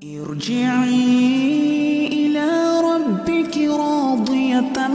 ارجعي 0.00 0.96
إلى 2.08 2.48
ربك 2.80 3.56
راضية 3.58 4.88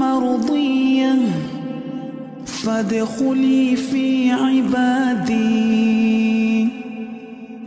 مرضية. 0.00 1.14
فادخلي 2.46 3.76
في 3.76 4.32
عبادي. 4.32 5.48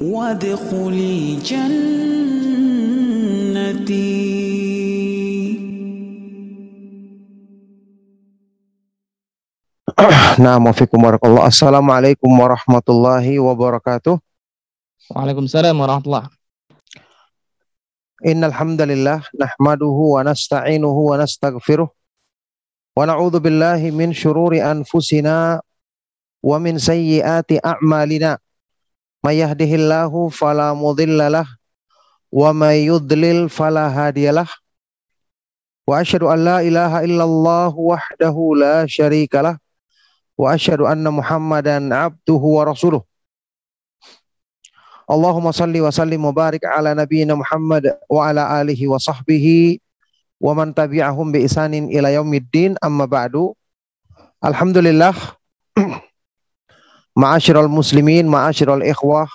وادخلي 0.02 1.36
جنتي. 1.36 2.02
نعم 10.40 10.68
وفيكم 10.68 11.02
بارك 11.02 11.26
الله. 11.26 11.48
السلام 11.48 11.92
عليكم 11.92 12.40
ورحمة 12.40 12.82
الله 12.90 13.40
وبركاته. 13.40 14.31
Waalaikumsalam 15.12 15.76
warahmatullah. 15.76 16.32
Innal 18.24 18.56
hamdalillah 18.56 19.20
nahmaduhu 19.36 20.16
wa 20.16 20.24
nasta'inuhu 20.24 21.12
wa 21.12 21.20
nastaghfiruh 21.20 21.90
wa 22.96 23.02
na'udzu 23.04 23.44
min 23.92 24.16
shururi 24.16 24.64
anfusina 24.64 25.60
wa 26.40 26.56
min 26.64 26.80
sayyiati 26.80 27.60
a'malina. 27.60 28.40
May 29.20 29.44
yahdihillahu 29.44 30.32
wa 32.32 32.48
may 32.56 32.88
yudlil. 32.88 33.52
Wa 35.82 36.00
asyhadu 36.00 36.32
an 36.32 36.40
la 36.46 36.58
ilaha 36.64 37.04
illallah 37.04 37.74
wahdahu 37.74 38.56
la 38.56 38.88
syarikalah 38.88 39.60
wa 40.40 40.56
asyhadu 40.56 40.88
anna 40.88 41.12
Muhammadan 41.12 41.92
abduhu 41.92 42.62
wa 42.62 42.70
rasuluh. 42.72 43.04
Allahumma 45.12 45.52
salli 45.52 45.84
wa 45.84 45.92
sallim 45.92 46.24
wa 46.24 46.32
barik 46.32 46.64
ala 46.64 46.96
nabiyyina 46.96 47.36
Muhammad 47.36 48.00
wa 48.08 48.32
ala 48.32 48.48
alihi 48.64 48.88
wa 48.88 48.96
sahbihi 48.96 49.84
wa 50.40 50.56
man 50.56 50.72
tabi'ahum 50.72 51.36
bi 51.36 51.44
isanin 51.44 51.92
ila 51.92 52.08
yaumiddin 52.16 52.80
amma 52.80 53.04
ba'du. 53.12 53.52
Alhamdulillah 54.40 55.12
ma'asyiral 57.20 57.68
muslimin, 57.68 58.24
ma'asyiral 58.32 58.88
ikhwah 58.88 59.28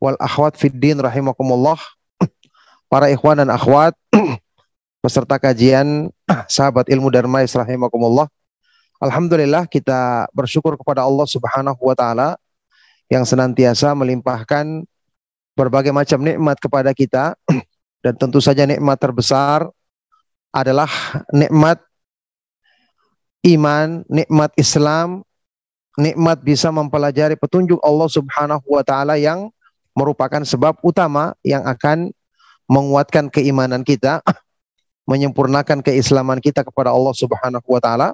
wal 0.00 0.16
akhwat 0.16 0.56
fid 0.56 0.80
din 0.80 0.96
rahimakumullah. 0.96 1.76
Para 2.92 3.12
ikhwan 3.12 3.44
dan 3.44 3.52
akhwat 3.52 3.92
peserta 5.04 5.36
kajian 5.36 6.08
sahabat 6.48 6.88
ilmu 6.88 7.12
Darmais 7.12 7.52
rahimakumullah. 7.52 8.32
Alhamdulillah 8.96 9.68
kita 9.68 10.24
bersyukur 10.32 10.72
kepada 10.80 11.04
Allah 11.04 11.28
Subhanahu 11.28 11.84
wa 11.84 11.92
taala 11.92 12.40
yang 13.12 13.28
senantiasa 13.28 13.92
melimpahkan 13.92 14.88
berbagai 15.52 15.92
macam 15.92 16.20
nikmat 16.20 16.56
kepada 16.58 16.90
kita 16.96 17.36
dan 18.04 18.14
tentu 18.16 18.40
saja 18.40 18.64
nikmat 18.64 18.96
terbesar 18.98 19.68
adalah 20.52 20.88
nikmat 21.32 21.80
iman, 23.48 24.04
nikmat 24.06 24.50
Islam, 24.54 25.24
nikmat 25.96 26.40
bisa 26.40 26.68
mempelajari 26.72 27.36
petunjuk 27.36 27.80
Allah 27.80 28.08
Subhanahu 28.08 28.64
wa 28.68 28.84
taala 28.84 29.16
yang 29.20 29.52
merupakan 29.92 30.40
sebab 30.40 30.80
utama 30.80 31.36
yang 31.44 31.64
akan 31.68 32.12
menguatkan 32.68 33.28
keimanan 33.28 33.84
kita, 33.84 34.24
menyempurnakan 35.10 35.84
keislaman 35.84 36.40
kita 36.40 36.64
kepada 36.64 36.92
Allah 36.94 37.12
Subhanahu 37.12 37.66
wa 37.68 37.80
taala. 37.82 38.08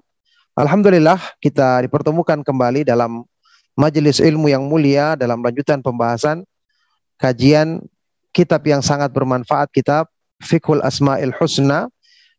Alhamdulillah 0.58 1.22
kita 1.38 1.86
dipertemukan 1.86 2.42
kembali 2.42 2.82
dalam 2.82 3.22
majelis 3.78 4.18
ilmu 4.18 4.50
yang 4.50 4.66
mulia 4.66 5.14
dalam 5.14 5.38
lanjutan 5.38 5.78
pembahasan 5.78 6.42
kajian 7.18 7.82
kitab 8.32 8.62
yang 8.64 8.80
sangat 8.80 9.10
bermanfaat 9.10 9.68
kitab 9.74 10.06
Fiqhul 10.38 10.80
Asmaul 10.80 11.34
Husna 11.34 11.90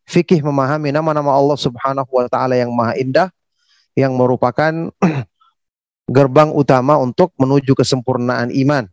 fikih 0.08 0.42
memahami 0.42 0.90
nama-nama 0.90 1.30
Allah 1.30 1.58
Subhanahu 1.60 2.10
wa 2.10 2.26
taala 2.26 2.56
yang 2.56 2.72
maha 2.72 2.96
indah 2.96 3.28
yang 3.94 4.16
merupakan 4.16 4.90
gerbang 6.16 6.50
utama 6.50 6.98
untuk 6.98 7.30
menuju 7.38 7.76
kesempurnaan 7.78 8.50
iman. 8.50 8.90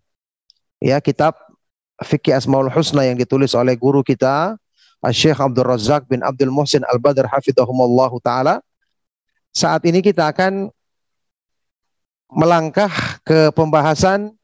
Ya, 0.78 1.02
kitab 1.02 1.34
Fikih 1.98 2.38
Asmaul 2.38 2.70
Husna 2.70 3.10
yang 3.10 3.18
ditulis 3.18 3.58
oleh 3.58 3.74
guru 3.74 4.06
kita 4.06 4.54
Syekh 5.10 5.42
Abdul 5.42 5.66
Razak 5.66 6.06
bin 6.06 6.22
Abdul 6.22 6.54
Muhsin 6.54 6.86
Al-Badr 6.86 7.26
hafizahumullah 7.26 8.12
taala. 8.22 8.56
Saat 9.50 9.86
ini 9.90 10.06
kita 10.06 10.30
akan 10.30 10.70
melangkah 12.30 12.92
ke 13.26 13.50
pembahasan 13.56 14.36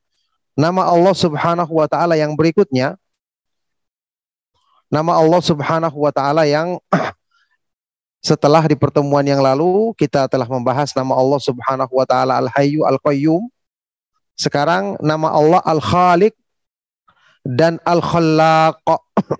nama 0.54 0.86
Allah 0.86 1.16
Subhanahu 1.18 1.72
wa 1.74 1.88
taala 1.90 2.14
yang 2.18 2.34
berikutnya. 2.38 2.98
Nama 4.94 5.12
Allah 5.18 5.42
Subhanahu 5.42 5.98
wa 5.98 6.12
taala 6.14 6.46
yang 6.46 6.78
setelah 8.30 8.62
di 8.70 8.78
pertemuan 8.78 9.26
yang 9.26 9.42
lalu 9.42 9.92
kita 9.98 10.30
telah 10.30 10.46
membahas 10.46 10.94
nama 10.94 11.18
Allah 11.18 11.42
Subhanahu 11.42 11.92
wa 11.98 12.06
taala 12.06 12.38
Al-Hayyu 12.38 12.86
Al-Qayyum. 12.86 13.50
Sekarang 14.38 14.98
nama 15.02 15.34
Allah 15.34 15.62
Al-Khaliq 15.66 16.34
dan 17.42 17.82
Al-Khallaq. 17.82 18.86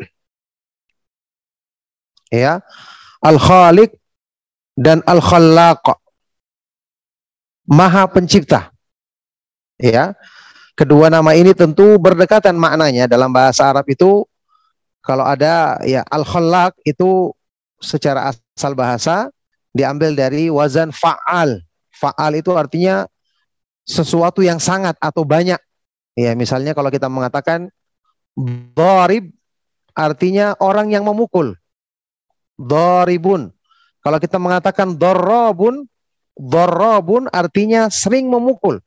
ya. 2.44 2.66
Al-Khaliq 3.22 3.94
dan 4.74 5.06
Al-Khallaq. 5.06 6.02
Maha 7.70 8.10
pencipta. 8.10 8.74
Ya. 9.78 10.18
Kedua 10.74 11.06
nama 11.06 11.38
ini 11.38 11.54
tentu 11.54 12.02
berdekatan 12.02 12.58
maknanya 12.58 13.06
dalam 13.06 13.30
bahasa 13.30 13.70
Arab 13.70 13.86
itu 13.86 14.26
kalau 15.06 15.22
ada 15.22 15.78
ya 15.86 16.02
Al-Khallaq 16.10 16.82
itu 16.82 17.30
secara 17.78 18.34
asal 18.34 18.74
bahasa 18.74 19.30
diambil 19.76 20.18
dari 20.18 20.50
wazan 20.50 20.90
fa'al. 20.90 21.62
Fa'al 21.94 22.42
itu 22.42 22.56
artinya 22.58 23.06
sesuatu 23.84 24.42
yang 24.42 24.58
sangat 24.58 24.98
atau 24.98 25.22
banyak. 25.28 25.60
Ya, 26.18 26.34
misalnya 26.34 26.74
kalau 26.74 26.90
kita 26.90 27.06
mengatakan 27.06 27.68
dharib 28.74 29.30
artinya 29.94 30.58
orang 30.58 30.90
yang 30.90 31.06
memukul. 31.06 31.54
Dharibun. 32.58 33.54
Kalau 34.02 34.18
kita 34.18 34.38
mengatakan 34.42 34.98
dorobun, 34.98 35.86
dorobun 36.34 37.30
artinya 37.30 37.90
sering 37.94 38.30
memukul. 38.30 38.82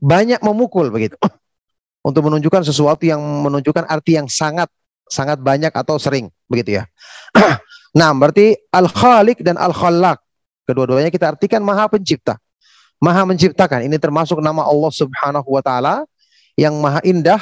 Banyak 0.00 0.40
memukul 0.40 0.88
begitu. 0.88 1.16
Untuk 2.08 2.24
menunjukkan 2.24 2.64
sesuatu 2.64 3.04
yang 3.04 3.20
menunjukkan 3.20 3.84
arti 3.84 4.16
yang 4.16 4.26
sangat 4.26 4.72
sangat 5.10 5.42
banyak 5.42 5.70
atau 5.74 6.00
sering 6.00 6.32
begitu 6.48 6.80
ya. 6.80 6.88
nah, 7.98 8.10
berarti 8.16 8.56
al-khaliq 8.72 9.44
dan 9.44 9.60
al-khallaq. 9.60 10.16
Kedua-duanya 10.64 11.10
kita 11.12 11.34
artikan 11.36 11.60
maha 11.60 11.90
pencipta. 11.90 12.38
Maha 13.02 13.26
menciptakan. 13.28 13.84
Ini 13.84 13.96
termasuk 14.00 14.40
nama 14.40 14.64
Allah 14.64 14.92
Subhanahu 14.92 15.48
wa 15.50 15.62
taala 15.64 16.04
yang 16.54 16.76
maha 16.78 17.00
indah 17.02 17.40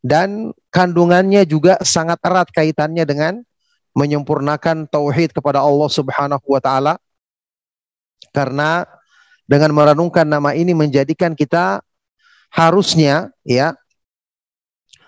dan 0.00 0.50
kandungannya 0.72 1.44
juga 1.44 1.78
sangat 1.84 2.18
erat 2.24 2.48
kaitannya 2.50 3.04
dengan 3.04 3.32
menyempurnakan 3.92 4.88
tauhid 4.88 5.34
kepada 5.36 5.62
Allah 5.62 5.90
Subhanahu 5.90 6.44
wa 6.44 6.60
taala. 6.60 6.94
Karena 8.34 8.84
dengan 9.48 9.72
merenungkan 9.72 10.28
nama 10.28 10.52
ini 10.52 10.76
menjadikan 10.76 11.32
kita 11.32 11.80
harusnya 12.52 13.32
ya 13.42 13.72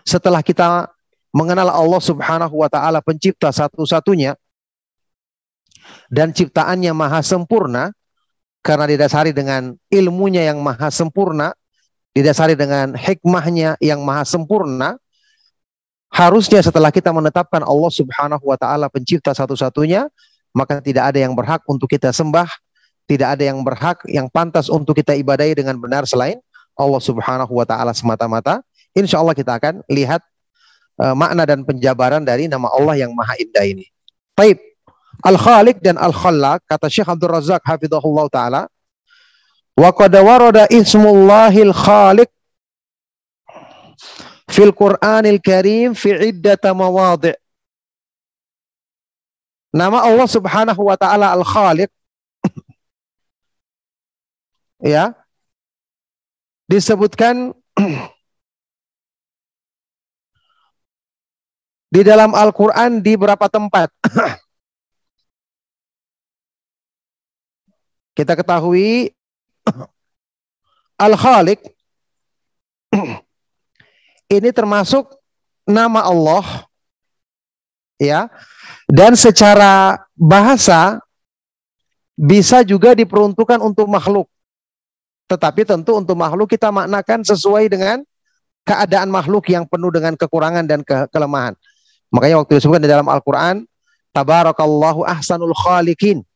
setelah 0.02 0.40
kita 0.40 0.88
mengenal 1.30 1.68
Allah 1.70 2.02
Subhanahu 2.02 2.64
wa 2.64 2.68
taala 2.72 3.04
pencipta 3.04 3.52
satu-satunya 3.52 4.34
dan 6.10 6.32
ciptaannya 6.32 6.90
maha 6.96 7.20
sempurna 7.20 7.94
karena 8.60 8.84
didasari 8.84 9.32
dengan 9.32 9.72
ilmunya 9.88 10.44
yang 10.52 10.60
maha 10.60 10.92
sempurna, 10.92 11.56
didasari 12.12 12.52
dengan 12.56 12.92
hikmahnya 12.92 13.80
yang 13.80 14.04
maha 14.04 14.24
sempurna, 14.28 15.00
harusnya 16.12 16.60
setelah 16.60 16.92
kita 16.92 17.08
menetapkan 17.08 17.64
Allah 17.64 17.92
Subhanahu 17.92 18.44
wa 18.44 18.56
taala 18.60 18.92
pencipta 18.92 19.32
satu-satunya, 19.32 20.12
maka 20.52 20.84
tidak 20.84 21.14
ada 21.14 21.18
yang 21.24 21.32
berhak 21.32 21.64
untuk 21.64 21.88
kita 21.88 22.12
sembah, 22.12 22.48
tidak 23.10 23.34
ada 23.34 23.50
yang 23.50 23.58
berhak 23.66 23.98
yang 24.06 24.30
pantas 24.30 24.70
untuk 24.70 24.94
kita 24.94 25.18
ibadahi 25.18 25.58
dengan 25.58 25.74
benar 25.82 26.06
selain 26.06 26.38
Allah 26.78 27.02
Subhanahu 27.02 27.50
wa 27.50 27.66
taala 27.66 27.90
semata-mata. 27.90 28.62
Insya 28.94 29.18
Allah 29.18 29.34
kita 29.34 29.58
akan 29.58 29.82
lihat 29.90 30.22
uh, 31.02 31.14
makna 31.18 31.42
dan 31.42 31.66
penjabaran 31.66 32.22
dari 32.22 32.46
nama 32.46 32.70
Allah 32.70 33.02
yang 33.02 33.10
Maha 33.10 33.34
Indah 33.42 33.66
ini. 33.66 33.90
Baik. 34.38 34.62
Al-Khaliq 35.26 35.82
dan 35.82 35.98
Al-Khallaq 35.98 36.64
kata 36.70 36.86
Syekh 36.86 37.10
Abdul 37.10 37.34
Razak 37.34 37.60
hafizahullah 37.66 38.30
taala 38.30 38.62
wa 39.74 39.90
qad 39.90 40.14
warada 40.16 40.64
ismullahil 40.70 41.74
khaliq 41.76 42.30
fil 44.48 44.72
Qur'anil 44.72 45.42
Karim 45.44 45.92
fi 45.92 46.14
iddata 46.30 46.72
mawadhi' 46.72 47.36
Nama 49.70 50.02
Allah 50.02 50.26
Subhanahu 50.26 50.82
wa 50.88 50.96
taala 50.98 51.36
Al-Khaliq 51.36 51.92
ya 54.80 55.14
disebutkan 56.66 57.52
di 61.94 62.00
dalam 62.06 62.32
Al-Qur'an 62.32 63.02
di 63.02 63.18
beberapa 63.18 63.50
tempat. 63.50 63.90
Kita 68.16 68.36
ketahui 68.36 69.10
Al-Khaliq 71.06 71.60
ini 74.30 74.50
termasuk 74.54 75.10
nama 75.66 76.06
Allah 76.06 76.70
ya. 77.98 78.30
Dan 78.86 79.18
secara 79.18 79.98
bahasa 80.14 81.02
bisa 82.14 82.62
juga 82.62 82.94
diperuntukkan 82.94 83.58
untuk 83.62 83.90
makhluk. 83.90 84.30
Tetapi 85.30 85.62
tentu 85.62 85.94
untuk 85.94 86.18
makhluk 86.18 86.50
kita 86.50 86.74
maknakan 86.74 87.22
sesuai 87.22 87.70
dengan 87.70 88.02
keadaan 88.66 89.06
makhluk 89.06 89.46
yang 89.46 89.62
penuh 89.62 89.94
dengan 89.94 90.18
kekurangan 90.18 90.66
dan 90.66 90.82
ke 90.82 91.06
kelemahan. 91.14 91.54
Makanya 92.10 92.42
waktu 92.42 92.58
disebutkan 92.58 92.82
di 92.82 92.90
dalam 92.90 93.06
Al-Quran, 93.06 93.62
Tabarakallahu 94.10 95.06
ahsanul 95.06 95.54
khaliqin. 95.54 96.26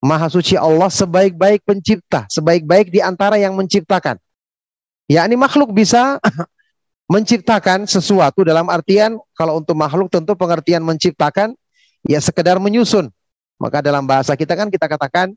Maha 0.00 0.30
suci 0.30 0.54
Allah 0.54 0.88
sebaik-baik 0.88 1.66
pencipta, 1.66 2.24
sebaik-baik 2.30 2.88
di 2.88 3.02
antara 3.02 3.36
yang 3.36 3.52
menciptakan. 3.58 4.16
Yakni 5.10 5.34
makhluk 5.34 5.74
bisa 5.74 6.22
menciptakan 7.12 7.84
sesuatu 7.90 8.46
dalam 8.46 8.70
artian 8.70 9.18
kalau 9.34 9.58
untuk 9.58 9.74
makhluk 9.74 10.06
tentu 10.06 10.38
pengertian 10.38 10.86
menciptakan 10.86 11.52
ya 12.06 12.22
sekedar 12.22 12.62
menyusun. 12.62 13.10
Maka 13.60 13.82
dalam 13.82 14.06
bahasa 14.06 14.38
kita 14.38 14.54
kan 14.54 14.70
kita 14.70 14.86
katakan 14.86 15.34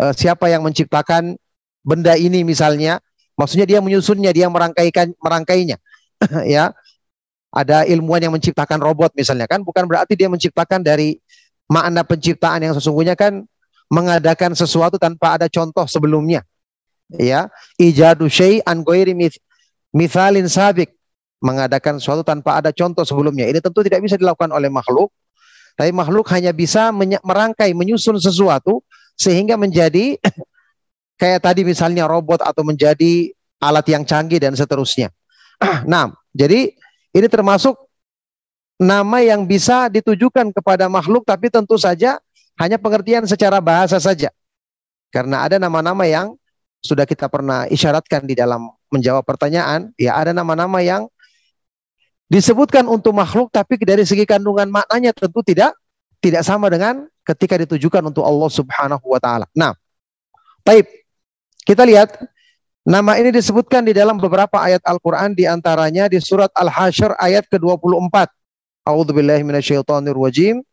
uh, 0.00 0.14
siapa 0.14 0.46
yang 0.48 0.62
menciptakan 0.64 1.36
benda 1.88 2.12
ini 2.20 2.44
misalnya, 2.44 3.00
maksudnya 3.40 3.64
dia 3.64 3.80
menyusunnya, 3.80 4.28
dia 4.36 4.52
merangkaikan 4.52 5.16
merangkainya. 5.16 5.80
ya. 6.44 6.76
Ada 7.48 7.88
ilmuwan 7.88 8.20
yang 8.20 8.36
menciptakan 8.36 8.76
robot 8.76 9.16
misalnya 9.16 9.48
kan 9.48 9.64
bukan 9.64 9.88
berarti 9.88 10.12
dia 10.12 10.28
menciptakan 10.28 10.84
dari 10.84 11.16
makna 11.64 12.04
penciptaan 12.04 12.60
yang 12.60 12.76
sesungguhnya 12.76 13.16
kan 13.16 13.40
mengadakan 13.88 14.52
sesuatu 14.52 15.00
tanpa 15.00 15.40
ada 15.40 15.48
contoh 15.48 15.88
sebelumnya. 15.88 16.44
Ya, 17.08 17.48
ijadu 17.80 18.28
syai'an 18.28 18.84
ghairi 18.84 19.16
mithalin 19.96 20.44
sabik, 20.44 20.92
mengadakan 21.40 21.96
sesuatu 21.96 22.20
tanpa 22.20 22.60
ada 22.60 22.68
contoh 22.68 23.00
sebelumnya. 23.08 23.48
Ini 23.48 23.64
tentu 23.64 23.80
tidak 23.80 24.04
bisa 24.04 24.20
dilakukan 24.20 24.52
oleh 24.52 24.68
makhluk, 24.68 25.08
tapi 25.72 25.88
makhluk 25.88 26.28
hanya 26.36 26.52
bisa 26.52 26.92
merangkai, 27.24 27.72
menyusun 27.72 28.20
sesuatu 28.20 28.84
sehingga 29.16 29.56
menjadi 29.56 30.20
kayak 31.18 31.44
tadi 31.44 31.66
misalnya 31.66 32.06
robot 32.06 32.40
atau 32.40 32.62
menjadi 32.64 33.34
alat 33.58 33.86
yang 33.90 34.06
canggih 34.06 34.38
dan 34.38 34.54
seterusnya. 34.54 35.12
Nah, 35.90 36.14
jadi 36.30 36.70
ini 37.10 37.26
termasuk 37.26 37.74
nama 38.78 39.18
yang 39.18 39.42
bisa 39.42 39.90
ditujukan 39.90 40.54
kepada 40.54 40.86
makhluk 40.86 41.26
tapi 41.26 41.50
tentu 41.50 41.74
saja 41.74 42.22
hanya 42.62 42.78
pengertian 42.78 43.26
secara 43.26 43.58
bahasa 43.58 43.98
saja. 43.98 44.30
Karena 45.10 45.42
ada 45.42 45.58
nama-nama 45.58 46.06
yang 46.06 46.38
sudah 46.78 47.02
kita 47.02 47.26
pernah 47.26 47.66
isyaratkan 47.66 48.22
di 48.22 48.38
dalam 48.38 48.70
menjawab 48.94 49.26
pertanyaan, 49.26 49.90
ya 49.98 50.14
ada 50.14 50.30
nama-nama 50.30 50.78
yang 50.78 51.10
disebutkan 52.30 52.86
untuk 52.86 53.16
makhluk 53.16 53.50
tapi 53.50 53.80
dari 53.82 54.04
segi 54.04 54.28
kandungan 54.28 54.68
maknanya 54.68 55.16
tentu 55.16 55.40
tidak 55.42 55.74
tidak 56.20 56.44
sama 56.44 56.68
dengan 56.68 57.08
ketika 57.24 57.56
ditujukan 57.56 58.04
untuk 58.04 58.22
Allah 58.22 58.50
Subhanahu 58.52 59.06
wa 59.06 59.20
taala. 59.20 59.46
Nah, 59.56 59.72
baik. 60.62 60.86
Kita 61.68 61.84
lihat 61.84 62.16
nama 62.80 63.20
ini 63.20 63.28
disebutkan 63.28 63.84
di 63.84 63.92
dalam 63.92 64.16
beberapa 64.16 64.56
ayat 64.56 64.80
Al-Qur'an 64.88 65.36
di 65.36 65.44
antaranya 65.44 66.08
di 66.08 66.16
surat 66.16 66.48
Al-Hasyr 66.56 67.12
ayat 67.20 67.44
ke-24. 67.52 68.32
A'udzubillahi 68.88 69.44
minasyaitonirrajim. 69.44 70.64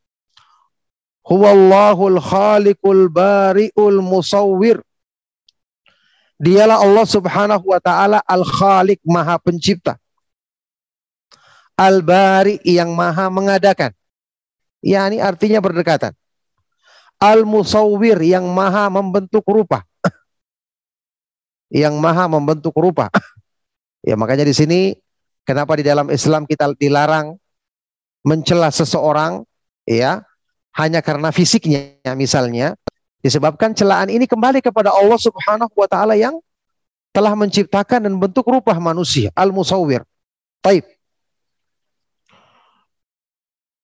Huwallahul 1.27 2.15
khaliqul 2.23 3.11
bari'ul 3.11 3.99
musawwir. 3.99 4.79
Dialah 6.39 6.79
Allah 6.79 7.03
Subhanahu 7.03 7.75
wa 7.75 7.79
taala 7.83 8.23
Al-Khaliq, 8.23 9.03
Maha 9.03 9.35
Pencipta. 9.35 9.99
Al-Bari 11.75 12.63
yang 12.63 12.95
Maha 12.95 13.27
mengadakan. 13.27 13.91
Ya, 14.79 15.03
ini 15.11 15.19
artinya 15.19 15.59
berdekatan. 15.59 16.15
Al-Musawwir 17.19 18.15
yang 18.23 18.47
Maha 18.47 18.87
membentuk 18.87 19.43
rupa. 19.43 19.83
Yang 21.75 21.99
Maha 21.99 22.31
membentuk 22.31 22.71
rupa. 22.79 23.11
ya, 24.07 24.15
makanya 24.15 24.47
di 24.47 24.55
sini 24.55 24.79
kenapa 25.43 25.75
di 25.75 25.83
dalam 25.83 26.07
Islam 26.07 26.47
kita 26.47 26.71
dilarang 26.79 27.35
mencela 28.23 28.71
seseorang 28.71 29.43
ya 29.83 30.23
hanya 30.79 31.03
karena 31.03 31.35
fisiknya 31.35 31.99
misalnya 32.15 32.79
disebabkan 33.19 33.75
celaan 33.75 34.07
ini 34.07 34.23
kembali 34.23 34.63
kepada 34.63 34.95
Allah 34.95 35.19
Subhanahu 35.19 35.75
wa 35.75 35.87
taala 35.91 36.15
yang 36.15 36.39
telah 37.11 37.31
menciptakan 37.35 38.07
dan 38.07 38.13
bentuk 38.15 38.43
rupa 38.47 38.75
manusia 38.79 39.31
al-musawwir. 39.35 40.03
Taib. 40.59 40.83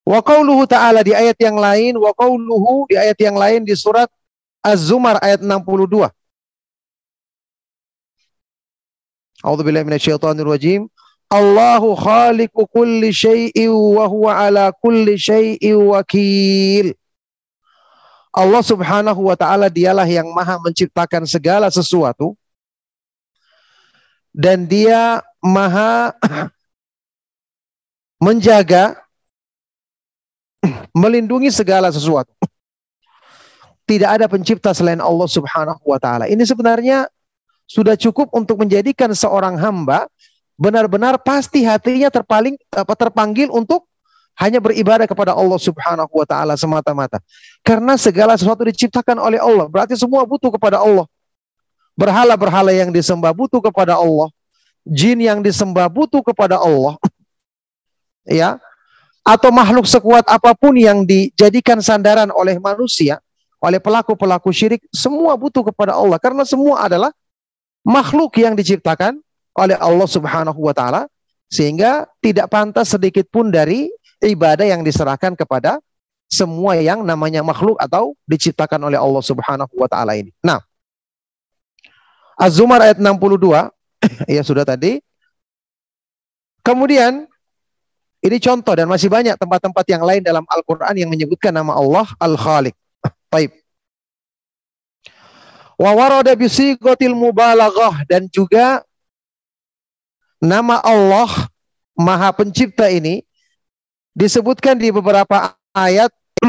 Wa 0.04 0.20
qauluhu 0.20 0.68
ta'ala 0.68 1.06
di 1.06 1.16
ayat 1.16 1.40
yang 1.40 1.56
lain, 1.56 1.96
wa 1.96 2.12
qauluhu 2.12 2.90
di 2.92 3.00
ayat 3.00 3.16
yang 3.24 3.40
lain 3.40 3.64
di 3.64 3.72
surat 3.78 4.12
Az-Zumar 4.60 5.22
ayat 5.24 5.40
62. 5.40 6.12
A'udzu 9.42 9.66
billahi 9.66 9.86
minasyaitonir 9.90 10.46
rajim. 10.46 10.86
Allahu 11.32 11.96
khaliqu 11.98 12.68
kulli 12.70 13.10
syai'in 13.10 13.72
wa 13.72 14.06
huwa 14.06 14.38
ala 14.38 14.70
kulli 14.70 15.18
syai'in 15.18 15.80
wakil. 15.80 16.94
Allah 18.32 18.64
Subhanahu 18.64 19.28
wa 19.28 19.36
taala 19.36 19.68
dialah 19.68 20.08
yang 20.08 20.28
maha 20.32 20.56
menciptakan 20.60 21.28
segala 21.28 21.68
sesuatu 21.68 22.36
dan 24.32 24.64
dia 24.64 25.20
maha 25.44 26.16
menjaga 28.26 28.96
melindungi 31.02 31.52
segala 31.52 31.92
sesuatu. 31.92 32.32
Tidak 33.84 34.08
ada 34.08 34.32
pencipta 34.32 34.72
selain 34.72 35.04
Allah 35.04 35.28
Subhanahu 35.28 35.84
wa 35.84 36.00
taala. 36.00 36.28
Ini 36.32 36.44
sebenarnya 36.48 37.12
sudah 37.72 37.96
cukup 37.96 38.28
untuk 38.36 38.60
menjadikan 38.60 39.16
seorang 39.16 39.56
hamba 39.56 40.12
benar-benar 40.60 41.16
pasti 41.24 41.64
hatinya 41.64 42.12
terpaling 42.12 42.60
apa 42.76 42.94
terpanggil 43.00 43.48
untuk 43.48 43.88
hanya 44.36 44.60
beribadah 44.60 45.08
kepada 45.08 45.32
Allah 45.32 45.60
Subhanahu 45.60 46.12
wa 46.12 46.28
taala 46.28 46.60
semata-mata. 46.60 47.24
Karena 47.64 47.96
segala 47.96 48.36
sesuatu 48.36 48.68
diciptakan 48.68 49.20
oleh 49.20 49.40
Allah, 49.40 49.72
berarti 49.72 49.96
semua 49.96 50.28
butuh 50.28 50.52
kepada 50.52 50.84
Allah. 50.84 51.08
Berhala-berhala 51.96 52.72
yang 52.72 52.90
disembah 52.90 53.36
butuh 53.36 53.60
kepada 53.60 54.00
Allah. 54.00 54.32
Jin 54.88 55.22
yang 55.22 55.40
disembah 55.44 55.86
butuh 55.92 56.24
kepada 56.26 56.58
Allah. 56.58 56.98
ya. 58.26 58.58
Atau 59.22 59.54
makhluk 59.54 59.86
sekuat 59.86 60.26
apa 60.26 60.58
pun 60.58 60.74
yang 60.74 61.06
dijadikan 61.06 61.78
sandaran 61.78 62.34
oleh 62.34 62.58
manusia, 62.58 63.22
oleh 63.62 63.78
pelaku-pelaku 63.78 64.50
syirik, 64.50 64.82
semua 64.90 65.38
butuh 65.38 65.62
kepada 65.70 65.94
Allah 65.94 66.18
karena 66.18 66.42
semua 66.42 66.82
adalah 66.82 67.14
makhluk 67.86 68.38
yang 68.38 68.54
diciptakan 68.54 69.20
oleh 69.58 69.78
Allah 69.78 70.08
Subhanahu 70.08 70.60
wa 70.62 70.74
taala 70.74 71.10
sehingga 71.52 72.08
tidak 72.24 72.48
pantas 72.48 72.96
sedikit 72.96 73.28
pun 73.28 73.52
dari 73.52 73.92
ibadah 74.24 74.64
yang 74.64 74.86
diserahkan 74.86 75.36
kepada 75.36 75.82
semua 76.32 76.80
yang 76.80 77.04
namanya 77.04 77.44
makhluk 77.44 77.76
atau 77.76 78.16
diciptakan 78.24 78.88
oleh 78.88 78.96
Allah 78.96 79.20
Subhanahu 79.20 79.74
wa 79.76 79.88
taala 79.92 80.16
ini. 80.16 80.32
Nah, 80.40 80.64
Az-Zumar 82.40 82.80
ayat 82.80 82.98
62 82.98 83.70
ya 84.40 84.42
sudah 84.42 84.64
tadi. 84.64 85.04
Kemudian 86.62 87.28
ini 88.22 88.38
contoh 88.38 88.74
dan 88.78 88.86
masih 88.86 89.10
banyak 89.10 89.34
tempat-tempat 89.36 89.86
yang 89.90 90.06
lain 90.06 90.22
dalam 90.22 90.46
Al-Qur'an 90.46 90.94
yang 90.94 91.10
menyebutkan 91.10 91.52
nama 91.52 91.74
Allah 91.74 92.06
Al-Khaliq. 92.22 92.78
Baik. 93.34 93.61
Wa 95.82 95.98
warada 95.98 96.38
bisiqatil 96.38 97.18
mubalaghah. 97.18 98.06
Dan 98.06 98.30
juga 98.30 98.86
nama 100.38 100.78
Allah 100.86 101.50
Maha 101.98 102.30
Pencipta 102.38 102.86
ini 102.94 103.26
disebutkan 104.14 104.78
di 104.78 104.94
beberapa 104.94 105.58
ayat 105.74 106.14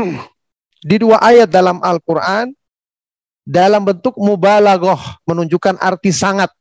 di 0.89 0.97
dua 1.01 1.17
ayat 1.25 1.49
dalam 1.49 1.81
Al-Qur'an 1.81 2.53
dalam 3.49 3.89
bentuk 3.89 4.13
mubalaghah 4.21 5.25
menunjukkan 5.25 5.81
arti 5.81 6.13
sangat. 6.13 6.53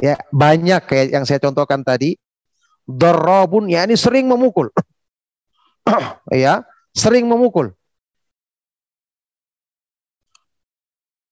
Ya 0.00 0.16
banyak 0.32 0.80
kayak 0.88 1.12
yang 1.12 1.28
saya 1.28 1.44
contohkan 1.44 1.84
tadi. 1.84 2.16
Darabun 2.88 3.68
ya 3.68 3.84
ini 3.84 4.00
sering 4.00 4.24
memukul. 4.24 4.72
Ya 6.30 6.62
sering 6.94 7.26
memukul 7.26 7.74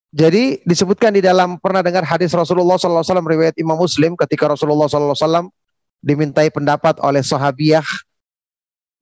Jadi 0.09 0.65
disebutkan 0.65 1.12
di 1.12 1.21
dalam 1.21 1.61
pernah 1.61 1.85
dengar 1.85 2.00
hadis 2.00 2.33
Rasulullah 2.33 2.81
SAW 2.81 3.05
riwayat 3.29 3.61
Imam 3.61 3.77
Muslim 3.77 4.17
ketika 4.17 4.49
Rasulullah 4.49 4.88
SAW 4.88 5.53
dimintai 6.00 6.49
pendapat 6.49 6.97
oleh 7.05 7.21
sahabiah 7.21 7.85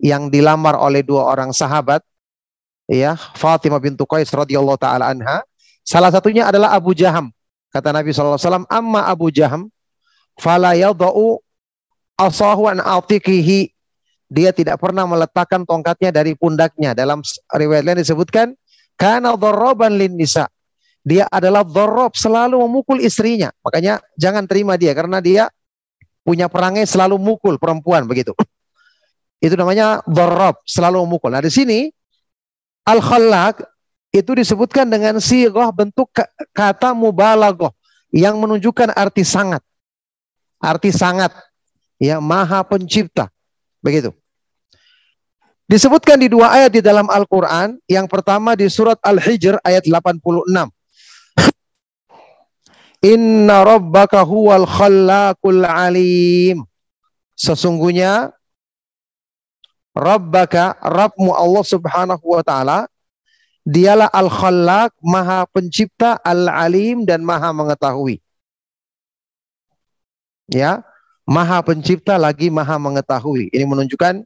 yang 0.03 0.27
dilamar 0.27 0.75
oleh 0.75 1.07
dua 1.07 1.31
orang 1.31 1.55
sahabat 1.55 2.03
ya 2.91 3.15
Fatimah 3.39 3.79
bintu 3.79 4.03
Qais 4.03 4.27
radhiyallahu 4.35 4.83
taala 4.83 5.15
anha. 5.15 5.47
Salah 5.87 6.11
satunya 6.11 6.51
adalah 6.51 6.75
Abu 6.75 6.91
Jaham. 6.91 7.31
Kata 7.71 7.95
Nabi 7.95 8.11
wasallam 8.11 8.67
amma 8.67 9.07
Abu 9.07 9.31
Jaham 9.31 9.71
fala 10.35 10.75
yadau 10.75 11.39
asahu 12.19 12.67
an 12.67 12.83
atiqihi. 12.83 13.71
Dia 14.27 14.51
tidak 14.51 14.83
pernah 14.83 15.07
meletakkan 15.07 15.63
tongkatnya 15.63 16.11
dari 16.11 16.35
pundaknya. 16.35 16.99
Dalam 16.99 17.23
riwayat 17.55 17.87
lain 17.87 18.03
disebutkan 18.03 18.59
karena 18.99 19.39
dharraban 19.39 19.95
lin 19.95 20.19
nisa 20.19 20.51
dia 21.07 21.31
adalah 21.31 21.63
dharrab 21.63 22.19
selalu 22.19 22.59
memukul 22.67 22.99
istrinya. 22.99 23.55
Makanya 23.63 24.03
jangan 24.19 24.43
terima 24.43 24.75
dia 24.75 24.91
karena 24.91 25.23
dia 25.23 25.47
punya 26.27 26.51
perangai 26.51 26.83
selalu 26.83 27.15
mukul 27.15 27.63
perempuan 27.63 28.11
begitu. 28.11 28.35
Itu 29.39 29.55
namanya 29.55 30.03
dharrab 30.11 30.59
selalu 30.67 31.07
memukul. 31.07 31.31
Nah 31.31 31.39
di 31.39 31.55
sini 31.55 31.95
al 32.83 32.99
khallaq 32.99 33.63
itu 34.11 34.35
disebutkan 34.35 34.91
dengan 34.91 35.23
sighah 35.23 35.71
bentuk 35.71 36.11
kata 36.51 36.91
mubalaghah 36.91 37.71
yang 38.11 38.35
menunjukkan 38.43 38.91
arti 38.91 39.23
sangat. 39.23 39.63
Arti 40.59 40.91
sangat. 40.91 41.31
Ya 42.03 42.19
maha 42.19 42.67
pencipta. 42.67 43.31
Begitu. 43.79 44.11
Disebutkan 45.71 46.19
di 46.19 46.27
dua 46.35 46.51
ayat 46.51 46.75
di 46.75 46.83
dalam 46.83 47.07
Al-Qur'an. 47.07 47.79
Yang 47.87 48.07
pertama 48.11 48.59
di 48.59 48.67
surat 48.67 48.99
Al-Hijr 49.03 49.63
ayat 49.63 49.87
86 49.87 50.51
Inna 53.05 53.65
rabbaka 53.67 54.25
huwal 54.25 54.65
khallaqul 54.65 55.65
alim. 55.65 56.65
Sesungguhnya 57.37 58.33
Rabbaka, 59.97 60.77
Rabbmu 60.85 61.33
Allah 61.33 61.65
subhanahu 61.65 62.21
wa 62.21 62.45
ta'ala, 62.45 62.85
dialah 63.65 64.13
al-khallaq, 64.13 64.93
maha 65.01 65.49
pencipta, 65.49 66.21
al-alim, 66.21 67.09
dan 67.09 67.25
maha 67.25 67.49
mengetahui. 67.57 68.21
Ya, 70.53 70.85
maha 71.25 71.65
pencipta 71.65 72.21
lagi 72.21 72.53
maha 72.53 72.77
mengetahui. 72.77 73.49
Ini 73.57 73.65
menunjukkan 73.65 74.21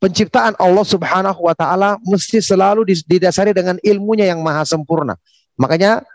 penciptaan 0.00 0.54
Allah 0.56 0.86
subhanahu 0.86 1.44
wa 1.44 1.54
ta'ala 1.58 1.98
mesti 2.06 2.38
selalu 2.38 2.86
didasari 3.04 3.50
dengan 3.50 3.74
ilmunya 3.82 4.30
yang 4.30 4.38
maha 4.38 4.62
sempurna. 4.62 5.18
Makanya 5.58 6.06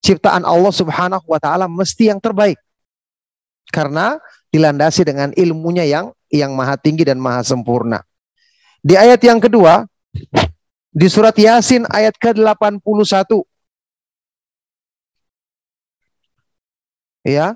ciptaan 0.00 0.42
Allah 0.48 0.72
Subhanahu 0.72 1.24
wa 1.28 1.38
taala 1.38 1.68
mesti 1.68 2.10
yang 2.10 2.18
terbaik. 2.18 2.56
Karena 3.70 4.18
dilandasi 4.50 5.06
dengan 5.06 5.30
ilmunya 5.38 5.86
yang 5.86 6.10
yang 6.32 6.56
maha 6.58 6.74
tinggi 6.74 7.06
dan 7.06 7.22
maha 7.22 7.46
sempurna. 7.46 8.02
Di 8.82 8.98
ayat 8.98 9.20
yang 9.22 9.38
kedua 9.38 9.86
di 10.90 11.06
surat 11.06 11.36
Yasin 11.38 11.86
ayat 11.86 12.18
ke-81. 12.18 13.46
Ya. 17.22 17.54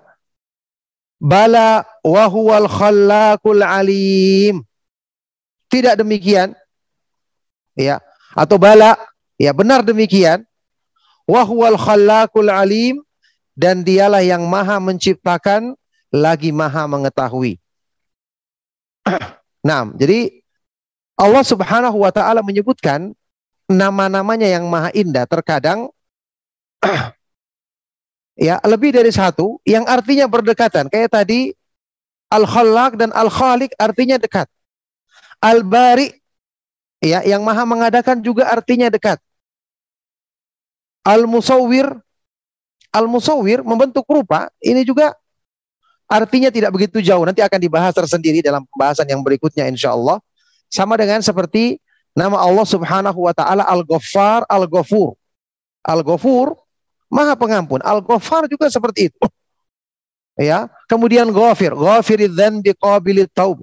Bala 1.18 1.88
wa 2.04 2.24
huwal 2.28 2.68
khallaqul 2.68 3.64
alim. 3.64 4.62
Tidak 5.72 5.98
demikian. 5.98 6.52
Ya. 7.74 7.98
Atau 8.36 8.60
bala. 8.60 8.94
Ya 9.34 9.50
benar 9.50 9.82
demikian 9.82 10.46
Wahwal 11.24 11.80
khallaqul 11.80 12.52
alim 12.52 13.00
dan 13.56 13.80
dialah 13.80 14.20
yang 14.20 14.44
maha 14.44 14.76
menciptakan 14.82 15.72
lagi 16.12 16.52
maha 16.52 16.84
mengetahui. 16.84 17.56
nah, 19.68 19.88
jadi 19.96 20.44
Allah 21.14 21.44
Subhanahu 21.46 22.02
wa 22.02 22.10
taala 22.10 22.42
menyebutkan 22.42 23.14
nama-namanya 23.70 24.50
yang 24.50 24.68
maha 24.68 24.92
indah 24.92 25.24
terkadang 25.24 25.88
ya 28.36 28.60
lebih 28.66 28.92
dari 28.92 29.08
satu 29.14 29.62
yang 29.64 29.88
artinya 29.88 30.28
berdekatan. 30.28 30.90
Kayak 30.92 31.24
tadi 31.24 31.54
Al-Khallaq 32.28 32.98
dan 32.98 33.10
Al-Khaliq 33.14 33.72
artinya 33.78 34.18
dekat. 34.18 34.50
Al-Bari 35.38 36.10
ya 37.04 37.22
yang 37.22 37.46
maha 37.46 37.62
mengadakan 37.62 38.20
juga 38.20 38.50
artinya 38.50 38.90
dekat. 38.90 39.22
Al-musawwir 41.04 42.00
Al-musawwir 42.94 43.66
membentuk 43.66 44.06
rupa 44.06 44.46
ini 44.62 44.86
juga 44.86 45.10
artinya 46.06 46.46
tidak 46.54 46.70
begitu 46.70 47.02
jauh. 47.02 47.26
Nanti 47.26 47.42
akan 47.42 47.58
dibahas 47.58 47.90
tersendiri 47.90 48.38
dalam 48.38 48.62
pembahasan 48.70 49.10
yang 49.10 49.18
berikutnya 49.18 49.66
insya 49.66 49.98
Allah. 49.98 50.22
Sama 50.70 50.94
dengan 50.94 51.18
seperti 51.18 51.82
nama 52.14 52.38
Allah 52.38 52.62
subhanahu 52.62 53.26
wa 53.26 53.34
ta'ala 53.34 53.66
Al-Ghaffar, 53.66 54.46
Al-Ghafur. 54.46 55.18
Al-Ghafur, 55.82 56.54
maha 57.10 57.34
pengampun. 57.34 57.82
Al-Ghaffar 57.82 58.46
juga 58.46 58.70
seperti 58.70 59.10
itu. 59.10 59.18
Ya, 60.38 60.70
kemudian 60.86 61.30
Ghafir, 61.34 61.74
Ghafirid 61.74 62.30
dzanbi 62.30 62.78
qabilit 62.78 63.30
taub. 63.34 63.58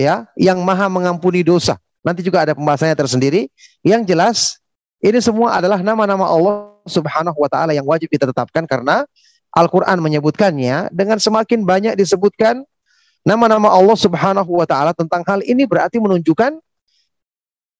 Ya, 0.00 0.28
yang 0.36 0.64
maha 0.64 0.88
mengampuni 0.88 1.44
dosa. 1.44 1.76
Nanti 2.00 2.24
juga 2.24 2.44
ada 2.44 2.52
pembahasannya 2.56 2.96
tersendiri. 2.96 3.52
Yang 3.84 4.02
jelas 4.08 4.36
ini 5.04 5.20
semua 5.20 5.60
adalah 5.60 5.84
nama-nama 5.84 6.24
Allah 6.24 6.72
Subhanahu 6.88 7.36
wa 7.36 7.48
taala 7.52 7.76
yang 7.76 7.84
wajib 7.84 8.08
kita 8.08 8.24
tetapkan 8.24 8.64
karena 8.64 9.04
Al-Qur'an 9.52 10.00
menyebutkannya. 10.00 10.88
Dengan 10.88 11.20
semakin 11.20 11.62
banyak 11.62 11.94
disebutkan 11.94 12.64
nama-nama 13.20 13.68
Allah 13.68 14.00
Subhanahu 14.00 14.48
wa 14.48 14.64
taala 14.64 14.96
tentang 14.96 15.20
hal 15.28 15.44
ini 15.44 15.68
berarti 15.68 16.00
menunjukkan 16.00 16.56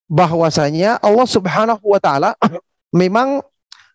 bahwasanya 0.04 1.00
Allah 1.00 1.24
Subhanahu 1.24 1.80
wa 1.80 1.96
taala 1.96 2.36
memang 2.92 3.40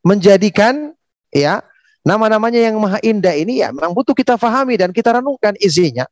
menjadikan 0.01 0.97
ya 1.29 1.61
nama-namanya 2.01 2.65
yang 2.65 2.81
maha 2.81 2.97
indah 3.05 3.37
ini 3.37 3.61
ya 3.61 3.69
memang 3.69 3.93
butuh 3.93 4.17
kita 4.17 4.41
fahami 4.41 4.73
dan 4.73 4.89
kita 4.89 5.13
renungkan 5.21 5.53
isinya 5.61 6.09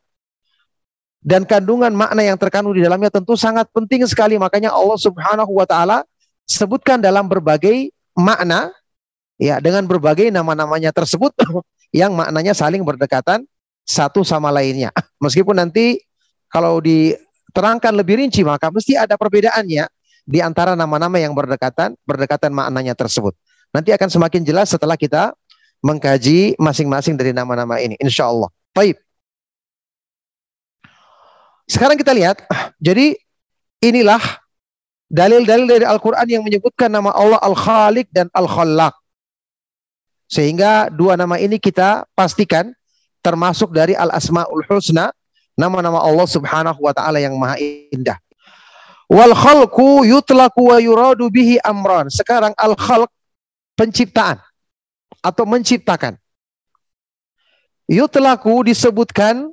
dan 1.26 1.50
kandungan 1.50 1.90
makna 1.98 2.22
yang 2.22 2.38
terkandung 2.38 2.78
di 2.78 2.86
dalamnya 2.86 3.10
tentu 3.10 3.34
sangat 3.34 3.66
penting 3.74 4.06
sekali. 4.06 4.38
Makanya 4.38 4.70
Allah 4.70 4.96
Subhanahu 5.02 5.50
wa 5.50 5.66
taala 5.66 6.06
sebutkan 6.48 7.04
dalam 7.04 7.28
berbagai 7.28 7.92
makna 8.16 8.72
ya 9.38 9.60
dengan 9.62 9.86
berbagai 9.86 10.32
nama-namanya 10.32 10.90
tersebut 10.96 11.36
yang 12.00 12.16
maknanya 12.16 12.56
saling 12.56 12.82
berdekatan 12.82 13.46
satu 13.84 14.24
sama 14.24 14.50
lainnya. 14.50 14.90
Meskipun 15.24 15.60
nanti 15.60 16.00
kalau 16.48 16.80
diterangkan 16.80 17.94
lebih 17.94 18.24
rinci 18.24 18.42
maka 18.42 18.72
mesti 18.72 18.96
ada 18.96 19.20
perbedaannya 19.20 19.86
di 20.28 20.40
antara 20.44 20.76
nama-nama 20.76 21.20
yang 21.20 21.36
berdekatan, 21.36 21.96
berdekatan 22.04 22.52
maknanya 22.52 22.96
tersebut. 22.96 23.36
Nanti 23.72 23.92
akan 23.96 24.08
semakin 24.12 24.44
jelas 24.44 24.72
setelah 24.72 25.00
kita 25.00 25.32
mengkaji 25.84 26.58
masing-masing 26.60 27.16
dari 27.16 27.32
nama-nama 27.32 27.80
ini, 27.80 27.96
insya 28.02 28.28
Allah. 28.28 28.52
Baik. 28.76 29.00
Sekarang 31.68 31.96
kita 31.96 32.12
lihat, 32.12 32.44
jadi 32.88 33.16
inilah 33.84 34.20
dalil-dalil 35.08 35.68
dari 35.68 35.86
Al-Quran 35.88 36.28
yang 36.28 36.44
menyebutkan 36.44 36.92
nama 36.92 37.16
Allah 37.16 37.40
Al-Khaliq 37.40 38.12
dan 38.12 38.28
Al-Khallaq. 38.36 38.96
Sehingga 40.28 40.92
dua 40.92 41.16
nama 41.16 41.40
ini 41.40 41.56
kita 41.56 42.04
pastikan 42.12 42.76
termasuk 43.24 43.72
dari 43.72 43.96
Al-Asma'ul 43.96 44.68
Husna, 44.68 45.16
nama-nama 45.56 46.04
Allah 46.04 46.28
Subhanahu 46.28 46.84
wa 46.84 46.92
taala 46.92 47.24
yang 47.24 47.36
maha 47.40 47.56
indah. 47.92 48.20
Wal 49.08 49.32
khalqu 49.32 50.04
yutlaku 50.04 50.76
wa 50.76 50.78
yuradu 50.84 51.32
bihi 51.32 51.64
amran. 51.64 52.12
Sekarang 52.12 52.52
al 52.60 52.76
khalq 52.76 53.08
penciptaan 53.80 54.44
atau 55.24 55.48
menciptakan. 55.48 56.20
Yutlaku 57.88 58.68
disebutkan 58.68 59.48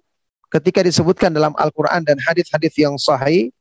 ketika 0.50 0.82
disebutkan 0.82 1.30
dalam 1.30 1.54
Al-Qur'an 1.54 2.02
dan 2.02 2.18
hadis-hadis 2.18 2.74
yang 2.74 2.98
sahih 2.98 3.54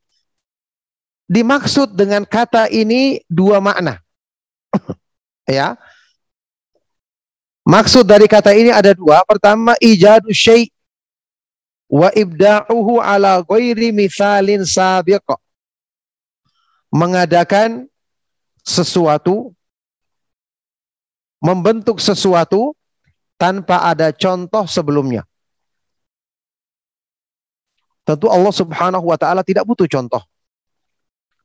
dimaksud 1.28 1.96
dengan 1.96 2.28
kata 2.28 2.68
ini 2.68 3.24
dua 3.32 3.64
makna. 3.64 4.00
ya. 5.48 5.76
Maksud 7.64 8.04
dari 8.04 8.28
kata 8.28 8.52
ini 8.52 8.76
ada 8.76 8.92
dua. 8.92 9.24
Pertama, 9.24 9.72
ijadu 9.80 10.28
syai' 10.36 10.68
wa 11.88 12.12
ibda'uhu 12.12 13.00
ala 13.00 13.40
ghairi 13.40 13.96
mithalin 13.96 14.68
sabiq. 14.68 15.24
Mengadakan 16.94 17.88
sesuatu, 18.62 19.56
membentuk 21.42 21.98
sesuatu 22.04 22.76
tanpa 23.40 23.82
ada 23.90 24.12
contoh 24.14 24.68
sebelumnya. 24.70 25.26
Tentu 28.04 28.28
Allah 28.28 28.52
Subhanahu 28.52 29.08
wa 29.08 29.16
taala 29.16 29.42
tidak 29.48 29.64
butuh 29.64 29.88
contoh 29.88 30.20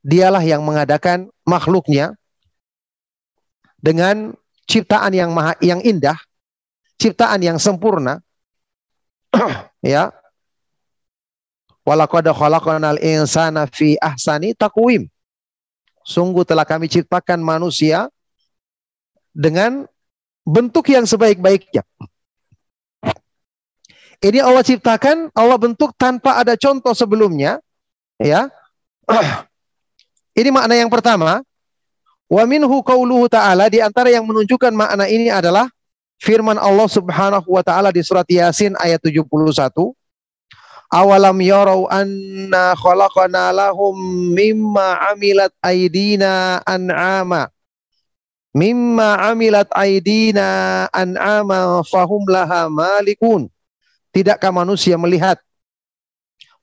dialah 0.02 0.42
yang 0.42 0.62
mengadakan 0.62 1.30
makhluknya 1.42 2.14
dengan 3.78 4.34
ciptaan 4.68 5.14
yang 5.14 5.30
maha 5.32 5.54
yang 5.62 5.80
indah, 5.82 6.18
ciptaan 7.00 7.40
yang 7.42 7.56
sempurna. 7.56 8.20
ya. 9.84 10.10
Walaqad 11.88 12.28
khalaqnal 12.28 13.00
insana 13.00 13.64
fi 13.64 13.96
ahsani 13.96 14.52
taqwim. 14.52 15.08
Sungguh 16.04 16.44
telah 16.44 16.68
kami 16.68 16.88
ciptakan 16.88 17.40
manusia 17.40 18.12
dengan 19.32 19.88
bentuk 20.44 20.88
yang 20.92 21.08
sebaik-baiknya. 21.08 21.84
Ini 24.18 24.42
Allah 24.42 24.66
ciptakan 24.66 25.30
Allah 25.30 25.56
bentuk 25.56 25.94
tanpa 25.94 26.42
ada 26.42 26.58
contoh 26.58 26.92
sebelumnya. 26.92 27.62
Ya 28.18 28.50
ini 30.38 30.54
makna 30.54 30.78
yang 30.78 30.86
pertama. 30.86 31.42
Wa 32.30 32.44
minhu 32.46 32.78
qauluhu 32.86 33.26
ta'ala 33.26 33.66
di 33.66 33.82
antara 33.82 34.12
yang 34.12 34.22
menunjukkan 34.22 34.70
makna 34.70 35.10
ini 35.10 35.32
adalah 35.32 35.66
firman 36.22 36.54
Allah 36.60 36.86
Subhanahu 36.86 37.48
wa 37.48 37.62
taala 37.64 37.90
di 37.90 38.04
surat 38.04 38.26
Yasin 38.28 38.78
ayat 38.78 39.02
71 39.02 39.26
Awalam 40.88 41.36
yarau 41.44 41.84
anna 41.92 42.72
khalaqana 42.72 43.52
lahum 43.52 43.92
mimma 44.32 45.12
amilat 45.12 45.52
aidina 45.60 46.64
an'ama. 46.64 47.52
Mimma 48.56 49.20
amilat 49.28 49.68
aidina 49.76 50.88
an'ama 50.88 51.84
fahum 51.84 52.24
laha 52.24 52.72
malikun. 52.72 53.52
Tidakkah 54.16 54.48
manusia 54.48 54.96
melihat 54.96 55.36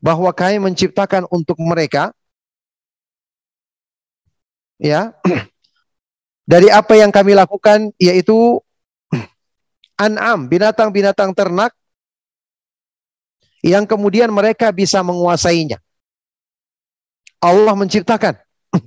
bahwa 0.01 0.33
kami 0.33 0.57
menciptakan 0.57 1.29
untuk 1.29 1.61
mereka 1.61 2.09
ya 4.81 5.15
dari 6.45 6.69
apa 6.69 6.93
yang 6.93 7.09
kami 7.09 7.33
lakukan 7.33 7.89
yaitu 7.97 8.61
an'am, 9.97 10.47
binatang-binatang 10.47 11.31
ternak 11.31 11.71
yang 13.65 13.87
kemudian 13.89 14.29
mereka 14.29 14.69
bisa 14.69 15.01
menguasainya. 15.01 15.81
Allah 17.41 17.73
menciptakan 17.73 18.37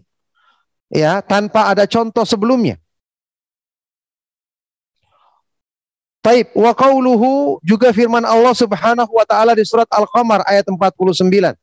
ya 1.03 1.19
tanpa 1.25 1.75
ada 1.75 1.85
contoh 1.89 2.23
sebelumnya. 2.23 2.79
Taib 6.19 6.51
wa 6.53 6.75
qauluhu 6.75 7.63
juga 7.63 7.95
firman 7.95 8.27
Allah 8.27 8.53
Subhanahu 8.55 9.11
wa 9.15 9.25
taala 9.27 9.55
di 9.55 9.63
surat 9.63 9.87
Al-Qamar 9.91 10.43
ayat 10.47 10.67
49. 10.67 11.55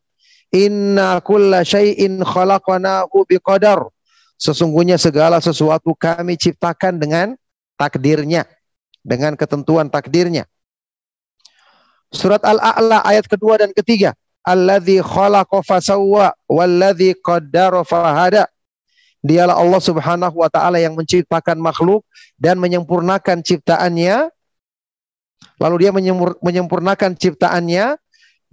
Inna 0.56 1.20
kulla 1.20 1.64
syai'in 1.68 2.24
khalaqnahu 2.24 3.28
biqadar. 3.28 3.84
Sesungguhnya 4.36 5.00
segala 5.00 5.40
sesuatu 5.40 5.96
kami 5.96 6.36
ciptakan 6.36 7.00
dengan 7.00 7.28
takdirnya 7.80 8.44
dengan 9.06 9.38
ketentuan 9.38 9.86
takdirnya. 9.86 10.50
Surat 12.10 12.42
Al-A'la 12.42 13.06
ayat 13.06 13.30
kedua 13.30 13.62
dan 13.62 13.70
ketiga. 13.70 14.18
Alladzi 14.42 14.98
khalaqa 14.98 15.62
fasawwa 15.62 16.34
walladzi 16.50 17.14
qaddara 17.22 17.86
fahada. 17.86 18.50
Dialah 19.26 19.58
Allah 19.58 19.82
Subhanahu 19.82 20.38
wa 20.38 20.50
taala 20.50 20.82
yang 20.82 20.98
menciptakan 20.98 21.58
makhluk 21.58 22.06
dan 22.38 22.58
menyempurnakan 22.58 23.42
ciptaannya. 23.42 24.30
Lalu 25.62 25.76
dia 25.82 25.92
menyempurnakan 26.42 27.18
ciptaannya 27.18 27.98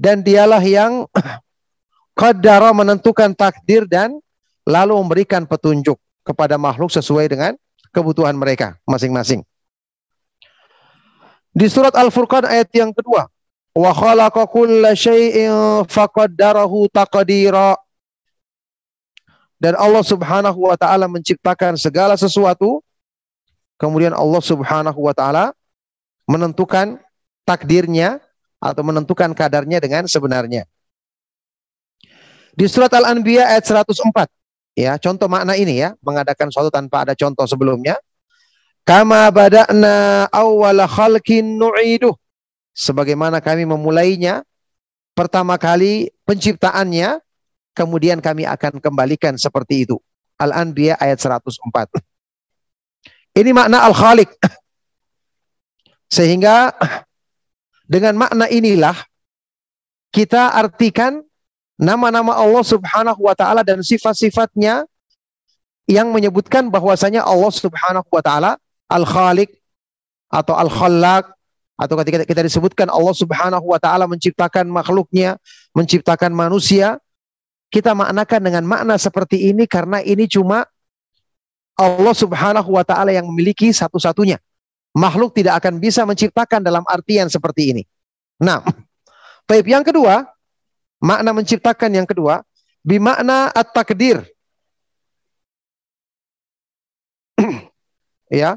dan 0.01 0.17
dialah 0.25 0.65
yang 0.65 1.05
qaddara 2.21 2.73
menentukan 2.73 3.37
takdir 3.37 3.85
dan 3.85 4.17
lalu 4.67 4.95
memberikan 4.99 5.43
petunjuk 5.47 5.99
kepada 6.23 6.55
makhluk 6.59 6.91
sesuai 6.91 7.27
dengan 7.31 7.53
kebutuhan 7.91 8.35
mereka 8.39 8.79
masing-masing. 8.87 9.43
Di 11.53 11.69
surat 11.69 11.93
Al-Furqan 11.93 12.49
ayat 12.49 12.73
yang 12.73 12.97
kedua, 12.97 13.29
wa 13.77 13.91
khalaqa 13.93 14.49
kulla 14.49 14.97
syai'in 14.97 15.85
faqaddarahu 15.85 16.89
taqdira. 16.89 17.77
Dan 19.61 19.79
Allah 19.79 20.03
Subhanahu 20.03 20.59
wa 20.73 20.75
taala 20.75 21.07
menciptakan 21.07 21.79
segala 21.79 22.19
sesuatu 22.19 22.83
kemudian 23.79 24.11
Allah 24.11 24.43
Subhanahu 24.43 24.99
wa 24.99 25.15
taala 25.15 25.55
menentukan 26.27 26.99
takdirnya 27.47 28.19
atau 28.63 28.83
menentukan 28.87 29.35
kadarnya 29.35 29.83
dengan 29.83 30.07
sebenarnya. 30.07 30.67
Di 32.55 32.67
surat 32.67 32.91
Al-Anbiya 32.95 33.55
ayat 33.55 33.65
104 33.67 34.42
ya, 34.77 34.97
contoh 35.01 35.29
makna 35.29 35.57
ini 35.57 35.83
ya, 35.83 35.97
mengadakan 36.01 36.49
suatu 36.49 36.73
tanpa 36.73 37.05
ada 37.09 37.15
contoh 37.17 37.45
sebelumnya. 37.49 37.97
Kama 38.83 39.31
bada'na 39.31 40.27
awwala 40.35 40.91
khalqin 40.91 41.55
nu'iduh. 41.55 42.15
Sebagaimana 42.73 43.39
kami 43.39 43.69
memulainya 43.69 44.43
pertama 45.15 45.61
kali 45.61 46.11
penciptaannya, 46.25 47.21
kemudian 47.77 48.19
kami 48.19 48.49
akan 48.49 48.83
kembalikan 48.83 49.39
seperti 49.39 49.87
itu. 49.87 50.01
Al-Anbiya 50.41 50.99
ayat 50.99 51.21
104. 51.21 53.39
Ini 53.39 53.51
makna 53.55 53.87
al-khaliq. 53.87 54.35
Sehingga 56.17 56.75
dengan 57.87 58.19
makna 58.19 58.51
inilah 58.51 58.99
kita 60.13 60.53
artikan 60.53 61.25
nama-nama 61.83 62.39
Allah 62.39 62.63
Subhanahu 62.63 63.27
wa 63.27 63.35
taala 63.35 63.67
dan 63.67 63.83
sifat-sifatnya 63.83 64.87
yang 65.91 66.15
menyebutkan 66.15 66.71
bahwasanya 66.71 67.27
Allah 67.27 67.51
Subhanahu 67.51 68.07
wa 68.07 68.23
taala 68.23 68.55
Al-Khaliq 68.87 69.51
atau 70.31 70.55
Al-Khallaq 70.55 71.35
atau 71.75 71.95
ketika 71.99 72.23
kita 72.23 72.47
disebutkan 72.47 72.87
Allah 72.87 73.11
Subhanahu 73.11 73.67
wa 73.67 73.83
taala 73.83 74.07
menciptakan 74.07 74.71
makhluknya, 74.71 75.43
menciptakan 75.75 76.31
manusia, 76.31 77.03
kita 77.75 77.99
maknakan 77.99 78.41
dengan 78.47 78.63
makna 78.63 78.95
seperti 78.95 79.51
ini 79.51 79.67
karena 79.67 79.99
ini 80.07 80.31
cuma 80.31 80.63
Allah 81.75 82.15
Subhanahu 82.15 82.79
wa 82.79 82.87
taala 82.87 83.11
yang 83.11 83.27
memiliki 83.27 83.75
satu-satunya. 83.75 84.39
Makhluk 84.95 85.35
tidak 85.35 85.59
akan 85.59 85.83
bisa 85.83 86.07
menciptakan 86.07 86.63
dalam 86.63 86.87
artian 86.87 87.27
seperti 87.27 87.75
ini. 87.75 87.83
Nah, 88.39 88.63
baik 89.51 89.67
yang 89.67 89.83
kedua, 89.83 90.29
makna 91.03 91.35
menciptakan 91.35 91.91
yang 91.99 92.07
kedua, 92.07 92.47
bimakna 92.87 93.51
at-takdir. 93.51 94.23
ya, 98.31 98.55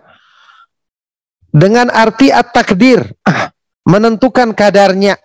dengan 1.49 1.89
arti 1.89 2.29
at-takdir, 2.29 3.01
menentukan 3.91 4.53
kadarnya. 4.53 5.17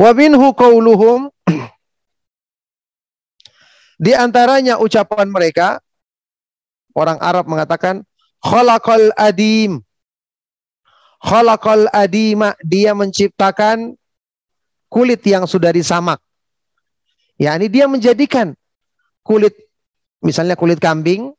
Wa 0.00 0.16
minhu 0.16 0.56
qauluhum 0.56 1.28
di 4.04 4.16
antaranya 4.16 4.80
ucapan 4.80 5.28
mereka 5.28 5.76
orang 6.96 7.20
Arab 7.20 7.44
mengatakan 7.44 8.00
khalaqal 8.40 9.12
adim. 9.20 9.84
Khalaqal 11.20 11.92
adima, 11.92 12.56
dia 12.64 12.96
menciptakan 12.96 13.99
kulit 14.90 15.22
yang 15.22 15.46
sudah 15.46 15.70
disamak. 15.70 16.18
Ya, 17.38 17.56
ini 17.56 17.70
dia 17.72 17.86
menjadikan 17.88 18.52
kulit 19.24 19.54
misalnya 20.20 20.58
kulit 20.58 20.76
kambing 20.76 21.32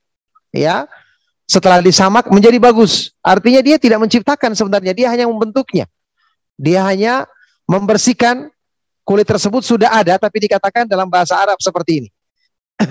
ya 0.49 0.89
setelah 1.45 1.83
disamak 1.83 2.31
menjadi 2.31 2.57
bagus. 2.57 3.11
Artinya 3.19 3.59
dia 3.59 3.75
tidak 3.75 3.99
menciptakan 4.01 4.55
sebenarnya, 4.55 4.95
dia 4.95 5.11
hanya 5.11 5.27
membentuknya. 5.27 5.85
Dia 6.55 6.87
hanya 6.87 7.27
membersihkan 7.67 8.49
kulit 9.03 9.27
tersebut 9.27 9.59
sudah 9.59 9.91
ada 9.91 10.15
tapi 10.15 10.47
dikatakan 10.47 10.87
dalam 10.87 11.11
bahasa 11.11 11.35
Arab 11.35 11.59
seperti 11.59 12.07
ini. 12.07 12.09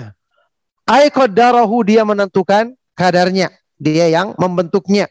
Aiqaddarahu 1.01 1.81
dia 1.83 2.05
menentukan 2.05 2.77
kadarnya, 2.93 3.49
dia 3.81 4.07
yang 4.13 4.37
membentuknya. 4.37 5.09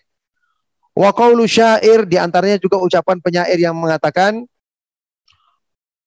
Wa 0.94 1.10
qaulu 1.10 1.46
syair 1.50 2.06
di 2.06 2.20
antaranya 2.22 2.60
juga 2.62 2.78
ucapan 2.78 3.18
penyair 3.18 3.58
yang 3.58 3.74
mengatakan 3.74 4.46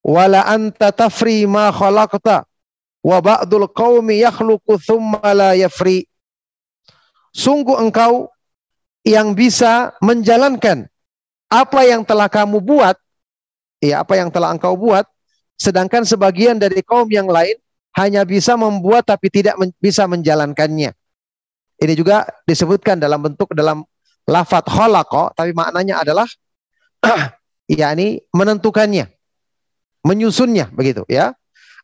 wala 0.03 0.43
anta 0.45 0.91
tafri 0.91 1.47
ma 1.47 1.71
khalaqta. 1.71 2.43
Wa 3.03 3.19
ba'dul 3.19 3.67
qaumi 3.71 4.23
yakhluqu 4.23 4.79
thumma 4.79 5.31
la 5.35 5.55
yafri. 5.55 6.07
Sungguh 7.33 7.79
engkau 7.81 8.31
yang 9.03 9.35
bisa 9.35 9.91
menjalankan 9.99 10.87
apa 11.51 11.79
yang 11.83 12.07
telah 12.07 12.31
kamu 12.31 12.63
buat, 12.63 12.95
ya 13.83 14.01
apa 14.01 14.15
yang 14.15 14.31
telah 14.31 14.55
engkau 14.55 14.79
buat, 14.79 15.03
sedangkan 15.59 16.07
sebagian 16.07 16.57
dari 16.57 16.81
kaum 16.81 17.05
yang 17.11 17.27
lain 17.27 17.59
hanya 17.93 18.25
bisa 18.25 18.57
membuat 18.57 19.05
tapi 19.05 19.29
tidak 19.29 19.53
men 19.61 19.69
bisa 19.77 20.09
menjalankannya. 20.09 20.97
Ini 21.77 21.93
juga 21.93 22.25
disebutkan 22.49 22.97
dalam 22.97 23.21
bentuk 23.21 23.53
dalam 23.53 23.85
lafat 24.25 24.65
khalaqa, 24.65 25.35
tapi 25.37 25.53
maknanya 25.53 26.01
adalah 26.01 26.25
yakni 27.69 28.23
menentukannya, 28.33 29.12
menyusunnya 30.03 30.69
begitu 30.75 31.07
ya. 31.09 31.33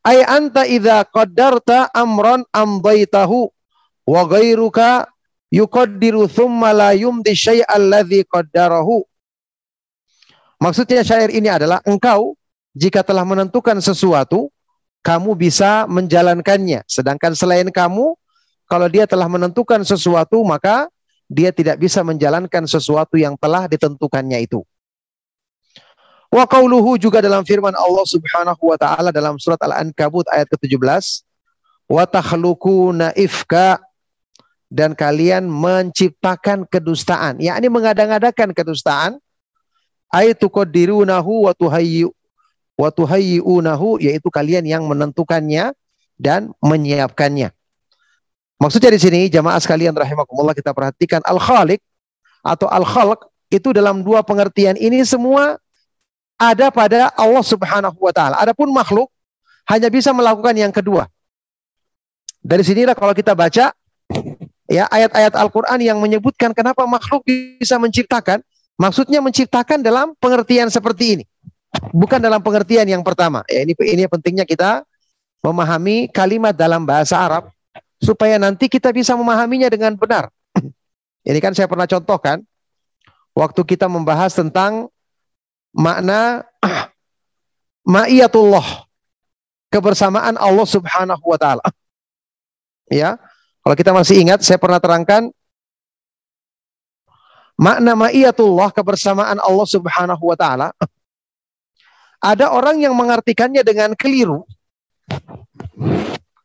Ay 0.03 0.23
anta 0.23 0.63
idza 0.63 1.03
qaddarta 1.07 1.91
amran 1.91 2.47
amdaitahu 2.55 3.51
wa 4.07 4.21
ghairuka 4.27 5.11
yuqaddiru 5.51 6.29
thumma 6.31 6.71
la 6.71 6.91
yumdi 6.95 7.35
syai'al 7.35 7.91
ladzi 7.91 8.23
qaddarahu 8.23 9.03
Maksudnya 10.59 11.07
syair 11.07 11.31
ini 11.31 11.47
adalah 11.47 11.79
engkau 11.87 12.35
jika 12.75 12.99
telah 12.99 13.23
menentukan 13.23 13.79
sesuatu, 13.79 14.51
kamu 14.99 15.39
bisa 15.39 15.87
menjalankannya. 15.87 16.83
Sedangkan 16.83 17.31
selain 17.31 17.71
kamu, 17.71 18.11
kalau 18.67 18.87
dia 18.91 19.07
telah 19.07 19.31
menentukan 19.31 19.81
sesuatu, 19.87 20.43
maka 20.43 20.91
dia 21.31 21.55
tidak 21.55 21.79
bisa 21.79 22.03
menjalankan 22.03 22.67
sesuatu 22.67 23.15
yang 23.15 23.39
telah 23.39 23.71
ditentukannya 23.71 24.43
itu. 24.43 24.59
Wa 26.29 26.45
qauluhu 26.45 27.01
juga 27.01 27.25
dalam 27.25 27.41
firman 27.41 27.73
Allah 27.73 28.05
Subhanahu 28.05 28.61
wa 28.69 28.77
taala 28.77 29.09
dalam 29.09 29.41
surat 29.41 29.57
Al-Ankabut 29.65 30.29
ayat 30.29 30.45
ke-17, 30.53 31.25
wa 31.89 32.05
takhluquna 32.05 33.17
ifka. 33.17 33.81
Dan 34.69 34.93
kalian 34.93 35.49
menciptakan 35.49 36.69
kedustaan, 36.69 37.41
yakni 37.41 37.73
mengada-ngadakan 37.73 38.53
kedustaan, 38.53 39.17
ayatu 40.13 40.45
qaddirunahu 40.45 41.49
wa 41.49 41.57
tuhayyu 41.57 42.13
wa 42.77 42.93
tuhayyunahu. 42.93 43.97
Yaitu 43.97 44.29
kalian 44.29 44.69
yang 44.69 44.85
menentukannya 44.85 45.73
dan 46.21 46.53
menyiapkannya. 46.61 47.49
Maksudnya 48.61 48.93
di 48.93 49.01
sini 49.01 49.19
jamaah 49.25 49.57
sekalian 49.57 49.97
rahimakumullah 49.97 50.53
kita 50.53 50.69
perhatikan 50.75 51.25
al-khaliq 51.25 51.81
atau 52.45 52.69
al-khalq 52.69 53.25
itu 53.49 53.73
dalam 53.73 54.05
dua 54.05 54.21
pengertian 54.21 54.77
ini 54.77 55.01
semua 55.01 55.57
ada 56.39 56.71
pada 56.71 57.11
Allah 57.19 57.43
Subhanahu 57.43 57.99
wa 57.99 58.15
taala. 58.15 58.39
Adapun 58.39 58.71
makhluk 58.71 59.11
hanya 59.67 59.91
bisa 59.91 60.15
melakukan 60.15 60.55
yang 60.55 60.71
kedua. 60.71 61.11
Dari 62.39 62.63
sinilah 62.63 62.95
kalau 62.95 63.11
kita 63.11 63.35
baca 63.35 63.75
ya 64.71 64.83
ayat-ayat 64.87 65.35
Al-Qur'an 65.35 65.83
yang 65.83 65.99
menyebutkan 65.99 66.55
kenapa 66.55 66.87
makhluk 66.87 67.27
bisa 67.27 67.75
menciptakan, 67.75 68.39
maksudnya 68.79 69.19
menciptakan 69.19 69.83
dalam 69.83 70.15
pengertian 70.17 70.71
seperti 70.71 71.19
ini. 71.19 71.25
Bukan 71.93 72.17
dalam 72.17 72.41
pengertian 72.41 72.87
yang 72.87 73.03
pertama. 73.03 73.45
Ya, 73.51 73.61
ini 73.61 73.75
ini 73.85 74.07
pentingnya 74.09 74.47
kita 74.47 74.81
memahami 75.43 76.09
kalimat 76.09 76.55
dalam 76.55 76.87
bahasa 76.87 77.19
Arab 77.19 77.53
supaya 77.99 78.39
nanti 78.39 78.71
kita 78.71 78.89
bisa 78.95 79.13
memahaminya 79.13 79.67
dengan 79.67 79.93
benar. 79.93 80.31
Ini 81.29 81.39
kan 81.43 81.51
saya 81.51 81.67
pernah 81.67 81.83
contohkan 81.83 82.41
waktu 83.35 83.61
kita 83.67 83.91
membahas 83.91 84.31
tentang 84.31 84.87
makna 85.73 86.45
ma'iyatullah 87.93 88.89
kebersamaan 89.69 90.35
Allah 90.37 90.67
Subhanahu 90.67 91.23
wa 91.23 91.37
taala. 91.39 91.65
Ya. 92.89 93.21
Kalau 93.61 93.75
kita 93.77 93.93
masih 93.93 94.17
ingat 94.17 94.41
saya 94.41 94.57
pernah 94.57 94.81
terangkan 94.81 95.29
makna 97.53 97.93
ma'iyatullah 97.93 98.73
kebersamaan 98.73 99.37
Allah 99.37 99.67
Subhanahu 99.69 100.23
wa 100.25 100.33
taala. 100.33 100.73
Ada 102.33 102.49
orang 102.49 102.81
yang 102.81 102.97
mengartikannya 102.97 103.61
dengan 103.61 103.93
keliru. 103.93 104.41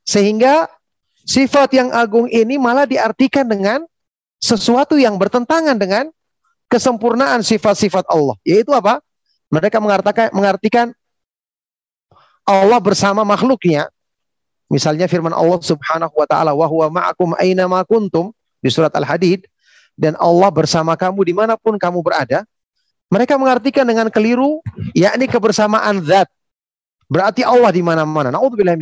Sehingga 0.04 0.68
sifat 1.24 1.72
yang 1.72 1.88
agung 1.96 2.28
ini 2.28 2.60
malah 2.60 2.84
diartikan 2.84 3.48
dengan 3.48 3.80
sesuatu 4.36 5.00
yang 5.00 5.16
bertentangan 5.16 5.80
dengan 5.80 6.12
kesempurnaan 6.68 7.40
sifat-sifat 7.40 8.04
Allah. 8.12 8.36
Yaitu 8.44 8.70
apa? 8.76 9.00
Mereka 9.54 9.78
mengartikan, 9.78 10.28
mengartikan 10.34 10.86
Allah 12.42 12.82
bersama 12.82 13.22
makhluknya. 13.22 13.86
Misalnya 14.66 15.06
firman 15.06 15.30
Allah 15.30 15.60
Subhanahu 15.62 16.10
wa 16.10 16.26
taala 16.26 16.50
wa 16.50 16.66
huwa 16.66 16.90
ma'akum 16.90 17.38
aina 17.38 17.70
ma 17.70 17.86
kuntum 17.86 18.34
di 18.58 18.72
surat 18.72 18.90
Al-Hadid 18.90 19.46
dan 19.94 20.18
Allah 20.18 20.50
bersama 20.50 20.98
kamu 20.98 21.20
di 21.22 21.34
mana 21.36 21.54
pun 21.54 21.78
kamu 21.78 22.02
berada. 22.02 22.42
Mereka 23.12 23.38
mengartikan 23.38 23.86
dengan 23.86 24.10
keliru 24.10 24.58
yakni 24.90 25.30
kebersamaan 25.30 26.02
zat. 26.02 26.26
Berarti 27.06 27.46
Allah 27.46 27.70
di 27.70 27.84
mana-mana. 27.84 28.34
Nauzubillah 28.34 28.74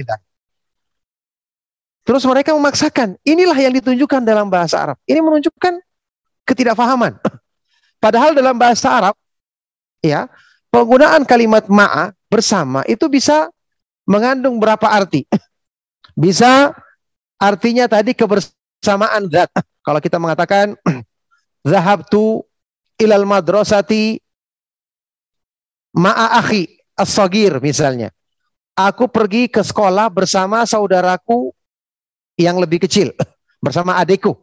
Terus 2.02 2.22
mereka 2.26 2.56
memaksakan, 2.56 3.14
inilah 3.22 3.54
yang 3.54 3.76
ditunjukkan 3.78 4.26
dalam 4.26 4.50
bahasa 4.50 4.80
Arab. 4.80 4.96
Ini 5.06 5.22
menunjukkan 5.22 5.78
ketidakfahaman. 6.48 7.14
Padahal 8.02 8.34
dalam 8.34 8.58
bahasa 8.58 8.90
Arab, 8.90 9.14
ya, 10.02 10.26
penggunaan 10.72 11.28
kalimat 11.28 11.68
ma'a 11.68 12.16
bersama 12.32 12.80
itu 12.88 13.06
bisa 13.12 13.52
mengandung 14.08 14.56
berapa 14.56 14.88
arti? 14.88 15.28
Bisa 16.12 16.76
artinya 17.40 17.88
tadi 17.88 18.12
kebersamaan 18.12 19.32
zat. 19.32 19.48
Kalau 19.80 19.96
kita 19.96 20.20
mengatakan 20.20 20.76
zahabtu 21.72 22.44
ilal 23.00 23.24
madrasati 23.24 24.20
ma'a 25.96 26.36
akhi 26.40 26.68
as-sagir 26.96 27.56
misalnya. 27.64 28.12
Aku 28.72 29.08
pergi 29.08 29.48
ke 29.52 29.60
sekolah 29.60 30.08
bersama 30.08 30.64
saudaraku 30.64 31.52
yang 32.40 32.56
lebih 32.56 32.84
kecil, 32.88 33.12
bersama 33.64 34.00
adikku. 34.00 34.36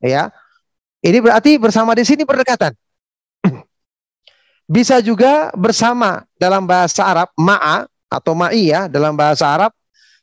Ya. 0.00 0.28
Ini 1.00 1.16
berarti 1.20 1.56
bersama 1.56 1.96
di 1.96 2.04
sini 2.04 2.28
berdekatan. 2.28 2.76
Bisa 4.70 5.02
juga 5.02 5.50
bersama 5.58 6.22
dalam 6.38 6.62
bahasa 6.62 7.02
Arab 7.02 7.34
ma'a 7.34 7.90
atau 8.06 8.38
ma'iyah 8.38 8.86
dalam 8.86 9.18
bahasa 9.18 9.50
Arab 9.50 9.74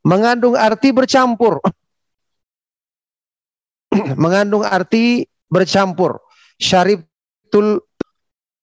mengandung 0.07 0.55
arti 0.55 0.95
bercampur. 0.95 1.59
mengandung 4.23 4.63
arti 4.63 5.27
bercampur. 5.51 6.23
Syaribtul 6.63 7.83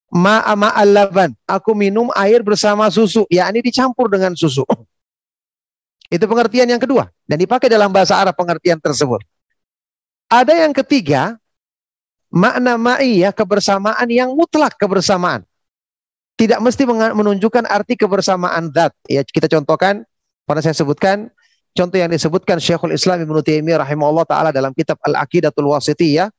ma'a 0.09 0.57
ma'al 0.57 0.89
laban. 0.89 1.37
Aku 1.45 1.77
minum 1.77 2.09
air 2.17 2.41
bersama 2.41 2.89
susu. 2.89 3.29
Ya 3.29 3.45
ini 3.53 3.61
dicampur 3.61 4.09
dengan 4.09 4.33
susu. 4.33 4.65
Itu 6.17 6.25
pengertian 6.25 6.65
yang 6.65 6.81
kedua. 6.81 7.13
Dan 7.29 7.37
dipakai 7.37 7.69
dalam 7.69 7.93
bahasa 7.93 8.17
Arab 8.17 8.33
pengertian 8.33 8.81
tersebut. 8.81 9.21
Ada 10.33 10.65
yang 10.65 10.73
ketiga, 10.73 11.37
makna 12.33 12.81
ma'iyah 12.81 13.37
kebersamaan 13.37 14.09
yang 14.09 14.33
mutlak 14.33 14.81
kebersamaan 14.81 15.45
tidak 16.35 16.59
mesti 16.59 16.83
menunjukkan 16.89 17.65
arti 17.71 17.95
kebersamaan 17.95 18.75
zat. 18.75 18.91
Ya, 19.07 19.23
kita 19.23 19.47
contohkan, 19.47 20.03
pada 20.45 20.61
saya 20.61 20.75
sebutkan 20.75 21.31
contoh 21.75 21.99
yang 21.99 22.11
disebutkan 22.11 22.59
Syekhul 22.59 22.95
Islam 22.95 23.23
Ibnu 23.23 23.41
Taimiyah 23.43 23.83
rahimahullah 23.87 24.27
taala 24.27 24.51
dalam 24.51 24.75
kitab 24.75 24.99
Al-Aqidatul 25.03 25.71
Wasithiyah, 25.71 26.31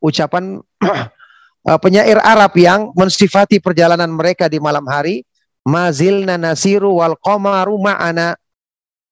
ucapan 0.00 0.60
eh, 1.68 1.78
penyair 1.80 2.20
Arab 2.20 2.52
yang 2.56 2.92
mensifati 2.92 3.60
perjalanan 3.60 4.12
mereka 4.12 4.48
di 4.48 4.60
malam 4.60 4.84
hari, 4.88 5.24
mazilna 5.64 6.36
nasiru 6.36 7.00
wal 7.00 7.16
qamaru 7.20 7.80
ma'ana. 7.80 8.36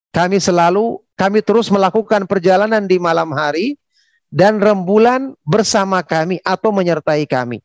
Kami 0.08 0.40
selalu 0.40 1.04
kami 1.16 1.44
terus 1.44 1.68
melakukan 1.68 2.24
perjalanan 2.24 2.88
di 2.88 2.96
malam 2.96 3.28
hari 3.32 3.76
dan 4.28 4.60
rembulan 4.60 5.36
bersama 5.44 6.04
kami 6.04 6.40
atau 6.44 6.72
menyertai 6.72 7.28
kami. 7.28 7.60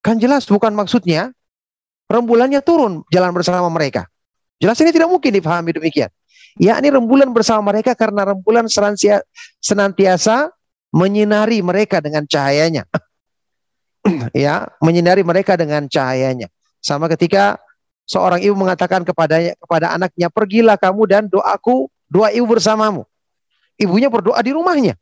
Kan 0.00 0.16
jelas 0.16 0.48
bukan 0.48 0.72
maksudnya 0.72 1.36
rembulannya 2.10 2.58
turun 2.60 3.06
jalan 3.14 3.30
bersama 3.30 3.70
mereka. 3.70 4.10
Jelas 4.58 4.76
ini 4.82 4.90
tidak 4.90 5.08
mungkin 5.08 5.30
dipahami 5.30 5.70
demikian. 5.72 6.10
Ya, 6.58 6.76
ini 6.82 6.90
rembulan 6.90 7.30
bersama 7.30 7.70
mereka 7.70 7.94
karena 7.94 8.34
rembulan 8.34 8.66
senantiasa 9.62 10.50
menyinari 10.90 11.62
mereka 11.62 12.02
dengan 12.02 12.26
cahayanya. 12.26 12.84
ya, 14.34 14.66
menyinari 14.82 15.22
mereka 15.22 15.54
dengan 15.54 15.86
cahayanya. 15.86 16.50
Sama 16.82 17.06
ketika 17.06 17.56
seorang 18.04 18.42
ibu 18.42 18.58
mengatakan 18.58 19.06
kepadanya 19.06 19.54
kepada 19.56 19.94
anaknya, 19.94 20.26
"Pergilah 20.28 20.76
kamu 20.76 21.02
dan 21.06 21.22
doaku, 21.30 21.86
doa 22.10 22.34
ibu 22.34 22.44
bersamamu." 22.50 23.06
Ibunya 23.80 24.12
berdoa 24.12 24.36
di 24.44 24.52
rumahnya. 24.52 24.98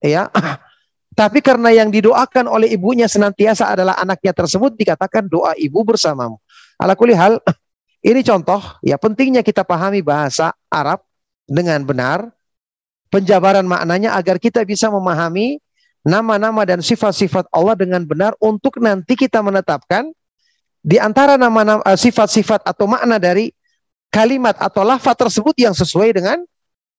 Ya. 0.00 0.30
Tapi 1.12 1.44
karena 1.44 1.68
yang 1.68 1.92
didoakan 1.92 2.48
oleh 2.48 2.72
ibunya 2.72 3.04
senantiasa 3.04 3.68
adalah 3.68 4.00
anaknya 4.00 4.32
tersebut 4.32 4.72
dikatakan 4.72 5.28
doa 5.28 5.52
ibu 5.60 5.84
bersamamu. 5.84 6.40
Ala 6.80 6.96
hal, 6.96 7.36
ini 8.08 8.20
contoh 8.24 8.60
ya 8.80 8.96
pentingnya 8.96 9.44
kita 9.44 9.60
pahami 9.60 10.00
bahasa 10.00 10.56
Arab 10.72 11.04
dengan 11.44 11.84
benar. 11.84 12.32
Penjabaran 13.12 13.68
maknanya 13.68 14.16
agar 14.16 14.40
kita 14.40 14.64
bisa 14.64 14.88
memahami 14.88 15.60
nama-nama 16.00 16.64
dan 16.64 16.80
sifat-sifat 16.80 17.44
Allah 17.52 17.76
dengan 17.76 18.00
benar 18.08 18.32
untuk 18.40 18.80
nanti 18.80 19.12
kita 19.12 19.44
menetapkan 19.44 20.08
di 20.80 20.96
antara 20.96 21.36
nama-nama 21.36 21.84
eh, 21.86 21.98
sifat-sifat 22.00 22.64
atau 22.64 22.88
makna 22.88 23.20
dari 23.20 23.52
kalimat 24.08 24.56
atau 24.56 24.80
lafaz 24.80 25.14
tersebut 25.14 25.54
yang 25.60 25.76
sesuai 25.76 26.10
dengan 26.16 26.40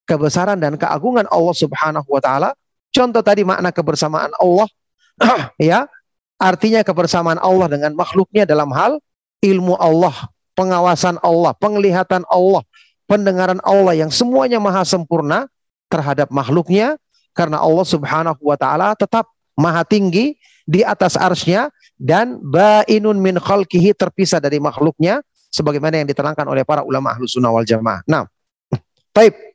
kebesaran 0.05 0.61
dan 0.61 0.77
keagungan 0.79 1.27
Allah 1.33 1.55
Subhanahu 1.57 2.07
wa 2.07 2.21
taala 2.23 2.53
Contoh 2.93 3.25
tadi 3.25 3.41
makna 3.41 3.73
kebersamaan 3.73 4.29
Allah 4.37 4.69
ya, 5.57 5.89
artinya 6.37 6.85
kebersamaan 6.85 7.41
Allah 7.41 7.67
dengan 7.69 7.97
makhluknya 7.97 8.45
dalam 8.45 8.69
hal 8.69 9.01
ilmu 9.41 9.73
Allah, 9.81 10.13
pengawasan 10.53 11.17
Allah, 11.25 11.57
penglihatan 11.57 12.21
Allah, 12.29 12.61
pendengaran 13.09 13.59
Allah 13.65 13.97
yang 13.97 14.13
semuanya 14.13 14.61
maha 14.61 14.85
sempurna 14.85 15.49
terhadap 15.89 16.29
makhluknya 16.29 16.97
karena 17.33 17.61
Allah 17.61 17.85
Subhanahu 17.85 18.41
wa 18.41 18.57
taala 18.57 18.93
tetap 18.93 19.29
maha 19.57 19.85
tinggi 19.85 20.37
di 20.63 20.81
atas 20.81 21.19
arsnya 21.19 21.69
dan 21.99 22.39
bainun 22.41 23.19
min 23.19 23.37
khalqihi 23.37 23.93
terpisah 23.93 24.41
dari 24.41 24.57
makhluknya 24.57 25.21
sebagaimana 25.53 26.01
yang 26.01 26.07
diterangkan 26.09 26.49
oleh 26.49 26.65
para 26.65 26.81
ulama 26.81 27.13
ahlu 27.13 27.29
sunnah 27.29 27.53
wal 27.53 27.65
jamaah. 27.67 28.01
Nah, 28.09 28.25
baik. 29.17 29.52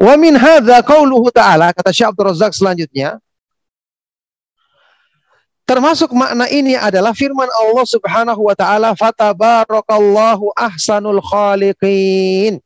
Wa 0.00 0.16
min 0.16 0.32
hadza 0.32 0.80
qauluhu 0.80 1.28
ta'ala 1.28 1.76
kata 1.76 1.92
Syekh 1.92 2.08
Abdul 2.08 2.32
Razak 2.32 2.56
selanjutnya 2.56 3.20
Termasuk 5.70 6.10
makna 6.10 6.50
ini 6.50 6.74
adalah 6.74 7.14
firman 7.14 7.46
Allah 7.46 7.86
Subhanahu 7.86 8.42
wa 8.42 8.58
taala 8.58 8.90
fatabarakallahu 8.98 10.50
ahsanul 10.58 11.22
khaliqin. 11.22 12.58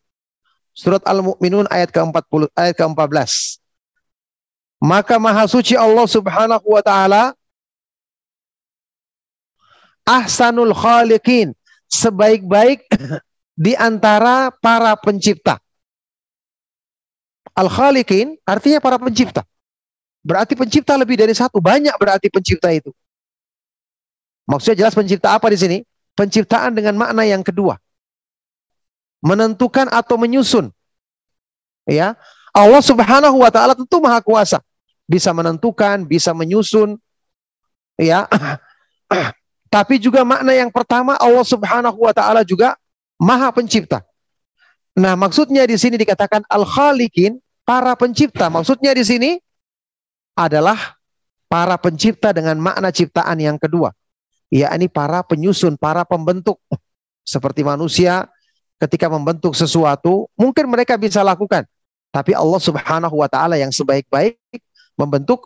Surat 0.72 1.04
Al-Mu'minun 1.04 1.68
ayat 1.68 1.92
ke-40 1.92 2.48
ayat 2.56 2.72
ke-14. 2.80 3.60
Maka 4.80 5.20
maha 5.20 5.44
suci 5.44 5.76
Allah 5.76 6.08
Subhanahu 6.08 6.64
wa 6.64 6.80
taala 6.80 7.36
ahsanul 10.08 10.72
khaliqin, 10.72 11.52
sebaik-baik 11.92 12.88
di 13.68 13.76
antara 13.76 14.48
para 14.64 14.96
pencipta. 14.96 15.60
Al-khaliqin 17.54 18.34
artinya 18.42 18.82
para 18.82 18.98
pencipta. 18.98 19.46
Berarti 20.24 20.58
pencipta 20.58 20.98
lebih 20.98 21.20
dari 21.20 21.36
satu. 21.36 21.62
Banyak 21.62 21.94
berarti 22.00 22.26
pencipta 22.32 22.72
itu. 22.74 22.90
Maksudnya 24.48 24.84
jelas 24.84 24.94
pencipta 24.96 25.32
apa 25.32 25.48
di 25.52 25.58
sini? 25.60 25.78
Penciptaan 26.18 26.74
dengan 26.74 26.98
makna 26.98 27.22
yang 27.22 27.46
kedua. 27.46 27.78
Menentukan 29.24 29.88
atau 29.88 30.18
menyusun. 30.18 30.72
Ya. 31.86 32.16
Allah 32.54 32.82
Subhanahu 32.82 33.42
wa 33.42 33.50
taala 33.52 33.76
tentu 33.76 34.00
maha 34.00 34.18
kuasa. 34.24 34.58
Bisa 35.04 35.30
menentukan, 35.30 36.08
bisa 36.08 36.32
menyusun. 36.32 36.96
Ya. 38.00 38.26
Tapi 39.74 39.98
juga 39.98 40.22
makna 40.22 40.54
yang 40.54 40.70
pertama 40.70 41.18
Allah 41.18 41.44
Subhanahu 41.44 41.98
wa 41.98 42.12
taala 42.14 42.42
juga 42.42 42.78
maha 43.20 43.50
pencipta. 43.50 44.02
Nah, 44.94 45.18
maksudnya 45.18 45.66
di 45.66 45.74
sini 45.74 45.98
dikatakan 45.98 46.46
al-khaliqin, 46.46 47.42
para 47.64 47.96
pencipta. 47.96 48.52
Maksudnya 48.52 48.92
di 48.92 49.04
sini 49.04 49.30
adalah 50.36 50.76
para 51.48 51.74
pencipta 51.80 52.30
dengan 52.30 52.60
makna 52.60 52.92
ciptaan 52.92 53.40
yang 53.40 53.56
kedua, 53.56 53.90
yakni 54.52 54.86
para 54.86 55.24
penyusun, 55.24 55.80
para 55.80 56.04
pembentuk. 56.04 56.60
Seperti 57.24 57.64
manusia 57.64 58.28
ketika 58.76 59.08
membentuk 59.08 59.56
sesuatu, 59.56 60.28
mungkin 60.36 60.68
mereka 60.68 61.00
bisa 61.00 61.24
lakukan, 61.24 61.64
tapi 62.12 62.36
Allah 62.36 62.60
Subhanahu 62.60 63.16
wa 63.16 63.28
taala 63.32 63.56
yang 63.56 63.72
sebaik-baik 63.72 64.36
membentuk 64.94 65.40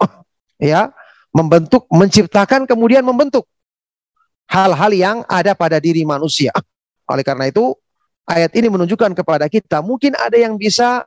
ya, 0.58 0.90
membentuk, 1.30 1.86
menciptakan 1.86 2.66
kemudian 2.66 3.06
membentuk 3.06 3.46
hal-hal 4.50 4.90
yang 4.90 5.16
ada 5.30 5.54
pada 5.54 5.78
diri 5.78 6.02
manusia. 6.02 6.50
Oleh 7.06 7.22
karena 7.22 7.46
itu, 7.48 7.76
ayat 8.26 8.52
ini 8.56 8.68
menunjukkan 8.68 9.14
kepada 9.14 9.46
kita 9.46 9.80
mungkin 9.84 10.16
ada 10.18 10.34
yang 10.34 10.56
bisa 10.58 11.06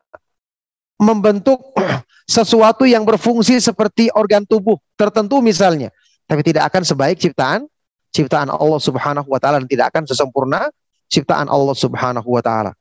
membentuk 1.02 1.74
sesuatu 2.30 2.86
yang 2.86 3.02
berfungsi 3.02 3.58
seperti 3.58 4.14
organ 4.14 4.46
tubuh 4.46 4.78
tertentu 4.94 5.42
misalnya, 5.42 5.90
tapi 6.30 6.46
tidak 6.46 6.70
akan 6.70 6.86
sebaik 6.86 7.18
ciptaan 7.18 7.66
ciptaan 8.12 8.52
Allah 8.52 8.80
Subhanahu 8.80 9.28
wa 9.32 9.40
taala 9.40 9.64
dan 9.64 9.70
tidak 9.72 9.96
akan 9.96 10.04
sesempurna 10.06 10.68
ciptaan 11.08 11.48
Allah 11.48 11.76
Subhanahu 11.76 12.28
wa 12.28 12.44
taala. 12.44 12.72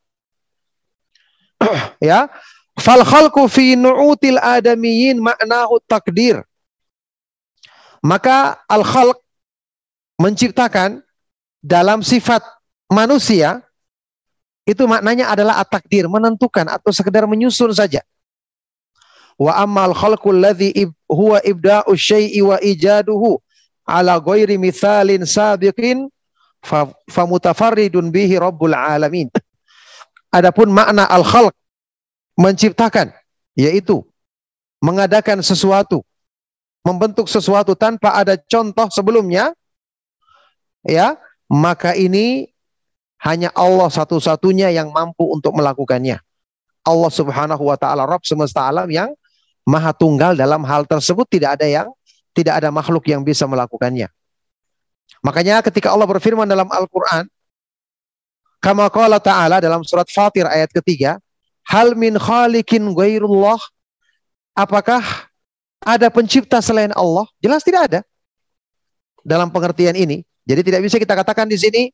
ya, 2.03 2.27
fal 2.77 3.03
khalqu 3.07 3.47
fi 3.47 3.79
nu'util 3.79 4.37
adamiyyin 4.43 5.23
maknahu 5.23 5.79
takdir. 5.87 6.43
Maka 8.03 8.59
al 8.67 8.83
khalq 8.83 9.19
menciptakan 10.19 11.01
dalam 11.63 12.03
sifat 12.03 12.43
manusia 12.91 13.63
itu 14.69 14.85
maknanya 14.85 15.33
adalah 15.33 15.59
at-takdir, 15.63 16.07
menentukan 16.07 16.69
atau 16.69 16.93
sekedar 16.93 17.25
menyusun 17.25 17.73
saja. 17.73 18.05
Wa 19.41 19.57
ammal 19.65 19.97
khalqul 19.97 20.37
ladzi 20.37 20.85
huwa 21.09 21.41
ibda'u 21.41 21.97
syai'i 21.97 22.45
wa 22.45 22.61
ijaduhu 22.61 23.41
ala 23.89 24.21
ghairi 24.21 24.61
mithalin 24.61 25.25
sabiqin 25.25 26.13
fa 26.61 27.25
mutafarridun 27.25 28.13
bihi 28.13 28.37
rabbul 28.37 28.77
alamin. 28.77 29.33
Adapun 30.29 30.69
makna 30.71 31.09
al-khalq 31.09 31.57
menciptakan 32.37 33.11
yaitu 33.57 34.05
mengadakan 34.85 35.41
sesuatu, 35.41 36.05
membentuk 36.85 37.27
sesuatu 37.27 37.73
tanpa 37.73 38.13
ada 38.13 38.37
contoh 38.37 38.93
sebelumnya 38.93 39.57
ya, 40.85 41.17
maka 41.49 41.97
ini 41.97 42.50
hanya 43.21 43.53
Allah 43.53 43.93
satu-satunya 43.93 44.73
yang 44.73 44.89
mampu 44.89 45.29
untuk 45.29 45.53
melakukannya. 45.53 46.21
Allah 46.81 47.13
Subhanahu 47.13 47.69
wa 47.69 47.77
taala 47.77 48.09
Rabb 48.09 48.25
semesta 48.25 48.65
alam 48.65 48.89
yang 48.89 49.13
maha 49.69 49.93
tunggal 49.93 50.33
dalam 50.33 50.65
hal 50.65 50.89
tersebut 50.89 51.29
tidak 51.29 51.61
ada 51.61 51.69
yang 51.69 51.89
tidak 52.33 52.57
ada 52.65 52.73
makhluk 52.73 53.05
yang 53.05 53.21
bisa 53.21 53.45
melakukannya. 53.45 54.09
Makanya 55.21 55.61
ketika 55.61 55.93
Allah 55.93 56.09
berfirman 56.09 56.49
dalam 56.49 56.65
Al-Qur'an 56.73 57.29
kama 58.65 58.89
qala 58.89 59.21
ta'ala 59.21 59.61
dalam 59.61 59.85
surat 59.85 60.09
Fatir 60.09 60.49
ayat 60.49 60.73
ketiga, 60.73 61.21
hal 61.69 61.93
min 61.93 62.17
khalikin 62.17 62.89
ghairullah? 62.97 63.61
Apakah 64.57 65.01
ada 65.85 66.09
pencipta 66.09 66.61
selain 66.61 66.93
Allah? 66.97 67.29
Jelas 67.41 67.61
tidak 67.65 67.93
ada. 67.93 68.01
Dalam 69.21 69.53
pengertian 69.53 69.93
ini, 69.93 70.25
jadi 70.49 70.65
tidak 70.65 70.81
bisa 70.89 70.97
kita 70.97 71.13
katakan 71.13 71.45
di 71.45 71.61
sini 71.61 71.93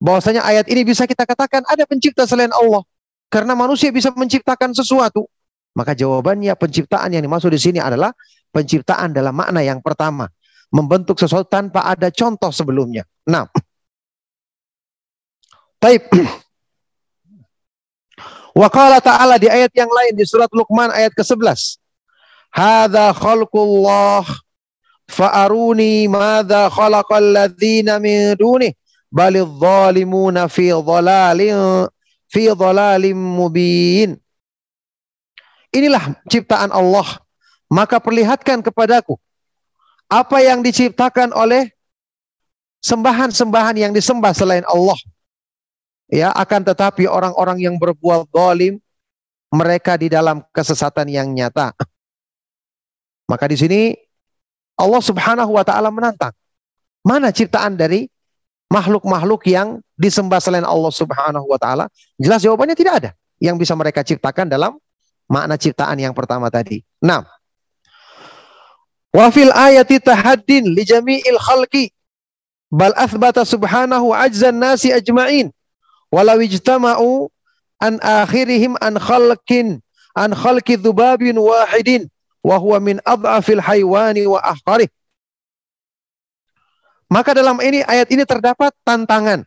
bahwasanya 0.00 0.42
ayat 0.42 0.66
ini 0.72 0.82
bisa 0.82 1.04
kita 1.04 1.28
katakan 1.28 1.60
ada 1.68 1.84
pencipta 1.84 2.24
selain 2.24 2.50
Allah 2.50 2.82
karena 3.30 3.52
manusia 3.54 3.92
bisa 3.92 4.10
menciptakan 4.10 4.72
sesuatu. 4.74 5.28
Maka 5.70 5.94
jawabannya 5.94 6.50
penciptaan 6.58 7.14
yang 7.14 7.22
dimaksud 7.22 7.54
di 7.54 7.60
sini 7.60 7.78
adalah 7.78 8.10
penciptaan 8.50 9.14
dalam 9.14 9.30
makna 9.30 9.62
yang 9.62 9.78
pertama, 9.78 10.26
membentuk 10.74 11.14
sesuatu 11.14 11.46
tanpa 11.46 11.86
ada 11.86 12.10
contoh 12.10 12.50
sebelumnya. 12.50 13.06
Nah, 13.30 13.46
Taib. 15.78 16.10
Wa 18.50 18.66
qala 18.66 18.98
ta'ala 18.98 19.38
di 19.38 19.46
ayat 19.46 19.70
yang 19.78 19.88
lain 19.88 20.18
di 20.18 20.26
surat 20.26 20.50
Luqman 20.50 20.90
ayat 20.90 21.14
ke-11. 21.14 21.78
Hadza 22.50 23.14
khalqullah 23.14 24.26
fa'aruni 25.06 26.10
madza 26.10 26.66
khalaqal 26.66 27.54
min 28.02 28.34
dunih 28.34 28.74
balidh 29.10 29.50
zalimuna 29.58 30.46
fi 30.46 30.70
dhalalin 30.70 31.86
fi 32.30 32.48
dhalalim 32.54 33.18
mubin. 33.18 34.16
Inilah 35.70 36.18
ciptaan 36.26 36.70
Allah. 36.70 37.06
Maka 37.70 38.02
perlihatkan 38.02 38.66
kepadaku 38.66 39.14
apa 40.10 40.42
yang 40.42 40.58
diciptakan 40.58 41.30
oleh 41.30 41.70
sembahan-sembahan 42.82 43.78
yang 43.78 43.92
disembah 43.94 44.34
selain 44.34 44.66
Allah. 44.66 44.98
Ya, 46.10 46.34
akan 46.34 46.66
tetapi 46.66 47.06
orang-orang 47.06 47.62
yang 47.62 47.78
berbuat 47.78 48.26
zalim 48.34 48.82
mereka 49.54 49.94
di 49.94 50.10
dalam 50.10 50.42
kesesatan 50.50 51.06
yang 51.06 51.30
nyata. 51.30 51.70
Maka 53.30 53.46
di 53.46 53.54
sini 53.54 53.94
Allah 54.74 54.98
Subhanahu 54.98 55.54
wa 55.54 55.62
taala 55.62 55.94
menantang. 55.94 56.34
Mana 57.06 57.30
ciptaan 57.30 57.78
dari 57.78 58.10
makhluk-makhluk 58.70 59.42
yang 59.50 59.82
disembah 59.98 60.38
selain 60.38 60.64
Allah 60.64 60.94
Subhanahu 60.94 61.44
wa 61.44 61.58
taala? 61.58 61.90
Jelas 62.16 62.40
jawabannya 62.46 62.78
tidak 62.78 62.94
ada 63.04 63.10
yang 63.42 63.58
bisa 63.58 63.74
mereka 63.74 64.06
ciptakan 64.06 64.46
dalam 64.46 64.78
makna 65.26 65.58
ciptaan 65.58 65.98
yang 65.98 66.14
pertama 66.14 66.48
tadi. 66.48 66.86
Nah, 67.02 67.26
wa 69.10 69.26
fil 69.34 69.50
ayati 69.50 69.98
tahaddin 69.98 70.70
li 70.70 70.86
jami'il 70.86 71.38
khalqi 71.38 71.90
bal 72.70 72.94
athbata 72.94 73.42
subhanahu 73.42 74.14
ajzan 74.14 74.54
nasi 74.62 74.94
ajma'in 74.94 75.50
walau 76.14 76.38
ijtama'u 76.38 77.26
an 77.82 77.98
akhirihim 77.98 78.78
an 78.78 78.94
khalqin 78.98 79.82
an 80.14 80.30
khalqi 80.30 80.78
dhubabin 80.78 81.34
wahidin 81.34 82.06
wa 82.46 82.58
huwa 82.62 82.78
min 82.78 83.02
adhafil 83.02 83.58
haywani 83.58 84.26
wa 84.30 84.38
ahqarih 84.38 84.86
maka 87.10 87.34
dalam 87.34 87.58
ini 87.58 87.82
ayat 87.82 88.06
ini 88.14 88.22
terdapat 88.22 88.70
tantangan. 88.86 89.42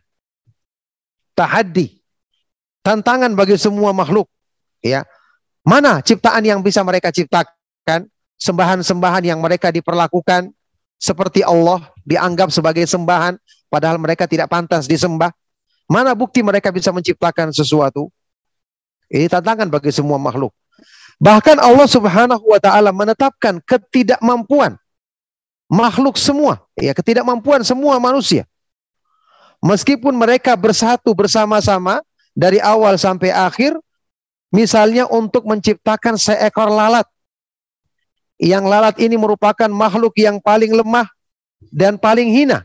Tahaddi. 1.32 1.96
Tantangan 2.84 3.32
bagi 3.32 3.56
semua 3.56 3.96
makhluk. 3.96 4.28
Ya. 4.84 5.08
Mana 5.64 6.04
ciptaan 6.04 6.44
yang 6.44 6.60
bisa 6.60 6.84
mereka 6.84 7.08
ciptakan? 7.08 8.04
Sembahan-sembahan 8.36 9.24
yang 9.24 9.40
mereka 9.40 9.72
diperlakukan 9.72 10.52
seperti 11.00 11.40
Allah 11.40 11.80
dianggap 12.04 12.52
sebagai 12.52 12.84
sembahan 12.84 13.40
padahal 13.72 13.96
mereka 13.96 14.28
tidak 14.28 14.52
pantas 14.52 14.84
disembah. 14.84 15.32
Mana 15.88 16.12
bukti 16.12 16.44
mereka 16.44 16.68
bisa 16.68 16.92
menciptakan 16.92 17.48
sesuatu? 17.56 18.12
Ini 19.08 19.24
tantangan 19.32 19.72
bagi 19.72 19.88
semua 19.88 20.20
makhluk. 20.20 20.52
Bahkan 21.16 21.56
Allah 21.56 21.88
Subhanahu 21.88 22.44
wa 22.44 22.60
taala 22.60 22.92
menetapkan 22.92 23.64
ketidakmampuan 23.64 24.76
makhluk 25.74 26.14
semua, 26.14 26.62
ya 26.78 26.94
ketidakmampuan 26.94 27.66
semua 27.66 27.98
manusia. 27.98 28.46
Meskipun 29.58 30.14
mereka 30.14 30.54
bersatu 30.54 31.10
bersama-sama 31.10 31.98
dari 32.30 32.62
awal 32.62 32.94
sampai 32.94 33.34
akhir, 33.34 33.74
misalnya 34.54 35.10
untuk 35.10 35.42
menciptakan 35.42 36.14
seekor 36.14 36.70
lalat. 36.70 37.08
Yang 38.38 38.64
lalat 38.66 38.96
ini 39.02 39.18
merupakan 39.18 39.70
makhluk 39.70 40.14
yang 40.14 40.38
paling 40.38 40.70
lemah 40.70 41.10
dan 41.74 41.98
paling 41.98 42.30
hina. 42.30 42.62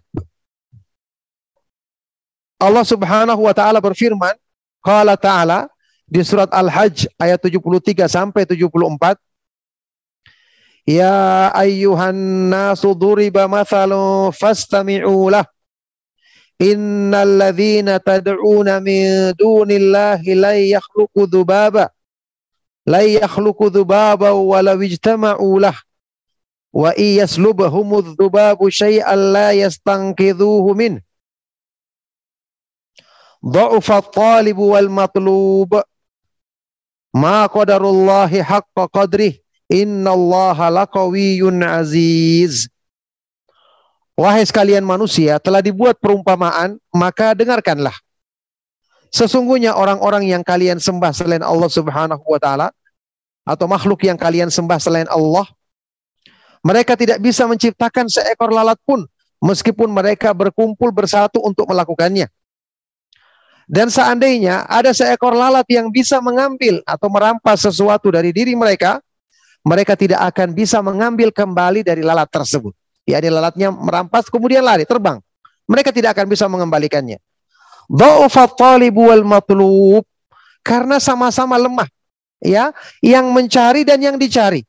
Allah 2.60 2.84
Subhanahu 2.84 3.42
wa 3.48 3.54
taala 3.56 3.80
berfirman, 3.80 4.36
qala 4.84 5.16
ta'ala 5.16 5.72
di 6.04 6.20
surat 6.20 6.52
Al-Hajj 6.52 7.08
ayat 7.16 7.40
73 7.40 8.10
sampai 8.12 8.44
74 8.44 9.16
Ya 10.90 11.54
ayyuhan 11.54 12.50
nasu 12.50 12.98
duriba 12.98 13.46
mathalu 13.46 14.34
fastami'u 14.34 15.30
lah 15.30 15.46
Innal 16.58 17.38
ladzina 17.38 18.02
tad'una 18.02 18.82
min 18.82 19.30
dunillahi 19.38 20.34
la 20.34 20.58
yakhluqu 20.58 21.30
dzubaba 21.30 21.94
la 22.90 23.06
yakhluqu 23.06 23.70
dzubaba 23.70 24.34
walau 24.34 24.82
ijtama'u 24.82 25.62
lah 25.62 25.78
wa 26.74 26.90
iyaslubhumudz 26.98 28.18
dzubabu 28.18 28.74
syai'an 28.74 29.30
la 29.30 29.54
yastanqidhuhu 29.54 30.74
min 30.74 30.98
Dha'ufa 33.46 34.02
at-talibu 34.02 34.74
wal 34.74 34.90
matlub 34.90 35.86
Ma 37.14 37.48
qadarullahi 37.50 38.42
haqqa 38.42 38.90
qadrih. 38.90 39.38
Innallaha 39.70 40.74
laqawiyyun 40.74 41.62
aziz. 41.62 42.66
Wahai 44.18 44.44
sekalian 44.44 44.84
manusia, 44.84 45.40
telah 45.40 45.64
dibuat 45.64 45.96
perumpamaan, 46.02 46.76
maka 46.92 47.32
dengarkanlah. 47.32 47.96
Sesungguhnya 49.10 49.74
orang-orang 49.74 50.28
yang 50.28 50.44
kalian 50.44 50.78
sembah 50.78 51.16
selain 51.16 51.46
Allah 51.46 51.70
Subhanahu 51.72 52.22
wa 52.26 52.40
taala 52.42 52.68
atau 53.48 53.66
makhluk 53.66 54.06
yang 54.06 54.20
kalian 54.20 54.52
sembah 54.52 54.78
selain 54.78 55.10
Allah, 55.10 55.48
mereka 56.62 57.00
tidak 57.00 57.18
bisa 57.24 57.48
menciptakan 57.48 58.12
seekor 58.12 58.52
lalat 58.52 58.78
pun 58.84 59.08
meskipun 59.40 59.88
mereka 59.90 60.36
berkumpul 60.36 60.92
bersatu 60.92 61.40
untuk 61.40 61.66
melakukannya. 61.72 62.28
Dan 63.70 63.88
seandainya 63.88 64.66
ada 64.66 64.92
seekor 64.92 65.32
lalat 65.38 65.66
yang 65.70 65.94
bisa 65.94 66.18
mengambil 66.20 66.82
atau 66.84 67.08
merampas 67.08 67.64
sesuatu 67.64 68.10
dari 68.12 68.34
diri 68.34 68.58
mereka, 68.58 69.00
mereka 69.70 69.94
tidak 69.94 70.18
akan 70.34 70.50
bisa 70.58 70.82
mengambil 70.82 71.30
kembali 71.30 71.86
dari 71.86 72.02
lalat 72.02 72.26
tersebut. 72.34 72.74
Ya, 73.06 73.22
di 73.22 73.30
lalatnya 73.30 73.70
merampas 73.70 74.26
kemudian 74.26 74.66
lari, 74.66 74.82
terbang. 74.82 75.22
Mereka 75.70 75.94
tidak 75.94 76.18
akan 76.18 76.26
bisa 76.26 76.50
mengembalikannya. 76.50 77.22
karena 80.66 80.98
sama-sama 80.98 81.62
lemah. 81.62 81.86
Ya, 82.42 82.74
yang 83.06 83.30
mencari 83.30 83.86
dan 83.86 84.02
yang 84.02 84.18
dicari. 84.18 84.66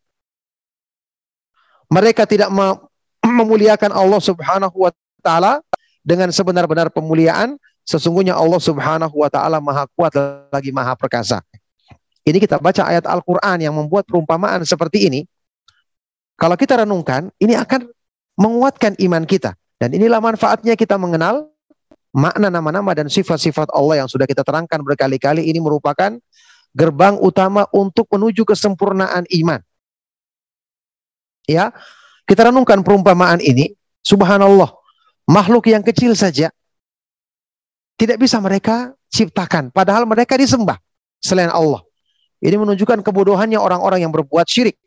Mereka 1.89 2.29
tidak 2.29 2.53
memuliakan 3.41 3.97
Allah 3.97 4.21
Subhanahu 4.21 4.77
wa 4.85 4.93
taala 5.25 5.65
dengan 6.05 6.29
sebenar-benar 6.29 6.93
pemuliaan 6.93 7.57
Sesungguhnya 7.91 8.39
Allah 8.39 8.63
Subhanahu 8.63 9.15
wa 9.19 9.27
taala 9.27 9.59
Maha 9.59 9.83
Kuat 9.99 10.15
lagi 10.55 10.71
Maha 10.71 10.95
Perkasa. 10.95 11.43
Ini 12.25 12.37
kita 12.37 12.61
baca 12.61 12.85
ayat 12.85 13.09
Al-Qur'an 13.09 13.59
yang 13.61 13.73
membuat 13.73 14.05
perumpamaan 14.05 14.63
seperti 14.69 15.09
ini. 15.09 15.21
Kalau 16.37 16.57
kita 16.57 16.85
renungkan, 16.85 17.29
ini 17.41 17.57
akan 17.57 17.89
menguatkan 18.41 18.97
iman 18.97 19.25
kita. 19.25 19.57
Dan 19.81 19.97
inilah 19.97 20.21
manfaatnya 20.21 20.77
kita 20.77 21.01
mengenal 21.01 21.49
makna 22.13 22.53
nama-nama 22.53 22.93
dan 22.93 23.09
sifat-sifat 23.09 23.73
Allah 23.73 24.05
yang 24.05 24.09
sudah 24.09 24.29
kita 24.29 24.45
terangkan 24.45 24.81
berkali-kali. 24.85 25.49
Ini 25.49 25.61
merupakan 25.61 26.17
gerbang 26.77 27.17
utama 27.21 27.67
untuk 27.73 28.07
menuju 28.13 28.45
kesempurnaan 28.45 29.25
iman. 29.27 29.61
Ya, 31.49 31.75
kita 32.29 32.53
renungkan 32.53 32.85
perumpamaan 32.85 33.43
ini. 33.43 33.75
Subhanallah, 34.01 34.71
makhluk 35.29 35.69
yang 35.69 35.85
kecil 35.85 36.17
saja 36.17 36.49
tidak 38.01 38.17
bisa 38.17 38.41
mereka 38.41 38.97
ciptakan. 39.13 39.69
Padahal 39.69 40.09
mereka 40.09 40.41
disembah 40.41 40.81
selain 41.21 41.53
Allah. 41.53 41.85
Ini 42.41 42.57
menunjukkan 42.57 43.05
kebodohannya 43.05 43.61
orang-orang 43.61 44.01
yang 44.05 44.13
berbuat 44.13 44.49
syirik. 44.49 44.81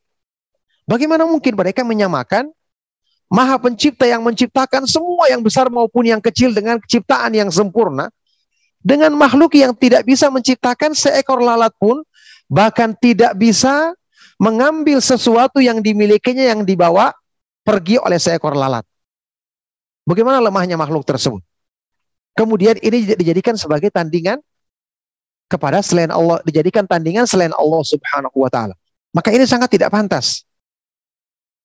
Bagaimana 0.89 1.23
mungkin 1.29 1.53
mereka 1.53 1.85
menyamakan 1.85 2.49
Maha 3.29 3.57
Pencipta 3.57 4.05
yang 4.05 4.21
menciptakan 4.21 4.85
semua 4.85 5.29
yang 5.31 5.41
besar 5.41 5.69
maupun 5.69 6.05
yang 6.05 6.21
kecil 6.21 6.53
dengan 6.53 6.77
ciptaan 6.81 7.33
yang 7.33 7.49
sempurna 7.49 8.11
dengan 8.83 9.15
makhluk 9.15 9.55
yang 9.55 9.71
tidak 9.73 10.03
bisa 10.03 10.27
menciptakan 10.27 10.91
seekor 10.91 11.39
lalat 11.39 11.71
pun 11.79 12.03
bahkan 12.51 12.91
tidak 12.99 13.33
bisa 13.39 13.95
mengambil 14.37 14.99
sesuatu 14.99 15.63
yang 15.63 15.79
dimilikinya 15.79 16.43
yang 16.51 16.67
dibawa 16.67 17.15
pergi 17.63 17.95
oleh 17.95 18.19
seekor 18.19 18.53
lalat. 18.53 18.83
Bagaimana 20.03 20.43
lemahnya 20.43 20.75
makhluk 20.75 21.07
tersebut? 21.07 21.39
Kemudian 22.35 22.75
ini 22.83 23.15
dijadikan 23.15 23.55
sebagai 23.55 23.87
tandingan 23.87 24.43
kepada 25.53 25.85
selain 25.85 26.09
Allah, 26.09 26.41
dijadikan 26.41 26.89
tandingan 26.89 27.29
selain 27.29 27.53
Allah 27.53 27.81
Subhanahu 27.85 28.33
wa 28.33 28.49
taala. 28.49 28.73
Maka 29.13 29.29
ini 29.29 29.45
sangat 29.45 29.69
tidak 29.69 29.93
pantas. 29.93 30.41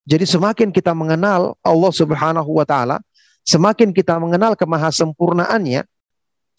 Jadi 0.05 0.29
semakin 0.29 0.68
kita 0.68 0.92
mengenal 0.92 1.57
Allah 1.64 1.92
Subhanahu 1.92 2.51
wa 2.53 2.68
taala, 2.68 3.01
semakin 3.48 3.96
kita 3.96 4.20
mengenal 4.20 4.53
kemahasempurnaannya, 4.53 5.88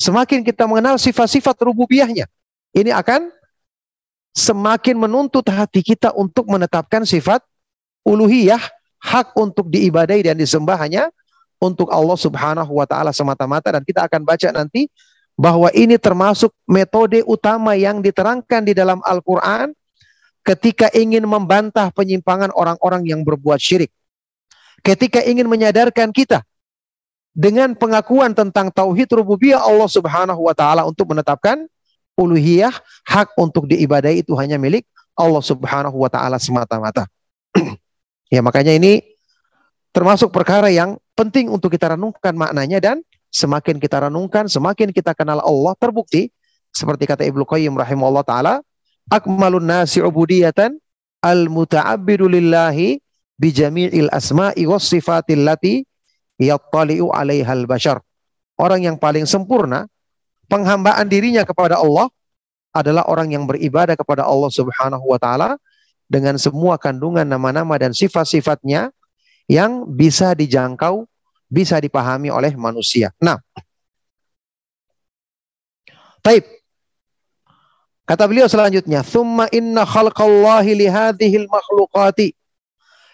semakin 0.01 0.41
kita 0.41 0.65
mengenal 0.65 0.97
sifat-sifat 0.97 1.53
rububiyahnya. 1.61 2.25
Ini 2.73 2.89
akan 2.97 3.29
semakin 4.33 4.97
menuntut 4.97 5.45
hati 5.49 5.85
kita 5.85 6.13
untuk 6.17 6.49
menetapkan 6.49 7.05
sifat 7.05 7.45
uluhiyah, 8.05 8.61
hak 9.01 9.37
untuk 9.37 9.69
diibadai 9.69 10.25
dan 10.25 10.37
disembah 10.37 10.77
hanya 10.81 11.13
untuk 11.61 11.91
Allah 11.93 12.17
Subhanahu 12.17 12.71
wa 12.71 12.87
taala 12.89 13.13
semata-mata 13.13 13.69
dan 13.75 13.83
kita 13.85 14.07
akan 14.09 14.21
baca 14.25 14.49
nanti 14.49 14.89
bahwa 15.39 15.71
ini 15.71 15.95
termasuk 15.95 16.51
metode 16.67 17.23
utama 17.23 17.71
yang 17.71 18.03
diterangkan 18.03 18.59
di 18.67 18.75
dalam 18.75 18.99
Al-Qur'an 19.07 19.71
ketika 20.43 20.91
ingin 20.91 21.23
membantah 21.23 21.95
penyimpangan 21.95 22.51
orang-orang 22.51 23.07
yang 23.07 23.23
berbuat 23.23 23.55
syirik. 23.55 23.87
Ketika 24.83 25.23
ingin 25.23 25.47
menyadarkan 25.47 26.11
kita 26.11 26.43
dengan 27.31 27.71
pengakuan 27.71 28.35
tentang 28.35 28.67
tauhid 28.67 29.07
rububiyah 29.15 29.63
Allah 29.63 29.87
Subhanahu 29.87 30.43
wa 30.43 30.51
taala 30.51 30.83
untuk 30.83 31.15
menetapkan 31.15 31.63
uluhiyah 32.19 32.75
hak 33.07 33.31
untuk 33.39 33.63
diibadai 33.63 34.19
itu 34.19 34.35
hanya 34.35 34.59
milik 34.59 34.83
Allah 35.15 35.39
Subhanahu 35.39 35.95
wa 36.03 36.11
taala 36.11 36.35
semata-mata. 36.35 37.07
ya 38.33 38.43
makanya 38.43 38.75
ini 38.75 39.03
termasuk 39.95 40.35
perkara 40.35 40.67
yang 40.67 40.99
penting 41.15 41.47
untuk 41.47 41.71
kita 41.71 41.95
renungkan 41.95 42.35
maknanya 42.35 42.83
dan 42.83 42.97
semakin 43.29 43.77
kita 43.77 44.09
renungkan, 44.09 44.49
semakin 44.49 44.89
kita 44.93 45.13
kenal 45.13 45.41
Allah 45.41 45.73
terbukti 45.77 46.29
seperti 46.69 47.09
kata 47.09 47.25
Ibnu 47.25 47.45
Qayyim 47.45 47.73
rahimahullah 47.73 48.25
taala, 48.25 48.53
akmalun 49.09 49.65
nasi 49.65 50.01
ubudiyatan 50.01 50.77
al 51.25 51.49
muta'abbidu 51.49 52.29
lillahi 52.29 53.01
bi 53.39 53.49
jami'il 53.49 54.09
asma'i 54.13 54.65
was 54.69 54.85
sifatil 54.85 55.45
lati 55.45 55.81
yattali'u 56.37 57.09
'alaiha 57.09 57.51
al 57.53 57.65
bashar. 57.65 57.97
Orang 58.59 58.85
yang 58.85 58.99
paling 58.99 59.25
sempurna 59.25 59.87
penghambaan 60.51 61.07
dirinya 61.07 61.47
kepada 61.47 61.79
Allah 61.79 62.11
adalah 62.69 63.07
orang 63.09 63.33
yang 63.33 63.49
beribadah 63.49 63.97
kepada 63.97 64.29
Allah 64.29 64.51
Subhanahu 64.53 65.05
wa 65.09 65.17
taala 65.17 65.57
dengan 66.05 66.37
semua 66.37 66.77
kandungan 66.77 67.25
nama-nama 67.25 67.77
dan 67.77 67.93
sifat-sifatnya 67.93 68.93
yang 69.49 69.89
bisa 69.89 70.37
dijangkau, 70.37 71.09
bisa 71.49 71.81
dipahami 71.81 72.29
oleh 72.29 72.53
manusia. 72.53 73.09
Nah, 73.17 73.41
Taib. 76.21 76.45
Kata 78.05 78.25
beliau 78.25 78.49
selanjutnya, 78.49 79.05
"Tsumma 79.05 79.49
inna 79.53 79.85
khalqallahi 79.85 80.71
li 80.77 80.87
hadhil 80.89 81.45
makhluqati 81.45 82.33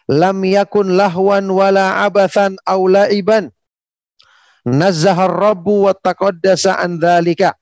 lam 0.08 0.40
yakun 0.44 0.96
lahwan 0.96 1.46
wala 1.52 2.04
abathan 2.08 2.56
aw 2.64 2.80
la'iban." 2.80 3.52
Nazzaha 4.66 5.30
ar-rabbu 5.30 5.86
wa 5.86 5.94
taqaddasa 5.94 6.80
an 6.82 6.98
dzalika. 6.98 7.54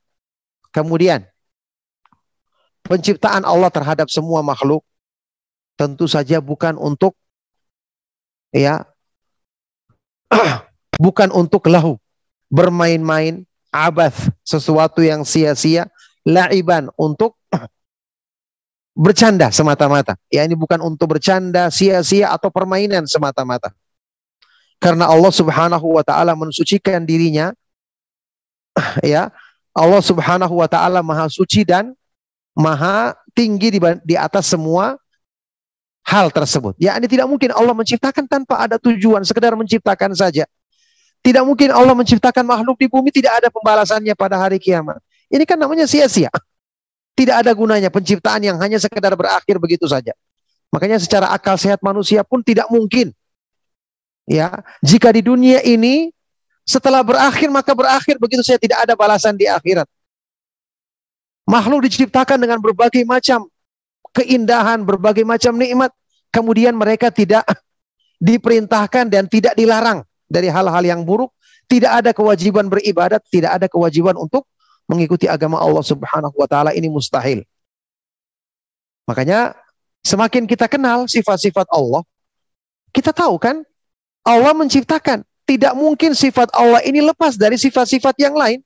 Kemudian 0.72 1.26
penciptaan 2.86 3.44
Allah 3.44 3.68
terhadap 3.68 4.08
semua 4.08 4.40
makhluk 4.40 4.80
tentu 5.74 6.06
saja 6.06 6.38
bukan 6.38 6.78
untuk 6.78 7.18
ya 8.54 8.86
bukan 11.04 11.28
untuk 11.34 11.66
lahu 11.68 11.98
bermain-main 12.52 13.42
abath 13.74 14.30
sesuatu 14.46 15.02
yang 15.02 15.26
sia-sia 15.26 15.90
laiban 16.22 16.88
untuk 16.94 17.34
bercanda 19.04 19.50
semata-mata. 19.50 20.14
Ya 20.30 20.46
ini 20.46 20.54
bukan 20.54 20.78
untuk 20.80 21.18
bercanda, 21.18 21.68
sia-sia 21.68 22.30
atau 22.30 22.48
permainan 22.48 23.04
semata-mata. 23.10 23.74
Karena 24.78 25.10
Allah 25.10 25.32
Subhanahu 25.32 25.96
wa 25.98 26.04
taala 26.06 26.38
mensucikan 26.38 27.02
dirinya 27.02 27.50
ya. 29.04 29.30
Allah 29.74 30.02
Subhanahu 30.02 30.62
wa 30.62 30.68
taala 30.70 31.02
Maha 31.02 31.26
suci 31.26 31.66
dan 31.66 31.98
Maha 32.54 33.18
tinggi 33.34 33.74
di, 33.74 33.80
di 34.06 34.14
atas 34.14 34.54
semua 34.54 34.94
hal 36.04 36.28
tersebut. 36.28 36.76
Ya, 36.76 36.94
ini 37.00 37.08
tidak 37.08 37.26
mungkin 37.26 37.50
Allah 37.50 37.72
menciptakan 37.72 38.28
tanpa 38.28 38.60
ada 38.60 38.76
tujuan, 38.76 39.24
sekedar 39.24 39.56
menciptakan 39.56 40.12
saja. 40.12 40.44
Tidak 41.24 41.40
mungkin 41.40 41.72
Allah 41.72 41.96
menciptakan 41.96 42.44
makhluk 42.44 42.76
di 42.76 42.86
bumi 42.86 43.08
tidak 43.08 43.40
ada 43.40 43.48
pembalasannya 43.48 44.12
pada 44.12 44.36
hari 44.36 44.60
kiamat. 44.60 45.00
Ini 45.32 45.48
kan 45.48 45.56
namanya 45.56 45.88
sia-sia. 45.88 46.28
Tidak 47.16 47.32
ada 47.32 47.56
gunanya 47.56 47.88
penciptaan 47.88 48.44
yang 48.44 48.60
hanya 48.60 48.76
sekedar 48.76 49.16
berakhir 49.16 49.56
begitu 49.56 49.88
saja. 49.88 50.12
Makanya 50.68 51.00
secara 51.00 51.32
akal 51.32 51.56
sehat 51.56 51.80
manusia 51.80 52.20
pun 52.26 52.44
tidak 52.44 52.68
mungkin. 52.68 53.14
Ya, 54.28 54.60
jika 54.84 55.14
di 55.14 55.24
dunia 55.24 55.64
ini 55.64 56.12
setelah 56.64 57.04
berakhir 57.04 57.48
maka 57.52 57.76
berakhir 57.76 58.16
begitu 58.16 58.40
saja 58.40 58.60
tidak 58.60 58.84
ada 58.84 58.92
balasan 58.92 59.36
di 59.36 59.48
akhirat. 59.48 59.88
Makhluk 61.44 61.88
diciptakan 61.88 62.40
dengan 62.40 62.60
berbagai 62.60 63.04
macam 63.04 63.48
keindahan, 64.14 64.86
berbagai 64.86 65.26
macam 65.26 65.58
nikmat. 65.58 65.90
Kemudian 66.30 66.74
mereka 66.74 67.10
tidak 67.10 67.46
diperintahkan 68.22 69.10
dan 69.10 69.26
tidak 69.26 69.54
dilarang 69.58 70.02
dari 70.30 70.48
hal-hal 70.48 70.82
yang 70.82 71.02
buruk. 71.02 71.34
Tidak 71.64 71.88
ada 71.88 72.10
kewajiban 72.12 72.68
beribadat, 72.68 73.24
tidak 73.32 73.56
ada 73.56 73.66
kewajiban 73.66 74.14
untuk 74.20 74.44
mengikuti 74.84 75.24
agama 75.24 75.56
Allah 75.56 75.80
Subhanahu 75.80 76.36
wa 76.36 76.44
taala 76.44 76.76
ini 76.76 76.92
mustahil. 76.92 77.40
Makanya 79.08 79.56
semakin 80.04 80.44
kita 80.44 80.68
kenal 80.68 81.08
sifat-sifat 81.08 81.68
Allah, 81.72 82.04
kita 82.92 83.16
tahu 83.16 83.40
kan 83.40 83.64
Allah 84.24 84.52
menciptakan. 84.52 85.24
Tidak 85.44 85.76
mungkin 85.76 86.16
sifat 86.16 86.48
Allah 86.56 86.80
ini 86.88 87.04
lepas 87.04 87.36
dari 87.36 87.60
sifat-sifat 87.60 88.16
yang 88.16 88.32
lain. 88.32 88.64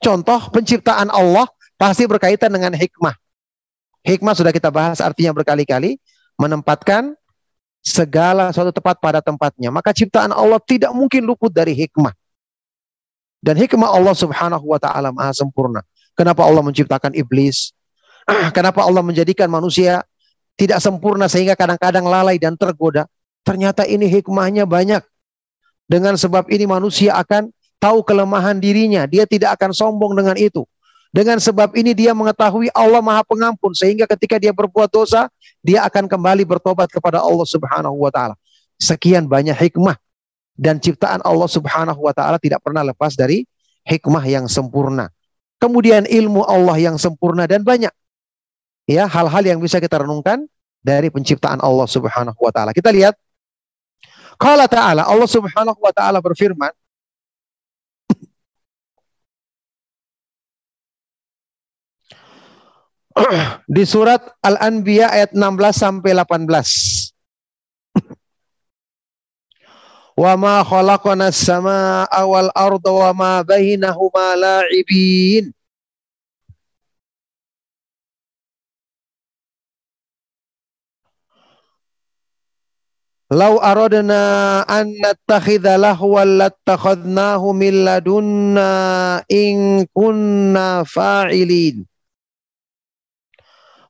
Contoh 0.00 0.48
penciptaan 0.48 1.12
Allah 1.12 1.44
pasti 1.76 2.08
berkaitan 2.08 2.48
dengan 2.48 2.72
hikmah. 2.72 3.12
Hikmah 4.06 4.38
sudah 4.38 4.54
kita 4.54 4.70
bahas 4.70 5.02
artinya 5.02 5.34
berkali-kali 5.34 5.98
menempatkan 6.38 7.18
segala 7.82 8.54
suatu 8.54 8.70
tempat 8.70 9.02
pada 9.02 9.18
tempatnya. 9.18 9.74
Maka 9.74 9.90
ciptaan 9.90 10.30
Allah 10.30 10.62
tidak 10.62 10.94
mungkin 10.94 11.26
luput 11.26 11.50
dari 11.50 11.74
hikmah. 11.74 12.14
Dan 13.42 13.58
hikmah 13.58 13.90
Allah 13.90 14.14
subhanahu 14.14 14.62
wa 14.62 14.78
ta'ala 14.78 15.10
maha 15.10 15.34
sempurna. 15.34 15.82
Kenapa 16.14 16.46
Allah 16.46 16.62
menciptakan 16.62 17.14
iblis? 17.18 17.74
Kenapa 18.56 18.86
Allah 18.86 19.02
menjadikan 19.02 19.50
manusia 19.50 20.02
tidak 20.54 20.78
sempurna 20.78 21.26
sehingga 21.26 21.58
kadang-kadang 21.58 22.06
lalai 22.06 22.38
dan 22.38 22.54
tergoda? 22.54 23.10
Ternyata 23.46 23.86
ini 23.86 24.06
hikmahnya 24.06 24.66
banyak. 24.66 25.02
Dengan 25.86 26.18
sebab 26.18 26.50
ini 26.50 26.66
manusia 26.66 27.14
akan 27.14 27.54
tahu 27.78 28.02
kelemahan 28.02 28.58
dirinya. 28.58 29.06
Dia 29.06 29.26
tidak 29.26 29.58
akan 29.58 29.70
sombong 29.70 30.18
dengan 30.18 30.34
itu. 30.34 30.66
Dengan 31.16 31.40
sebab 31.40 31.72
ini 31.72 31.96
dia 31.96 32.12
mengetahui 32.12 32.68
Allah 32.76 33.00
maha 33.00 33.24
pengampun. 33.24 33.72
Sehingga 33.72 34.04
ketika 34.04 34.36
dia 34.36 34.52
berbuat 34.52 34.92
dosa, 34.92 35.32
dia 35.64 35.80
akan 35.88 36.04
kembali 36.04 36.44
bertobat 36.44 36.92
kepada 36.92 37.24
Allah 37.24 37.48
subhanahu 37.48 37.96
wa 37.96 38.12
ta'ala. 38.12 38.36
Sekian 38.76 39.24
banyak 39.24 39.56
hikmah 39.56 39.96
dan 40.56 40.80
ciptaan 40.80 41.20
Allah 41.24 41.48
Subhanahu 41.48 42.00
wa 42.00 42.12
taala 42.16 42.40
tidak 42.40 42.64
pernah 42.64 42.80
lepas 42.84 43.12
dari 43.16 43.44
hikmah 43.84 44.24
yang 44.24 44.48
sempurna. 44.48 45.12
Kemudian 45.56 46.04
ilmu 46.04 46.44
Allah 46.44 46.76
yang 46.76 46.96
sempurna 47.00 47.48
dan 47.48 47.64
banyak. 47.64 47.92
Ya, 48.84 49.08
hal-hal 49.08 49.44
yang 49.44 49.58
bisa 49.60 49.80
kita 49.80 50.04
renungkan 50.04 50.44
dari 50.84 51.08
penciptaan 51.08 51.60
Allah 51.64 51.88
Subhanahu 51.88 52.36
wa 52.36 52.52
taala. 52.52 52.72
Kita 52.72 52.92
lihat 52.92 53.16
Qala 54.36 54.68
ta'ala 54.68 55.08
Allah 55.08 55.28
Subhanahu 55.28 55.80
wa 55.80 55.92
taala 55.96 56.20
berfirman 56.20 56.68
di 63.74 63.84
surat 63.88 64.20
Al-Anbiya 64.44 65.08
ayat 65.08 65.32
16 65.32 65.72
sampai 65.72 66.12
18. 66.12 67.16
wa 70.22 70.32
ma 70.36 70.60
khalaqana 70.60 71.32
as-samaa'a 71.32 72.20
wal 72.28 72.52
arda 72.52 72.92
wa 72.92 73.16
ma 73.16 73.40
bainahuma 73.40 74.36
la'ibin 74.36 75.48
Lau 83.26 83.58
aradna 83.58 84.62
an 84.70 84.94
nattakhidha 85.02 85.82
lahwan 85.82 86.38
lattakhadnahu 86.38 87.58
min 87.58 87.82
ladunna 87.82 89.18
in 89.26 89.82
kunna 89.90 90.86
fa'ilin. 90.86 91.82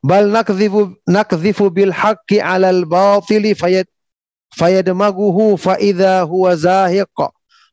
Bal 0.05 0.29
nakdhifu 0.29 0.97
nakdhifu 1.09 1.73
bil 1.73 1.93
haqqi 1.93 2.41
al 2.43 2.85
batili 2.85 3.57
fayad 3.57 3.89
fayadmaguhu 4.57 5.57
fa 5.57 5.77
idza 5.81 6.25
huwa 6.25 6.57
zahiq. 6.57 7.17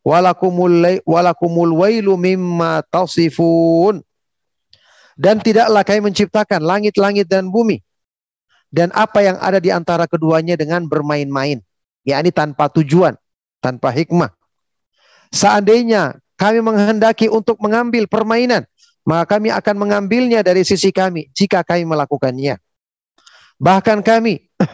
Walakumul 0.03 0.99
walakumul 1.07 1.79
wailu 1.79 2.19
mimma 2.19 2.83
tasifun. 2.91 4.03
Dan 5.15 5.39
tidaklah 5.39 5.85
kami 5.85 6.09
menciptakan 6.09 6.59
langit-langit 6.65 7.29
dan 7.29 7.47
bumi 7.47 7.79
dan 8.73 8.89
apa 8.97 9.21
yang 9.21 9.37
ada 9.37 9.61
di 9.61 9.69
antara 9.69 10.09
keduanya 10.09 10.57
dengan 10.57 10.89
bermain-main 10.89 11.61
yakni 12.01 12.33
tanpa 12.33 12.65
tujuan 12.73 13.13
tanpa 13.61 13.93
hikmah. 13.93 14.33
Seandainya 15.29 16.17
kami 16.41 16.65
menghendaki 16.65 17.29
untuk 17.29 17.61
mengambil 17.61 18.09
permainan 18.09 18.65
maka 19.03 19.35
kami 19.35 19.51
akan 19.51 19.75
mengambilnya 19.75 20.39
dari 20.39 20.63
sisi 20.63 20.89
kami 20.89 21.27
jika 21.35 21.59
kami 21.61 21.83
melakukannya. 21.83 22.55
Bahkan 23.59 23.99
kami 24.03 24.47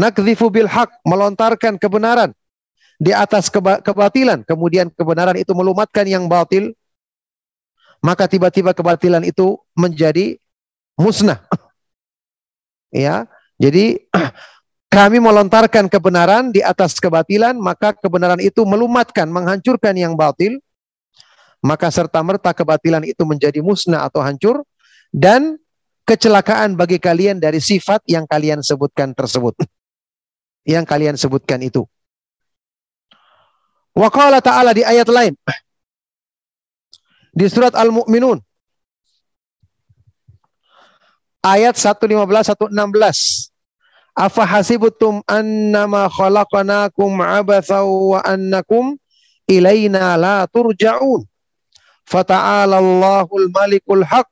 nakdzifu 0.00 0.52
bil 0.52 0.68
haq, 0.68 0.92
melontarkan 1.08 1.80
kebenaran 1.80 2.36
di 2.96 3.12
atas 3.12 3.52
keba 3.52 3.80
kebatilan, 3.80 4.44
kemudian 4.44 4.88
kebenaran 4.92 5.36
itu 5.36 5.52
melumatkan 5.52 6.04
yang 6.08 6.28
batil, 6.28 6.72
maka 8.00 8.28
tiba-tiba 8.28 8.72
kebatilan 8.72 9.24
itu 9.24 9.60
menjadi 9.76 10.36
musnah. 10.96 11.40
ya, 12.92 13.28
jadi 13.56 14.00
kami 14.96 15.20
melontarkan 15.20 15.88
kebenaran 15.88 16.52
di 16.52 16.60
atas 16.60 16.96
kebatilan, 16.96 17.56
maka 17.56 17.92
kebenaran 17.96 18.40
itu 18.40 18.64
melumatkan, 18.64 19.28
menghancurkan 19.28 19.96
yang 19.96 20.16
batil, 20.16 20.56
maka 21.66 21.90
serta 21.90 22.22
merta 22.22 22.54
kebatilan 22.54 23.02
itu 23.02 23.26
menjadi 23.26 23.58
musnah 23.58 24.06
atau 24.06 24.22
hancur 24.22 24.62
dan 25.10 25.58
kecelakaan 26.06 26.78
bagi 26.78 27.02
kalian 27.02 27.42
dari 27.42 27.58
sifat 27.58 28.06
yang 28.06 28.22
kalian 28.30 28.62
sebutkan 28.62 29.10
tersebut 29.10 29.58
yang 30.66 30.82
kalian 30.82 31.14
sebutkan 31.14 31.62
itu. 31.62 31.86
Wa 33.96 34.10
ta'ala 34.42 34.74
di 34.76 34.82
ayat 34.84 35.08
lain. 35.08 35.32
Di 37.32 37.46
surat 37.48 37.72
Al-Mu'minun. 37.72 38.42
Ayat 41.40 41.78
115 41.78 42.58
116. 42.58 43.54
Afa 44.16 44.42
hasibutum 44.44 45.22
annama 45.28 46.10
khalaqnakum 46.10 47.20
abatha 47.22 47.84
wa 47.86 48.20
annakum 48.26 48.98
ilaina 49.46 50.18
la 50.18 50.44
turja'un. 50.50 51.22
Fata'ala 52.06 52.78
Allahul 52.78 53.50
malikul 53.50 54.06
haqq. 54.06 54.30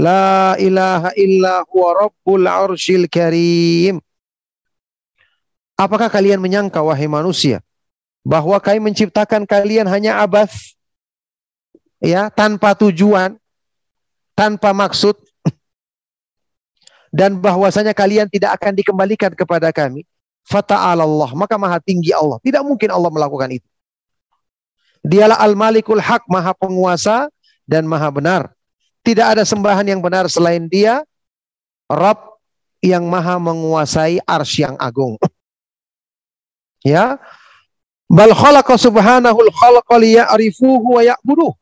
La 0.00 0.56
ilaha 0.56 1.12
illa 1.18 1.66
huwa 1.68 2.08
rabbul 2.08 2.46
arshil 2.46 3.04
karim. 3.10 4.00
Apakah 5.76 6.08
kalian 6.08 6.40
menyangka 6.40 6.80
wahai 6.80 7.10
manusia 7.10 7.60
bahwa 8.24 8.56
kami 8.62 8.80
menciptakan 8.80 9.44
kalian 9.44 9.84
hanya 9.88 10.24
abas 10.24 10.76
ya 12.00 12.32
tanpa 12.32 12.72
tujuan, 12.72 13.36
tanpa 14.32 14.72
maksud 14.72 15.18
dan 17.12 17.36
bahwasanya 17.36 17.92
kalian 17.92 18.30
tidak 18.30 18.56
akan 18.56 18.72
dikembalikan 18.72 19.34
kepada 19.34 19.74
kami. 19.74 20.06
Fata'ala 20.46 21.04
Allah, 21.04 21.30
maka 21.36 21.60
maha 21.60 21.76
tinggi 21.82 22.14
Allah. 22.14 22.40
Tidak 22.40 22.64
mungkin 22.64 22.88
Allah 22.88 23.12
melakukan 23.12 23.50
itu. 23.52 23.68
Dialah 25.00 25.40
al-malikul 25.40 26.00
haq, 26.00 26.28
maha 26.28 26.52
penguasa 26.52 27.32
dan 27.64 27.88
maha 27.88 28.08
benar. 28.12 28.42
Tidak 29.00 29.24
ada 29.24 29.42
sembahan 29.48 29.88
yang 29.88 30.04
benar 30.04 30.28
selain 30.28 30.68
dia. 30.68 31.00
Rabb 31.88 32.36
yang 32.84 33.08
maha 33.08 33.40
menguasai 33.40 34.20
ars 34.24 34.52
yang 34.56 34.76
agung. 34.80 35.16
Ya. 36.80 37.20
Bal 38.08 38.32
khalaqa 38.32 38.80
subhanahu 38.80 39.36
al-khalaqa 39.36 40.00
liya'rifuhu 40.00 40.96
wa 40.96 41.04
ya'buduh. 41.04 41.52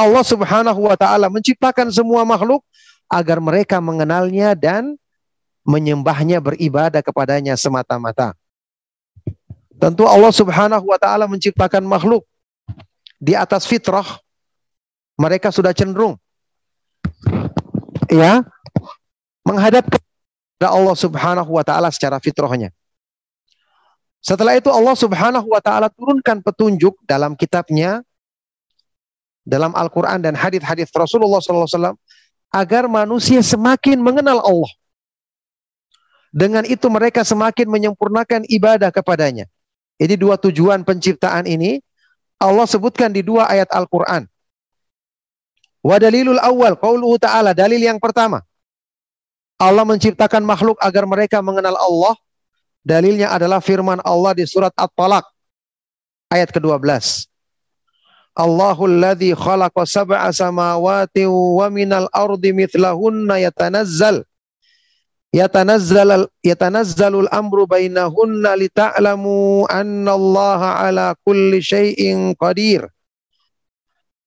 Allah 0.00 0.24
Subhanahu 0.24 0.80
wa 0.88 0.96
taala 0.96 1.28
menciptakan 1.28 1.92
semua 1.92 2.24
makhluk 2.24 2.64
agar 3.12 3.36
mereka 3.44 3.76
mengenalnya 3.76 4.56
dan 4.56 4.96
menyembahnya 5.68 6.40
beribadah 6.40 7.04
kepadanya 7.04 7.52
semata-mata. 7.60 8.32
Tentu 9.80 10.04
Allah 10.04 10.28
Subhanahu 10.28 10.84
wa 10.84 10.98
taala 11.00 11.24
menciptakan 11.24 11.80
makhluk 11.88 12.28
di 13.16 13.32
atas 13.32 13.64
fitrah. 13.64 14.06
Mereka 15.16 15.48
sudah 15.52 15.72
cenderung 15.72 16.16
ya 18.08 18.42
menghadap 19.46 19.86
kepada 19.88 20.68
Allah 20.68 20.96
Subhanahu 20.96 21.50
wa 21.56 21.64
taala 21.64 21.88
secara 21.88 22.20
fitrahnya. 22.20 22.74
Setelah 24.20 24.60
itu 24.60 24.68
Allah 24.68 24.92
Subhanahu 24.92 25.48
wa 25.48 25.60
taala 25.64 25.88
turunkan 25.88 26.44
petunjuk 26.44 27.00
dalam 27.08 27.32
kitabnya 27.32 28.04
dalam 29.48 29.72
Al-Qur'an 29.72 30.20
dan 30.20 30.36
hadis-hadis 30.36 30.92
Rasulullah 30.92 31.40
SAW 31.40 31.96
agar 32.52 32.84
manusia 32.84 33.40
semakin 33.40 33.96
mengenal 33.96 34.44
Allah. 34.44 34.72
Dengan 36.30 36.62
itu 36.62 36.86
mereka 36.86 37.24
semakin 37.26 37.66
menyempurnakan 37.66 38.46
ibadah 38.46 38.92
kepadanya. 38.94 39.50
Ini 40.00 40.16
dua 40.16 40.40
tujuan 40.40 40.80
penciptaan 40.80 41.44
ini 41.44 41.76
Allah 42.40 42.64
sebutkan 42.64 43.12
di 43.12 43.20
dua 43.20 43.44
ayat 43.52 43.68
Al-Qur'an. 43.68 44.24
Wa 45.84 46.00
dalilul 46.00 46.40
awal 46.40 46.76
qauluhu 46.80 47.20
ta'ala 47.20 47.52
dalil 47.52 47.80
yang 47.80 48.00
pertama. 48.00 48.40
Allah 49.60 49.84
menciptakan 49.84 50.40
makhluk 50.40 50.80
agar 50.80 51.04
mereka 51.04 51.44
mengenal 51.44 51.76
Allah 51.76 52.16
Dalilnya 52.80 53.28
adalah 53.28 53.60
firman 53.60 54.00
Allah 54.00 54.32
di 54.32 54.48
surat 54.48 54.72
At-Talaq 54.72 55.24
ayat 56.32 56.48
ke-12. 56.48 56.80
Allahul 58.32 58.96
ladzi 59.04 59.36
khalaqa 59.36 59.84
sab'a 59.84 60.32
samawati 60.32 61.28
wa 61.28 61.68
minal 61.68 62.08
ardi 62.08 62.56
mithlahunna 62.56 63.36
yatanazzal 63.44 64.24
yatanazzal 65.30 66.26
yatanazzalul 66.42 67.30
amru 67.30 67.66
bainahunna 67.66 68.58
lita'lamu 68.58 69.66
anna 69.70 70.12
Allah 70.18 70.60
ala 70.82 71.06
kulli 71.22 71.62
syai'in 71.62 72.34
qadir 72.34 72.90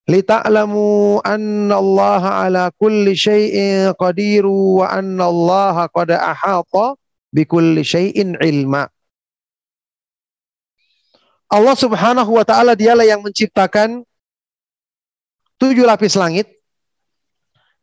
lita'lamu 0.07 1.19
anna 1.23 1.79
Allah 1.79 2.23
ala 2.47 2.63
kulli 2.75 3.15
syai'in 3.15 3.95
qadir 3.95 4.43
wa 4.47 4.87
anna 4.87 5.27
Allah 5.27 5.87
qad 5.91 6.11
ahata 6.11 6.99
bikulli 7.33 7.81
syai'in 7.81 8.37
ilma. 8.39 8.87
Allah 11.53 11.75
Subhanahu 11.77 12.33
wa 12.33 12.45
taala 12.45 12.73
dialah 12.73 13.05
yang 13.05 13.21
menciptakan 13.21 14.01
tujuh 15.61 15.85
lapis 15.85 16.17
langit 16.17 16.49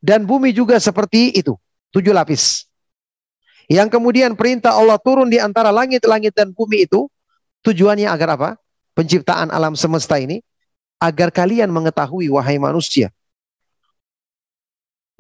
dan 0.02 0.26
bumi 0.26 0.50
juga 0.50 0.78
seperti 0.82 1.34
itu, 1.34 1.54
tujuh 1.94 2.10
lapis. 2.10 2.69
Yang 3.70 3.94
kemudian 3.94 4.34
perintah 4.34 4.74
Allah 4.74 4.98
turun 4.98 5.30
di 5.30 5.38
antara 5.38 5.70
langit-langit 5.70 6.34
dan 6.34 6.50
bumi 6.50 6.90
itu 6.90 7.06
tujuannya 7.62 8.10
agar 8.10 8.34
apa? 8.34 8.50
Penciptaan 8.98 9.54
alam 9.54 9.78
semesta 9.78 10.18
ini 10.18 10.42
agar 10.98 11.30
kalian 11.30 11.70
mengetahui 11.70 12.26
wahai 12.28 12.58
manusia 12.58 13.14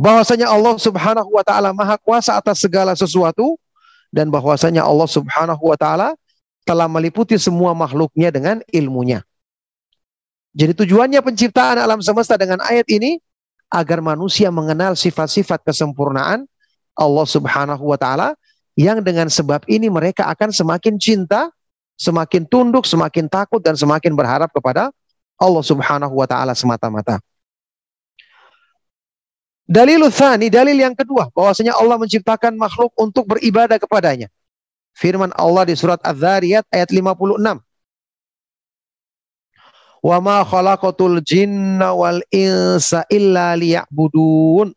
bahwasanya 0.00 0.48
Allah 0.48 0.80
Subhanahu 0.80 1.28
wa 1.28 1.44
taala 1.44 1.76
maha 1.76 2.00
kuasa 2.00 2.40
atas 2.40 2.64
segala 2.64 2.96
sesuatu 2.96 3.60
dan 4.08 4.32
bahwasanya 4.32 4.80
Allah 4.80 5.04
Subhanahu 5.04 5.60
wa 5.60 5.76
taala 5.76 6.16
telah 6.64 6.88
meliputi 6.88 7.36
semua 7.36 7.76
makhluknya 7.76 8.32
dengan 8.32 8.64
ilmunya. 8.72 9.20
Jadi 10.56 10.72
tujuannya 10.72 11.20
penciptaan 11.20 11.76
alam 11.76 12.00
semesta 12.00 12.40
dengan 12.40 12.64
ayat 12.64 12.88
ini 12.88 13.20
agar 13.70 14.00
manusia 14.00 14.48
mengenal 14.48 14.96
sifat-sifat 14.96 15.62
kesempurnaan 15.68 16.48
Allah 16.96 17.26
Subhanahu 17.28 17.84
wa 17.84 18.00
taala 18.00 18.34
yang 18.80 19.04
dengan 19.04 19.28
sebab 19.28 19.68
ini 19.68 19.92
mereka 19.92 20.24
akan 20.32 20.48
semakin 20.56 20.96
cinta, 20.96 21.52
semakin 22.00 22.48
tunduk, 22.48 22.88
semakin 22.88 23.28
takut 23.28 23.60
dan 23.60 23.76
semakin 23.76 24.16
berharap 24.16 24.48
kepada 24.48 24.88
Allah 25.36 25.60
Subhanahu 25.60 26.16
wa 26.16 26.24
taala 26.24 26.56
semata-mata. 26.56 27.20
Dalil 29.68 30.02
tsani, 30.08 30.48
dalil 30.48 30.80
yang 30.80 30.96
kedua, 30.96 31.28
bahwasanya 31.30 31.76
Allah 31.76 32.00
menciptakan 32.00 32.56
makhluk 32.56 32.90
untuk 32.96 33.28
beribadah 33.36 33.76
kepadanya. 33.76 34.32
Firman 34.96 35.30
Allah 35.38 35.62
di 35.68 35.78
surat 35.78 36.00
Az-Zariyat 36.02 36.66
ayat 36.74 36.90
56. 36.90 37.62
Wa 40.00 40.16
ma 40.18 40.42
khalaqatul 40.42 41.20
jinna 41.22 41.92
wal 41.94 42.24
insa 42.32 43.06
illa 43.12 43.54
liya'budun. 43.54 44.72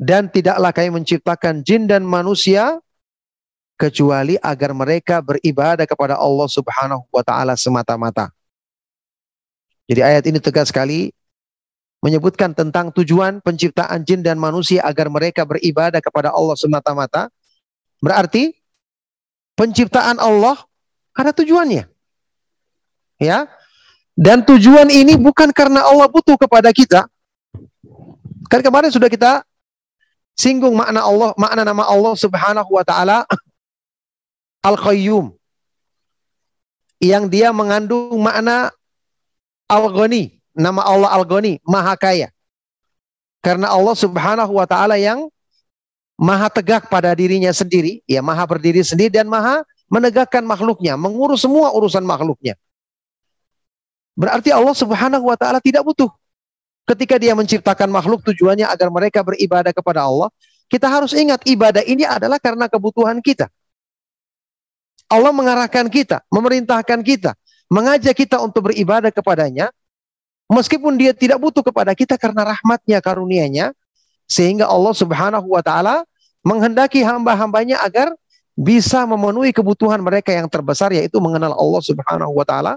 Dan 0.00 0.26
tidaklah 0.26 0.74
kami 0.74 0.90
menciptakan 0.90 1.62
jin 1.62 1.86
dan 1.86 2.02
manusia 2.02 2.82
kecuali 3.74 4.38
agar 4.38 4.70
mereka 4.74 5.18
beribadah 5.22 5.86
kepada 5.86 6.14
Allah 6.18 6.46
Subhanahu 6.50 7.06
wa 7.10 7.22
taala 7.26 7.58
semata-mata. 7.58 8.30
Jadi 9.90 10.00
ayat 10.00 10.24
ini 10.24 10.38
tegas 10.40 10.70
sekali 10.72 11.12
menyebutkan 12.00 12.52
tentang 12.52 12.92
tujuan 12.92 13.40
penciptaan 13.40 14.04
jin 14.04 14.20
dan 14.20 14.36
manusia 14.36 14.84
agar 14.84 15.08
mereka 15.08 15.44
beribadah 15.44 16.00
kepada 16.00 16.32
Allah 16.32 16.56
semata-mata. 16.56 17.32
Berarti 18.00 18.52
penciptaan 19.56 20.20
Allah 20.20 20.60
ada 21.16 21.32
tujuannya. 21.32 21.88
Ya. 23.22 23.48
Dan 24.14 24.46
tujuan 24.46 24.94
ini 24.94 25.18
bukan 25.18 25.50
karena 25.50 25.82
Allah 25.82 26.06
butuh 26.06 26.38
kepada 26.38 26.70
kita. 26.70 27.08
Kan 28.46 28.60
kemarin 28.62 28.92
sudah 28.92 29.10
kita 29.10 29.42
singgung 30.34 30.74
makna 30.74 31.02
Allah, 31.02 31.30
makna 31.38 31.62
nama 31.62 31.86
Allah 31.86 32.14
Subhanahu 32.18 32.70
wa 32.70 32.84
taala 32.86 33.26
Al-Qayyum. 34.62 35.34
Yang 37.02 37.24
dia 37.30 37.48
mengandung 37.50 38.16
makna 38.22 38.70
Al-Ghani, 39.68 40.40
nama 40.54 40.80
Allah 40.86 41.10
Al-Ghani, 41.14 41.60
Maha 41.66 41.94
Kaya. 41.98 42.28
Karena 43.44 43.72
Allah 43.72 43.92
Subhanahu 43.92 44.56
wa 44.56 44.64
taala 44.64 44.96
yang 44.96 45.28
maha 46.16 46.48
tegak 46.48 46.88
pada 46.88 47.12
dirinya 47.12 47.52
sendiri, 47.52 48.00
ya 48.08 48.24
maha 48.24 48.46
berdiri 48.48 48.80
sendiri 48.80 49.12
dan 49.12 49.28
maha 49.28 49.60
menegakkan 49.92 50.40
makhluknya, 50.46 50.96
mengurus 50.96 51.44
semua 51.44 51.68
urusan 51.76 52.00
makhluknya. 52.00 52.56
Berarti 54.16 54.48
Allah 54.54 54.72
Subhanahu 54.72 55.28
wa 55.28 55.36
taala 55.36 55.60
tidak 55.60 55.84
butuh. 55.84 56.08
Ketika 56.84 57.16
dia 57.16 57.32
menciptakan 57.32 57.88
makhluk 57.88 58.20
tujuannya 58.28 58.68
agar 58.68 58.92
mereka 58.92 59.24
beribadah 59.24 59.72
kepada 59.72 60.04
Allah, 60.04 60.28
kita 60.68 60.84
harus 60.88 61.16
ingat 61.16 61.40
ibadah 61.48 61.80
ini 61.84 62.04
adalah 62.04 62.36
karena 62.36 62.68
kebutuhan 62.68 63.24
kita. 63.24 63.48
Allah 65.08 65.32
mengarahkan 65.32 65.88
kita, 65.88 66.24
memerintahkan 66.28 67.00
kita, 67.00 67.32
mengajak 67.72 68.16
kita 68.16 68.40
untuk 68.40 68.72
beribadah 68.72 69.12
kepadanya 69.12 69.72
Meskipun 70.52 71.00
dia 71.00 71.16
tidak 71.16 71.40
butuh 71.40 71.64
kepada 71.64 71.96
kita 71.96 72.20
karena 72.20 72.52
rahmatnya, 72.52 73.00
karunianya, 73.00 73.72
sehingga 74.28 74.68
Allah 74.68 74.92
subhanahu 74.92 75.48
wa 75.48 75.64
ta'ala 75.64 76.04
menghendaki 76.44 77.00
hamba-hambanya 77.00 77.80
agar 77.80 78.12
bisa 78.52 79.08
memenuhi 79.08 79.56
kebutuhan 79.56 79.98
mereka 80.04 80.30
yang 80.30 80.46
terbesar 80.46 80.92
yaitu 80.92 81.16
mengenal 81.16 81.56
Allah 81.56 81.80
subhanahu 81.80 82.32
wa 82.36 82.44
ta'ala. 82.44 82.76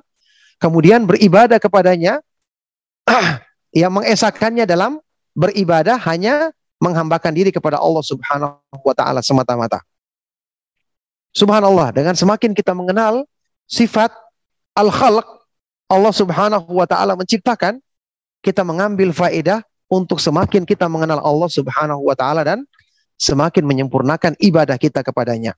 Kemudian 0.63 1.03
beribadah 1.03 1.59
kepadanya, 1.59 2.23
yang 3.77 3.93
mengesahkannya 3.93 4.65
dalam 4.65 4.97
beribadah 5.37 6.01
hanya 6.09 6.49
menghambakan 6.81 7.33
diri 7.33 7.53
kepada 7.53 7.77
Allah 7.77 8.01
subhanahu 8.01 8.81
wa 8.81 8.93
ta'ala 8.97 9.21
semata-mata. 9.21 9.85
Subhanallah, 11.37 11.93
dengan 11.93 12.17
semakin 12.17 12.57
kita 12.57 12.73
mengenal 12.73 13.21
sifat 13.69 14.09
al-khalq, 14.73 15.25
Allah 15.87 16.09
Subhanahu 16.09 16.67
wa 16.73 16.89
taala 16.89 17.13
menciptakan, 17.13 17.77
kita 18.41 18.65
mengambil 18.65 19.13
faedah 19.13 19.61
untuk 19.85 20.17
semakin 20.17 20.65
kita 20.65 20.89
mengenal 20.89 21.21
Allah 21.21 21.45
Subhanahu 21.45 22.01
wa 22.01 22.17
taala 22.17 22.41
dan 22.41 22.65
semakin 23.21 23.63
menyempurnakan 23.69 24.33
ibadah 24.41 24.75
kita 24.81 25.05
kepadanya. 25.05 25.53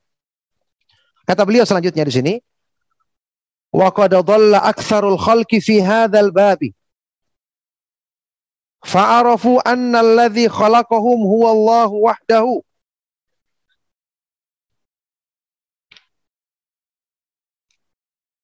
Kata 1.23 1.47
beliau 1.47 1.63
selanjutnya 1.63 2.03
di 2.03 2.13
sini, 2.13 2.33
wa 3.71 3.87
qad 3.93 4.19
dhalla 4.19 4.65
aktsarul 4.67 5.17
khalqi 5.17 5.63
fi 5.63 5.79
hadzal 5.79 6.35
babi. 6.35 6.75
فعرفوا 8.85 9.73
أن 9.73 9.95
الذي 9.95 10.49
خلقهم 10.49 11.21
هو 11.21 11.51
الله 11.51 11.87
وحده. 11.87 12.61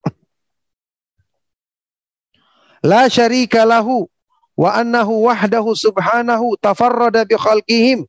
لا 2.84 3.08
شريك 3.08 3.56
له 3.56 4.08
وأنه 4.58 5.10
وحده 5.10 5.74
سبحانه 5.74 6.56
تفرد 6.62 7.28
بخلقهم 7.28 8.08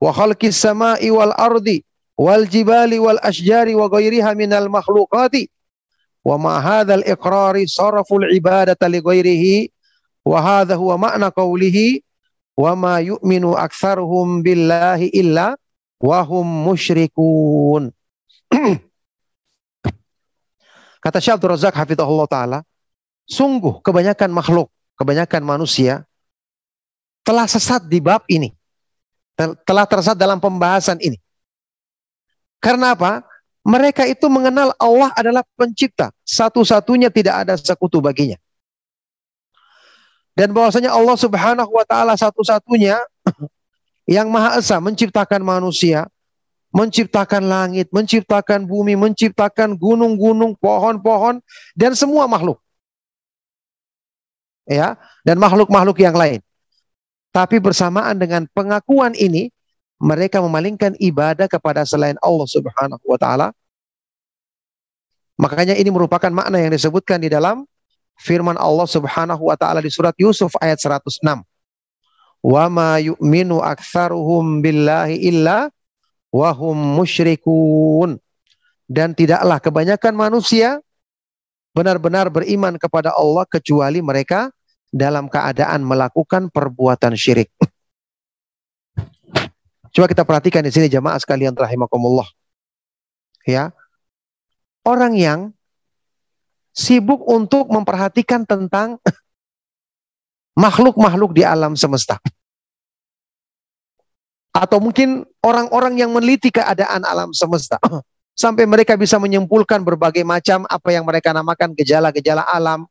وخلق 0.00 0.44
السماء 0.44 1.10
والأرض 1.10 1.80
والجبال 2.18 2.98
والأشجار 3.00 3.76
وغيرها 3.76 4.34
من 4.34 4.52
المخلوقات. 4.52 5.32
ومع 6.24 6.58
هذا 6.58 6.94
الإقرار 6.94 7.66
صرفوا 7.66 8.18
العبادة 8.18 8.88
لغيره 8.88 9.68
wa 10.22 10.62
huwa 10.64 10.96
ma'na 11.10 11.30
qawlihi 11.34 12.02
wa 12.56 12.76
ma 12.78 12.94
yu'minu 13.02 13.56
aktsaruhum 13.58 14.42
billahi 14.42 15.10
illa 15.14 15.56
wa. 16.02 16.22
Kata 21.02 21.18
Syekh 21.18 21.34
Abdul 21.34 21.50
Razak 21.58 21.74
hafizahullah 21.74 22.28
taala, 22.30 22.58
sungguh 23.26 23.82
kebanyakan 23.82 24.30
makhluk, 24.30 24.70
kebanyakan 24.94 25.42
manusia 25.42 26.06
telah 27.26 27.46
sesat 27.50 27.86
di 27.90 27.98
bab 27.98 28.22
ini. 28.30 28.54
Telah 29.38 29.88
tersesat 29.88 30.14
dalam 30.14 30.38
pembahasan 30.38 31.00
ini. 31.02 31.18
Karena 32.62 32.94
apa? 32.94 33.26
Mereka 33.62 34.06
itu 34.06 34.26
mengenal 34.30 34.74
Allah 34.78 35.10
adalah 35.18 35.42
pencipta. 35.58 36.14
Satu-satunya 36.22 37.10
tidak 37.10 37.46
ada 37.46 37.54
sekutu 37.58 37.98
baginya. 37.98 38.38
Dan 40.32 40.56
bahwasanya 40.56 40.92
Allah 40.92 41.16
subhanahu 41.16 41.68
wa 41.68 41.84
ta'ala 41.84 42.16
satu-satunya 42.16 42.96
yang 44.16 44.32
maha 44.32 44.56
esa 44.58 44.80
menciptakan 44.80 45.44
manusia, 45.44 46.08
menciptakan 46.72 47.44
langit, 47.44 47.92
menciptakan 47.92 48.64
bumi, 48.64 48.96
menciptakan 48.96 49.76
gunung-gunung, 49.76 50.56
pohon-pohon, 50.56 51.44
dan 51.76 51.92
semua 51.92 52.24
makhluk. 52.24 52.56
Ya, 54.64 54.96
dan 55.26 55.36
makhluk-makhluk 55.36 56.00
yang 56.00 56.16
lain. 56.16 56.40
Tapi 57.32 57.60
bersamaan 57.60 58.16
dengan 58.16 58.48
pengakuan 58.56 59.12
ini, 59.12 59.52
mereka 60.02 60.40
memalingkan 60.40 60.96
ibadah 60.98 61.46
kepada 61.46 61.84
selain 61.84 62.16
Allah 62.24 62.48
Subhanahu 62.48 63.04
wa 63.04 63.18
taala. 63.20 63.48
Makanya 65.40 65.76
ini 65.76 65.88
merupakan 65.88 66.28
makna 66.28 66.60
yang 66.60 66.72
disebutkan 66.72 67.20
di 67.20 67.32
dalam 67.32 67.64
firman 68.22 68.54
Allah 68.54 68.86
Subhanahu 68.86 69.50
wa 69.50 69.58
taala 69.58 69.82
di 69.82 69.90
surat 69.90 70.14
Yusuf 70.14 70.54
ayat 70.62 70.78
106. 70.78 71.18
Wa 72.42 72.64
ma 72.70 73.02
yu'minu 73.02 73.58
aktsaruhum 73.58 74.62
billahi 74.62 75.18
illa 75.26 75.66
wa 76.30 76.50
hum 76.54 76.78
musyrikun. 77.02 78.22
Dan 78.86 79.18
tidaklah 79.18 79.58
kebanyakan 79.58 80.14
manusia 80.14 80.78
benar-benar 81.74 82.28
beriman 82.28 82.76
kepada 82.76 83.10
Allah 83.16 83.48
kecuali 83.48 84.04
mereka 84.04 84.52
dalam 84.92 85.26
keadaan 85.26 85.80
melakukan 85.82 86.52
perbuatan 86.52 87.16
syirik. 87.16 87.48
Coba 89.92 90.08
kita 90.08 90.24
perhatikan 90.24 90.64
di 90.64 90.72
sini 90.72 90.88
jamaah 90.88 91.20
sekalian 91.20 91.52
rahimakumullah. 91.56 92.28
Ya. 93.48 93.72
Orang 94.84 95.16
yang 95.16 95.52
sibuk 96.72 97.20
untuk 97.28 97.68
memperhatikan 97.68 98.48
tentang 98.48 98.96
makhluk-makhluk 100.56 101.36
di 101.36 101.44
alam 101.44 101.76
semesta. 101.76 102.20
Atau 104.52 104.84
mungkin 104.84 105.24
orang-orang 105.40 105.96
yang 105.96 106.12
meneliti 106.12 106.52
keadaan 106.52 107.04
alam 107.08 107.32
semesta. 107.32 107.80
Sampai 108.32 108.64
mereka 108.64 108.96
bisa 108.96 109.20
menyimpulkan 109.20 109.84
berbagai 109.84 110.24
macam 110.24 110.64
apa 110.68 110.88
yang 110.92 111.04
mereka 111.04 111.32
namakan 111.36 111.76
gejala-gejala 111.76 112.44
alam. 112.48 112.88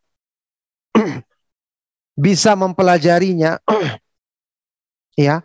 bisa 2.18 2.54
mempelajarinya. 2.58 3.62
ya 5.18 5.44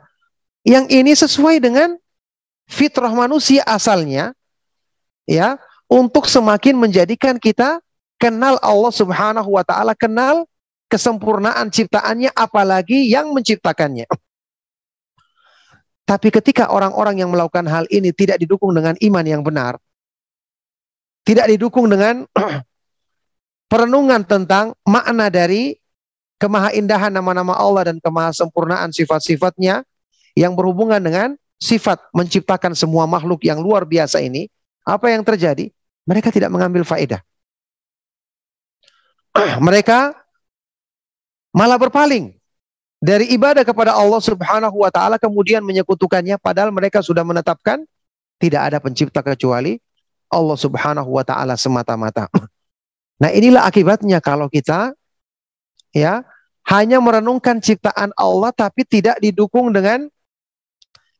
yang 0.67 0.91
ini 0.91 1.15
sesuai 1.15 1.63
dengan 1.63 1.95
fitrah 2.67 3.13
manusia 3.15 3.63
asalnya 3.63 4.35
ya 5.27 5.59
untuk 5.87 6.27
semakin 6.27 6.75
menjadikan 6.75 7.39
kita 7.39 7.79
kenal 8.17 8.61
Allah 8.61 8.93
Subhanahu 8.93 9.51
wa 9.53 9.65
taala, 9.65 9.93
kenal 9.97 10.45
kesempurnaan 10.87 11.69
ciptaannya 11.73 12.33
apalagi 12.33 13.11
yang 13.11 13.33
menciptakannya. 13.33 14.07
Tapi 16.07 16.29
ketika 16.31 16.71
orang-orang 16.71 17.19
yang 17.19 17.35
melakukan 17.35 17.67
hal 17.67 17.85
ini 17.91 18.15
tidak 18.15 18.39
didukung 18.39 18.71
dengan 18.71 18.95
iman 18.95 19.27
yang 19.27 19.43
benar, 19.43 19.75
tidak 21.27 21.51
didukung 21.51 21.91
dengan 21.91 22.23
perenungan 23.73 24.23
tentang 24.23 24.79
makna 24.87 25.27
dari 25.27 25.75
kemahaindahan 26.39 27.11
nama-nama 27.11 27.59
Allah 27.59 27.91
dan 27.91 27.99
kemahasempurnaan 27.99 28.95
sifat-sifatnya, 28.95 29.83
yang 30.37 30.53
berhubungan 30.53 31.01
dengan 31.01 31.29
sifat 31.57 31.99
menciptakan 32.13 32.77
semua 32.77 33.09
makhluk 33.09 33.43
yang 33.43 33.59
luar 33.59 33.89
biasa 33.89 34.21
ini, 34.21 34.47
apa 34.85 35.11
yang 35.11 35.25
terjadi? 35.25 35.73
Mereka 36.07 36.31
tidak 36.31 36.53
mengambil 36.53 36.87
faedah. 36.87 37.25
Mereka 39.67 40.15
malah 41.57 41.81
berpaling 41.81 42.37
dari 43.01 43.33
ibadah 43.33 43.65
kepada 43.65 43.97
Allah 43.97 44.21
Subhanahu 44.21 44.83
wa 44.83 44.91
taala 44.93 45.17
kemudian 45.21 45.61
menyekutukannya 45.65 46.41
padahal 46.41 46.73
mereka 46.73 47.05
sudah 47.05 47.25
menetapkan 47.25 47.85
tidak 48.37 48.73
ada 48.73 48.79
pencipta 48.81 49.21
kecuali 49.21 49.81
Allah 50.29 50.59
Subhanahu 50.59 51.09
wa 51.09 51.25
taala 51.25 51.55
semata-mata. 51.57 52.29
Nah, 53.17 53.33
inilah 53.33 53.65
akibatnya 53.65 54.21
kalau 54.21 54.45
kita 54.45 54.93
ya 55.89 56.21
hanya 56.69 57.01
merenungkan 57.01 57.65
ciptaan 57.65 58.13
Allah 58.13 58.53
tapi 58.53 58.85
tidak 58.85 59.17
didukung 59.25 59.73
dengan 59.73 60.05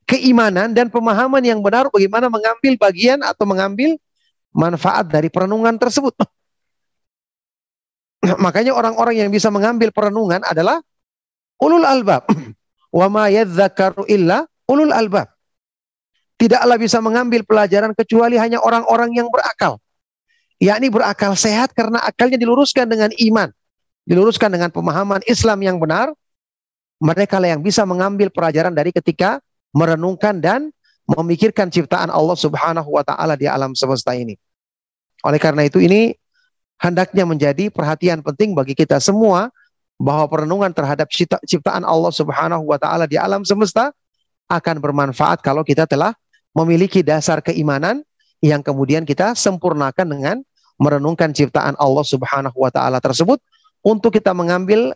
keimanan 0.05 0.77
dan 0.77 0.93
pemahaman 0.93 1.41
yang 1.41 1.65
benar 1.65 1.89
bagaimana 1.89 2.29
mengambil 2.29 2.77
bagian 2.77 3.25
atau 3.25 3.49
mengambil 3.49 3.97
manfaat 4.53 5.09
dari 5.09 5.33
perenungan 5.33 5.81
tersebut. 5.81 6.13
Makanya 8.45 8.73
orang-orang 8.73 9.21
yang 9.21 9.31
bisa 9.33 9.53
mengambil 9.53 9.93
perenungan 9.93 10.43
adalah 10.45 10.81
ulul 11.61 11.85
albab. 11.85 12.27
Wa 12.99 13.07
ma 13.13 13.29
yadzakaru 13.29 14.09
illa 14.09 14.45
ulul 14.71 14.93
albab. 14.93 15.29
Tidaklah 16.37 16.77
bisa 16.77 17.01
mengambil 17.01 17.49
pelajaran 17.49 17.97
kecuali 17.97 18.37
hanya 18.37 18.61
orang-orang 18.61 19.17
yang 19.17 19.29
berakal. 19.33 19.81
Yakni 20.61 20.89
berakal 20.93 21.33
sehat 21.37 21.73
karena 21.73 22.01
akalnya 22.01 22.37
diluruskan 22.37 22.89
dengan 22.89 23.09
iman. 23.13 23.49
Diluruskan 24.05 24.53
dengan 24.53 24.69
pemahaman 24.69 25.25
Islam 25.25 25.65
yang 25.65 25.77
benar. 25.81 26.13
Mereka 27.01 27.37
lah 27.41 27.57
yang 27.57 27.61
bisa 27.61 27.85
mengambil 27.85 28.33
pelajaran 28.33 28.73
dari 28.73 28.89
ketika 28.89 29.41
merenungkan 29.77 30.41
dan 30.41 30.73
memikirkan 31.07 31.69
ciptaan 31.69 32.09
Allah 32.09 32.37
Subhanahu 32.37 32.89
wa 32.89 33.05
taala 33.05 33.37
di 33.37 33.45
alam 33.45 33.77
semesta 33.77 34.17
ini. 34.17 34.37
Oleh 35.25 35.41
karena 35.41 35.69
itu 35.69 35.79
ini 35.81 36.17
hendaknya 36.81 37.25
menjadi 37.25 37.73
perhatian 37.73 38.21
penting 38.21 38.53
bagi 38.53 38.77
kita 38.77 39.01
semua 39.01 39.49
bahwa 39.97 40.29
perenungan 40.29 40.73
terhadap 40.73 41.09
ciptaan 41.49 41.85
Allah 41.85 42.13
Subhanahu 42.13 42.69
wa 42.69 42.77
taala 42.77 43.09
di 43.09 43.17
alam 43.17 43.43
semesta 43.43 43.93
akan 44.47 44.77
bermanfaat 44.79 45.41
kalau 45.41 45.65
kita 45.65 45.89
telah 45.89 46.13
memiliki 46.53 47.01
dasar 47.01 47.41
keimanan 47.41 48.05
yang 48.45 48.61
kemudian 48.61 49.09
kita 49.09 49.33
sempurnakan 49.33 50.07
dengan 50.07 50.37
merenungkan 50.77 51.33
ciptaan 51.33 51.75
Allah 51.81 52.05
Subhanahu 52.05 52.57
wa 52.57 52.69
taala 52.69 53.01
tersebut 53.01 53.41
untuk 53.81 54.13
kita 54.13 54.37
mengambil 54.37 54.93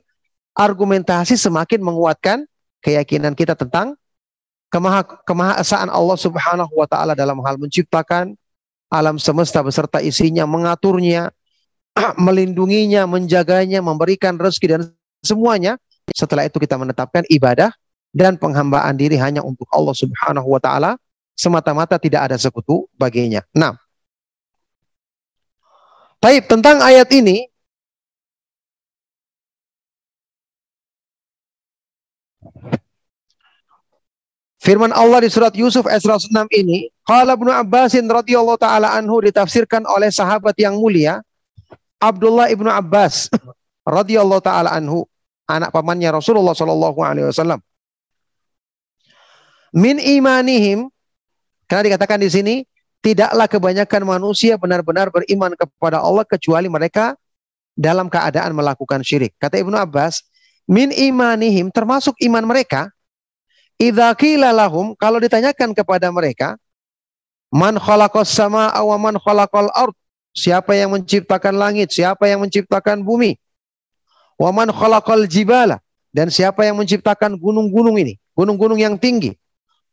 argumentasi 0.53 1.41
semakin 1.41 1.81
menguatkan 1.81 2.45
keyakinan 2.85 3.33
kita 3.33 3.57
tentang 3.57 3.97
kemaha, 4.69 5.05
kemahasaan 5.25 5.89
Allah 5.89 6.19
Subhanahu 6.21 6.73
wa 6.77 6.85
taala 6.85 7.17
dalam 7.17 7.41
hal 7.41 7.57
menciptakan 7.57 8.37
alam 8.91 9.17
semesta 9.17 9.63
beserta 9.63 10.03
isinya, 10.03 10.45
mengaturnya, 10.45 11.31
melindunginya, 12.25 13.07
menjaganya, 13.07 13.81
memberikan 13.81 14.37
rezeki 14.37 14.67
dan 14.67 14.83
semuanya. 15.25 15.77
Setelah 16.11 16.49
itu 16.49 16.59
kita 16.59 16.75
menetapkan 16.75 17.23
ibadah 17.31 17.71
dan 18.11 18.35
penghambaan 18.35 18.99
diri 18.99 19.15
hanya 19.19 19.47
untuk 19.47 19.71
Allah 19.71 19.95
Subhanahu 19.95 20.49
wa 20.51 20.59
taala 20.59 20.99
semata-mata 21.39 21.97
tidak 21.97 22.31
ada 22.31 22.37
sekutu 22.37 22.91
baginya. 22.99 23.41
Nah, 23.55 23.79
Taib 26.21 26.45
tentang 26.45 26.85
ayat 26.85 27.09
ini 27.17 27.49
Firman 34.61 34.93
Allah 34.93 35.25
di 35.25 35.33
surat 35.33 35.57
Yusuf 35.57 35.89
ayat 35.89 36.05
106 36.05 36.37
ini, 36.53 36.93
qala 37.09 37.33
Ibnu 37.33 37.49
Abbasin 37.49 38.05
radhiyallahu 38.05 38.61
taala 38.61 38.93
anhu 38.93 39.25
ditafsirkan 39.25 39.89
oleh 39.89 40.13
sahabat 40.13 40.53
yang 40.61 40.77
mulia 40.77 41.25
Abdullah 42.01 42.49
Ibnu 42.49 42.67
Abbas 42.67 43.29
radhiyallahu 43.87 44.43
taala 44.43 44.73
anhu, 44.73 45.05
anak 45.45 45.71
pamannya 45.71 46.17
Rasulullah 46.17 46.57
sallallahu 46.57 46.99
alaihi 47.05 47.29
wasallam. 47.29 47.61
Min 49.71 50.03
imanihim 50.03 50.91
karena 51.71 51.95
dikatakan 51.95 52.19
di 52.19 52.27
sini 52.27 52.55
tidaklah 52.99 53.47
kebanyakan 53.47 54.03
manusia 54.03 54.59
benar-benar 54.59 55.15
beriman 55.15 55.55
kepada 55.55 56.03
Allah 56.03 56.27
kecuali 56.27 56.67
mereka 56.67 57.15
dalam 57.79 58.11
keadaan 58.11 58.51
melakukan 58.57 59.07
syirik. 59.07 59.39
Kata 59.39 59.63
Ibnu 59.63 59.79
Abbas, 59.79 60.27
min 60.67 60.91
imanihim 60.91 61.71
termasuk 61.71 62.19
iman 62.27 62.43
mereka 62.43 62.91
Idza 63.81 64.13
lahum 64.53 64.93
kalau 64.93 65.17
ditanyakan 65.17 65.73
kepada 65.73 66.13
mereka 66.13 66.61
man 67.49 67.81
khalaqas 67.81 68.29
sama 68.29 68.69
wa 68.69 68.97
man 69.01 69.17
khalaqal 69.17 69.73
ard 69.73 69.97
siapa 70.33 70.77
yang 70.79 70.95
menciptakan 70.95 71.55
langit 71.55 71.91
siapa 71.91 72.27
yang 72.31 72.43
menciptakan 72.43 73.03
bumi 73.03 73.39
wa 74.41 74.51
man 74.55 74.71
khalaqal 74.71 75.27
jibala 75.27 75.79
Dan 76.11 76.27
siapa 76.29 76.67
yang 76.67 76.79
menciptakan 76.79 77.39
gunung-gunung 77.39 77.95
ini? 77.95 78.19
Gunung-gunung 78.35 78.79
yang 78.79 78.99
tinggi. 78.99 79.35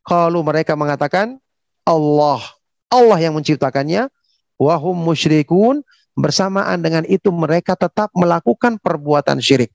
Kalau 0.02 0.42
mereka 0.42 0.74
mengatakan 0.74 1.38
Allah. 1.86 2.42
Allah 2.90 3.20
yang 3.22 3.38
menciptakannya. 3.38 4.10
Wahum 4.58 4.98
musyrikun. 4.98 5.86
Bersamaan 6.18 6.82
dengan 6.82 7.06
itu 7.06 7.30
mereka 7.30 7.78
tetap 7.78 8.10
melakukan 8.18 8.82
perbuatan 8.82 9.38
syirik. 9.38 9.70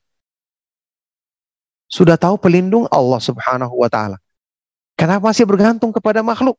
Sudah 1.86 2.18
tahu 2.18 2.34
pelindung 2.34 2.90
Allah 2.90 3.22
subhanahu 3.22 3.78
wa 3.78 3.86
ta'ala. 3.86 4.18
Kenapa 4.98 5.30
masih 5.30 5.46
bergantung 5.46 5.94
kepada 5.94 6.26
makhluk? 6.26 6.58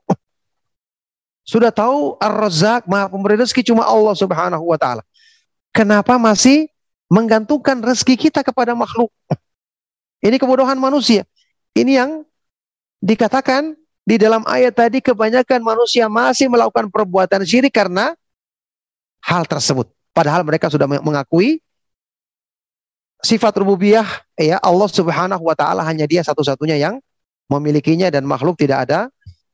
Sudah 1.44 1.76
tahu 1.76 2.16
Ar-Razzaq, 2.24 2.88
maha 2.88 3.12
pemberi 3.12 3.36
rezeki 3.36 3.68
cuma 3.72 3.84
Allah 3.84 4.16
subhanahu 4.16 4.64
wa 4.64 4.80
ta'ala. 4.80 5.04
Kenapa 5.76 6.16
masih 6.16 6.72
menggantungkan 7.12 7.84
rezeki 7.84 8.30
kita 8.30 8.42
kepada 8.42 8.72
makhluk? 8.72 9.12
Ini 10.24 10.40
kebodohan 10.40 10.80
manusia. 10.80 11.28
Ini 11.76 12.00
yang 12.00 12.12
dikatakan 13.04 13.76
di 14.08 14.16
dalam 14.16 14.48
ayat 14.48 14.72
tadi 14.72 15.04
kebanyakan 15.04 15.60
manusia 15.60 16.08
masih 16.08 16.48
melakukan 16.48 16.88
perbuatan 16.88 17.44
syirik 17.44 17.76
karena 17.76 18.16
hal 19.20 19.44
tersebut. 19.44 19.92
Padahal 20.16 20.48
mereka 20.48 20.72
sudah 20.72 20.88
mengakui 20.88 21.60
sifat 23.24 23.56
rububiyah 23.60 24.06
ya 24.36 24.60
Allah 24.60 24.88
Subhanahu 24.92 25.44
wa 25.44 25.56
taala 25.56 25.84
hanya 25.88 26.04
dia 26.04 26.24
satu-satunya 26.24 26.76
yang 26.76 27.00
memilikinya 27.48 28.12
dan 28.12 28.28
makhluk 28.28 28.60
tidak 28.60 28.88
ada 28.88 29.00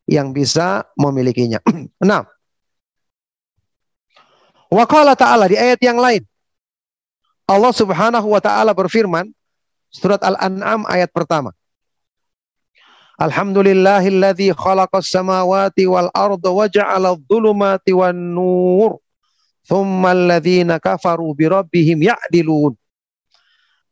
yang 0.09 0.33
bisa 0.33 0.89
memilikinya. 0.97 1.61
nah, 2.01 2.25
Waqala 4.69 5.17
ta'ala 5.17 5.49
di 5.49 5.57
ayat 5.57 5.81
yang 5.81 5.97
lain. 5.97 6.21
Allah 7.49 7.73
Subhanahu 7.73 8.29
wa 8.29 8.37
taala 8.37 8.69
berfirman 8.77 9.33
Surat 9.89 10.21
Al-An'am 10.21 10.85
ayat 10.85 11.09
pertama. 11.09 11.49
Alhamdulillahilladzi 13.17 14.53
khalaqas 14.53 15.09
samawati 15.09 15.89
wal 15.89 16.13
arda 16.13 16.49
wa 16.53 16.69
ja'ala 16.69 17.17
dhulumati 17.17 17.97
wan 17.97 18.13
nur. 18.13 19.01
Thumma 19.65 20.13
alladhina 20.13 20.77
kafaru 20.77 21.33
bi 21.33 21.49
rabbihim 21.49 22.05
ya'dilun. 22.05 22.77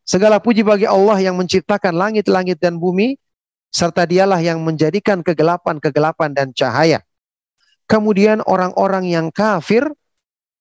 Segala 0.05 0.37
puji 0.37 0.61
bagi 0.61 0.85
Allah 0.85 1.17
yang 1.19 1.35
menciptakan 1.35 1.97
langit-langit 1.97 2.61
dan 2.61 2.77
bumi 2.77 3.17
serta 3.71 4.07
dialah 4.07 4.39
yang 4.41 4.63
menjadikan 4.63 5.21
kegelapan-kegelapan 5.21 6.33
dan 6.33 6.51
cahaya. 6.55 7.03
Kemudian 7.87 8.43
orang-orang 8.43 9.07
yang 9.07 9.27
kafir 9.31 9.87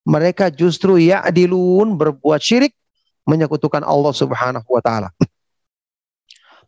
mereka 0.06 0.46
justru 0.54 1.02
ya'dilun 1.02 1.98
berbuat 1.98 2.38
syirik 2.38 2.70
menyekutukan 3.26 3.82
Allah 3.82 4.14
Subhanahu 4.14 4.68
wa 4.70 4.78
taala. 4.78 5.10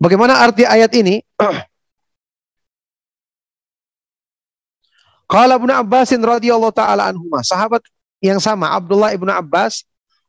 Bagaimana 0.02 0.42
arti 0.42 0.66
ayat 0.66 0.90
ini? 0.98 1.22
Qala 5.30 5.60
Ibnu 5.60 5.70
Abbas 5.70 6.10
radhiyallahu 6.16 6.74
taala 6.74 7.14
anhuma, 7.14 7.44
sahabat 7.46 7.84
yang 8.18 8.42
sama 8.42 8.74
Abdullah 8.74 9.14
Ibnu 9.14 9.30
Abbas 9.30 9.86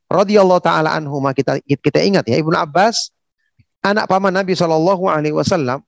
radhiyallahu 0.10 0.62
taala 0.62 0.94
anhuma 0.94 1.34
kita 1.34 1.58
kita 1.66 2.02
ingat 2.02 2.26
ya 2.30 2.38
Ibnu 2.38 2.54
Abbas 2.54 3.10
anak 3.82 4.06
paman 4.06 4.34
Nabi 4.34 4.54
sallallahu 4.54 5.10
alaihi 5.10 5.34
wasallam 5.34 5.82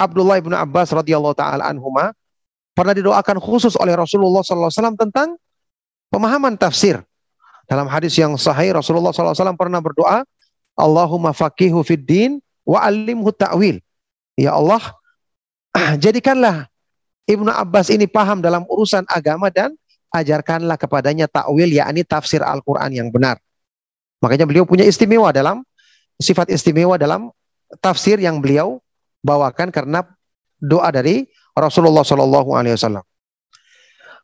Abdullah 0.00 0.40
Ibnu 0.40 0.56
Abbas 0.56 0.96
radhiyallahu 0.96 1.36
taala 1.36 1.68
anhuma 1.68 2.16
pernah 2.72 2.96
didoakan 2.96 3.36
khusus 3.36 3.76
oleh 3.76 3.92
Rasulullah 3.92 4.40
wasallam 4.40 4.96
tentang 4.96 5.36
pemahaman 6.08 6.56
tafsir. 6.56 7.04
Dalam 7.68 7.86
hadis 7.86 8.18
yang 8.18 8.34
sahih 8.34 8.74
Rasulullah 8.74 9.14
SAW 9.14 9.54
pernah 9.54 9.78
berdoa, 9.78 10.26
Allahumma 10.74 11.30
faqihu 11.30 11.86
fid 11.86 12.02
din 12.02 12.42
wa 12.66 12.82
alimhu 12.82 13.30
ta'wil. 13.30 13.78
Ya 14.34 14.58
Allah, 14.58 14.82
jadikanlah 16.02 16.66
Ibnu 17.30 17.46
Abbas 17.46 17.94
ini 17.94 18.10
paham 18.10 18.42
dalam 18.42 18.66
urusan 18.66 19.06
agama 19.06 19.54
dan 19.54 19.70
ajarkanlah 20.10 20.74
kepadanya 20.74 21.30
ta'wil 21.30 21.70
yakni 21.70 22.02
tafsir 22.02 22.42
Al-Qur'an 22.42 22.90
yang 22.90 23.06
benar. 23.14 23.38
Makanya 24.18 24.50
beliau 24.50 24.66
punya 24.66 24.82
istimewa 24.82 25.30
dalam 25.30 25.62
sifat 26.18 26.50
istimewa 26.50 26.98
dalam 26.98 27.30
tafsir 27.78 28.18
yang 28.18 28.42
beliau 28.42 28.82
bawakan 29.20 29.72
karena 29.72 30.04
doa 30.60 30.88
dari 30.92 31.28
Rasulullah 31.56 32.04
Shallallahu 32.04 32.52
alaihi 32.56 32.76
wasallam. 32.76 33.04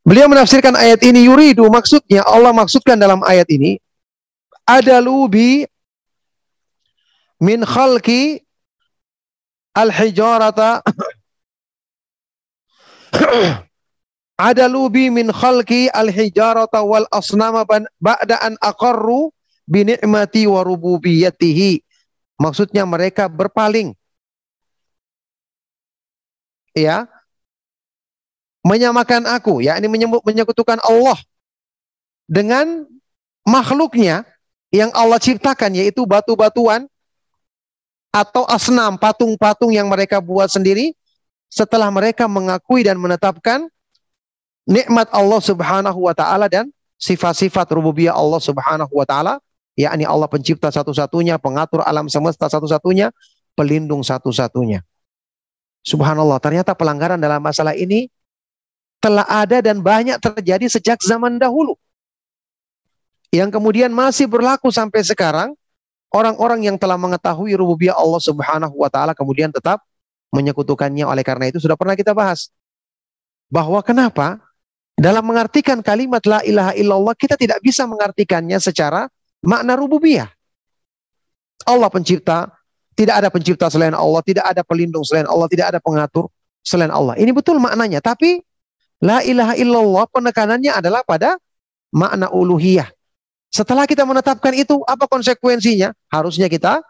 Beliau 0.07 0.30
menafsirkan 0.30 0.78
ayat 0.78 1.03
ini 1.03 1.26
yuridu 1.26 1.66
maksudnya 1.66 2.22
Allah 2.22 2.55
maksudkan 2.55 2.94
dalam 2.94 3.26
ayat 3.26 3.51
ini 3.51 3.82
ada 4.62 5.03
lubi 5.03 5.66
min 7.42 7.66
khalqi 7.66 8.38
al-hijarata 9.74 10.78
ada 14.51 14.64
lubi 14.70 15.11
min 15.11 15.34
khalqi 15.34 15.90
al-hijarata 15.90 16.86
wal 16.86 17.11
asnama 17.11 17.66
ba'da 17.99 18.38
an 18.47 18.55
aqarru 18.62 19.34
bi 19.66 19.90
ni'mati 19.90 20.47
wa 20.47 20.62
rububiyatihi 20.62 21.82
maksudnya 22.38 22.86
mereka 22.86 23.26
berpaling 23.26 23.90
ya 26.77 27.09
menyamakan 28.61 29.24
aku, 29.24 29.64
yakni 29.64 29.89
menyekutukan 30.20 30.77
Allah 30.85 31.16
dengan 32.29 32.85
makhluknya 33.47 34.29
yang 34.74 34.93
Allah 34.93 35.16
ciptakan 35.16 35.72
yaitu 35.72 36.05
batu-batuan 36.05 36.85
atau 38.12 38.45
asnam, 38.51 38.99
patung-patung 39.01 39.70
yang 39.72 39.89
mereka 39.89 40.20
buat 40.20 40.51
sendiri 40.53 40.93
setelah 41.49 41.89
mereka 41.89 42.27
mengakui 42.27 42.83
dan 42.83 42.99
menetapkan 42.99 43.70
nikmat 44.66 45.07
Allah 45.14 45.41
Subhanahu 45.41 46.11
wa 46.11 46.12
taala 46.12 46.51
dan 46.51 46.68
sifat-sifat 46.99 47.70
rububiyah 47.70 48.18
Allah 48.18 48.43
Subhanahu 48.43 48.91
wa 48.91 49.07
taala 49.07 49.39
yakni 49.79 50.09
Allah 50.09 50.27
pencipta 50.27 50.72
satu-satunya, 50.72 51.39
pengatur 51.39 51.85
alam 51.85 52.09
semesta 52.09 52.49
satu-satunya, 52.49 53.12
pelindung 53.55 54.01
satu-satunya. 54.03 54.83
Subhanallah, 55.87 56.43
ternyata 56.43 56.74
pelanggaran 56.74 57.22
dalam 57.22 57.39
masalah 57.39 57.78
ini 57.78 58.11
telah 58.99 59.22
ada 59.30 59.62
dan 59.62 59.78
banyak 59.78 60.18
terjadi 60.18 60.66
sejak 60.66 60.99
zaman 60.99 61.39
dahulu. 61.39 61.78
Yang 63.30 63.55
kemudian 63.55 63.95
masih 63.95 64.26
berlaku 64.26 64.74
sampai 64.74 65.07
sekarang, 65.07 65.55
orang-orang 66.11 66.66
yang 66.66 66.76
telah 66.80 66.99
mengetahui 66.99 67.55
rububiyah 67.55 67.95
Allah 67.95 68.18
Subhanahu 68.18 68.74
wa 68.74 68.91
taala 68.91 69.14
kemudian 69.14 69.55
tetap 69.55 69.87
menyekutukannya. 70.34 71.07
Oleh 71.07 71.22
karena 71.22 71.55
itu 71.55 71.62
sudah 71.62 71.78
pernah 71.78 71.95
kita 71.95 72.11
bahas 72.11 72.51
bahwa 73.47 73.78
kenapa 73.87 74.43
dalam 74.99 75.22
mengartikan 75.22 75.78
kalimat 75.84 76.24
la 76.26 76.41
ilaha 76.43 76.72
illallah 76.74 77.14
kita 77.14 77.39
tidak 77.39 77.62
bisa 77.62 77.87
mengartikannya 77.87 78.59
secara 78.59 79.07
makna 79.45 79.78
rububiyah. 79.78 80.32
Allah 81.66 81.91
pencipta, 81.93 82.56
tidak 82.97 83.14
ada 83.20 83.28
pencipta 83.28 83.68
selain 83.68 83.92
Allah, 83.92 84.24
tidak 84.24 84.44
ada 84.49 84.64
pelindung 84.64 85.05
selain 85.05 85.28
Allah, 85.28 85.47
tidak 85.53 85.76
ada 85.76 85.78
pengatur 85.78 86.32
selain 86.64 86.90
Allah. 86.90 87.14
Ini 87.20 87.30
betul 87.30 87.61
maknanya, 87.61 88.01
tapi 88.01 88.40
La 89.05 89.20
ilaha 89.20 89.53
illallah 89.61 90.09
penekanannya 90.09 90.72
adalah 90.72 91.05
pada 91.05 91.36
makna 91.92 92.32
uluhiyah. 92.32 92.88
Setelah 93.53 93.84
kita 93.84 94.09
menetapkan 94.09 94.57
itu, 94.57 94.80
apa 94.88 95.05
konsekuensinya? 95.05 95.92
Harusnya 96.09 96.49
kita 96.49 96.80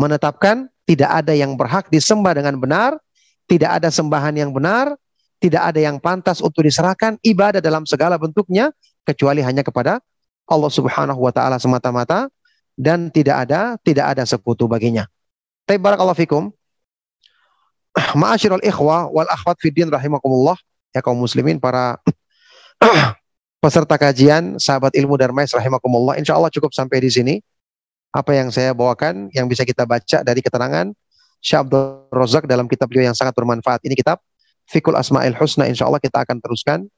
menetapkan 0.00 0.68
tidak 0.88 1.10
ada 1.12 1.36
yang 1.36 1.54
berhak 1.60 1.92
disembah 1.92 2.32
dengan 2.32 2.56
benar, 2.56 2.96
tidak 3.44 3.76
ada 3.76 3.92
sembahan 3.92 4.32
yang 4.40 4.50
benar, 4.56 4.96
tidak 5.40 5.72
ada 5.72 5.80
yang 5.80 6.00
pantas 6.00 6.40
untuk 6.40 6.64
diserahkan 6.64 7.20
ibadah 7.20 7.60
dalam 7.60 7.84
segala 7.84 8.16
bentuknya 8.16 8.72
kecuali 9.04 9.44
hanya 9.44 9.60
kepada 9.60 10.00
Allah 10.48 10.72
Subhanahu 10.72 11.20
wa 11.20 11.32
taala 11.32 11.56
semata-mata 11.56 12.28
dan 12.76 13.12
tidak 13.12 13.48
ada 13.48 13.76
tidak 13.80 14.16
ada 14.16 14.24
sekutu 14.24 14.64
baginya. 14.64 15.04
Taibarakallahu 15.70 16.18
fikum. 16.18 16.50
Ma'asyiral 18.18 18.58
ikhwah 18.66 19.06
wal 19.06 19.30
akhwat 19.30 19.54
fiddin 19.62 19.86
rahimakumullah. 19.86 20.58
Ya 20.90 20.98
kaum 20.98 21.14
muslimin 21.14 21.62
para 21.62 21.94
peserta 23.62 23.94
kajian 23.94 24.58
sahabat 24.58 24.90
ilmu 24.98 25.14
darmais 25.14 25.54
rahimakumullah. 25.54 26.18
Insya 26.18 26.34
Allah 26.34 26.50
cukup 26.50 26.74
sampai 26.74 26.98
di 26.98 27.10
sini. 27.14 27.34
Apa 28.10 28.34
yang 28.34 28.50
saya 28.50 28.74
bawakan 28.74 29.30
yang 29.30 29.46
bisa 29.46 29.62
kita 29.62 29.86
baca 29.86 30.26
dari 30.26 30.42
keterangan 30.42 30.90
Syekh 31.38 31.62
Abdul 31.62 32.10
Razak 32.10 32.50
dalam 32.50 32.66
kitab 32.66 32.90
beliau 32.90 33.06
yang 33.06 33.14
sangat 33.14 33.38
bermanfaat. 33.38 33.86
Ini 33.86 33.94
kitab 33.94 34.18
Fikul 34.66 34.98
Asma'il 34.98 35.38
Husna 35.38 35.70
insya 35.70 35.86
Allah 35.86 36.02
kita 36.02 36.26
akan 36.26 36.42
teruskan 36.42 36.90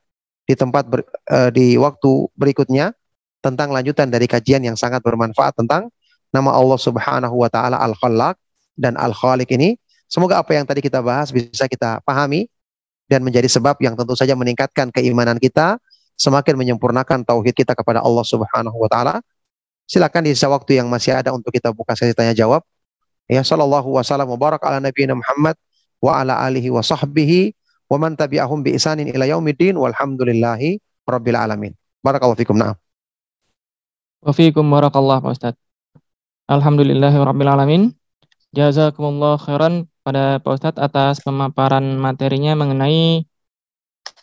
di 0.49 0.57
tempat 0.57 0.89
ber, 0.89 1.05
uh, 1.29 1.53
di 1.53 1.77
waktu 1.77 2.33
berikutnya 2.33 2.97
tentang 3.45 3.77
lanjutan 3.77 4.09
dari 4.09 4.25
kajian 4.25 4.65
yang 4.65 4.81
sangat 4.81 5.05
bermanfaat 5.05 5.61
tentang 5.61 5.93
nama 6.33 6.57
Allah 6.57 6.81
Subhanahu 6.81 7.37
wa 7.37 7.53
taala 7.53 7.77
Al-Khallaq 7.77 8.41
dan 8.77 8.97
Al-Khaliq 8.97 9.49
ini. 9.55 9.77
Semoga 10.09 10.41
apa 10.41 10.53
yang 10.53 10.69
tadi 10.69 10.85
kita 10.85 11.01
bahas 11.01 11.33
bisa 11.33 11.65
kita 11.65 12.05
pahami 12.05 12.45
dan 13.09 13.25
menjadi 13.25 13.49
sebab 13.49 13.81
yang 13.81 13.97
tentu 13.97 14.13
saja 14.13 14.37
meningkatkan 14.37 14.93
keimanan 14.93 15.41
kita, 15.41 15.81
semakin 16.21 16.57
menyempurnakan 16.57 17.25
tauhid 17.25 17.57
kita 17.57 17.73
kepada 17.73 18.05
Allah 18.05 18.25
Subhanahu 18.25 18.77
wa 18.77 18.89
taala. 18.89 19.25
Silakan 19.89 20.29
di 20.29 20.37
sisa 20.37 20.49
waktu 20.49 20.81
yang 20.81 20.89
masih 20.89 21.17
ada 21.17 21.33
untuk 21.33 21.53
kita 21.53 21.73
buka 21.73 21.97
sesi 21.97 22.13
tanya 22.17 22.33
jawab. 22.33 22.65
Ya 23.29 23.41
sallallahu 23.41 23.97
wasallam 23.97 24.29
wa 24.33 24.39
barak 24.41 24.61
ala 24.65 24.81
nabiyina 24.81 25.17
Muhammad 25.17 25.57
wa 26.03 26.21
ala 26.21 26.41
alihi 26.45 26.69
wa 26.69 26.85
sahbihi 26.85 27.55
wa 27.89 27.97
man 27.97 28.17
tabi'ahum 28.17 28.65
bi 28.65 28.77
isanin 28.77 29.09
ila 29.13 29.25
yaumiddin 29.29 29.77
walhamdulillahi 29.77 30.81
rabbil 31.05 31.39
alamin. 31.39 31.73
Barakallahu 32.03 32.37
fikum. 32.41 32.59
Na'am. 32.59 32.77
Wafikum 34.23 34.67
warakallah 34.71 35.19
Pak 35.19 35.31
Ustadz. 35.35 35.61
Alhamdulillahi 36.47 37.17
rabbil 37.19 37.51
alamin. 37.51 37.83
Jazakumullah 38.53 39.41
khairan 39.41 39.89
pada 40.05 40.37
Pak 40.37 40.53
Ustadz 40.53 40.81
atas 40.81 41.25
pemaparan 41.25 41.97
materinya 41.97 42.53
mengenai 42.53 43.25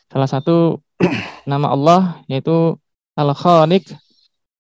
salah 0.06 0.30
satu 0.30 0.86
nama 1.50 1.74
Allah 1.74 2.02
yaitu 2.30 2.78
Al-Khaliq 3.18 3.90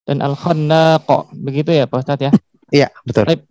dan 0.09 0.25
Al-Khannaq. 0.25 1.05
Begitu 1.37 1.69
ya 1.69 1.85
Pak 1.85 2.01
Ustadz 2.01 2.25
ya? 2.25 2.31
Iya, 2.73 2.87
betul. 3.05 3.29
Baik. 3.29 3.45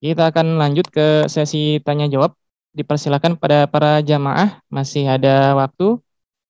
Kita 0.00 0.30
akan 0.30 0.56
lanjut 0.56 0.86
ke 0.88 1.26
sesi 1.26 1.82
tanya 1.82 2.06
jawab. 2.06 2.32
Dipersilakan 2.70 3.34
pada 3.34 3.66
para 3.66 3.98
jamaah 3.98 4.62
masih 4.70 5.02
ada 5.02 5.58
waktu 5.58 5.98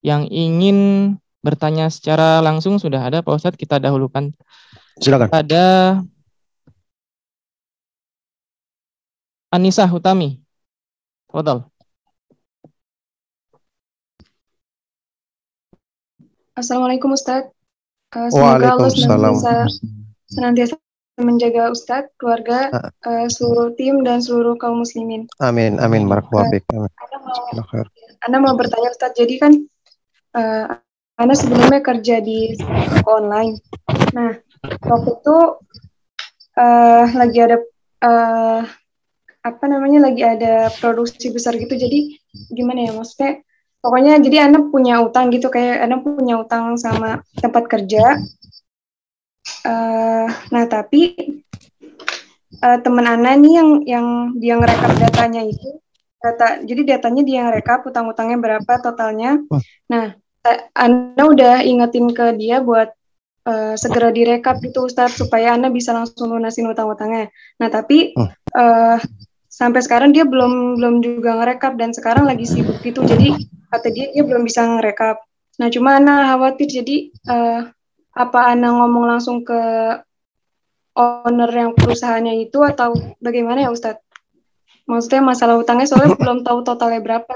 yang 0.04 0.28
ingin 0.28 1.16
bertanya 1.40 1.88
secara 1.88 2.44
langsung 2.44 2.76
sudah 2.76 3.00
ada 3.00 3.24
Pak 3.24 3.32
Ustadz 3.32 3.56
kita 3.56 3.80
dahulukan 3.80 4.28
Silakan. 5.00 5.32
ada 5.32 5.64
Anissa 9.50 9.82
Hutami. 9.90 10.38
Fadal. 11.26 11.66
Assalamualaikum 16.54 17.18
Ustadz. 17.18 17.50
Eh, 18.14 18.30
semoga 18.30 18.78
Allah 18.78 18.90
senantiasa, 18.94 19.54
senantiasa 20.30 20.74
menjaga 21.18 21.74
Ustadz, 21.74 22.14
keluarga, 22.14 22.70
eh, 23.02 23.26
seluruh 23.26 23.74
tim, 23.74 24.06
dan 24.06 24.22
seluruh 24.22 24.54
kaum 24.54 24.86
muslimin. 24.86 25.26
Amin, 25.42 25.82
amin. 25.82 26.06
Barakallahu. 26.06 26.46
Amin. 26.46 26.62
Anda 26.70 27.18
mau. 27.18 27.82
Anda 28.22 28.36
mau 28.38 28.54
bertanya 28.54 28.94
Ustadz, 28.94 29.18
jadi 29.18 29.34
kan 29.42 29.52
eh, 30.38 30.66
Anda 31.18 31.34
sebelumnya 31.34 31.82
kerja 31.82 32.22
di 32.22 32.54
toko 33.02 33.18
online. 33.18 33.58
Nah, 34.14 34.30
waktu 34.62 35.10
itu 35.10 35.38
eh, 36.54 37.04
lagi 37.18 37.38
ada 37.42 37.58
eh, 37.98 38.62
apa 39.40 39.64
namanya 39.68 40.10
lagi 40.10 40.22
ada 40.24 40.68
produksi 40.80 41.32
besar 41.32 41.56
gitu. 41.56 41.72
Jadi 41.76 42.20
gimana 42.52 42.88
ya 42.88 42.92
maksudnya? 42.92 43.40
Pokoknya 43.80 44.20
jadi 44.20 44.36
Anda 44.44 44.68
punya 44.68 45.00
utang 45.00 45.32
gitu 45.32 45.48
kayak 45.48 45.88
Anda 45.88 46.04
punya 46.04 46.36
utang 46.36 46.76
sama 46.76 47.24
tempat 47.40 47.64
kerja. 47.64 48.20
Eh, 49.64 50.26
nah 50.52 50.64
tapi 50.68 51.16
eh, 52.60 52.78
teman 52.84 53.06
Ana 53.08 53.32
nih 53.40 53.52
yang 53.56 53.70
yang 53.88 54.06
dia 54.36 54.60
ngerekap 54.60 54.92
datanya 55.00 55.42
itu 55.48 55.80
data 56.20 56.60
jadi 56.60 56.96
datanya 56.96 57.22
dia 57.24 57.36
yang 57.44 57.50
rekap 57.56 57.80
utang-utangnya 57.88 58.36
berapa 58.36 58.72
totalnya. 58.84 59.40
Wah. 59.48 59.64
Nah 59.88 60.12
eh, 60.44 60.60
Anda 60.76 61.24
udah 61.24 61.54
ingetin 61.64 62.12
ke 62.12 62.36
dia 62.36 62.60
buat 62.60 62.92
eh, 63.48 63.74
segera 63.80 64.12
direkap 64.12 64.60
gitu 64.60 64.84
Ustadz 64.84 65.16
supaya 65.16 65.56
Anda 65.56 65.72
bisa 65.72 65.96
langsung 65.96 66.28
lunasin 66.36 66.68
utang-utangnya. 66.68 67.32
Nah 67.56 67.68
tapi 67.72 68.12
eh, 68.52 68.98
sampai 69.60 69.84
sekarang 69.84 70.16
dia 70.16 70.24
belum 70.24 70.80
belum 70.80 71.04
juga 71.04 71.36
ngerekap 71.36 71.76
dan 71.76 71.92
sekarang 71.92 72.24
lagi 72.24 72.48
sibuk 72.48 72.80
gitu 72.80 73.04
jadi 73.04 73.36
kata 73.68 73.92
dia 73.92 74.08
dia 74.08 74.24
belum 74.24 74.48
bisa 74.48 74.64
ngerekap. 74.64 75.20
Nah 75.60 75.68
cuma 75.68 76.00
Ana 76.00 76.32
khawatir 76.32 76.64
jadi 76.64 77.12
eh, 77.12 77.60
apa 78.16 78.40
Ana 78.48 78.72
ngomong 78.80 79.04
langsung 79.04 79.44
ke 79.44 79.60
owner 80.96 81.50
yang 81.52 81.76
perusahaannya 81.76 82.40
itu 82.48 82.64
atau 82.64 82.96
bagaimana 83.20 83.68
ya 83.68 83.70
Ustadz? 83.70 84.00
Maksudnya 84.88 85.22
masalah 85.22 85.60
utangnya 85.60 85.86
soalnya 85.86 86.16
belum 86.16 86.40
tahu 86.42 86.64
totalnya 86.64 86.98
berapa. 87.04 87.30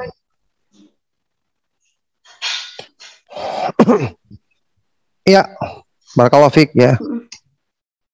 Iya. 5.29 5.45
Barakallahu 6.19 6.51
fiik 6.51 6.73
ya. 6.75 6.97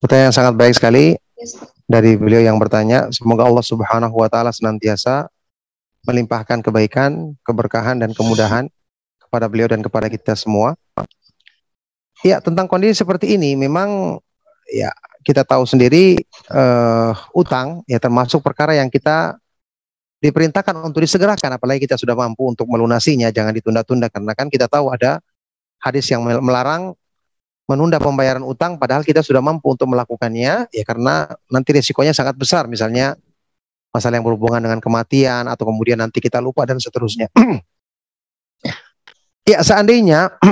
Pertanyaan 0.02 0.28
yang 0.28 0.36
sangat 0.36 0.54
baik 0.56 0.74
sekali 0.76 1.16
Yes. 1.40 1.56
Dari 1.90 2.14
beliau 2.14 2.38
yang 2.38 2.54
bertanya. 2.62 3.10
Semoga 3.10 3.50
Allah 3.50 3.66
Subhanahu 3.66 4.14
wa 4.14 4.30
taala 4.30 4.54
senantiasa 4.54 5.26
melimpahkan 6.06 6.62
kebaikan, 6.62 7.34
keberkahan 7.42 7.98
dan 7.98 8.14
kemudahan 8.14 8.70
kepada 9.18 9.50
beliau 9.50 9.66
dan 9.66 9.82
kepada 9.82 10.06
kita 10.06 10.38
semua. 10.38 10.78
Ya, 12.22 12.38
tentang 12.38 12.70
kondisi 12.70 13.02
seperti 13.02 13.34
ini 13.34 13.58
memang 13.58 14.22
ya 14.70 14.94
kita 15.26 15.42
tahu 15.42 15.66
sendiri 15.66 16.20
eh, 16.54 17.12
utang 17.34 17.82
ya 17.90 17.98
termasuk 17.98 18.38
perkara 18.40 18.78
yang 18.78 18.86
kita 18.86 19.34
diperintahkan 20.20 20.84
untuk 20.84 21.00
disegerakan 21.00 21.56
apalagi 21.56 21.88
kita 21.88 21.96
sudah 21.96 22.12
mampu 22.12 22.44
untuk 22.44 22.68
melunasinya 22.68 23.32
jangan 23.32 23.56
ditunda-tunda 23.56 24.12
karena 24.12 24.36
kan 24.36 24.52
kita 24.52 24.68
tahu 24.68 24.92
ada 24.92 25.16
hadis 25.80 26.04
yang 26.12 26.20
mel- 26.20 26.44
melarang 26.44 26.92
menunda 27.70 28.02
pembayaran 28.02 28.42
utang 28.42 28.74
padahal 28.74 29.06
kita 29.06 29.22
sudah 29.22 29.38
mampu 29.38 29.70
untuk 29.70 29.86
melakukannya 29.86 30.66
ya 30.74 30.82
karena 30.82 31.30
nanti 31.46 31.70
risikonya 31.70 32.10
sangat 32.10 32.34
besar 32.34 32.66
misalnya 32.66 33.14
masalah 33.94 34.18
yang 34.18 34.26
berhubungan 34.26 34.58
dengan 34.58 34.82
kematian 34.82 35.46
atau 35.46 35.70
kemudian 35.70 36.02
nanti 36.02 36.18
kita 36.18 36.42
lupa 36.42 36.66
dan 36.66 36.82
seterusnya. 36.82 37.30
ya 39.50 39.62
seandainya 39.62 40.34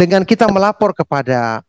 dengan 0.00 0.24
kita 0.24 0.48
melapor 0.48 0.96
kepada 0.96 1.60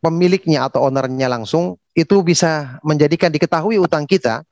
pemiliknya 0.00 0.68
atau 0.68 0.88
ownernya 0.88 1.28
langsung 1.28 1.76
itu 1.92 2.20
bisa 2.24 2.80
menjadikan 2.84 3.32
diketahui 3.32 3.80
utang 3.80 4.04
kita 4.04 4.44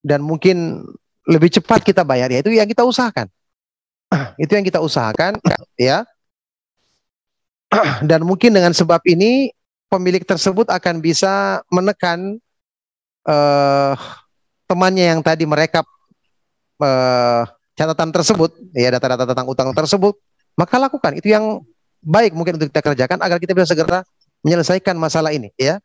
dan 0.00 0.24
mungkin 0.24 0.84
lebih 1.28 1.52
cepat 1.52 1.84
kita 1.84 2.04
bayar 2.04 2.32
ya 2.32 2.40
itu 2.44 2.52
yang 2.52 2.68
kita 2.68 2.84
usahakan. 2.84 3.28
itu 4.44 4.52
yang 4.52 4.64
kita 4.64 4.80
usahakan 4.80 5.36
ya. 5.76 6.04
dan 8.10 8.24
mungkin 8.24 8.54
dengan 8.54 8.72
sebab 8.72 9.04
ini 9.08 9.52
pemilik 9.88 10.24
tersebut 10.24 10.68
akan 10.68 11.00
bisa 11.00 11.64
menekan 11.72 12.40
eh, 13.28 13.94
temannya 14.68 15.04
yang 15.16 15.20
tadi 15.24 15.44
merekap 15.48 15.84
eh, 16.80 17.42
catatan 17.78 18.10
tersebut, 18.10 18.50
ya 18.74 18.90
data-data 18.90 19.24
tentang 19.24 19.46
utang 19.46 19.70
tersebut, 19.70 20.18
maka 20.58 20.76
lakukan 20.82 21.14
itu 21.14 21.30
yang 21.30 21.62
baik 22.02 22.34
mungkin 22.34 22.58
untuk 22.58 22.74
kita 22.74 22.82
kerjakan 22.82 23.22
agar 23.22 23.38
kita 23.38 23.54
bisa 23.54 23.70
segera 23.70 24.02
menyelesaikan 24.42 24.98
masalah 24.98 25.30
ini, 25.30 25.54
ya, 25.54 25.78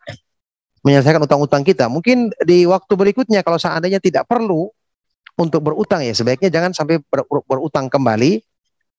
menyelesaikan 0.82 1.22
utang-utang 1.22 1.62
kita. 1.62 1.86
Mungkin 1.88 2.34
di 2.44 2.66
waktu 2.66 2.94
berikutnya 2.98 3.46
kalau 3.46 3.62
seandainya 3.62 4.02
tidak 4.02 4.26
perlu 4.26 4.74
untuk 5.34 5.66
berutang 5.66 6.06
ya 6.06 6.14
sebaiknya 6.14 6.50
jangan 6.54 6.72
sampai 6.74 7.02
ber- 7.10 7.46
berutang 7.46 7.90
kembali. 7.90 8.42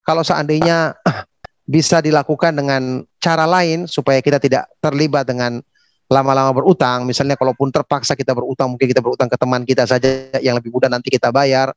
Kalau 0.05 0.23
seandainya 0.23 0.95
bisa 1.65 2.05
dilakukan 2.05 2.53
dengan 2.53 3.01
cara 3.17 3.49
lain 3.49 3.89
supaya 3.89 4.21
kita 4.21 4.37
tidak 4.37 4.69
terlibat 4.85 5.25
dengan 5.25 5.65
lama-lama 6.13 6.53
berutang. 6.53 7.09
Misalnya 7.09 7.41
kalaupun 7.41 7.73
terpaksa 7.73 8.13
kita 8.13 8.37
berutang, 8.37 8.77
mungkin 8.77 8.85
kita 8.85 9.01
berutang 9.01 9.33
ke 9.33 9.37
teman 9.41 9.65
kita 9.65 9.89
saja 9.89 10.29
yang 10.45 10.61
lebih 10.61 10.69
mudah 10.71 10.93
nanti 10.93 11.09
kita 11.09 11.33
bayar. 11.33 11.73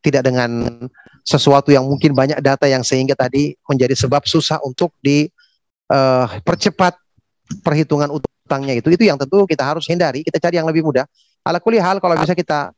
Tidak 0.00 0.24
dengan 0.24 0.64
sesuatu 1.28 1.68
yang 1.68 1.84
mungkin 1.84 2.16
banyak 2.16 2.40
data 2.40 2.64
yang 2.64 2.80
sehingga 2.80 3.12
tadi 3.12 3.52
menjadi 3.68 3.92
sebab 3.92 4.24
susah 4.24 4.56
untuk 4.64 4.96
dipercepat 5.04 6.96
perhitungan 7.60 8.08
utangnya 8.08 8.80
itu. 8.80 8.88
Itu 8.88 9.04
yang 9.04 9.20
tentu 9.20 9.44
kita 9.44 9.60
harus 9.60 9.84
hindari. 9.92 10.24
Kita 10.24 10.40
cari 10.40 10.56
yang 10.56 10.64
lebih 10.64 10.88
mudah. 10.88 11.04
Ala 11.44 11.60
hal 11.60 12.00
kalau 12.00 12.16
bisa 12.16 12.32
kita 12.32 12.72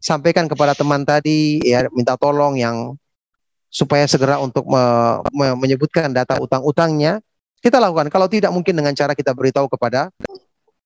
sampaikan 0.00 0.48
kepada 0.48 0.72
teman 0.72 1.04
tadi 1.04 1.60
ya 1.60 1.84
minta 1.92 2.16
tolong 2.16 2.56
yang 2.56 2.96
supaya 3.72 4.04
segera 4.04 4.36
untuk 4.36 4.68
me- 4.68 5.24
me- 5.32 5.56
menyebutkan 5.56 6.12
data 6.12 6.36
utang-utangnya 6.36 7.24
kita 7.64 7.80
lakukan. 7.80 8.12
Kalau 8.12 8.28
tidak 8.28 8.52
mungkin 8.52 8.76
dengan 8.76 8.92
cara 8.92 9.16
kita 9.16 9.32
beritahu 9.32 9.72
kepada 9.72 10.12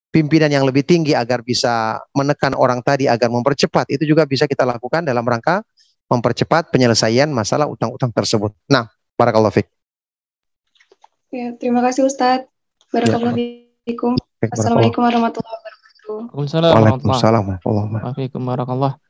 pimpinan 0.07 0.47
yang 0.47 0.63
lebih 0.63 0.87
tinggi 0.87 1.11
agar 1.11 1.43
bisa 1.43 1.99
menekan 2.15 2.55
orang 2.55 2.79
tadi 2.79 3.11
agar 3.11 3.27
mempercepat. 3.27 3.91
Itu 3.91 4.07
juga 4.07 4.23
bisa 4.23 4.47
kita 4.47 4.63
lakukan 4.63 5.03
dalam 5.03 5.27
rangka 5.27 5.67
mempercepat 6.07 6.71
penyelesaian 6.71 7.27
masalah 7.27 7.67
utang-utang 7.67 8.15
tersebut. 8.15 8.55
Nah, 8.71 8.87
barakallahu 9.19 9.51
fiik. 9.51 9.67
Ya, 11.27 11.51
terima 11.59 11.83
kasih 11.83 12.07
Ustadz. 12.07 12.47
Barakallahu 12.87 13.35
barakallahu. 13.35 14.15
Assalamualaikum 14.47 15.03
warahmatullahi 15.03 15.55
wabarakatuh. 15.59 16.19
Waalaikumsalam 16.31 16.71
warahmatullahi 16.71 17.19
Waalaikumsalam 17.19 17.43
warahmatullahi 17.43 17.87
wabarakatuh. 18.31 19.06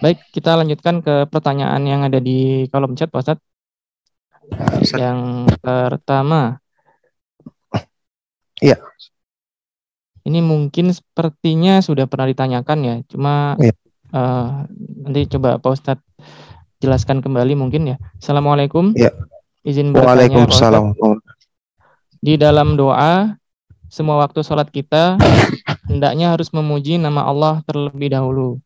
Baik, 0.00 0.18
kita 0.32 0.56
lanjutkan 0.60 1.00
ke 1.00 1.24
pertanyaan 1.32 1.82
yang 1.88 2.04
ada 2.04 2.20
di 2.20 2.68
kolom 2.68 2.92
chat, 2.98 3.08
Pak 3.08 3.22
Ustadz. 3.22 3.44
Yang 4.92 5.50
pertama. 5.58 6.60
Iya. 8.60 8.76
Ini 10.26 10.42
mungkin 10.42 10.90
sepertinya 10.90 11.78
sudah 11.80 12.10
pernah 12.10 12.26
ditanyakan 12.26 12.78
ya, 12.82 12.94
cuma 13.06 13.54
Iya. 13.62 13.74
eh, 14.10 14.50
nanti 15.06 15.20
coba 15.36 15.58
Pak 15.62 15.70
Ustadz 15.70 16.06
jelaskan 16.82 17.22
kembali 17.24 17.56
mungkin 17.56 17.94
ya. 17.94 17.96
Assalamualaikum. 18.18 18.92
Iya. 18.94 19.14
Izin 19.66 19.90
bertanya. 19.90 20.30
Waalaikumsalam. 20.36 20.84
Di 22.22 22.34
dalam 22.38 22.74
doa, 22.78 23.38
semua 23.86 24.18
waktu 24.18 24.42
sholat 24.42 24.70
kita 24.70 25.18
hendaknya 25.86 26.34
harus 26.34 26.50
memuji 26.50 26.98
nama 26.98 27.22
Allah 27.26 27.62
terlebih 27.66 28.10
dahulu. 28.10 28.58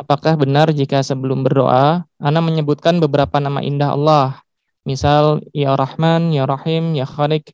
Apakah 0.00 0.32
benar 0.40 0.72
jika 0.72 1.04
sebelum 1.04 1.44
berdoa, 1.44 2.08
Ana 2.16 2.40
menyebutkan 2.40 3.04
beberapa 3.04 3.36
nama 3.36 3.60
indah 3.60 3.92
Allah? 3.92 4.40
Misal, 4.88 5.44
Ya 5.52 5.76
Rahman, 5.76 6.32
Ya 6.32 6.48
Rahim, 6.48 6.96
Ya 6.96 7.04
Khalik. 7.04 7.52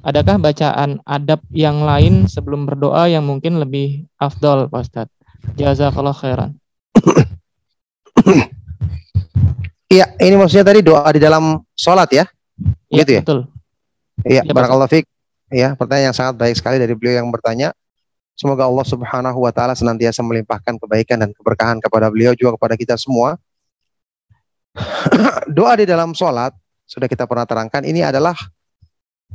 Adakah 0.00 0.40
bacaan 0.40 1.04
adab 1.04 1.44
yang 1.52 1.84
lain 1.84 2.24
sebelum 2.24 2.64
berdoa 2.64 3.04
yang 3.12 3.28
mungkin 3.28 3.60
lebih 3.60 4.08
afdol, 4.16 4.72
Pak 4.72 4.80
Ustadz? 4.80 5.12
Jazakallah 5.60 6.16
khairan. 6.16 6.56
Iya, 9.92 10.08
ini 10.24 10.34
maksudnya 10.40 10.64
tadi 10.64 10.80
doa 10.80 11.04
di 11.12 11.20
dalam 11.20 11.60
sholat 11.76 12.08
ya? 12.08 12.24
Ya, 12.88 13.04
Gitu 13.04 13.12
ya? 13.12 13.22
Betul. 13.28 13.40
Iya, 14.24 14.40
Ya, 14.40 14.52
barakallahu 14.56 14.88
fiik. 14.88 15.04
Ya, 15.52 15.76
pertanyaan 15.76 16.10
yang 16.10 16.16
sangat 16.16 16.34
baik 16.40 16.56
sekali 16.56 16.80
dari 16.80 16.96
beliau 16.96 17.20
yang 17.20 17.28
bertanya. 17.28 17.76
Semoga 18.34 18.66
Allah 18.66 18.86
Subhanahu 18.86 19.38
wa 19.46 19.52
taala 19.54 19.78
senantiasa 19.78 20.18
melimpahkan 20.26 20.74
kebaikan 20.82 21.22
dan 21.22 21.30
keberkahan 21.30 21.78
kepada 21.78 22.10
beliau 22.10 22.34
juga 22.34 22.58
kepada 22.58 22.74
kita 22.74 22.98
semua. 22.98 23.38
doa 25.56 25.72
di 25.78 25.86
dalam 25.86 26.10
sholat 26.10 26.50
sudah 26.82 27.06
kita 27.06 27.30
pernah 27.30 27.46
terangkan 27.46 27.86
ini 27.86 28.02
adalah 28.02 28.34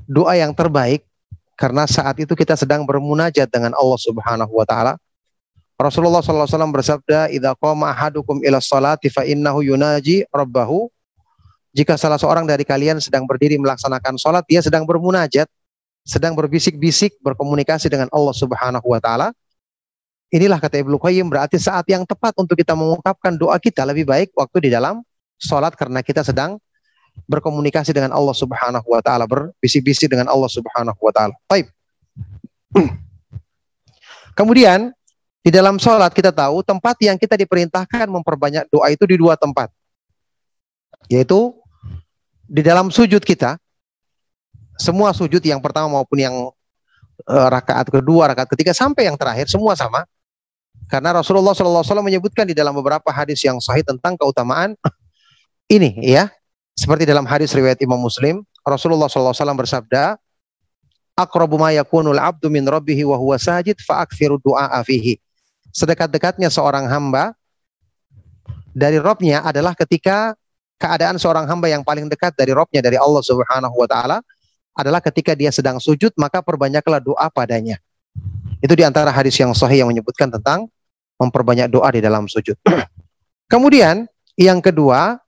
doa 0.03 0.35
yang 0.35 0.51
terbaik 0.51 1.07
karena 1.55 1.87
saat 1.87 2.15
itu 2.19 2.35
kita 2.35 2.59
sedang 2.59 2.83
bermunajat 2.83 3.47
dengan 3.47 3.71
Allah 3.75 3.99
Subhanahu 3.99 4.51
wa 4.51 4.67
taala. 4.67 4.95
Rasulullah 5.79 6.19
SAW 6.19 6.75
bersabda, 6.75 7.31
"Idza 7.31 7.55
qama 7.55 7.87
ahadukum 7.87 8.43
ila 8.43 8.59
sholati 8.59 9.07
fa 9.07 9.23
innahu 9.23 9.63
yunaji 9.63 10.27
rabbahu." 10.27 10.91
Jika 11.71 11.95
salah 11.95 12.19
seorang 12.19 12.43
dari 12.43 12.67
kalian 12.67 12.99
sedang 12.99 13.23
berdiri 13.23 13.55
melaksanakan 13.55 14.19
sholat, 14.19 14.43
dia 14.43 14.59
sedang 14.59 14.83
bermunajat, 14.83 15.47
sedang 16.09 16.33
berbisik-bisik, 16.33 17.21
berkomunikasi 17.21 17.85
dengan 17.85 18.09
Allah 18.09 18.33
Subhanahu 18.33 18.81
wa 18.89 18.97
taala. 18.97 19.29
Inilah 20.33 20.57
kata 20.57 20.81
Ibnu 20.81 20.97
Qayyim 20.97 21.29
berarti 21.29 21.61
saat 21.61 21.85
yang 21.85 22.01
tepat 22.01 22.33
untuk 22.41 22.57
kita 22.57 22.73
mengungkapkan 22.73 23.37
doa 23.37 23.61
kita 23.61 23.85
lebih 23.85 24.09
baik 24.09 24.33
waktu 24.33 24.65
di 24.65 24.69
dalam 24.73 25.05
sholat 25.37 25.77
karena 25.77 26.01
kita 26.01 26.25
sedang 26.25 26.57
berkomunikasi 27.29 27.93
dengan 27.93 28.09
Allah 28.09 28.33
Subhanahu 28.33 28.89
wa 28.89 29.01
taala, 29.05 29.29
berbisik-bisik 29.29 30.09
dengan 30.09 30.33
Allah 30.33 30.49
Subhanahu 30.49 30.97
wa 30.97 31.13
taala. 31.13 31.37
Baik. 31.45 31.69
Kemudian 34.37 34.89
di 35.45 35.53
dalam 35.53 35.77
sholat 35.77 36.09
kita 36.13 36.33
tahu 36.33 36.65
tempat 36.65 36.97
yang 37.05 37.17
kita 37.21 37.37
diperintahkan 37.37 38.09
memperbanyak 38.09 38.65
doa 38.73 38.89
itu 38.89 39.05
di 39.05 39.17
dua 39.17 39.37
tempat. 39.37 39.69
Yaitu 41.09 41.53
di 42.49 42.61
dalam 42.65 42.89
sujud 42.89 43.21
kita, 43.21 43.61
semua 44.79 45.11
sujud 45.11 45.43
yang 45.43 45.59
pertama 45.59 45.91
maupun 45.99 46.15
yang 46.15 46.35
eh, 47.27 47.47
rakaat 47.51 47.91
kedua, 47.91 48.31
rakaat 48.31 48.47
ketiga 48.55 48.71
sampai 48.71 49.11
yang 49.11 49.19
terakhir 49.19 49.51
semua 49.51 49.75
sama. 49.75 50.07
Karena 50.89 51.13
Rasulullah 51.13 51.53
SAW 51.53 52.01
menyebutkan 52.01 52.49
di 52.49 52.57
dalam 52.57 52.73
beberapa 52.73 53.13
hadis 53.13 53.45
yang 53.45 53.61
sahih 53.61 53.85
tentang 53.85 54.17
keutamaan 54.17 54.73
ini 55.75 55.93
ya. 56.01 56.31
Seperti 56.73 57.03
dalam 57.03 57.27
hadis 57.27 57.51
riwayat 57.51 57.75
Imam 57.83 57.99
Muslim, 57.99 58.39
Rasulullah 58.63 59.11
SAW 59.11 59.35
bersabda, 59.35 60.15
"Aqrabu 61.11 61.59
ma 61.59 61.75
yakunul 61.75 62.15
'abdu 62.15 62.47
min 62.47 62.63
rabbih 62.63 63.03
wa 63.03 63.19
huwa 63.19 63.35
sajid 63.35 63.75
fa 63.83 63.99
akthiru 63.99 64.39
du'a 64.39 64.79
fihi." 64.87 65.19
Sedekat-dekatnya 65.75 66.47
seorang 66.47 66.87
hamba 66.87 67.35
dari 68.71 68.95
Robnya 68.95 69.43
adalah 69.43 69.75
ketika 69.75 70.39
keadaan 70.79 71.19
seorang 71.19 71.43
hamba 71.51 71.67
yang 71.67 71.83
paling 71.83 72.07
dekat 72.07 72.31
dari 72.39 72.55
Robnya 72.55 72.79
dari 72.79 72.95
Allah 72.95 73.19
Subhanahu 73.19 73.75
wa 73.75 73.85
taala 73.85 74.17
adalah 74.77 75.03
ketika 75.03 75.35
dia 75.35 75.49
sedang 75.49 75.77
sujud 75.81 76.13
maka 76.15 76.39
perbanyaklah 76.39 77.01
doa 77.03 77.27
padanya. 77.29 77.77
Itu 78.59 78.75
di 78.75 78.83
antara 78.83 79.09
hadis 79.13 79.35
yang 79.39 79.55
sahih 79.55 79.83
yang 79.83 79.89
menyebutkan 79.89 80.27
tentang 80.27 80.67
memperbanyak 81.19 81.67
doa 81.71 81.87
di 81.91 81.99
dalam 82.03 82.27
sujud. 82.27 82.55
Kemudian 83.51 84.07
yang 84.39 84.63
kedua, 84.63 85.19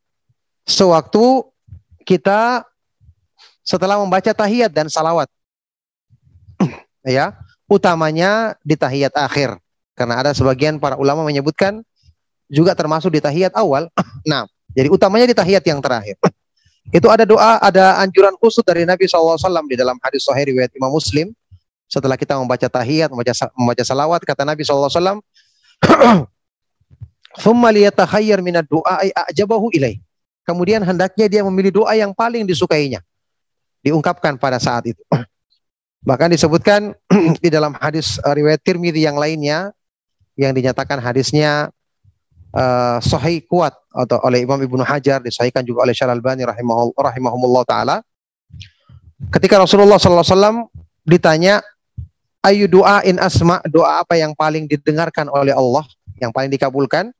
sewaktu 0.64 1.48
kita 2.08 2.64
setelah 3.62 4.00
membaca 4.00 4.32
tahiyat 4.32 4.72
dan 4.72 4.88
salawat, 4.88 5.28
ya, 7.08 7.36
utamanya 7.68 8.56
di 8.64 8.76
tahiyat 8.80 9.16
akhir. 9.16 9.60
Karena 9.96 10.24
ada 10.24 10.32
sebagian 10.32 10.80
para 10.80 10.96
ulama 10.96 11.28
menyebutkan 11.28 11.84
juga 12.52 12.76
termasuk 12.76 13.12
di 13.12 13.20
tahiyat 13.24 13.56
awal. 13.56 13.88
Nah, 14.28 14.46
jadi 14.78 14.88
utamanya 14.88 15.28
di 15.28 15.36
tahiyat 15.36 15.66
yang 15.66 15.82
terakhir. 15.84 16.16
Itu 16.89 17.05
ada 17.13 17.29
doa, 17.29 17.61
ada 17.61 18.01
anjuran 18.01 18.34
khusus 18.41 18.65
dari 18.65 18.89
Nabi 18.89 19.05
SAW 19.05 19.38
di 19.69 19.77
dalam 19.77 20.01
hadis 20.01 20.25
Sahih 20.25 20.49
riwayat 20.49 20.73
Imam 20.73 20.89
Muslim. 20.89 21.29
Setelah 21.86 22.17
kita 22.17 22.39
membaca 22.39 22.65
tahiyat, 22.65 23.11
membaca, 23.13 23.34
membaca 23.53 23.84
salawat, 23.86 24.23
kata 24.25 24.41
Nabi 24.47 24.65
SAW, 24.65 25.21
ثُمَّ 27.39 27.63
لِيَتَخَيَّرْ 27.63 28.39
مِنَ 28.43 28.55
الدُّعَاءِ 28.59 29.03
أَعْجَبَهُ 29.15 29.63
إِلَيْهِ 29.75 29.97
Kemudian 30.41 30.82
hendaknya 30.82 31.29
dia 31.29 31.41
memilih 31.45 31.84
doa 31.84 31.93
yang 31.95 32.11
paling 32.11 32.43
disukainya. 32.43 32.99
Diungkapkan 33.86 34.36
pada 34.36 34.57
saat 34.57 34.84
itu. 34.89 34.99
Bahkan 36.07 36.34
disebutkan 36.34 36.97
di 37.43 37.49
dalam 37.53 37.77
hadis 37.77 38.17
eh, 38.19 38.34
riwayat 38.34 38.59
Tirmidzi 38.65 39.05
yang 39.05 39.15
lainnya 39.15 39.71
yang 40.36 40.51
dinyatakan 40.51 40.97
hadisnya 40.97 41.69
uh, 42.56 42.97
sahih 43.04 43.43
kuat 43.47 43.76
atau 43.91 44.20
oleh 44.24 44.43
Imam 44.43 44.60
Ibnu 44.60 44.84
Hajar 44.84 45.20
disahihkan 45.24 45.64
juga 45.64 45.84
oleh 45.84 45.95
Syarah 45.95 46.16
Albani 46.16 46.47
rahimahullah, 46.47 46.95
rahimahumullah 46.95 47.64
taala. 47.68 47.95
Ketika 49.32 49.62
Rasulullah 49.62 50.02
sallallahu 50.02 50.26
alaihi 50.26 50.36
wasallam 50.36 50.58
ditanya 51.06 51.56
ayu 52.41 52.66
doa 52.66 53.06
in 53.06 53.22
asma? 53.22 53.62
Doa 53.70 54.02
apa 54.02 54.18
yang 54.18 54.34
paling 54.34 54.66
didengarkan 54.66 55.30
oleh 55.30 55.54
Allah 55.54 55.86
yang 56.20 56.34
paling 56.34 56.49
dikabulkan? 56.49 57.14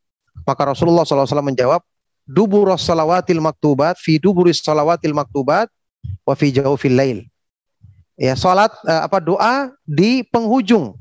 Maka 0.48 0.62
Rasulullah 0.66 1.06
sallallahu 1.06 1.28
alaihi 1.28 1.34
wasallam 1.36 1.50
menjawab 1.54 1.82
duburus 2.26 2.82
salawatil 2.88 3.44
maktubat 3.44 4.00
fi 4.00 4.18
duburis 4.18 4.64
salawatil 4.64 5.14
maktubat 5.14 5.70
wa 6.26 6.34
fi 6.34 6.50
jawfil 6.50 6.96
lail. 6.96 7.20
Ya 8.18 8.38
salat 8.38 8.74
eh, 8.86 9.02
apa 9.02 9.18
doa 9.22 9.74
di 9.86 10.26
penghujung. 10.26 10.98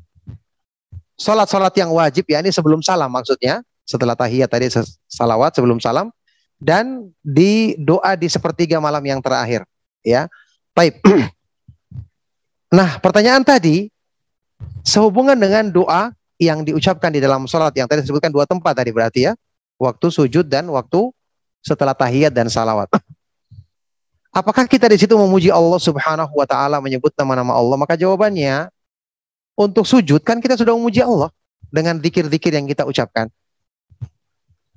Salat-salat 1.20 1.76
yang 1.76 1.92
wajib 1.92 2.24
ya 2.32 2.40
ini 2.40 2.48
sebelum 2.48 2.80
salam 2.80 3.12
maksudnya 3.12 3.60
setelah 3.90 4.14
tahiyat 4.14 4.46
tadi 4.46 4.70
salawat 5.10 5.50
sebelum 5.50 5.82
salam 5.82 6.14
dan 6.62 7.10
di 7.26 7.74
doa 7.74 8.14
di 8.14 8.30
sepertiga 8.30 8.78
malam 8.78 9.02
yang 9.02 9.18
terakhir 9.18 9.66
ya 10.06 10.30
baik 10.70 11.02
nah 12.78 13.02
pertanyaan 13.02 13.42
tadi 13.42 13.90
sehubungan 14.86 15.34
dengan 15.34 15.66
doa 15.66 16.14
yang 16.38 16.62
diucapkan 16.62 17.10
di 17.10 17.18
dalam 17.18 17.50
salat 17.50 17.74
yang 17.74 17.90
tadi 17.90 18.06
disebutkan 18.06 18.30
dua 18.30 18.46
tempat 18.46 18.78
tadi 18.78 18.94
berarti 18.94 19.26
ya 19.26 19.32
waktu 19.82 20.06
sujud 20.06 20.46
dan 20.46 20.70
waktu 20.70 21.10
setelah 21.66 21.98
tahiyat 21.98 22.30
dan 22.30 22.46
salawat 22.46 22.86
Apakah 24.30 24.62
kita 24.70 24.86
di 24.86 24.94
situ 24.94 25.10
memuji 25.18 25.50
Allah 25.50 25.82
Subhanahu 25.82 26.30
wa 26.38 26.46
taala 26.46 26.78
menyebut 26.78 27.10
nama-nama 27.18 27.50
Allah? 27.50 27.74
Maka 27.74 27.98
jawabannya 27.98 28.70
untuk 29.58 29.82
sujud 29.82 30.22
kan 30.22 30.38
kita 30.38 30.54
sudah 30.54 30.70
memuji 30.78 31.02
Allah 31.02 31.34
dengan 31.66 31.98
zikir-zikir 31.98 32.54
yang 32.54 32.70
kita 32.70 32.86
ucapkan. 32.86 33.26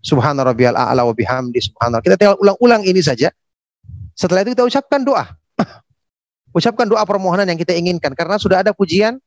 Subhana 0.03 0.43
rabbiyal 0.43 0.75
a'la 0.75 1.07
wa 1.07 1.15
bihamdi 1.15 1.63
subhanallah. 1.63 2.03
Kita 2.03 2.19
tinggal 2.19 2.35
ulang-ulang 2.43 2.83
ini 2.83 2.99
saja. 2.99 3.31
Setelah 4.13 4.43
itu 4.43 4.51
kita 4.51 4.67
ucapkan 4.67 4.99
doa. 4.99 5.31
ucapkan 6.57 6.85
doa 6.85 7.07
permohonan 7.07 7.47
yang 7.47 7.55
kita 7.55 7.71
inginkan 7.71 8.11
karena 8.11 8.35
sudah 8.35 8.59
ada 8.59 8.75
pujian 8.75 9.17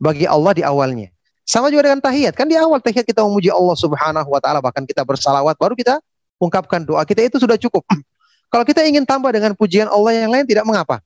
bagi 0.00 0.24
Allah 0.24 0.56
di 0.56 0.64
awalnya. 0.64 1.12
Sama 1.44 1.68
juga 1.68 1.92
dengan 1.92 2.00
tahiyat. 2.00 2.32
Kan 2.32 2.48
di 2.48 2.56
awal 2.56 2.80
tahiyat 2.80 3.04
kita 3.04 3.20
memuji 3.20 3.52
Allah 3.52 3.76
Subhanahu 3.76 4.28
wa 4.32 4.40
taala 4.40 4.64
bahkan 4.64 4.88
kita 4.88 5.04
bersalawat 5.04 5.52
baru 5.60 5.76
kita 5.76 6.00
ungkapkan 6.40 6.80
doa 6.82 7.04
kita 7.04 7.28
itu 7.28 7.36
sudah 7.36 7.60
cukup. 7.60 7.84
Kalau 8.52 8.64
kita 8.64 8.80
ingin 8.88 9.04
tambah 9.04 9.36
dengan 9.36 9.52
pujian 9.52 9.92
Allah 9.92 10.16
yang 10.16 10.32
lain 10.32 10.48
tidak 10.48 10.64
mengapa. 10.64 11.04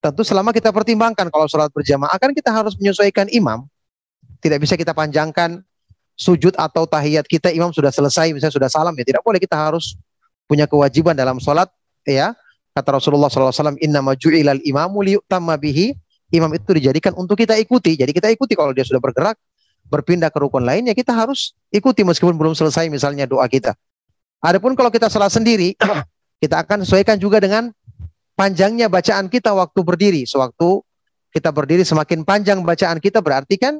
Tentu 0.00 0.20
selama 0.20 0.52
kita 0.52 0.70
pertimbangkan 0.70 1.32
kalau 1.32 1.48
sholat 1.48 1.72
berjamaah 1.72 2.14
kan 2.20 2.32
kita 2.32 2.52
harus 2.52 2.76
menyesuaikan 2.76 3.28
imam. 3.32 3.64
Tidak 4.40 4.60
bisa 4.60 4.76
kita 4.76 4.92
panjangkan 4.92 5.64
sujud 6.16 6.56
atau 6.56 6.88
tahiyat 6.88 7.28
kita 7.28 7.52
imam 7.52 7.70
sudah 7.70 7.92
selesai 7.92 8.32
misalnya 8.32 8.56
sudah 8.56 8.70
salam 8.72 8.96
ya 8.96 9.04
tidak 9.04 9.22
boleh. 9.22 9.36
Kita 9.36 9.54
harus 9.54 9.94
punya 10.48 10.64
kewajiban 10.64 11.12
dalam 11.12 11.36
sholat 11.36 11.68
ya. 12.08 12.32
Kata 12.76 13.00
Rasulullah 13.00 13.32
SAW 13.32 13.80
inna 13.80 14.04
maju'ilal 14.04 14.60
imamu 14.64 15.04
liyutamma 15.04 15.56
bihi. 15.60 15.96
Imam 16.34 16.50
itu 16.50 16.74
dijadikan 16.74 17.14
untuk 17.14 17.38
kita 17.38 17.54
ikuti. 17.54 17.94
Jadi 17.94 18.10
kita 18.10 18.26
ikuti 18.32 18.58
kalau 18.58 18.74
dia 18.74 18.82
sudah 18.82 18.98
bergerak 18.98 19.38
berpindah 19.86 20.34
ke 20.34 20.38
rukun 20.42 20.66
lainnya 20.66 20.92
kita 20.92 21.14
harus 21.14 21.54
ikuti 21.70 22.02
meskipun 22.02 22.34
belum 22.34 22.58
selesai 22.58 22.90
misalnya 22.90 23.24
doa 23.24 23.46
kita. 23.46 23.78
Adapun 24.42 24.74
kalau 24.74 24.90
kita 24.90 25.06
sholat 25.06 25.30
sendiri 25.30 25.78
kita 26.42 26.66
akan 26.66 26.82
sesuaikan 26.82 27.16
juga 27.16 27.38
dengan 27.38 27.70
panjangnya 28.34 28.90
bacaan 28.90 29.30
kita 29.30 29.54
waktu 29.54 29.80
berdiri. 29.86 30.22
Sewaktu 30.26 30.82
kita 31.32 31.54
berdiri 31.54 31.86
semakin 31.86 32.26
panjang 32.26 32.58
bacaan 32.66 32.98
kita 32.98 33.22
berarti 33.22 33.56
kan 33.56 33.78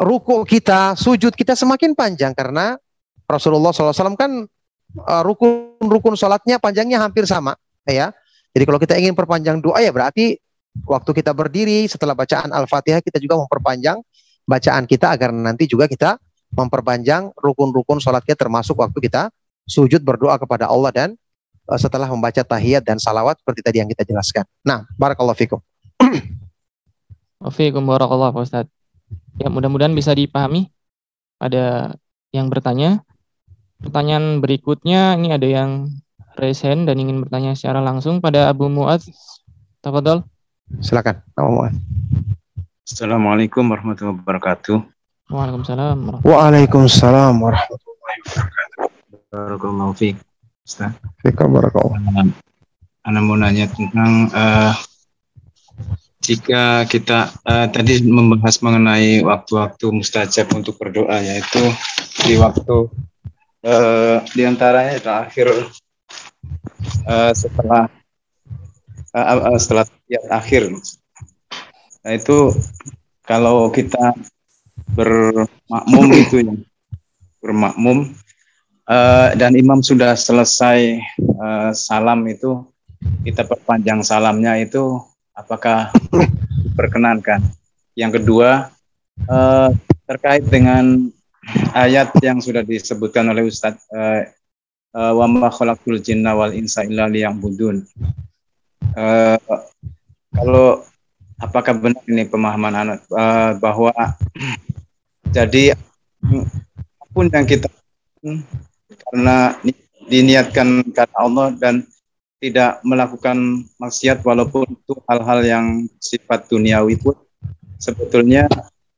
ruku 0.00 0.48
kita, 0.48 0.96
sujud 0.96 1.36
kita 1.36 1.52
semakin 1.52 1.92
panjang 1.92 2.32
karena 2.32 2.80
Rasulullah 3.28 3.70
SAW 3.70 4.16
kan 4.16 4.48
uh, 4.96 5.22
rukun-rukun 5.22 6.16
sholatnya 6.16 6.56
panjangnya 6.56 6.98
hampir 7.04 7.28
sama, 7.28 7.54
ya. 7.84 8.10
Jadi 8.50 8.64
kalau 8.66 8.80
kita 8.82 8.98
ingin 8.98 9.14
perpanjang 9.14 9.62
doa 9.62 9.78
ya 9.78 9.94
berarti 9.94 10.34
waktu 10.88 11.10
kita 11.14 11.30
berdiri 11.30 11.86
setelah 11.86 12.18
bacaan 12.18 12.50
Al-Fatihah 12.50 12.98
kita 12.98 13.22
juga 13.22 13.38
memperpanjang 13.38 14.02
bacaan 14.42 14.90
kita 14.90 15.14
agar 15.14 15.30
nanti 15.30 15.70
juga 15.70 15.86
kita 15.86 16.18
memperpanjang 16.50 17.30
rukun-rukun 17.38 18.02
sholat 18.02 18.26
termasuk 18.26 18.74
waktu 18.74 18.98
kita 18.98 19.30
sujud 19.70 20.02
berdoa 20.02 20.34
kepada 20.34 20.66
Allah 20.66 20.90
dan 20.90 21.08
uh, 21.70 21.78
setelah 21.78 22.10
membaca 22.10 22.42
tahiyat 22.42 22.82
dan 22.82 22.98
salawat 22.98 23.38
seperti 23.38 23.62
tadi 23.62 23.76
yang 23.78 23.86
kita 23.86 24.02
jelaskan. 24.02 24.42
Nah, 24.66 24.82
barakallahu 24.98 25.38
fikum. 25.38 25.62
Wafikum 27.44 27.86
warahmatullahi 27.86 28.34
Pak 28.34 28.42
Ustadz. 28.42 28.79
Ya, 29.38 29.46
mudah-mudahan 29.52 29.94
bisa 29.94 30.16
dipahami 30.16 30.72
pada 31.38 31.94
yang 32.34 32.50
bertanya. 32.50 33.04
Pertanyaan 33.80 34.42
berikutnya, 34.42 35.16
ini 35.16 35.32
ada 35.32 35.46
yang 35.46 35.88
raise 36.36 36.64
hand 36.66 36.90
dan 36.90 36.98
ingin 36.98 37.22
bertanya 37.22 37.54
secara 37.54 37.80
langsung 37.84 38.18
pada 38.18 38.50
Abu 38.50 38.66
Muad. 38.66 39.00
Tafadol. 39.80 40.26
Silakan, 40.82 41.22
Abu 41.38 41.50
Muad. 41.54 41.74
Assalamualaikum 42.84 43.70
warahmatullahi 43.70 44.18
wabarakatuh. 44.18 44.82
Waalaikumsalam. 45.30 46.26
Waalaikumsalam 46.26 47.34
warahmatullahi 47.38 48.18
wabarakatuh. 48.26 48.88
Barakallahu 49.30 49.92
fiik. 49.94 50.18
Ustaz. 50.66 50.98
Barakallahu. 51.22 51.94
Anda 53.06 53.20
mau 53.22 53.38
nanya 53.38 53.70
tentang 53.70 54.28
eh, 54.28 54.72
jika 56.30 56.86
kita 56.86 57.34
eh, 57.42 57.66
tadi 57.74 58.06
membahas 58.06 58.62
mengenai 58.62 59.26
waktu-waktu 59.26 59.90
mustajab 59.90 60.46
untuk 60.54 60.78
berdoa 60.78 61.18
yaitu 61.18 61.58
di 62.22 62.38
waktu 62.38 62.86
eh, 63.66 64.22
di 64.30 64.42
antaranya 64.46 65.02
terakhir 65.02 65.50
eh, 67.02 67.32
setelah 67.34 67.90
eh, 69.10 69.26
eh, 69.26 69.58
setelah 69.58 69.86
ya, 70.06 70.22
akhir. 70.30 70.70
Nah 72.06 72.12
itu 72.14 72.54
kalau 73.26 73.66
kita 73.74 74.14
bermakmum 74.94 76.06
itu 76.22 76.46
yang 76.46 76.62
bermakmum 77.42 78.14
eh, 78.86 79.28
dan 79.34 79.58
imam 79.58 79.82
sudah 79.82 80.14
selesai 80.14 80.78
eh, 81.18 81.70
salam 81.74 82.22
itu 82.30 82.70
kita 83.26 83.42
perpanjang 83.50 84.06
salamnya 84.06 84.54
itu 84.62 85.09
apakah 85.40 85.88
diperkenankan? 86.62 87.40
Yang 87.96 88.22
kedua 88.22 88.70
eh, 89.24 89.68
terkait 90.04 90.44
dengan 90.46 91.08
ayat 91.72 92.12
yang 92.20 92.38
sudah 92.38 92.60
disebutkan 92.60 93.26
oleh 93.32 93.48
Ustadz 93.48 93.88
eh, 93.90 94.30
eh, 94.94 95.12
wa 95.16 95.26
ma 95.26 95.48
khalaqtul 95.48 95.98
jinna 95.98 96.36
wal 96.36 96.52
insa 96.52 96.84
illa 96.84 97.08
liya'budun. 97.08 97.82
Eh, 98.96 99.38
kalau 100.30 100.84
apakah 101.40 101.74
benar 101.74 102.04
ini 102.06 102.28
pemahaman 102.28 102.74
anak 102.76 103.00
eh, 103.08 103.50
bahwa 103.58 103.92
jadi 105.30 105.74
apa 105.74 107.06
pun 107.10 107.26
yang 107.32 107.46
kita 107.48 107.66
karena 109.10 109.56
ni- 109.64 109.88
diniatkan 110.10 110.82
karena 110.90 111.18
Allah 111.18 111.46
dan 111.54 111.86
tidak 112.40 112.80
melakukan 112.82 113.68
maksiat 113.76 114.24
walaupun 114.24 114.64
itu 114.64 114.96
hal-hal 115.04 115.40
yang 115.44 115.66
sifat 116.00 116.48
duniawi 116.48 116.96
pun 116.96 117.12
sebetulnya 117.76 118.48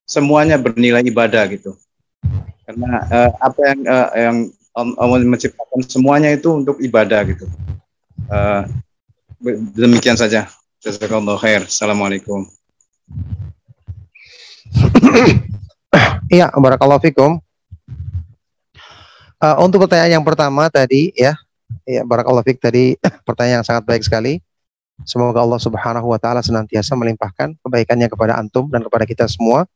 semuanya 0.07 0.57
bernilai 0.57 1.03
ibadah 1.03 1.51
gitu. 1.51 1.75
Karena 2.63 3.03
eh, 3.11 3.31
apa 3.43 3.61
yang 3.67 3.81
eh, 3.83 4.09
yang 4.23 4.37
Allah 4.73 5.21
menciptakan 5.21 5.85
semuanya 5.85 6.33
itu 6.33 6.49
untuk 6.55 6.81
ibadah 6.81 7.21
gitu. 7.29 7.45
Be- 9.43 9.59
demikian 9.75 10.15
saja. 10.15 10.49
Jazakallah 10.79 11.37
khair. 11.39 11.67
Assalamualaikum. 11.67 12.47
Iya, 16.33 16.49
barakallahu 16.49 17.05
fikum. 17.05 17.37
Eh, 19.43 19.57
untuk 19.61 19.85
pertanyaan 19.85 20.17
yang 20.17 20.25
pertama 20.25 20.73
tadi 20.73 21.13
ya, 21.13 21.37
ya 21.87 22.03
barakallahu 22.07 22.47
fik 22.47 22.59
tadi 22.63 22.95
pertanyaan 23.29 23.63
yang 23.63 23.67
sangat 23.67 23.85
baik 23.87 24.03
sekali. 24.03 24.39
Semoga 25.03 25.43
Allah 25.43 25.59
Subhanahu 25.59 26.07
wa 26.15 26.19
taala 26.21 26.45
senantiasa 26.45 26.95
melimpahkan 26.95 27.59
kebaikannya 27.59 28.07
kepada 28.07 28.39
antum 28.39 28.71
dan 28.71 28.85
kepada 28.87 29.03
kita 29.09 29.25
semua. 29.27 29.67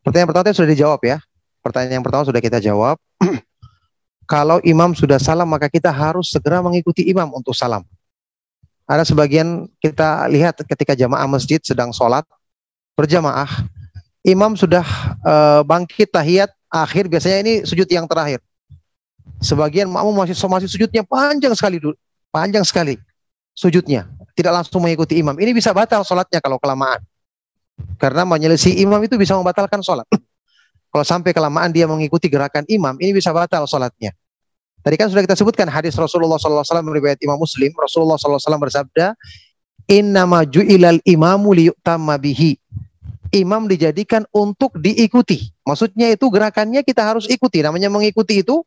Pertanyaan 0.00 0.28
pertama 0.32 0.54
sudah 0.56 0.70
dijawab 0.72 1.00
ya. 1.04 1.18
Pertanyaan 1.60 2.00
yang 2.00 2.04
pertama 2.04 2.24
sudah 2.24 2.40
kita 2.40 2.58
jawab. 2.58 2.96
Kalau 4.32 4.62
imam 4.64 4.96
sudah 4.96 5.20
salam 5.20 5.44
maka 5.50 5.68
kita 5.68 5.92
harus 5.92 6.32
segera 6.32 6.64
mengikuti 6.64 7.04
imam 7.06 7.28
untuk 7.34 7.52
salam. 7.52 7.84
Ada 8.88 9.04
sebagian 9.06 9.68
kita 9.78 10.26
lihat 10.32 10.58
ketika 10.64 10.96
jamaah 10.96 11.28
masjid 11.28 11.60
sedang 11.62 11.92
sholat 11.94 12.24
berjamaah, 12.96 13.48
imam 14.26 14.54
sudah 14.54 14.84
eh, 15.22 15.60
bangkit 15.64 16.08
tahiyat 16.12 16.50
akhir 16.72 17.08
biasanya 17.12 17.38
ini 17.44 17.54
sujud 17.68 17.86
yang 17.88 18.08
terakhir. 18.08 18.40
Sebagian 19.42 19.90
makmum 19.90 20.14
masih 20.14 20.38
masih 20.46 20.70
sujudnya 20.70 21.02
panjang 21.02 21.52
sekali 21.58 21.82
panjang 22.30 22.62
sekali 22.62 22.94
sujudnya, 23.52 24.08
tidak 24.32 24.62
langsung 24.62 24.80
mengikuti 24.80 25.20
imam. 25.20 25.36
Ini 25.36 25.52
bisa 25.52 25.76
batal 25.76 26.06
sholatnya 26.06 26.40
kalau 26.40 26.56
kelamaan. 26.56 27.02
Karena 28.00 28.24
menyelisih 28.24 28.80
imam 28.80 29.02
itu 29.04 29.18
bisa 29.20 29.36
membatalkan 29.36 29.84
sholat. 29.84 30.08
kalau 30.92 31.04
sampai 31.04 31.36
kelamaan 31.36 31.68
dia 31.74 31.84
mengikuti 31.84 32.30
gerakan 32.32 32.64
imam, 32.70 32.96
ini 33.02 33.12
bisa 33.12 33.34
batal 33.34 33.68
sholatnya. 33.68 34.14
Tadi 34.82 34.94
kan 34.98 35.06
sudah 35.10 35.22
kita 35.22 35.38
sebutkan 35.38 35.70
hadis 35.70 35.94
Rasulullah 35.94 36.42
SAW 36.42 36.66
riwayat 36.90 37.22
Imam 37.22 37.38
Muslim. 37.38 37.70
Rasulullah 37.78 38.18
SAW 38.18 38.58
bersabda, 38.58 39.14
Innama 39.86 40.42
ju'ilal 40.42 40.98
imamu 41.06 41.54
liyu'tamma 41.54 42.18
bihi 42.18 42.58
imam 43.32 43.64
dijadikan 43.64 44.28
untuk 44.30 44.76
diikuti. 44.76 45.50
Maksudnya 45.64 46.12
itu 46.12 46.28
gerakannya 46.28 46.84
kita 46.84 47.00
harus 47.02 47.24
ikuti. 47.26 47.64
Namanya 47.64 47.88
mengikuti 47.88 48.44
itu 48.44 48.62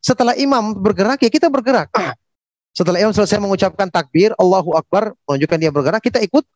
setelah 0.00 0.32
imam 0.36 0.72
bergerak 0.72 1.20
ya 1.20 1.30
kita 1.30 1.52
bergerak. 1.52 1.92
Setelah 2.72 3.02
imam 3.02 3.12
selesai 3.12 3.36
mengucapkan 3.42 3.90
takbir, 3.90 4.32
Allahu 4.38 4.72
Akbar, 4.78 5.12
menunjukkan 5.26 5.58
dia 5.58 5.70
bergerak, 5.74 6.00
kita 6.00 6.18
ikut 6.22 6.46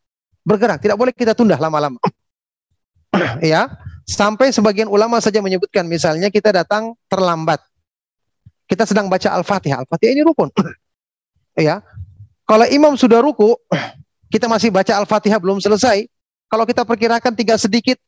bergerak. 0.47 0.79
Tidak 0.81 0.97
boleh 0.97 1.13
kita 1.13 1.37
tunda 1.37 1.59
lama-lama. 1.59 1.99
ya, 3.43 3.69
sampai 4.07 4.55
sebagian 4.55 4.87
ulama 4.87 5.19
saja 5.19 5.43
menyebutkan 5.43 5.85
misalnya 5.85 6.31
kita 6.31 6.55
datang 6.55 6.95
terlambat. 7.11 7.61
Kita 8.65 8.89
sedang 8.89 9.11
baca 9.11 9.29
Al-Fatihah. 9.35 9.85
Al-Fatihah 9.85 10.13
ini 10.15 10.23
rukun. 10.23 10.49
ya. 11.67 11.83
Kalau 12.45 12.67
imam 12.71 12.95
sudah 12.95 13.19
ruku, 13.19 13.59
kita 14.33 14.47
masih 14.47 14.71
baca 14.71 14.95
Al-Fatihah 14.95 15.43
belum 15.43 15.59
selesai, 15.59 16.07
kalau 16.47 16.62
kita 16.62 16.87
perkirakan 16.87 17.35
tinggal 17.35 17.59
sedikit, 17.59 17.99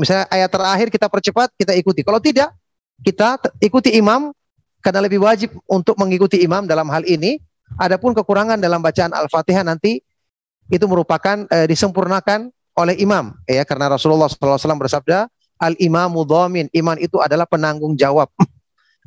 misalnya 0.00 0.24
ayat 0.32 0.48
terakhir 0.48 0.88
kita 0.88 1.06
percepat, 1.12 1.52
kita 1.60 1.76
ikuti. 1.76 2.00
Kalau 2.00 2.16
tidak, 2.16 2.56
kita 3.04 3.36
ikuti 3.60 3.92
imam 4.00 4.32
karena 4.80 5.04
lebih 5.04 5.20
wajib 5.20 5.52
untuk 5.68 5.96
mengikuti 6.00 6.40
imam 6.40 6.64
dalam 6.64 6.88
hal 6.88 7.04
ini. 7.04 7.40
Adapun 7.78 8.10
kekurangan 8.16 8.58
dalam 8.58 8.82
bacaan 8.82 9.14
Al-Fatihah 9.14 9.62
nanti 9.62 10.02
itu 10.72 10.84
merupakan 10.90 11.46
eh, 11.46 11.70
disempurnakan 11.70 12.50
oleh 12.74 12.98
imam. 12.98 13.36
Ya 13.46 13.62
karena 13.62 13.92
Rasulullah 13.92 14.26
SAW 14.26 14.58
bersabda 14.80 15.30
al 15.60 15.76
imamu 15.78 16.26
dhamin. 16.26 16.66
Iman 16.74 16.98
itu 16.98 17.20
adalah 17.22 17.46
penanggung 17.46 17.94
jawab. 17.94 18.26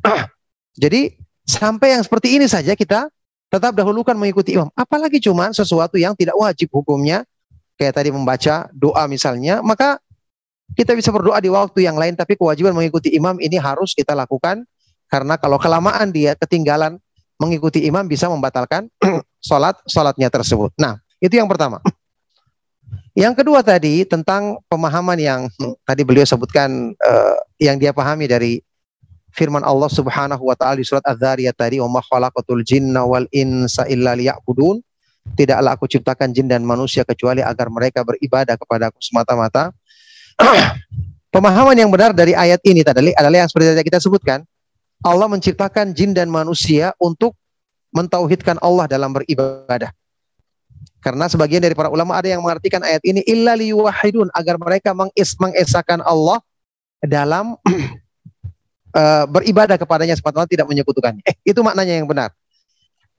Jadi 0.82 1.12
sampai 1.44 1.98
yang 1.98 2.02
seperti 2.06 2.40
ini 2.40 2.48
saja 2.48 2.72
kita 2.72 3.10
tetap 3.52 3.76
dahulukan 3.76 4.16
mengikuti 4.16 4.56
imam. 4.56 4.70
Apalagi 4.72 5.20
cuman 5.20 5.52
sesuatu 5.52 6.00
yang 6.00 6.16
tidak 6.16 6.38
wajib 6.38 6.70
hukumnya. 6.72 7.26
Kayak 7.74 7.98
tadi 7.98 8.14
membaca 8.14 8.70
doa 8.70 9.02
misalnya, 9.10 9.58
maka 9.58 9.98
kita 10.78 10.94
bisa 10.94 11.10
berdoa 11.10 11.42
di 11.42 11.50
waktu 11.50 11.82
yang 11.82 11.98
lain, 11.98 12.14
tapi 12.14 12.38
kewajiban 12.38 12.70
mengikuti 12.70 13.10
imam 13.10 13.34
ini 13.42 13.58
harus 13.58 13.98
kita 13.98 14.14
lakukan 14.14 14.62
karena 15.08 15.34
kalau 15.38 15.60
kelamaan 15.60 16.10
dia 16.10 16.34
ketinggalan 16.34 16.98
mengikuti 17.38 17.82
imam 17.84 18.06
bisa 18.06 18.30
membatalkan 18.30 18.88
sholat 19.48 19.76
sholatnya 19.86 20.30
tersebut. 20.30 20.72
Nah, 20.78 20.98
itu 21.18 21.34
yang 21.34 21.50
pertama. 21.50 21.82
Yang 23.14 23.42
kedua 23.42 23.62
tadi 23.62 24.02
tentang 24.02 24.58
pemahaman 24.66 25.18
yang 25.18 25.40
tadi 25.86 26.02
beliau 26.02 26.26
sebutkan 26.26 26.94
eh, 26.98 27.36
yang 27.62 27.78
dia 27.78 27.94
pahami 27.94 28.26
dari 28.26 28.58
firman 29.34 29.62
Allah 29.62 29.90
Subhanahu 29.90 30.46
wa 30.46 30.54
taala 30.58 30.78
di 30.78 30.86
surat 30.86 31.02
Az-Zariyat 31.06 31.54
tadi, 31.58 31.78
"Wa 31.82 31.90
ma 31.90 32.02
khalaqatul 32.02 32.62
jinna 32.66 33.06
wal 33.06 33.26
insa 33.30 33.86
illa 33.90 34.14
liya'budun." 34.14 34.82
Tidaklah 35.24 35.74
aku 35.74 35.88
ciptakan 35.88 36.36
jin 36.36 36.46
dan 36.46 36.62
manusia 36.62 37.00
kecuali 37.02 37.40
agar 37.40 37.72
mereka 37.72 38.04
beribadah 38.04 38.60
kepada 38.60 38.92
aku 38.92 39.00
semata-mata. 39.00 39.72
Pemahaman 41.34 41.74
yang 41.74 41.90
benar 41.90 42.14
dari 42.14 42.36
ayat 42.36 42.62
ini 42.62 42.86
tadi 42.86 43.10
adalah 43.10 43.42
yang 43.42 43.48
seperti 43.50 43.74
yang 43.74 43.88
kita 43.88 43.98
sebutkan. 43.98 44.46
Allah 45.04 45.28
menciptakan 45.28 45.92
jin 45.92 46.16
dan 46.16 46.32
manusia 46.32 46.96
untuk 46.96 47.36
mentauhidkan 47.92 48.56
Allah 48.64 48.88
dalam 48.88 49.12
beribadah. 49.12 49.92
Karena 51.04 51.28
sebagian 51.28 51.60
dari 51.60 51.76
para 51.76 51.92
ulama 51.92 52.16
ada 52.16 52.32
yang 52.32 52.40
mengartikan 52.40 52.80
ayat 52.80 53.04
ini 53.04 53.20
illa 53.28 53.52
liyuwahidun 53.52 54.32
agar 54.32 54.56
mereka 54.56 54.96
mengis, 54.96 55.36
mengesahkan 55.36 56.00
Allah 56.00 56.40
dalam 57.04 57.60
eh, 58.98 59.24
beribadah 59.28 59.76
kepadanya 59.76 60.16
semata-mata 60.16 60.48
tidak 60.48 60.64
menyekutukannya. 60.64 61.20
Eh, 61.28 61.36
itu 61.44 61.60
maknanya 61.60 62.00
yang 62.00 62.08
benar. 62.08 62.32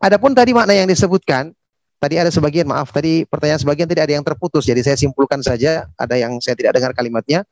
Adapun 0.02 0.34
tadi 0.34 0.58
makna 0.58 0.74
yang 0.74 0.90
disebutkan 0.90 1.54
Tadi 1.96 2.20
ada 2.20 2.28
sebagian, 2.28 2.68
maaf, 2.68 2.92
tadi 2.92 3.24
pertanyaan 3.24 3.58
sebagian 3.58 3.88
tadi 3.88 4.04
ada 4.04 4.14
yang 4.14 4.22
terputus, 4.22 4.68
jadi 4.68 4.78
saya 4.84 4.94
simpulkan 5.00 5.40
saja, 5.40 5.88
ada 5.96 6.14
yang 6.20 6.38
saya 6.44 6.54
tidak 6.54 6.76
dengar 6.76 6.92
kalimatnya. 6.92 7.48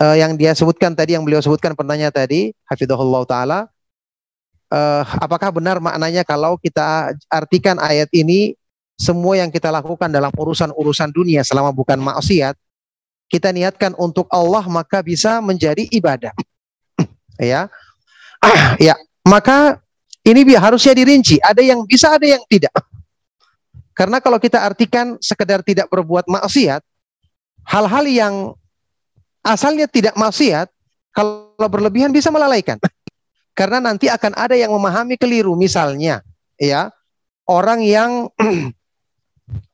Uh, 0.00 0.16
yang 0.16 0.34
dia 0.34 0.54
sebutkan 0.56 0.94
tadi, 0.94 1.14
yang 1.14 1.22
beliau 1.22 1.42
sebutkan 1.42 1.74
penanya 1.76 2.10
tadi, 2.10 2.54
Hafidhullah 2.66 3.22
Ta'ala, 3.26 3.60
uh, 4.70 5.02
apakah 5.22 5.50
benar 5.54 5.78
maknanya 5.78 6.22
kalau 6.26 6.58
kita 6.58 7.14
artikan 7.30 7.78
ayat 7.78 8.10
ini, 8.14 8.54
semua 8.94 9.34
yang 9.34 9.50
kita 9.50 9.74
lakukan 9.74 10.06
dalam 10.06 10.30
urusan-urusan 10.30 11.10
dunia 11.10 11.42
selama 11.42 11.74
bukan 11.74 11.98
maksiat, 11.98 12.54
kita 13.26 13.50
niatkan 13.50 13.90
untuk 13.98 14.30
Allah 14.30 14.62
maka 14.70 15.02
bisa 15.02 15.42
menjadi 15.42 15.86
ibadah. 15.90 16.30
ya. 17.42 17.66
ya, 18.86 18.94
maka 19.26 19.82
ini 20.24 20.56
harusnya 20.56 20.94
dirinci, 20.96 21.36
ada 21.42 21.60
yang 21.60 21.84
bisa, 21.84 22.14
ada 22.14 22.24
yang 22.24 22.40
tidak. 22.48 22.72
Karena 23.94 24.18
kalau 24.18 24.42
kita 24.42 24.58
artikan 24.58 25.14
sekedar 25.22 25.62
tidak 25.62 25.86
berbuat 25.86 26.26
maksiat, 26.26 26.82
hal-hal 27.62 28.04
yang 28.10 28.34
asalnya 29.44 29.86
tidak 29.86 30.16
maksiat, 30.16 30.72
kalau 31.14 31.68
berlebihan 31.70 32.10
bisa 32.10 32.32
melalaikan. 32.32 32.80
Karena 33.58 33.78
nanti 33.78 34.10
akan 34.10 34.34
ada 34.34 34.58
yang 34.58 34.74
memahami 34.74 35.14
keliru. 35.14 35.54
Misalnya, 35.54 36.26
ya 36.58 36.90
orang 37.46 37.86
yang 37.86 38.26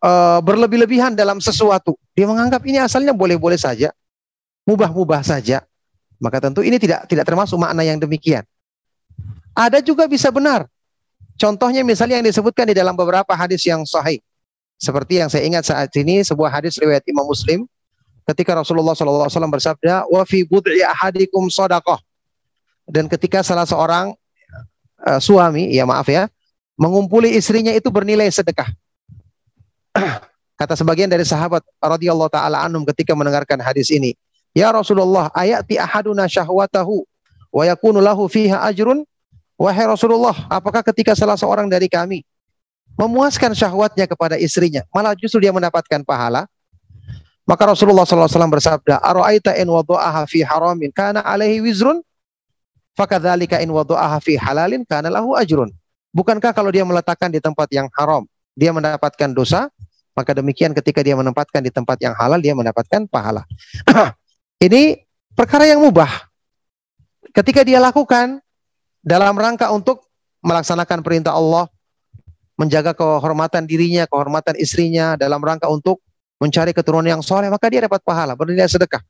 uh, 0.04 0.38
berlebih-lebihan 0.46 1.16
dalam 1.16 1.40
sesuatu, 1.40 1.96
dia 2.12 2.28
menganggap 2.28 2.60
ini 2.68 2.76
asalnya 2.76 3.16
boleh-boleh 3.16 3.56
saja, 3.56 3.88
mubah-mubah 4.68 5.24
saja. 5.24 5.64
Maka 6.20 6.36
tentu 6.44 6.60
ini 6.60 6.76
tidak 6.76 7.08
tidak 7.08 7.24
termasuk 7.24 7.56
makna 7.56 7.80
yang 7.80 7.96
demikian. 7.96 8.44
Ada 9.56 9.80
juga 9.80 10.04
bisa 10.04 10.28
benar. 10.28 10.68
Contohnya 11.40 11.80
misalnya 11.80 12.20
yang 12.20 12.28
disebutkan 12.28 12.68
di 12.68 12.76
dalam 12.76 12.92
beberapa 12.92 13.32
hadis 13.32 13.64
yang 13.64 13.88
sahih. 13.88 14.20
Seperti 14.76 15.24
yang 15.24 15.32
saya 15.32 15.48
ingat 15.48 15.64
saat 15.64 15.88
ini 15.96 16.20
sebuah 16.20 16.52
hadis 16.60 16.76
riwayat 16.76 17.00
Imam 17.08 17.24
Muslim 17.24 17.64
ketika 18.30 18.54
Rasulullah 18.54 18.94
SAW 18.94 19.26
bersabda 19.50 20.06
wa 20.06 20.22
fi 20.22 20.46
bud'i 20.46 20.86
ahadikum 20.86 21.50
sadaqah. 21.50 21.98
Dan 22.86 23.06
ketika 23.06 23.42
salah 23.42 23.66
seorang 23.66 24.14
uh, 25.06 25.20
suami, 25.22 25.70
ya 25.70 25.86
maaf 25.86 26.06
ya, 26.10 26.26
mengumpuli 26.78 27.34
istrinya 27.34 27.70
itu 27.74 27.90
bernilai 27.90 28.30
sedekah. 28.30 28.70
Kata 30.60 30.74
sebagian 30.76 31.08
dari 31.08 31.24
sahabat 31.24 31.64
radhiyallahu 31.80 32.30
taala 32.30 32.62
anhum 32.66 32.84
ketika 32.88 33.14
mendengarkan 33.14 33.58
hadis 33.62 33.88
ini, 33.94 34.12
"Ya 34.52 34.68
Rasulullah, 34.74 35.30
ayati 35.32 35.80
ahaduna 35.80 36.26
syahwatahu 36.26 37.06
wa 37.50 37.62
yakunu 37.66 38.02
lahu 38.02 38.26
fiha 38.26 38.62
ajrun?" 38.66 39.06
Wahai 39.60 39.84
Rasulullah, 39.84 40.32
apakah 40.48 40.80
ketika 40.80 41.12
salah 41.12 41.36
seorang 41.36 41.68
dari 41.68 41.84
kami 41.84 42.24
memuaskan 42.96 43.52
syahwatnya 43.52 44.08
kepada 44.08 44.40
istrinya, 44.40 44.88
malah 44.88 45.12
justru 45.12 45.44
dia 45.44 45.52
mendapatkan 45.52 46.00
pahala? 46.00 46.48
Maka 47.50 47.66
Rasulullah 47.66 48.06
SAW 48.06 48.30
bersabda, 48.30 49.02
"Ara'aita 49.02 49.58
in 49.58 49.66
wadu'aha 49.66 50.22
fi 50.30 50.46
haramin 50.46 50.94
kana 50.94 51.18
alaihi 51.26 51.58
wizrun? 51.58 51.98
Fakadzalika 52.94 53.58
in 53.58 53.74
wadu'aha 53.74 54.22
fi 54.22 54.38
halalin 54.38 54.86
kana 54.86 55.10
lahu 55.10 55.34
ajrun." 55.34 55.74
Bukankah 56.14 56.54
kalau 56.54 56.70
dia 56.70 56.86
meletakkan 56.86 57.26
di 57.26 57.42
tempat 57.42 57.66
yang 57.74 57.90
haram, 57.98 58.22
dia 58.54 58.70
mendapatkan 58.70 59.34
dosa? 59.34 59.66
Maka 60.14 60.30
demikian 60.30 60.70
ketika 60.70 61.02
dia 61.02 61.18
menempatkan 61.18 61.58
di 61.58 61.74
tempat 61.74 61.98
yang 61.98 62.14
halal, 62.14 62.38
dia 62.38 62.54
mendapatkan 62.54 63.10
pahala. 63.10 63.42
Ini 64.66 65.02
perkara 65.34 65.66
yang 65.66 65.82
mubah. 65.82 66.30
Ketika 67.34 67.66
dia 67.66 67.82
lakukan, 67.82 68.38
dalam 69.02 69.34
rangka 69.34 69.74
untuk 69.74 70.06
melaksanakan 70.42 71.02
perintah 71.02 71.34
Allah, 71.34 71.66
menjaga 72.54 72.94
kehormatan 72.94 73.66
dirinya, 73.66 74.06
kehormatan 74.06 74.54
istrinya, 74.54 75.18
dalam 75.18 75.42
rangka 75.42 75.66
untuk 75.66 75.98
mencari 76.40 76.72
keturunan 76.72 77.04
yang 77.04 77.20
soleh, 77.20 77.52
maka 77.52 77.68
dia 77.68 77.84
dapat 77.84 78.00
pahala, 78.00 78.32
bernilai 78.32 78.66
sedekah. 78.66 79.04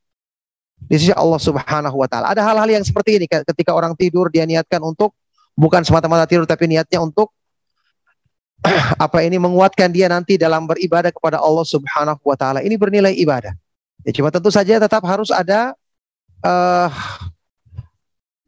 Di 0.81 0.97
sisi 0.99 1.15
Allah 1.15 1.39
Subhanahu 1.39 1.97
wa 2.03 2.09
taala. 2.11 2.35
Ada 2.35 2.43
hal-hal 2.43 2.81
yang 2.81 2.85
seperti 2.85 3.23
ini 3.23 3.31
ketika 3.31 3.71
orang 3.71 3.95
tidur 3.95 4.33
dia 4.33 4.49
niatkan 4.49 4.83
untuk 4.83 5.15
bukan 5.55 5.85
semata-mata 5.85 6.25
tidur 6.25 6.49
tapi 6.49 6.67
niatnya 6.67 6.99
untuk 7.05 7.31
apa 9.05 9.21
ini 9.23 9.37
menguatkan 9.37 9.93
dia 9.93 10.09
nanti 10.09 10.41
dalam 10.41 10.65
beribadah 10.65 11.13
kepada 11.13 11.39
Allah 11.39 11.63
Subhanahu 11.69 12.21
wa 12.25 12.37
taala. 12.37 12.59
Ini 12.65 12.75
bernilai 12.81 13.13
ibadah. 13.21 13.53
Ya, 14.09 14.11
cuma 14.17 14.33
tentu 14.33 14.49
saja 14.49 14.81
tetap 14.81 15.05
harus 15.05 15.29
ada 15.29 15.77
uh, 16.41 16.89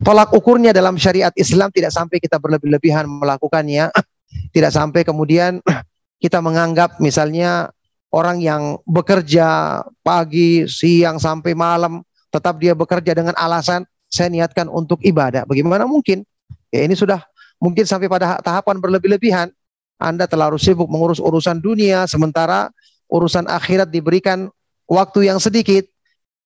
tolak 0.00 0.32
ukurnya 0.32 0.72
dalam 0.72 0.96
syariat 0.96 1.32
Islam 1.36 1.68
tidak 1.68 1.92
sampai 1.92 2.16
kita 2.16 2.40
berlebih-lebihan 2.40 3.04
melakukannya, 3.04 3.92
tidak 4.56 4.72
sampai 4.72 5.04
kemudian 5.04 5.60
kita 6.24 6.40
menganggap 6.40 6.96
misalnya 6.96 7.68
orang 8.12 8.38
yang 8.44 8.76
bekerja 8.84 9.80
pagi, 10.04 10.68
siang 10.68 11.16
sampai 11.16 11.56
malam, 11.56 12.04
tetap 12.28 12.60
dia 12.60 12.76
bekerja 12.76 13.16
dengan 13.16 13.34
alasan 13.34 13.88
saya 14.12 14.28
niatkan 14.28 14.68
untuk 14.68 15.00
ibadah. 15.00 15.48
Bagaimana 15.48 15.88
mungkin? 15.88 16.20
Ya 16.68 16.84
ini 16.84 16.92
sudah 16.92 17.24
mungkin 17.56 17.88
sampai 17.88 18.12
pada 18.12 18.36
tahapan 18.44 18.76
berlebih-lebihan. 18.76 19.48
Anda 19.96 20.28
terlalu 20.28 20.60
sibuk 20.60 20.90
mengurus 20.92 21.22
urusan 21.22 21.64
dunia, 21.64 22.04
sementara 22.04 22.68
urusan 23.08 23.48
akhirat 23.48 23.88
diberikan 23.88 24.52
waktu 24.84 25.32
yang 25.32 25.40
sedikit. 25.40 25.88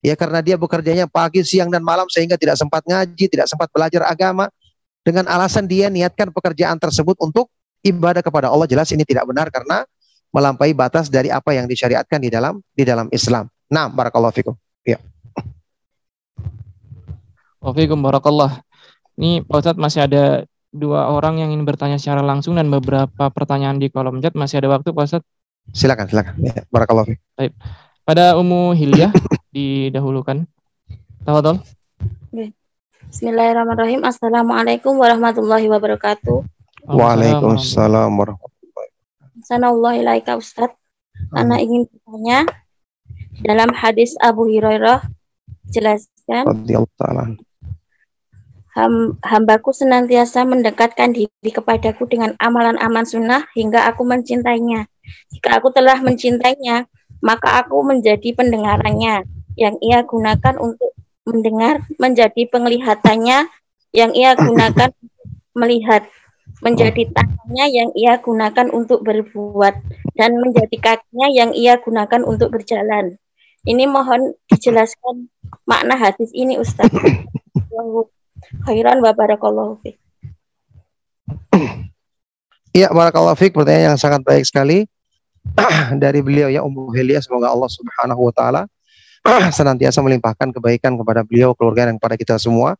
Ya 0.04 0.14
karena 0.14 0.38
dia 0.38 0.54
bekerjanya 0.54 1.10
pagi, 1.10 1.42
siang 1.42 1.66
dan 1.72 1.82
malam 1.82 2.06
sehingga 2.06 2.38
tidak 2.38 2.54
sempat 2.54 2.86
ngaji, 2.86 3.26
tidak 3.26 3.50
sempat 3.50 3.66
belajar 3.74 4.06
agama 4.06 4.46
dengan 5.02 5.26
alasan 5.26 5.66
dia 5.66 5.90
niatkan 5.90 6.30
pekerjaan 6.30 6.78
tersebut 6.78 7.18
untuk 7.18 7.50
ibadah 7.82 8.22
kepada 8.22 8.50
Allah 8.50 8.66
jelas 8.66 8.90
ini 8.90 9.02
tidak 9.06 9.26
benar 9.26 9.50
karena 9.50 9.86
melampaui 10.36 10.76
batas 10.76 11.08
dari 11.08 11.32
apa 11.32 11.56
yang 11.56 11.64
disyariatkan 11.64 12.20
di 12.20 12.28
dalam 12.28 12.60
di 12.76 12.84
dalam 12.84 13.08
Islam. 13.08 13.48
Nah, 13.72 13.88
barakallahu 13.88 14.36
fikum. 14.36 14.52
Ya. 14.84 15.00
Wafikum 17.64 18.04
barakallah. 18.04 18.60
Ini 19.16 19.48
Pak 19.48 19.64
Ustadz 19.64 19.80
masih 19.80 20.04
ada 20.04 20.44
dua 20.68 21.08
orang 21.08 21.40
yang 21.40 21.48
ingin 21.56 21.64
bertanya 21.64 21.96
secara 21.96 22.20
langsung 22.20 22.60
dan 22.60 22.68
beberapa 22.68 23.32
pertanyaan 23.32 23.80
di 23.80 23.88
kolom 23.88 24.20
chat. 24.20 24.36
Masih 24.36 24.60
ada 24.60 24.76
waktu 24.76 24.92
Pak 24.92 25.04
Ustadz? 25.08 25.28
Silakan, 25.72 26.06
silakan. 26.12 26.36
Ya, 26.36 26.68
barakallahu 26.68 27.16
fikum. 27.16 27.24
Baik. 27.40 27.52
Pada 28.04 28.36
Umu 28.36 28.76
Hilyah 28.76 29.10
didahulukan. 29.56 30.44
Tafadhol. 31.24 31.64
Bismillahirrahmanirrahim. 33.08 34.04
Assalamualaikum 34.04 35.00
warahmatullahi 35.00 35.66
wabarakatuh. 35.72 36.44
Waalaikumsalam 36.86 38.12
warahmatullahi 38.12 38.44
wabarakatuh. 38.44 38.55
Sanallahu 39.46 40.02
ilaika 40.02 40.34
Ustaz. 40.34 40.74
Anak 41.30 41.62
ingin 41.62 41.86
bertanya 41.86 42.50
dalam 43.46 43.70
hadis 43.70 44.18
Abu 44.18 44.50
Hurairah 44.50 45.06
jelaskan 45.70 46.50
Ham, 48.76 49.16
hambaku 49.24 49.72
senantiasa 49.72 50.44
mendekatkan 50.44 51.14
diri 51.14 51.30
kepadaku 51.48 52.04
dengan 52.10 52.36
amalan-amalan 52.36 53.08
sunnah 53.08 53.46
hingga 53.56 53.88
aku 53.88 54.04
mencintainya. 54.04 54.84
Jika 55.32 55.62
aku 55.62 55.72
telah 55.72 55.96
mencintainya, 56.02 56.84
maka 57.24 57.64
aku 57.64 57.80
menjadi 57.86 58.36
pendengarannya 58.36 59.24
yang 59.56 59.80
ia 59.80 60.04
gunakan 60.04 60.60
untuk 60.60 60.92
mendengar, 61.24 61.88
menjadi 61.96 62.44
penglihatannya 62.52 63.48
yang 63.96 64.12
ia 64.12 64.36
gunakan 64.36 64.92
melihat, 65.60 66.04
menjadi 66.64 67.08
tangannya 67.12 67.66
yang 67.68 67.90
ia 67.92 68.16
gunakan 68.20 68.66
untuk 68.72 69.04
berbuat, 69.04 69.74
dan 70.16 70.30
menjadi 70.40 70.76
kakinya 70.80 71.28
yang 71.32 71.50
ia 71.52 71.76
gunakan 71.80 72.22
untuk 72.24 72.52
berjalan. 72.52 73.20
Ini 73.66 73.84
mohon 73.90 74.32
dijelaskan 74.48 75.28
makna 75.66 75.98
hadis 75.98 76.30
ini 76.32 76.56
Ustaz. 76.56 76.88
Khairan 78.66 79.02
wa 79.02 79.10
barakallahu 79.10 79.82
Iya, 82.70 82.92
barakallahu 82.96 83.34
fiik. 83.34 83.58
Pertanyaan 83.58 83.94
yang 83.94 83.98
sangat 83.98 84.22
baik 84.22 84.46
sekali. 84.46 84.86
dari 86.02 86.20
beliau 86.22 86.48
ya 86.50 86.62
Ummu 86.66 86.90
Helia 86.94 87.22
semoga 87.22 87.50
Allah 87.52 87.70
Subhanahu 87.70 88.30
wa 88.30 88.34
taala 88.34 88.62
senantiasa 89.50 89.98
melimpahkan 90.06 90.54
kebaikan 90.54 90.94
kepada 90.94 91.26
beliau 91.26 91.50
keluarga 91.54 91.90
dan 91.90 91.98
kepada 91.98 92.14
kita 92.14 92.34
semua. 92.38 92.78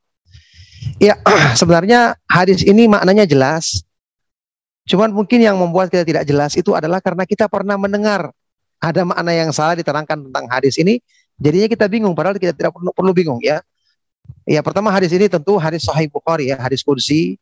Ya, 0.98 1.18
sebenarnya 1.60 2.16
hadis 2.26 2.64
ini 2.64 2.88
maknanya 2.88 3.28
jelas. 3.28 3.84
Cuman 4.86 5.10
mungkin 5.10 5.42
yang 5.42 5.58
membuat 5.58 5.90
kita 5.90 6.06
tidak 6.06 6.24
jelas 6.24 6.54
itu 6.54 6.70
adalah 6.72 7.02
karena 7.02 7.26
kita 7.26 7.50
pernah 7.50 7.74
mendengar 7.74 8.30
ada 8.78 9.02
makna 9.02 9.34
yang 9.34 9.50
salah 9.50 9.74
diterangkan 9.74 10.30
tentang 10.30 10.46
hadis 10.46 10.78
ini, 10.78 11.02
jadinya 11.40 11.66
kita 11.66 11.90
bingung 11.90 12.14
padahal 12.14 12.38
kita 12.38 12.54
tidak 12.54 12.70
perlu, 12.70 12.94
perlu 12.94 13.10
bingung 13.10 13.40
ya. 13.42 13.58
Ya, 14.46 14.62
pertama 14.62 14.90
hadis 14.94 15.10
ini 15.14 15.26
tentu 15.26 15.58
hadis 15.58 15.86
sahih 15.86 16.10
Bukhari 16.10 16.50
ya, 16.50 16.58
hadis 16.58 16.82
kursi 16.82 17.38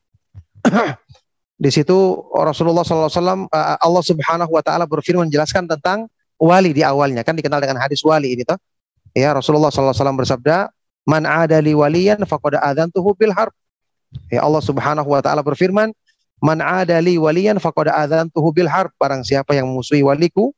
Di 1.55 1.71
situ 1.71 1.97
Rasulullah 2.35 2.83
SAW 2.83 3.47
eh, 3.47 3.77
Allah 3.79 4.03
Subhanahu 4.03 4.51
Wa 4.51 4.63
Taala 4.67 4.85
berfirman 4.91 5.31
menjelaskan 5.31 5.71
tentang 5.71 6.11
wali 6.35 6.75
di 6.75 6.83
awalnya 6.83 7.23
kan 7.23 7.39
dikenal 7.39 7.63
dengan 7.63 7.79
hadis 7.79 8.03
wali 8.03 8.35
ini 8.35 8.43
toh. 8.43 8.59
Ya 9.15 9.31
Rasulullah 9.31 9.71
SAW 9.71 9.95
bersabda, 9.95 10.74
"Man 11.05 11.29
adali 11.29 11.77
waliyan 11.77 12.25
faqad 12.25 12.61
adzantuhu 12.61 13.17
bil 13.17 13.33
harb." 13.33 13.53
Ya 14.31 14.43
Allah 14.43 14.63
Subhanahu 14.63 15.09
Wa 15.11 15.21
Taala 15.21 15.45
berfirman, 15.45 15.93
"Man 16.41 16.59
adali 16.65 17.21
waliyan 17.21 17.61
faqad 17.61 17.93
adzantuhu 17.93 18.51
bil 18.55 18.71
harb." 18.71 18.93
Barang 18.97 19.23
siapa 19.23 19.53
yang 19.53 19.69
memusuhi 19.69 20.01
waliku, 20.01 20.53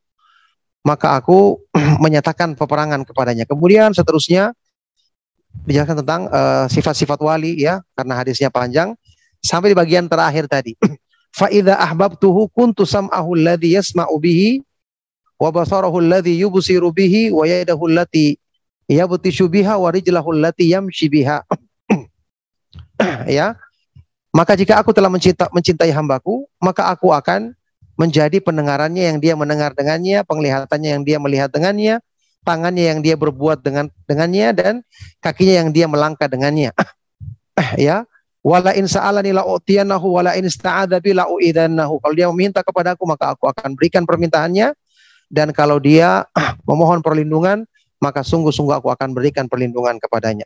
maka 0.87 1.19
aku 1.19 1.59
menyatakan 2.05 2.55
peperangan 2.55 3.03
kepadanya. 3.03 3.43
Kemudian 3.43 3.91
seterusnya 3.91 4.55
dijelaskan 5.67 6.07
tentang 6.07 6.31
eh, 6.31 6.67
sifat-sifat 6.71 7.19
wali 7.19 7.59
ya 7.59 7.83
karena 7.99 8.15
hadisnya 8.23 8.53
panjang 8.53 8.95
sampai 9.43 9.73
di 9.73 9.77
bagian 9.77 10.07
terakhir 10.07 10.47
tadi. 10.47 10.79
Fa 11.39 11.51
idza 11.53 11.77
ahbabtuhu 11.77 12.49
kuntu 12.55 12.89
sam'ahu 12.89 13.37
alladhi 13.37 13.77
yasma'u 13.77 14.15
bihi 14.17 14.65
wa 15.37 15.53
basarahu 15.53 16.01
alladhi 16.01 16.41
yubsiru 16.41 16.89
bihi 16.95 17.29
wa 17.29 17.45
yadahu 17.45 17.93
allati 17.93 18.41
yabtishu 18.87 19.51
biha 19.51 19.75
wa 19.79 19.91
rijlahu 19.91 20.35
allati 20.35 20.71
yamshi 20.71 21.11
biha. 21.11 21.43
ya. 23.39 23.59
Maka 24.35 24.53
jika 24.53 24.77
aku 24.77 24.93
telah 24.93 25.09
mencinta, 25.09 25.49
mencintai 25.49 25.89
hambaku, 25.91 26.45
maka 26.61 26.93
aku 26.93 27.09
akan 27.09 27.57
menjadi 27.97 28.37
pendengarannya 28.45 29.09
yang 29.09 29.19
dia 29.19 29.33
mendengar 29.33 29.73
dengannya, 29.73 30.21
penglihatannya 30.29 30.91
yang 31.01 31.03
dia 31.09 31.17
melihat 31.17 31.49
dengannya, 31.49 32.05
tangannya 32.45 32.85
yang 32.93 33.01
dia 33.01 33.17
berbuat 33.17 33.65
dengan 33.65 33.89
dengannya 34.05 34.49
dan 34.53 34.75
kakinya 35.25 35.65
yang 35.65 35.69
dia 35.73 35.89
melangkah 35.89 36.29
dengannya. 36.29 36.71
ya. 37.81 38.05
Wala 38.47 38.79
in 38.79 38.87
sa'alani 38.87 39.35
la 39.35 39.43
utiyanahu 39.43 40.23
wala 40.23 40.39
in 40.39 40.47
ista'adza 40.47 41.03
bi 41.03 41.11
la 41.11 41.27
uidannahu. 41.27 41.99
Kalau 41.99 42.15
dia 42.15 42.31
meminta 42.31 42.63
kepadaku 42.63 43.03
maka 43.03 43.35
aku 43.35 43.51
akan 43.51 43.75
berikan 43.75 44.07
permintaannya 44.07 44.71
dan 45.27 45.51
kalau 45.51 45.83
dia 45.83 46.23
memohon 46.69 47.03
perlindungan 47.03 47.67
maka 48.03 48.21
sungguh-sungguh 48.21 48.77
aku 48.77 48.89
akan 48.93 49.17
berikan 49.17 49.49
perlindungan 49.49 49.97
kepadanya. 50.01 50.45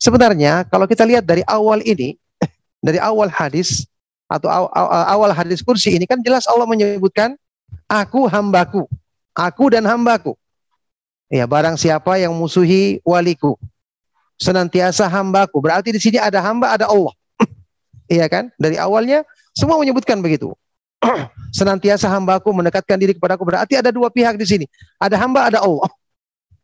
Sebenarnya 0.00 0.64
kalau 0.68 0.88
kita 0.88 1.04
lihat 1.04 1.28
dari 1.28 1.44
awal 1.44 1.84
ini 1.84 2.16
dari 2.80 2.96
awal 2.96 3.28
hadis 3.28 3.84
atau 4.30 4.48
awal 5.10 5.34
hadis 5.36 5.60
kursi 5.60 5.92
ini 5.92 6.08
kan 6.08 6.22
jelas 6.24 6.48
Allah 6.48 6.64
menyebutkan 6.64 7.36
aku 7.84 8.24
hambaku, 8.30 8.88
aku 9.36 9.64
dan 9.68 9.84
hambaku. 9.84 10.34
Ya, 11.30 11.46
barang 11.46 11.78
siapa 11.78 12.18
yang 12.18 12.34
musuhi 12.34 12.98
waliku, 13.06 13.54
senantiasa 14.34 15.06
hambaku. 15.06 15.62
Berarti 15.62 15.94
di 15.94 16.00
sini 16.02 16.18
ada 16.18 16.42
hamba, 16.42 16.74
ada 16.74 16.90
Allah. 16.90 17.14
Iya 18.10 18.26
kan? 18.26 18.50
Dari 18.58 18.74
awalnya 18.74 19.22
semua 19.54 19.78
menyebutkan 19.78 20.18
begitu. 20.18 20.50
senantiasa 21.58 22.10
hambaku 22.10 22.50
mendekatkan 22.50 22.98
diri 22.98 23.14
kepadaku. 23.14 23.46
Berarti 23.46 23.78
ada 23.78 23.94
dua 23.94 24.10
pihak 24.10 24.34
di 24.34 24.46
sini. 24.46 24.66
Ada 24.98 25.14
hamba, 25.20 25.46
ada 25.46 25.62
Allah. 25.62 25.86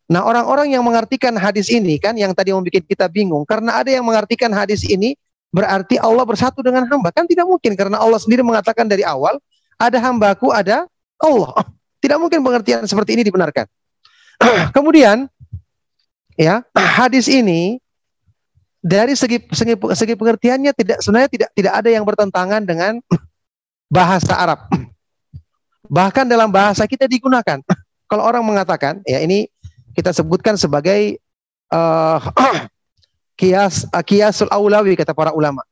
Nah, 0.06 0.22
orang-orang 0.22 0.70
yang 0.70 0.86
mengartikan 0.86 1.34
hadis 1.34 1.66
ini 1.66 1.98
kan 1.98 2.14
yang 2.14 2.30
tadi 2.30 2.54
membuat 2.54 2.86
kita 2.86 3.10
bingung 3.10 3.42
karena 3.42 3.82
ada 3.82 3.90
yang 3.90 4.06
mengartikan 4.06 4.54
hadis 4.54 4.86
ini 4.86 5.18
berarti 5.50 5.98
Allah 5.98 6.22
bersatu 6.22 6.62
dengan 6.62 6.86
hamba. 6.86 7.10
Kan 7.10 7.26
tidak 7.26 7.50
mungkin 7.50 7.74
karena 7.74 7.98
Allah 7.98 8.22
sendiri 8.22 8.46
mengatakan 8.46 8.86
dari 8.86 9.02
awal 9.02 9.42
ada 9.76 9.98
hambaku, 9.98 10.54
ada 10.54 10.86
Allah. 11.18 11.52
Tidak 11.96 12.20
mungkin 12.20 12.44
pengertian 12.44 12.84
seperti 12.86 13.18
ini 13.18 13.24
dibenarkan. 13.26 13.66
Kemudian 14.76 15.26
ya, 16.38 16.62
hadis 16.76 17.26
ini 17.26 17.80
dari 18.78 19.16
segi, 19.18 19.42
segi 19.50 19.74
segi 19.74 20.14
pengertiannya 20.14 20.70
tidak 20.76 21.02
sebenarnya 21.02 21.30
tidak 21.32 21.50
tidak 21.56 21.72
ada 21.74 21.88
yang 21.90 22.04
bertentangan 22.06 22.62
dengan 22.62 23.00
bahasa 23.96 24.38
Arab. 24.38 24.70
Bahkan 25.96 26.30
dalam 26.30 26.52
bahasa 26.52 26.86
kita 26.86 27.10
digunakan. 27.10 27.58
Kalau 28.06 28.22
orang 28.22 28.46
mengatakan, 28.46 29.02
ya 29.02 29.18
ini 29.18 29.50
kita 29.96 30.12
sebutkan 30.12 30.60
sebagai 30.60 31.16
uh, 31.72 32.20
kias 33.40 33.88
uh, 33.88 34.04
kiasul 34.04 34.52
aulawi 34.52 34.92
kata 34.92 35.16
para 35.16 35.32
ulama. 35.32 35.64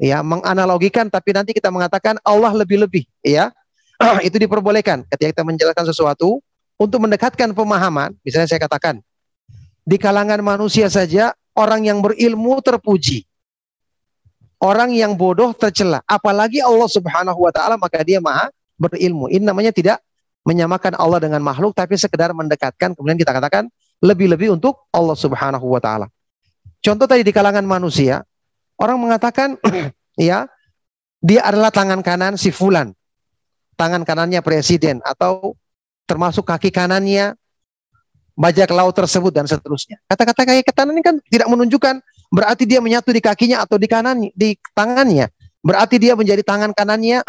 Ya, 0.00 0.24
menganalogikan 0.24 1.12
tapi 1.12 1.36
nanti 1.36 1.52
kita 1.52 1.68
mengatakan 1.68 2.16
Allah 2.24 2.56
lebih-lebih, 2.56 3.04
ya. 3.20 3.52
itu 4.26 4.40
diperbolehkan 4.40 5.04
ketika 5.12 5.28
kita 5.36 5.44
menjelaskan 5.44 5.84
sesuatu 5.92 6.40
untuk 6.80 7.04
mendekatkan 7.04 7.52
pemahaman. 7.52 8.16
Misalnya 8.24 8.48
saya 8.48 8.64
katakan 8.64 9.04
di 9.84 10.00
kalangan 10.00 10.40
manusia 10.40 10.88
saja 10.88 11.36
orang 11.52 11.84
yang 11.84 12.00
berilmu 12.00 12.64
terpuji. 12.64 13.28
Orang 14.60 14.92
yang 14.92 15.16
bodoh 15.16 15.56
tercela, 15.56 16.04
apalagi 16.04 16.60
Allah 16.60 16.84
Subhanahu 16.84 17.48
wa 17.48 17.48
taala 17.48 17.80
maka 17.80 18.04
dia 18.04 18.20
Maha 18.20 18.52
berilmu. 18.76 19.32
Ini 19.32 19.40
namanya 19.40 19.72
tidak 19.72 20.04
menyamakan 20.44 20.96
Allah 20.96 21.20
dengan 21.20 21.44
makhluk 21.44 21.76
tapi 21.76 22.00
sekedar 22.00 22.32
mendekatkan 22.32 22.96
kemudian 22.96 23.20
kita 23.20 23.32
katakan 23.36 23.68
lebih-lebih 24.00 24.56
untuk 24.56 24.88
Allah 24.90 25.16
Subhanahu 25.16 25.66
wa 25.68 25.80
taala. 25.80 26.08
Contoh 26.80 27.04
tadi 27.04 27.20
di 27.20 27.32
kalangan 27.32 27.64
manusia, 27.64 28.24
orang 28.80 28.96
mengatakan 28.96 29.60
ya, 30.16 30.48
dia 31.20 31.40
adalah 31.44 31.68
tangan 31.68 32.00
kanan 32.00 32.40
si 32.40 32.48
fulan. 32.48 32.96
Tangan 33.76 34.04
kanannya 34.04 34.40
presiden 34.44 35.00
atau 35.04 35.56
termasuk 36.04 36.44
kaki 36.44 36.68
kanannya 36.68 37.32
bajak 38.36 38.72
laut 38.72 38.96
tersebut 38.96 39.32
dan 39.32 39.44
seterusnya. 39.44 40.00
Kata-kata 40.08 40.48
kaki 40.48 40.64
kanan 40.72 40.96
ini 40.96 41.04
kan 41.04 41.16
tidak 41.28 41.48
menunjukkan 41.48 42.00
berarti 42.32 42.64
dia 42.64 42.80
menyatu 42.80 43.12
di 43.12 43.20
kakinya 43.20 43.64
atau 43.64 43.76
di 43.76 43.88
kanan 43.88 44.28
di 44.32 44.56
tangannya. 44.72 45.28
Berarti 45.60 46.00
dia 46.00 46.16
menjadi 46.16 46.40
tangan 46.40 46.72
kanannya 46.72 47.20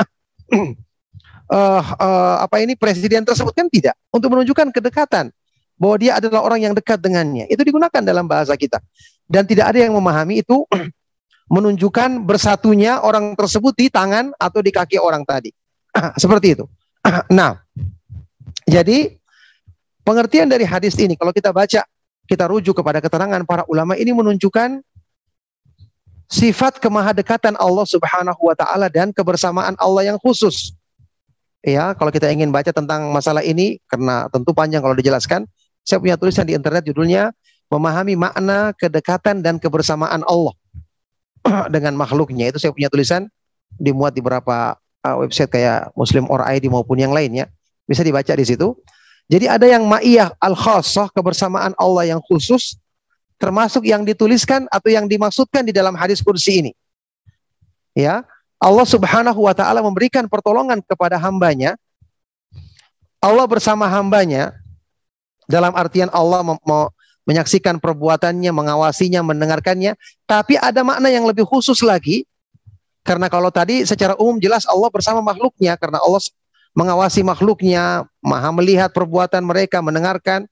uh, 1.52 1.84
uh, 1.84 2.36
apa 2.48 2.64
ini 2.64 2.80
presiden 2.80 3.28
tersebut 3.28 3.52
kan 3.52 3.68
tidak 3.68 3.94
untuk 4.10 4.32
menunjukkan 4.32 4.72
kedekatan 4.72 5.30
bahwa 5.76 5.96
dia 5.98 6.18
adalah 6.18 6.46
orang 6.46 6.72
yang 6.72 6.74
dekat 6.78 7.02
dengannya. 7.02 7.50
Itu 7.52 7.66
digunakan 7.66 8.02
dalam 8.02 8.30
bahasa 8.30 8.56
kita. 8.56 8.80
Dan 9.26 9.50
tidak 9.50 9.74
ada 9.74 9.82
yang 9.82 9.98
memahami 9.98 10.46
itu 10.46 10.64
menunjukkan 11.56 12.24
bersatunya 12.24 13.02
orang 13.02 13.34
tersebut 13.34 13.74
di 13.76 13.90
tangan 13.90 14.32
atau 14.38 14.62
di 14.62 14.72
kaki 14.72 15.02
orang 15.02 15.26
tadi. 15.28 15.52
Seperti 16.22 16.56
itu. 16.56 16.66
Nah, 17.34 17.58
jadi 18.70 19.18
pengertian 20.06 20.46
dari 20.46 20.70
hadis 20.70 20.94
ini 21.02 21.18
kalau 21.18 21.34
kita 21.34 21.50
baca, 21.50 21.82
kita 22.30 22.46
rujuk 22.46 22.78
kepada 22.78 23.02
keterangan 23.02 23.42
para 23.42 23.66
ulama 23.66 23.98
ini 23.98 24.14
menunjukkan 24.14 24.86
sifat 26.30 26.78
kemahadekatan 26.78 27.58
Allah 27.58 27.84
Subhanahu 27.90 28.42
wa 28.48 28.56
taala 28.56 28.88
dan 28.88 29.10
kebersamaan 29.10 29.74
Allah 29.82 30.14
yang 30.14 30.22
khusus. 30.22 30.78
Ya, 31.62 31.94
kalau 31.94 32.10
kita 32.10 32.26
ingin 32.34 32.50
baca 32.50 32.74
tentang 32.74 33.14
masalah 33.14 33.46
ini 33.46 33.78
karena 33.86 34.26
tentu 34.34 34.50
panjang 34.50 34.82
kalau 34.82 34.98
dijelaskan, 34.98 35.46
saya 35.86 36.02
punya 36.02 36.18
tulisan 36.18 36.50
di 36.50 36.58
internet 36.58 36.82
judulnya 36.90 37.30
memahami 37.70 38.18
makna 38.18 38.74
kedekatan 38.74 39.46
dan 39.46 39.62
kebersamaan 39.62 40.26
Allah 40.26 40.58
dengan 41.74 41.94
makhluknya. 41.94 42.50
Itu 42.50 42.58
saya 42.58 42.74
punya 42.74 42.90
tulisan 42.90 43.30
dimuat 43.78 44.18
di 44.18 44.26
beberapa 44.26 44.74
uh, 45.06 45.16
website 45.22 45.54
kayak 45.54 45.94
Muslim 45.94 46.26
or 46.34 46.42
ID 46.42 46.66
maupun 46.68 46.98
yang 46.98 47.14
lainnya. 47.14 47.46
Bisa 47.86 48.02
dibaca 48.02 48.34
di 48.34 48.46
situ. 48.46 48.74
Jadi 49.30 49.46
ada 49.48 49.64
yang 49.64 49.86
ma'iyah 49.88 50.36
al-khassah 50.42 51.14
kebersamaan 51.14 51.78
Allah 51.78 52.18
yang 52.18 52.22
khusus 52.26 52.76
termasuk 53.42 53.90
yang 53.90 54.06
dituliskan 54.06 54.70
atau 54.70 54.90
yang 54.94 55.10
dimaksudkan 55.10 55.66
di 55.66 55.74
dalam 55.74 55.98
hadis 55.98 56.22
kursi 56.22 56.62
ini. 56.62 56.72
Ya, 57.98 58.22
Allah 58.62 58.86
Subhanahu 58.86 59.50
wa 59.50 59.58
taala 59.58 59.82
memberikan 59.82 60.30
pertolongan 60.30 60.86
kepada 60.86 61.18
hambanya. 61.18 61.74
Allah 63.18 63.46
bersama 63.50 63.90
hambanya 63.90 64.54
dalam 65.50 65.74
artian 65.74 66.14
Allah 66.14 66.46
mau 66.46 66.94
menyaksikan 67.26 67.82
perbuatannya, 67.82 68.54
mengawasinya, 68.54 69.26
mendengarkannya. 69.26 69.98
Tapi 70.30 70.62
ada 70.62 70.86
makna 70.86 71.10
yang 71.10 71.26
lebih 71.26 71.46
khusus 71.46 71.82
lagi. 71.82 72.26
Karena 73.02 73.34
kalau 73.34 73.50
tadi 73.50 73.82
secara 73.82 74.14
umum 74.22 74.38
jelas 74.38 74.66
Allah 74.70 74.90
bersama 74.94 75.26
makhluknya. 75.26 75.74
Karena 75.78 75.98
Allah 76.02 76.22
mengawasi 76.78 77.26
makhluknya, 77.26 78.06
maha 78.22 78.50
melihat 78.54 78.94
perbuatan 78.94 79.42
mereka, 79.42 79.82
mendengarkan. 79.82 80.46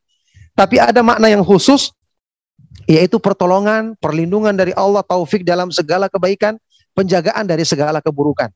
Tapi 0.57 0.81
ada 0.81 0.99
makna 1.05 1.29
yang 1.29 1.45
khusus, 1.45 1.93
yaitu 2.89 3.21
pertolongan, 3.21 3.95
perlindungan 4.01 4.53
dari 4.53 4.73
Allah, 4.75 5.05
taufik 5.05 5.45
dalam 5.45 5.71
segala 5.71 6.11
kebaikan, 6.11 6.59
penjagaan 6.93 7.45
dari 7.45 7.63
segala 7.65 7.99
keburukan. 7.99 8.49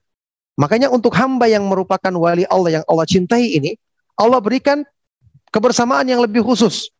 Makanya 0.53 0.93
untuk 0.93 1.17
hamba 1.17 1.49
yang 1.49 1.65
merupakan 1.65 2.13
wali 2.13 2.45
Allah 2.45 2.81
yang 2.81 2.85
Allah 2.85 3.05
cintai 3.09 3.57
ini, 3.57 3.73
Allah 4.13 4.37
berikan 4.37 4.85
kebersamaan 5.49 6.05
yang 6.05 6.21
lebih 6.21 6.45
khusus. 6.45 6.93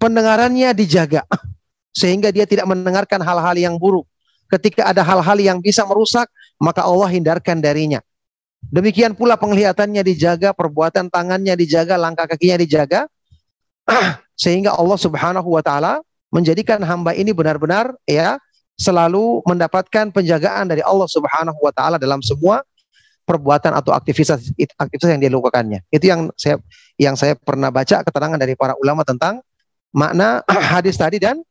Pendengarannya 0.00 0.72
dijaga 0.72 1.24
sehingga 2.00 2.32
dia 2.32 2.48
tidak 2.48 2.68
mendengarkan 2.68 3.20
hal-hal 3.20 3.56
yang 3.56 3.74
buruk. 3.76 4.04
Ketika 4.46 4.88
ada 4.88 5.02
hal-hal 5.02 5.38
yang 5.42 5.58
bisa 5.58 5.82
merusak, 5.84 6.30
maka 6.56 6.86
Allah 6.86 7.10
hindarkan 7.10 7.58
darinya. 7.58 7.98
Demikian 8.66 9.14
pula 9.14 9.34
penglihatannya 9.38 10.02
dijaga, 10.06 10.54
perbuatan 10.54 11.10
tangannya 11.10 11.54
dijaga, 11.58 11.98
langkah 11.98 12.26
kakinya 12.26 12.58
dijaga, 12.58 13.10
sehingga 14.42 14.74
Allah 14.74 14.98
Subhanahu 14.98 15.48
wa 15.54 15.62
taala 15.62 16.02
menjadikan 16.30 16.82
hamba 16.82 17.14
ini 17.14 17.30
benar-benar 17.30 17.94
ya 18.06 18.38
selalu 18.76 19.40
mendapatkan 19.48 20.12
penjagaan 20.12 20.68
dari 20.68 20.84
Allah 20.84 21.08
Subhanahu 21.08 21.58
wa 21.58 21.72
taala 21.72 21.96
dalam 21.96 22.20
semua 22.20 22.60
perbuatan 23.26 23.74
atau 23.74 23.90
aktivitas 23.90 24.54
aktivitas 24.78 25.08
yang 25.10 25.20
dia 25.20 25.32
lakukannya. 25.32 25.82
Itu 25.90 26.06
yang 26.06 26.30
saya 26.38 26.62
yang 27.00 27.18
saya 27.18 27.34
pernah 27.34 27.72
baca 27.74 28.04
keterangan 28.06 28.38
dari 28.38 28.54
para 28.54 28.78
ulama 28.78 29.02
tentang 29.02 29.42
makna 29.90 30.44
hadis 30.72 30.94
tadi 30.94 31.18
dan 31.18 31.42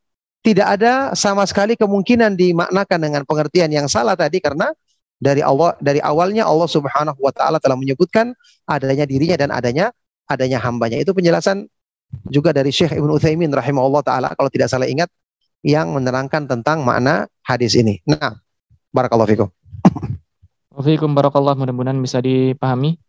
tidak 0.46 0.78
ada 0.80 1.12
sama 1.18 1.44
sekali 1.50 1.74
kemungkinan 1.74 2.38
dimaknakan 2.38 3.00
dengan 3.02 3.22
pengertian 3.26 3.74
yang 3.74 3.90
salah 3.90 4.14
tadi 4.14 4.38
karena 4.38 4.70
dari 5.18 5.42
Allah 5.42 5.74
dari 5.82 5.98
awalnya 6.00 6.46
Allah 6.46 6.70
Subhanahu 6.70 7.18
wa 7.18 7.34
taala 7.34 7.58
telah 7.58 7.76
menyebutkan 7.76 8.32
adanya 8.70 9.10
dirinya 9.10 9.36
dan 9.36 9.50
adanya 9.50 9.90
adanya 10.30 10.62
hambanya. 10.62 11.02
Itu 11.02 11.18
penjelasan 11.18 11.66
juga 12.30 12.54
dari 12.54 12.70
Syekh 12.70 12.96
Ibnu 12.96 13.18
Utsaimin 13.18 13.50
rahimahullah 13.50 14.06
taala 14.06 14.28
kalau 14.38 14.48
tidak 14.54 14.70
salah 14.70 14.86
ingat 14.86 15.10
yang 15.66 15.98
menerangkan 15.98 16.46
tentang 16.46 16.86
makna 16.86 17.26
hadis 17.42 17.74
ini. 17.74 17.98
Nah, 18.06 18.38
barakallahu 18.94 19.26
fikum. 19.26 19.50
Wafikum 20.70 21.18
barakallah 21.18 21.58
mudah-mudahan 21.58 21.98
bisa 21.98 22.22
dipahami 22.22 23.02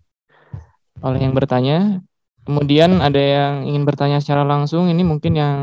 oleh 1.04 1.20
yang 1.20 1.36
bertanya. 1.36 2.00
Kemudian 2.46 3.02
ada 3.02 3.18
yang 3.18 3.68
ingin 3.68 3.84
bertanya 3.84 4.22
secara 4.22 4.46
langsung. 4.46 4.88
Ini 4.88 5.02
mungkin 5.04 5.36
yang 5.36 5.58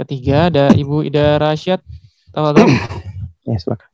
ketiga 0.00 0.48
ada 0.48 0.72
Ibu 0.72 1.04
Ida 1.04 1.36
Rasyad. 1.36 1.84
Ya, 3.44 3.60
silakan. 3.60 3.92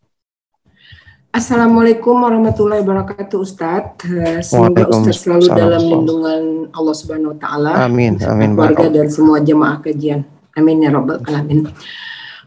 Assalamualaikum 1.34 2.22
warahmatullahi 2.22 2.86
wabarakatuh 2.86 3.42
Ustadz. 3.42 4.06
Semoga 4.46 4.86
Ustadz 4.86 5.26
selalu 5.26 5.46
dalam 5.50 5.82
lindungan 5.82 6.42
Allah 6.70 6.94
Subhanahu 6.94 7.34
wa 7.34 7.38
taala. 7.42 7.70
Amin, 7.82 8.22
amin, 8.22 8.54
keluarga 8.54 8.86
dan 8.86 9.10
semua 9.10 9.42
jemaah 9.42 9.82
kajian. 9.82 10.22
Amin 10.54 10.86
ya 10.86 10.94
rabbal 10.94 11.18
alamin. 11.26 11.66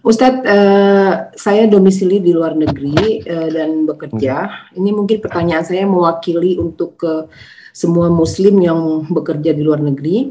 Ustadz, 0.03 0.43
eh, 0.43 1.13
saya 1.31 1.63
domisili 1.71 2.19
di 2.19 2.35
luar 2.35 2.59
negeri 2.59 3.23
eh, 3.23 3.47
dan 3.47 3.87
bekerja. 3.87 4.67
Ini 4.75 4.91
mungkin 4.91 5.23
pertanyaan 5.23 5.63
saya 5.63 5.87
mewakili 5.87 6.59
untuk 6.59 6.99
ke 6.99 7.31
semua 7.71 8.11
muslim 8.11 8.59
yang 8.59 9.07
bekerja 9.07 9.55
di 9.55 9.63
luar 9.63 9.79
negeri 9.79 10.27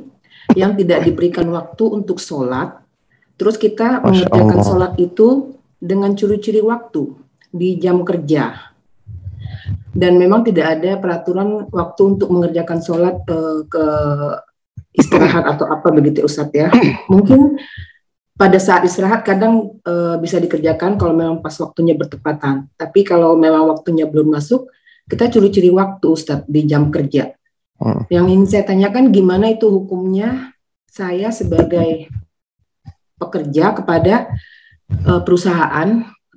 yang 0.53 0.77
tidak 0.77 1.09
diberikan 1.09 1.49
waktu 1.49 1.89
untuk 1.89 2.20
sholat. 2.20 2.85
Terus 3.40 3.57
kita 3.57 4.05
Masya 4.05 4.28
mengerjakan 4.28 4.59
Allah. 4.61 4.69
sholat 4.69 4.93
itu 5.01 5.57
dengan 5.81 6.12
curi-curi 6.12 6.61
waktu 6.61 7.03
di 7.49 7.81
jam 7.81 8.05
kerja. 8.05 8.77
Dan 9.97 10.20
memang 10.20 10.44
tidak 10.44 10.69
ada 10.69 11.01
peraturan 11.01 11.73
waktu 11.73 12.03
untuk 12.05 12.28
mengerjakan 12.28 12.85
sholat 12.85 13.24
eh, 13.24 13.61
ke 13.73 13.85
istirahat 15.01 15.49
atau 15.57 15.65
apa 15.73 15.89
begitu 15.97 16.28
Ustadz 16.28 16.53
ya. 16.53 16.69
Mungkin 17.12 17.57
pada 18.32 18.56
saat 18.56 18.82
istirahat 18.88 19.22
kadang 19.22 19.76
eh, 19.84 20.16
bisa 20.16 20.40
dikerjakan 20.40 20.96
kalau 20.96 21.12
memang 21.12 21.44
pas 21.44 21.52
waktunya 21.60 21.92
bertepatan. 21.92 22.68
Tapi 22.80 23.04
kalau 23.04 23.36
memang 23.36 23.68
waktunya 23.68 24.09
belum 24.09 24.32
masuk, 24.32 24.72
kita 25.09 25.28
curi-curi 25.28 25.68
waktu 25.68 26.06
Ustadz 26.09 26.48
di 26.48 26.64
jam 26.64 26.88
kerja. 26.88 27.36
Hmm. 27.76 28.09
Yang 28.09 28.26
ingin 28.32 28.46
saya 28.48 28.64
tanyakan 28.64 29.12
gimana 29.12 29.52
itu 29.52 29.68
hukumnya 29.68 30.54
saya 30.88 31.28
sebagai 31.34 32.09
pekerja 33.20 33.76
kepada 33.76 34.32
eh, 34.88 35.22
perusahaan 35.22 35.88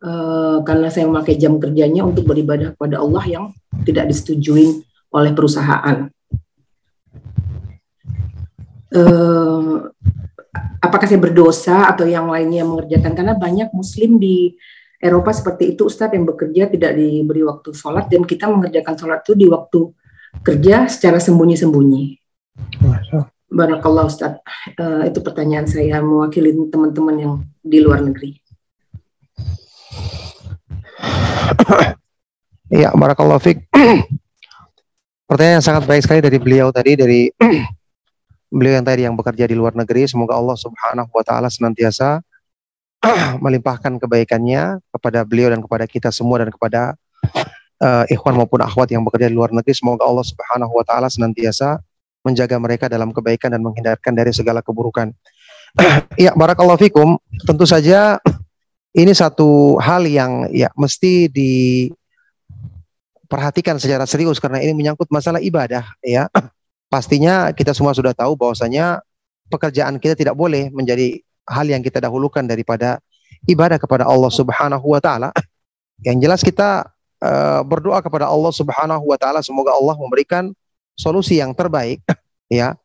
eh, 0.03 0.57
karena 0.67 0.87
saya 0.91 1.07
memakai 1.07 1.39
jam 1.39 1.57
kerjanya 1.57 2.03
untuk 2.03 2.27
beribadah 2.27 2.75
kepada 2.75 2.99
Allah 2.99 3.23
yang 3.23 3.45
tidak 3.87 4.11
disetujui 4.11 4.83
oleh 5.15 5.31
perusahaan. 5.31 6.11
Eh, 8.95 9.94
apakah 10.79 11.05
saya 11.07 11.19
berdosa 11.21 11.89
atau 11.89 12.07
yang 12.07 12.29
lainnya 12.29 12.63
yang 12.63 12.71
mengerjakan 12.71 13.13
karena 13.13 13.33
banyak 13.35 13.69
muslim 13.71 14.17
di 14.21 14.55
Eropa 14.99 15.29
seperti 15.35 15.75
itu 15.75 15.85
Ustadz 15.85 16.15
yang 16.15 16.25
bekerja 16.25 16.71
tidak 16.71 16.95
diberi 16.95 17.45
waktu 17.45 17.75
sholat 17.75 18.07
dan 18.07 18.23
kita 18.23 18.47
mengerjakan 18.47 18.95
sholat 18.95 19.21
itu 19.27 19.33
di 19.35 19.45
waktu 19.45 19.91
kerja 20.41 20.89
secara 20.89 21.21
sembunyi-sembunyi. 21.21 22.17
Barakallah 23.51 24.09
Ustadz. 24.09 24.41
Eh, 24.75 25.03
itu 25.13 25.19
pertanyaan 25.21 25.67
saya 25.69 26.01
mewakili 26.01 26.55
teman-teman 26.71 27.15
yang 27.15 27.33
di 27.61 27.79
luar 27.83 28.01
negeri. 28.01 28.39
Iya, 32.73 32.89
barakallahu 32.97 33.39
fiik. 33.39 33.69
Pertanyaan 35.29 35.57
yang 35.61 35.65
sangat 35.65 35.83
baik 35.85 36.01
sekali 36.05 36.21
dari 36.21 36.37
beliau 36.41 36.73
tadi 36.73 36.97
dari 36.97 37.29
beliau 38.49 38.79
yang 38.79 38.85
tadi 38.85 39.01
yang 39.05 39.15
bekerja 39.17 39.45
di 39.49 39.55
luar 39.57 39.73
negeri. 39.73 40.05
Semoga 40.09 40.37
Allah 40.37 40.57
Subhanahu 40.57 41.09
wa 41.11 41.23
taala 41.25 41.49
senantiasa 41.49 42.21
melimpahkan 43.43 43.99
kebaikannya 44.01 44.79
kepada 44.93 45.25
beliau 45.25 45.49
dan 45.53 45.61
kepada 45.61 45.85
kita 45.85 46.09
semua 46.09 46.39
dan 46.41 46.49
kepada 46.53 46.95
eh, 47.81 48.05
ikhwan 48.13 48.35
maupun 48.37 48.61
akhwat 48.61 48.91
yang 48.91 49.03
bekerja 49.05 49.29
di 49.29 49.35
luar 49.35 49.51
negeri. 49.53 49.73
Semoga 49.75 50.05
Allah 50.05 50.23
Subhanahu 50.25 50.73
wa 50.73 50.83
taala 50.85 51.09
senantiasa 51.11 51.79
menjaga 52.25 52.57
mereka 52.57 52.89
dalam 52.89 53.13
kebaikan 53.13 53.53
dan 53.53 53.61
menghindarkan 53.61 54.17
dari 54.17 54.33
segala 54.33 54.65
keburukan. 54.65 55.13
Iya, 56.17 56.33
barakallahu 56.41 56.81
fikum. 56.81 57.21
Tentu 57.45 57.69
saja 57.69 58.17
ini 58.95 59.11
satu 59.13 59.77
hal 59.77 60.09
yang 60.09 60.49
ya 60.49 60.73
mesti 60.73 61.29
diperhatikan 61.29 63.77
secara 63.77 64.09
serius 64.09 64.41
karena 64.41 64.57
ini 64.63 64.73
menyangkut 64.73 65.11
masalah 65.13 65.37
ibadah 65.43 65.85
ya. 66.01 66.25
Pastinya 66.95 67.51
kita 67.51 67.75
semua 67.75 67.91
sudah 67.91 68.15
tahu 68.15 68.39
bahwasanya 68.39 69.03
pekerjaan 69.51 69.99
kita 69.99 70.15
tidak 70.15 70.31
boleh 70.31 70.71
menjadi 70.71 71.19
hal 71.43 71.67
yang 71.67 71.83
kita 71.83 71.99
dahulukan 71.99 72.47
daripada 72.47 73.03
ibadah 73.51 73.75
kepada 73.75 74.07
Allah 74.07 74.31
Subhanahu 74.31 74.95
wa 74.95 75.03
taala. 75.03 75.35
Yang 76.07 76.17
jelas 76.23 76.39
kita 76.39 76.87
eh, 77.19 77.61
berdoa 77.67 77.99
kepada 77.99 78.31
Allah 78.31 78.47
Subhanahu 78.55 79.11
wa 79.11 79.19
taala 79.19 79.43
semoga 79.43 79.75
Allah 79.75 79.99
memberikan 79.99 80.55
solusi 80.95 81.43
yang 81.43 81.51
terbaik 81.51 81.99
ya. 82.47 82.79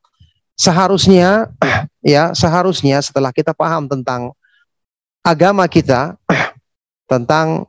Seharusnya 0.58 1.46
ya, 2.02 2.34
seharusnya 2.34 2.98
setelah 3.06 3.30
kita 3.30 3.54
paham 3.54 3.86
tentang 3.86 4.34
agama 5.22 5.70
kita 5.70 6.18
tentang 7.14 7.62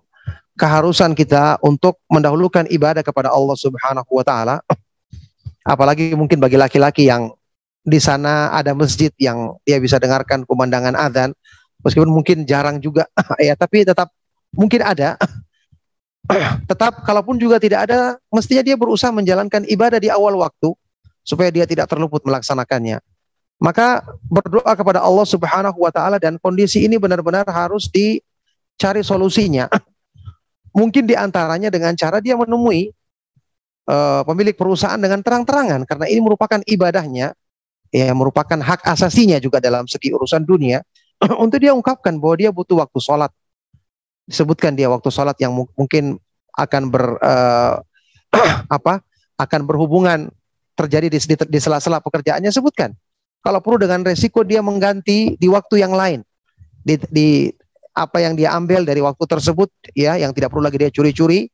keharusan 0.57 1.13
kita 1.13 1.61
untuk 1.61 2.01
mendahulukan 2.09 2.65
ibadah 2.65 3.05
kepada 3.05 3.29
Allah 3.29 3.53
Subhanahu 3.53 4.09
wa 4.09 4.25
taala. 4.25 4.57
Apalagi 5.61 6.17
mungkin 6.17 6.41
bagi 6.41 6.57
laki-laki 6.57 7.05
yang 7.05 7.29
di 7.81 7.97
sana 7.97 8.53
ada 8.53 8.77
masjid 8.77 9.09
yang 9.17 9.57
dia 9.65 9.81
bisa 9.81 9.97
dengarkan 9.97 10.45
pemandangan 10.45 10.93
azan 10.93 11.33
meskipun 11.85 12.09
mungkin 12.09 12.45
jarang 12.45 12.81
juga. 12.81 13.05
Ya 13.41 13.53
tapi 13.57 13.85
tetap 13.85 14.09
mungkin 14.53 14.81
ada. 14.81 15.17
Tetap 16.69 17.01
kalaupun 17.03 17.35
juga 17.41 17.57
tidak 17.57 17.89
ada 17.89 18.15
mestinya 18.29 18.61
dia 18.61 18.77
berusaha 18.77 19.09
menjalankan 19.09 19.65
ibadah 19.67 19.97
di 19.97 20.07
awal 20.07 20.37
waktu 20.37 20.69
supaya 21.25 21.49
dia 21.49 21.65
tidak 21.65 21.89
terluput 21.89 22.21
melaksanakannya. 22.23 23.01
Maka 23.61 24.05
berdoa 24.25 24.73
kepada 24.73 25.01
Allah 25.01 25.25
Subhanahu 25.27 25.81
wa 25.81 25.91
taala 25.93 26.21
dan 26.21 26.37
kondisi 26.41 26.85
ini 26.85 26.97
benar-benar 27.01 27.45
harus 27.49 27.89
dicari 27.89 29.01
solusinya. 29.01 29.67
Mungkin 30.77 31.09
di 31.09 31.17
antaranya 31.17 31.67
dengan 31.73 31.97
cara 31.97 32.23
dia 32.23 32.37
menemui 32.37 32.93
eh, 33.87 34.21
pemilik 34.25 34.55
perusahaan 34.57 34.99
dengan 34.99 35.23
terang-terangan 35.23 35.85
karena 35.87 36.05
ini 36.09 36.21
merupakan 36.21 36.59
ibadahnya 36.65 37.33
ya 37.91 38.15
merupakan 38.15 38.55
hak 38.55 38.87
asasinya 38.87 39.37
juga 39.37 39.59
dalam 39.59 39.83
segi 39.85 40.15
urusan 40.15 40.47
dunia 40.47 40.79
untuk 41.43 41.59
dia 41.61 41.75
ungkapkan 41.75 42.17
bahwa 42.17 42.35
dia 42.39 42.49
butuh 42.49 42.81
waktu 42.81 42.99
sholat. 43.03 43.31
Disebutkan 44.25 44.77
dia 44.79 44.87
waktu 44.87 45.11
sholat 45.11 45.35
yang 45.43 45.51
mu- 45.51 45.69
mungkin 45.75 46.17
akan 46.55 46.83
ber 46.87 47.19
eh, 47.19 47.75
apa 48.77 49.03
akan 49.37 49.61
berhubungan 49.67 50.31
terjadi 50.77 51.11
di, 51.11 51.19
di, 51.19 51.35
di 51.35 51.59
sela-sela 51.59 51.99
pekerjaannya 51.99 52.49
sebutkan. 52.49 52.95
Kalau 53.41 53.57
perlu 53.59 53.81
dengan 53.81 54.05
resiko 54.05 54.45
dia 54.45 54.61
mengganti 54.61 55.33
di 55.35 55.47
waktu 55.49 55.81
yang 55.81 55.97
lain 55.97 56.21
di, 56.85 56.97
di 57.09 57.29
apa 57.91 58.23
yang 58.23 58.37
dia 58.37 58.53
ambil 58.55 58.85
dari 58.85 59.01
waktu 59.03 59.25
tersebut 59.25 59.67
ya 59.97 60.15
yang 60.15 60.31
tidak 60.31 60.53
perlu 60.53 60.63
lagi 60.63 60.79
dia 60.79 60.93
curi-curi 60.93 61.49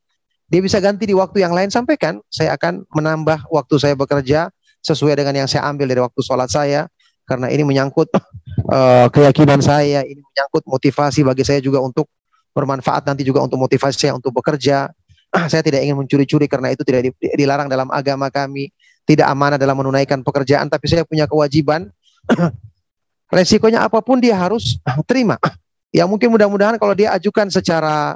dia 0.48 0.64
bisa 0.64 0.80
ganti 0.80 1.04
di 1.04 1.16
waktu 1.16 1.44
yang 1.44 1.52
lain. 1.52 1.68
Sampaikan 1.68 2.24
saya 2.32 2.56
akan 2.56 2.88
menambah 2.96 3.52
waktu 3.52 3.76
saya 3.80 3.96
bekerja 4.00 4.48
sesuai 4.80 5.20
dengan 5.20 5.44
yang 5.44 5.48
saya 5.50 5.68
ambil 5.68 5.92
dari 5.92 6.00
waktu 6.00 6.20
sholat 6.24 6.48
saya. 6.48 6.88
Karena 7.28 7.52
ini 7.52 7.68
menyangkut 7.68 8.08
eh, 8.76 9.08
keyakinan 9.12 9.60
saya 9.60 10.08
ini 10.08 10.24
menyangkut 10.24 10.64
motivasi 10.64 11.28
bagi 11.28 11.44
saya 11.44 11.60
juga 11.60 11.84
untuk 11.84 12.08
bermanfaat 12.56 13.04
nanti 13.04 13.28
juga 13.28 13.44
untuk 13.44 13.60
motivasi 13.60 14.08
saya 14.08 14.14
untuk 14.16 14.32
bekerja. 14.34 14.90
Saya 15.52 15.60
tidak 15.60 15.84
ingin 15.84 16.00
mencuri-curi 16.00 16.48
karena 16.48 16.72
itu 16.72 16.88
tidak 16.88 17.12
di- 17.12 17.36
dilarang 17.36 17.68
dalam 17.68 17.92
agama 17.92 18.32
kami. 18.32 18.72
Tidak 19.04 19.28
amanah 19.28 19.60
dalam 19.60 19.76
menunaikan 19.76 20.24
pekerjaan. 20.24 20.72
Tapi 20.72 20.88
saya 20.88 21.04
punya 21.04 21.28
kewajiban 21.28 21.92
resikonya 23.36 23.84
apa 23.84 24.00
pun 24.00 24.24
dia 24.24 24.40
harus 24.40 24.80
terima. 25.10 25.36
Ya 25.92 26.08
mungkin 26.08 26.32
mudah-mudahan 26.32 26.80
kalau 26.80 26.96
dia 26.96 27.12
ajukan 27.12 27.52
secara 27.52 28.16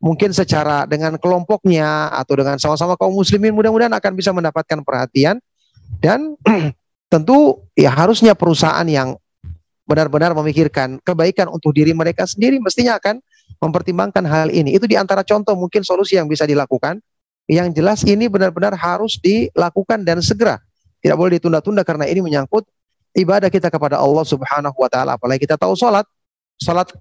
mungkin 0.00 0.32
secara 0.32 0.88
dengan 0.88 1.20
kelompoknya 1.20 2.08
atau 2.16 2.40
dengan 2.40 2.56
sama-sama 2.56 2.96
kaum 2.96 3.12
muslimin 3.12 3.52
mudah-mudahan 3.52 3.92
akan 3.92 4.12
bisa 4.16 4.32
mendapatkan 4.32 4.80
perhatian 4.80 5.36
dan 6.00 6.34
tentu 7.12 7.60
ya 7.76 7.92
harusnya 7.92 8.32
perusahaan 8.32 8.88
yang 8.88 9.14
benar-benar 9.84 10.32
memikirkan 10.32 11.02
kebaikan 11.02 11.50
untuk 11.50 11.74
diri 11.74 11.90
mereka 11.90 12.22
sendiri 12.22 12.62
mestinya 12.62 12.96
akan 12.96 13.18
mempertimbangkan 13.58 14.22
hal 14.22 14.48
ini. 14.54 14.78
Itu 14.78 14.86
di 14.86 14.94
antara 14.94 15.26
contoh 15.26 15.58
mungkin 15.58 15.82
solusi 15.82 16.14
yang 16.14 16.30
bisa 16.30 16.46
dilakukan. 16.46 17.02
Yang 17.50 17.82
jelas 17.82 18.00
ini 18.06 18.30
benar-benar 18.30 18.78
harus 18.78 19.18
dilakukan 19.18 20.06
dan 20.06 20.22
segera. 20.22 20.62
Tidak 21.02 21.18
boleh 21.18 21.42
ditunda-tunda 21.42 21.82
karena 21.82 22.06
ini 22.06 22.22
menyangkut 22.22 22.62
ibadah 23.18 23.50
kita 23.50 23.66
kepada 23.66 23.98
Allah 23.98 24.22
Subhanahu 24.22 24.78
wa 24.78 24.86
taala. 24.86 25.18
Apalagi 25.18 25.50
kita 25.50 25.58
tahu 25.58 25.74
salat. 25.74 26.06
Salat 26.62 26.94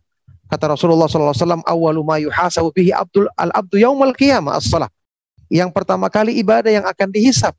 kata 0.49 0.73
Rasulullah 0.73 1.05
wasallam 1.05 1.61
awwalu 1.63 2.01
ma 2.01 2.17
yuhasabu 2.17 2.73
abdul 2.73 3.29
al 3.37 3.53
abdu 3.53 3.77
yaumal 3.77 4.11
qiyamah 4.17 4.57
as-salah. 4.57 4.89
Yang 5.49 5.73
pertama 5.73 6.09
kali 6.09 6.37
ibadah 6.41 6.69
yang 6.69 6.85
akan 6.85 7.09
dihisap 7.09 7.53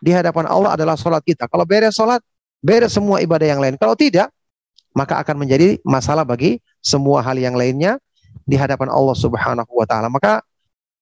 di 0.00 0.12
hadapan 0.12 0.48
Allah 0.48 0.76
adalah 0.76 0.96
salat 0.96 1.24
kita. 1.24 1.48
Kalau 1.48 1.64
beres 1.64 1.96
salat, 1.96 2.20
beres 2.60 2.92
semua 2.92 3.20
ibadah 3.20 3.48
yang 3.48 3.60
lain. 3.60 3.76
Kalau 3.76 3.96
tidak, 3.96 4.32
maka 4.96 5.20
akan 5.20 5.40
menjadi 5.40 5.80
masalah 5.84 6.24
bagi 6.24 6.60
semua 6.80 7.24
hal 7.24 7.36
yang 7.36 7.56
lainnya 7.56 8.00
di 8.44 8.56
hadapan 8.56 8.88
Allah 8.92 9.16
Subhanahu 9.16 9.72
wa 9.72 9.86
taala. 9.88 10.08
Maka 10.12 10.44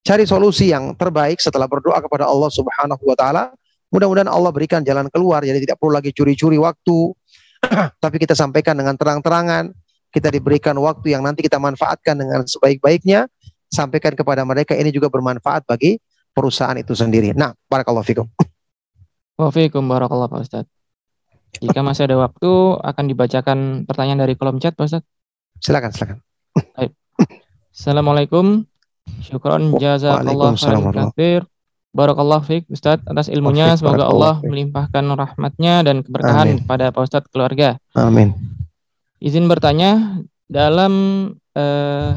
cari 0.02 0.26
solusi 0.26 0.70
yang 0.70 0.94
terbaik 0.94 1.42
setelah 1.42 1.66
berdoa 1.70 1.98
kepada 2.02 2.26
Allah 2.26 2.50
Subhanahu 2.50 3.02
wa 3.02 3.16
taala. 3.18 3.42
Mudah-mudahan 3.88 4.28
Allah 4.28 4.52
berikan 4.52 4.84
jalan 4.84 5.08
keluar 5.08 5.40
jadi 5.40 5.56
tidak 5.64 5.80
perlu 5.80 5.96
lagi 5.96 6.12
curi-curi 6.12 6.60
waktu. 6.60 7.14
Tapi 8.04 8.16
kita 8.20 8.36
sampaikan 8.36 8.78
dengan 8.78 8.94
terang-terangan, 8.94 9.72
kita 10.08 10.32
diberikan 10.32 10.74
waktu 10.80 11.12
yang 11.12 11.22
nanti 11.24 11.44
kita 11.44 11.60
manfaatkan 11.60 12.16
dengan 12.16 12.44
sebaik-baiknya, 12.48 13.28
sampaikan 13.68 14.16
kepada 14.16 14.42
mereka 14.42 14.72
ini 14.72 14.88
juga 14.88 15.12
bermanfaat 15.12 15.68
bagi 15.68 16.00
perusahaan 16.32 16.76
itu 16.80 16.96
sendiri. 16.96 17.36
Nah, 17.36 17.52
barakallahu 17.68 18.06
fikum. 18.06 18.26
Waalaikumsalam 19.38 19.86
barakallah 19.86 20.26
Pak 20.26 20.40
Ustadz. 20.42 20.70
Jika 21.62 21.80
masih 21.80 22.10
ada 22.10 22.16
waktu, 22.18 22.50
akan 22.82 23.04
dibacakan 23.08 23.58
pertanyaan 23.86 24.26
dari 24.26 24.34
kolom 24.34 24.58
chat 24.58 24.74
Pak 24.74 24.86
Ustadz. 24.90 25.08
Silakan, 25.62 25.90
silakan. 25.94 26.18
Assalamualaikum. 27.70 28.66
Syukron 29.24 29.78
jazakallah 29.78 30.52
khairan 30.58 30.92
katsir. 30.92 31.40
Barakallah 31.94 32.44
fiik 32.44 32.68
Ustadz 32.68 33.06
atas 33.08 33.32
ilmunya. 33.32 33.72
Semoga 33.78 34.10
Allah 34.10 34.34
melimpahkan 34.44 35.02
rahmatnya 35.02 35.86
dan 35.86 36.04
keberkahan 36.04 36.46
Amin. 36.54 36.58
kepada 36.62 36.92
Pak 36.92 37.02
Ustadz 37.06 37.30
keluarga. 37.32 37.80
Amin. 37.96 38.57
Izin 39.18 39.50
bertanya, 39.50 40.22
dalam 40.46 40.92
eh, 41.58 42.10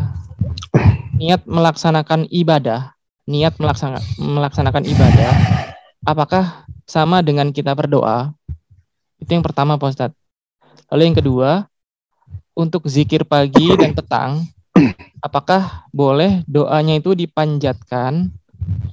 niat 1.18 1.45
melaksanakan 1.49 2.30
ibadah, 2.30 2.94
niat 3.26 3.57
melaksana- 3.57 4.06
melaksanakan 4.22 4.86
ibadah, 4.86 5.34
apakah 6.06 6.65
sama 6.86 7.26
dengan 7.26 7.49
kita 7.49 7.73
berdoa? 7.73 8.34
Itu 9.18 9.34
yang 9.34 9.41
pertama, 9.41 9.82
Pak 9.82 9.90
Ustadz. 9.94 10.19
Lalu 10.94 11.02
yang 11.10 11.18
kedua, 11.18 11.49
untuk 12.53 12.86
zikir 12.86 13.26
pagi 13.26 13.73
dan 13.73 13.98
petang, 13.98 14.45
apakah 15.26 15.90
boleh 15.90 16.45
doanya 16.45 17.02
itu 17.02 17.18
dipanjatkan 17.18 18.30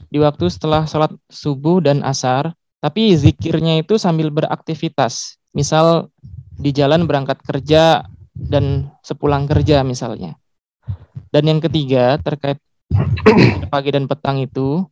di 0.09 0.17
waktu 0.17 0.49
setelah 0.49 0.89
sholat 0.89 1.13
subuh 1.29 1.85
dan 1.85 2.01
asar, 2.05 2.57
tapi 2.81 3.13
zikirnya 3.19 3.83
itu 3.83 4.01
sambil 4.01 4.33
beraktivitas, 4.33 5.37
misal 5.53 6.09
di 6.59 6.75
jalan 6.75 7.07
berangkat 7.07 7.39
kerja 7.47 8.03
dan 8.35 8.91
sepulang 9.07 9.47
kerja 9.47 9.87
misalnya. 9.87 10.35
Dan 11.31 11.47
yang 11.47 11.61
ketiga 11.63 12.19
terkait 12.19 12.59
pagi 13.73 13.91
dan 13.95 14.11
petang 14.11 14.43
itu 14.43 14.83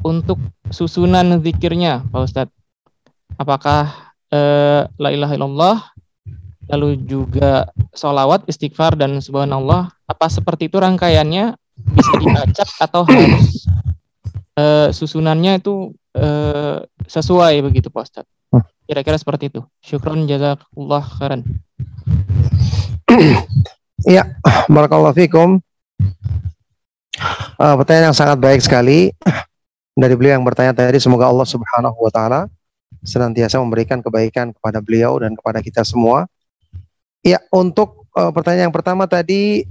untuk 0.00 0.40
susunan 0.72 1.40
zikirnya 1.44 2.08
Pak 2.08 2.20
Ustadz. 2.24 2.56
Apakah 3.36 4.12
eh, 4.32 4.88
la 4.88 5.08
ilaha 5.12 5.36
illallah 5.36 5.76
lalu 6.70 7.02
juga 7.02 7.66
sholawat, 7.90 8.46
istighfar 8.46 8.94
dan 8.94 9.18
subhanallah 9.18 9.90
apa 10.06 10.26
seperti 10.30 10.70
itu 10.70 10.78
rangkaiannya 10.78 11.58
bisa 11.76 12.12
diacak 12.22 12.68
atau 12.86 13.02
harus 13.04 13.66
eh, 14.54 14.88
susunannya 14.94 15.58
itu 15.58 15.90
eh, 16.14 16.78
sesuai 17.10 17.54
begitu 17.66 17.90
Pak 17.90 18.04
Ustadz. 18.06 18.39
Kira-kira 18.90 19.14
seperti 19.14 19.54
itu. 19.54 19.62
Syukron 19.78 20.26
jazakallah 20.26 21.04
khairan. 21.14 21.46
Iya, 24.02 24.34
barakallahu 24.74 25.14
fikum. 25.14 25.62
Eh, 27.54 27.74
pertanyaan 27.78 28.10
yang 28.10 28.18
sangat 28.18 28.42
baik 28.42 28.58
sekali 28.58 29.14
dari 29.94 30.14
beliau 30.18 30.34
yang 30.34 30.42
bertanya 30.42 30.74
tadi. 30.74 30.98
Semoga 30.98 31.30
Allah 31.30 31.46
Subhanahu 31.46 32.02
wa 32.02 32.10
taala 32.10 32.40
senantiasa 33.06 33.62
memberikan 33.62 34.02
kebaikan 34.02 34.50
kepada 34.50 34.82
beliau 34.82 35.22
dan 35.22 35.38
kepada 35.38 35.62
kita 35.62 35.86
semua. 35.86 36.26
Ya, 37.22 37.38
untuk 37.54 38.10
eh, 38.18 38.30
pertanyaan 38.34 38.74
yang 38.74 38.74
pertama 38.74 39.06
tadi 39.06 39.70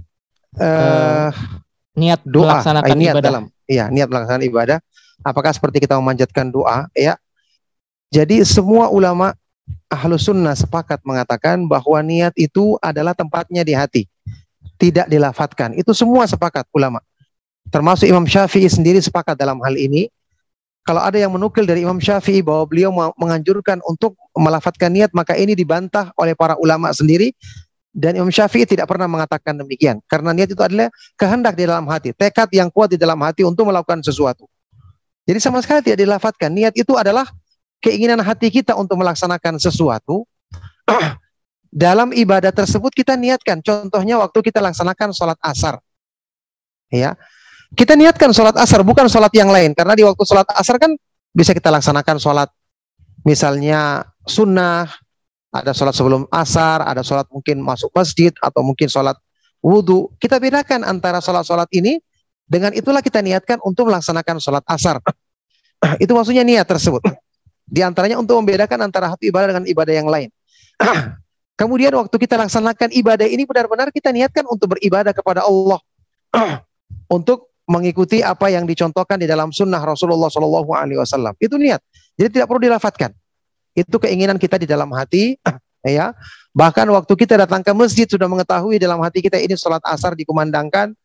eh 0.55 1.31
Niat 1.99 2.23
doa, 2.23 2.55
melaksanakan 2.55 2.87
eh, 2.87 2.95
niat 2.95 3.15
ibadah. 3.19 3.27
dalam 3.27 3.43
iya, 3.67 3.85
niat 3.91 4.07
melaksanakan 4.07 4.45
ibadah. 4.47 4.77
Apakah 5.27 5.51
seperti 5.51 5.83
kita 5.83 5.99
memanjatkan 5.99 6.47
doa? 6.47 6.87
Ya. 6.95 7.19
Jadi 8.09 8.41
semua 8.41 8.89
ulama 8.89 9.37
ahlu 9.89 10.17
sunnah 10.17 10.57
sepakat 10.57 11.01
mengatakan 11.05 11.69
bahwa 11.69 12.01
niat 12.01 12.33
itu 12.37 12.77
adalah 12.81 13.13
tempatnya 13.13 13.61
di 13.61 13.73
hati, 13.77 14.03
tidak 14.81 15.05
dilafatkan. 15.09 15.77
Itu 15.77 15.93
semua 15.93 16.25
sepakat 16.25 16.65
ulama. 16.73 17.01
Termasuk 17.69 18.09
Imam 18.09 18.25
Syafi'i 18.25 18.65
sendiri 18.65 18.97
sepakat 18.97 19.37
dalam 19.37 19.61
hal 19.61 19.77
ini. 19.77 20.09
Kalau 20.81 21.05
ada 21.05 21.21
yang 21.21 21.29
menukil 21.29 21.69
dari 21.69 21.85
Imam 21.85 22.01
Syafi'i 22.01 22.41
bahwa 22.41 22.65
beliau 22.65 22.89
menganjurkan 23.13 23.77
untuk 23.85 24.17
melafatkan 24.33 24.89
niat, 24.89 25.13
maka 25.13 25.37
ini 25.37 25.53
dibantah 25.53 26.09
oleh 26.17 26.33
para 26.33 26.57
ulama 26.57 26.89
sendiri. 26.89 27.29
Dan 27.93 28.17
Imam 28.17 28.33
Syafi'i 28.33 28.65
tidak 28.65 28.89
pernah 28.89 29.05
mengatakan 29.05 29.53
demikian. 29.53 30.01
Karena 30.09 30.33
niat 30.33 30.49
itu 30.49 30.61
adalah 30.61 30.89
kehendak 31.13 31.53
di 31.53 31.69
dalam 31.69 31.85
hati, 31.85 32.09
tekad 32.17 32.49
yang 32.53 32.73
kuat 32.73 32.89
di 32.89 32.97
dalam 32.97 33.21
hati 33.21 33.45
untuk 33.45 33.69
melakukan 33.69 34.01
sesuatu. 34.01 34.49
Jadi 35.29 35.37
sama 35.37 35.61
sekali 35.61 35.85
tidak 35.85 36.09
dilafatkan. 36.09 36.49
Niat 36.49 36.73
itu 36.73 36.97
adalah 36.97 37.29
keinginan 37.79 38.19
hati 38.23 38.51
kita 38.51 38.75
untuk 38.75 38.99
melaksanakan 38.99 39.59
sesuatu. 39.59 40.23
dalam 41.69 42.09
ibadah 42.11 42.49
tersebut 42.49 42.89
kita 42.93 43.13
niatkan. 43.13 43.61
Contohnya 43.61 44.17
waktu 44.17 44.39
kita 44.41 44.59
laksanakan 44.59 45.13
sholat 45.13 45.37
asar. 45.41 45.77
Ya, 46.89 47.13
kita 47.77 47.93
niatkan 47.93 48.33
sholat 48.33 48.57
asar 48.57 48.81
bukan 48.81 49.05
sholat 49.05 49.29
yang 49.37 49.53
lain. 49.53 49.77
Karena 49.77 49.93
di 49.93 50.01
waktu 50.01 50.23
sholat 50.25 50.49
asar 50.57 50.81
kan 50.81 50.97
bisa 51.29 51.53
kita 51.53 51.69
laksanakan 51.69 52.17
sholat 52.17 52.49
misalnya 53.21 54.01
sunnah, 54.25 54.89
ada 55.53 55.71
sholat 55.77 55.93
sebelum 55.93 56.25
asar, 56.33 56.81
ada 56.81 57.05
sholat 57.05 57.29
mungkin 57.29 57.61
masuk 57.61 57.93
masjid 57.93 58.33
atau 58.41 58.65
mungkin 58.65 58.89
sholat 58.89 59.13
wudhu. 59.61 60.09
Kita 60.17 60.41
bedakan 60.41 60.81
antara 60.81 61.21
sholat-sholat 61.21 61.69
ini 61.77 62.01
dengan 62.49 62.73
itulah 62.73 63.05
kita 63.05 63.21
niatkan 63.21 63.61
untuk 63.61 63.93
melaksanakan 63.93 64.41
sholat 64.41 64.65
asar. 64.65 64.97
Itu 66.03 66.17
maksudnya 66.17 66.41
niat 66.41 66.65
tersebut. 66.65 67.05
Di 67.69 67.85
antaranya 67.85 68.17
untuk 68.17 68.41
membedakan 68.41 68.89
antara 68.89 69.13
satu 69.13 69.23
ibadah 69.29 69.53
dengan 69.53 69.65
ibadah 69.69 69.93
yang 69.93 70.09
lain. 70.09 70.29
Kemudian 71.59 71.93
waktu 71.93 72.15
kita 72.17 72.39
laksanakan 72.39 72.89
ibadah 72.97 73.27
ini 73.29 73.45
benar-benar 73.45 73.93
kita 73.93 74.09
niatkan 74.09 74.47
untuk 74.49 74.73
beribadah 74.75 75.13
kepada 75.13 75.45
Allah. 75.45 75.77
untuk 77.09 77.49
mengikuti 77.69 78.25
apa 78.25 78.49
yang 78.49 78.65
dicontohkan 78.65 79.21
di 79.21 79.29
dalam 79.29 79.53
sunnah 79.53 79.81
Rasulullah 79.81 80.29
Shallallahu 80.29 80.73
Alaihi 80.73 80.97
Wasallam. 80.97 81.37
Itu 81.37 81.61
niat. 81.61 81.81
Jadi 82.17 82.41
tidak 82.41 82.49
perlu 82.49 82.65
dilafatkan. 82.65 83.13
Itu 83.77 84.01
keinginan 84.01 84.41
kita 84.41 84.57
di 84.57 84.65
dalam 84.65 84.89
hati, 84.93 85.37
ya. 85.85 86.13
Bahkan 86.53 86.89
waktu 86.89 87.13
kita 87.13 87.37
datang 87.37 87.61
ke 87.61 87.69
masjid 87.77 88.09
sudah 88.09 88.25
mengetahui 88.25 88.81
dalam 88.81 88.97
hati 89.05 89.21
kita 89.21 89.37
ini 89.37 89.53
sholat 89.53 89.85
asar 89.85 90.17
dikumandangkan. 90.17 90.97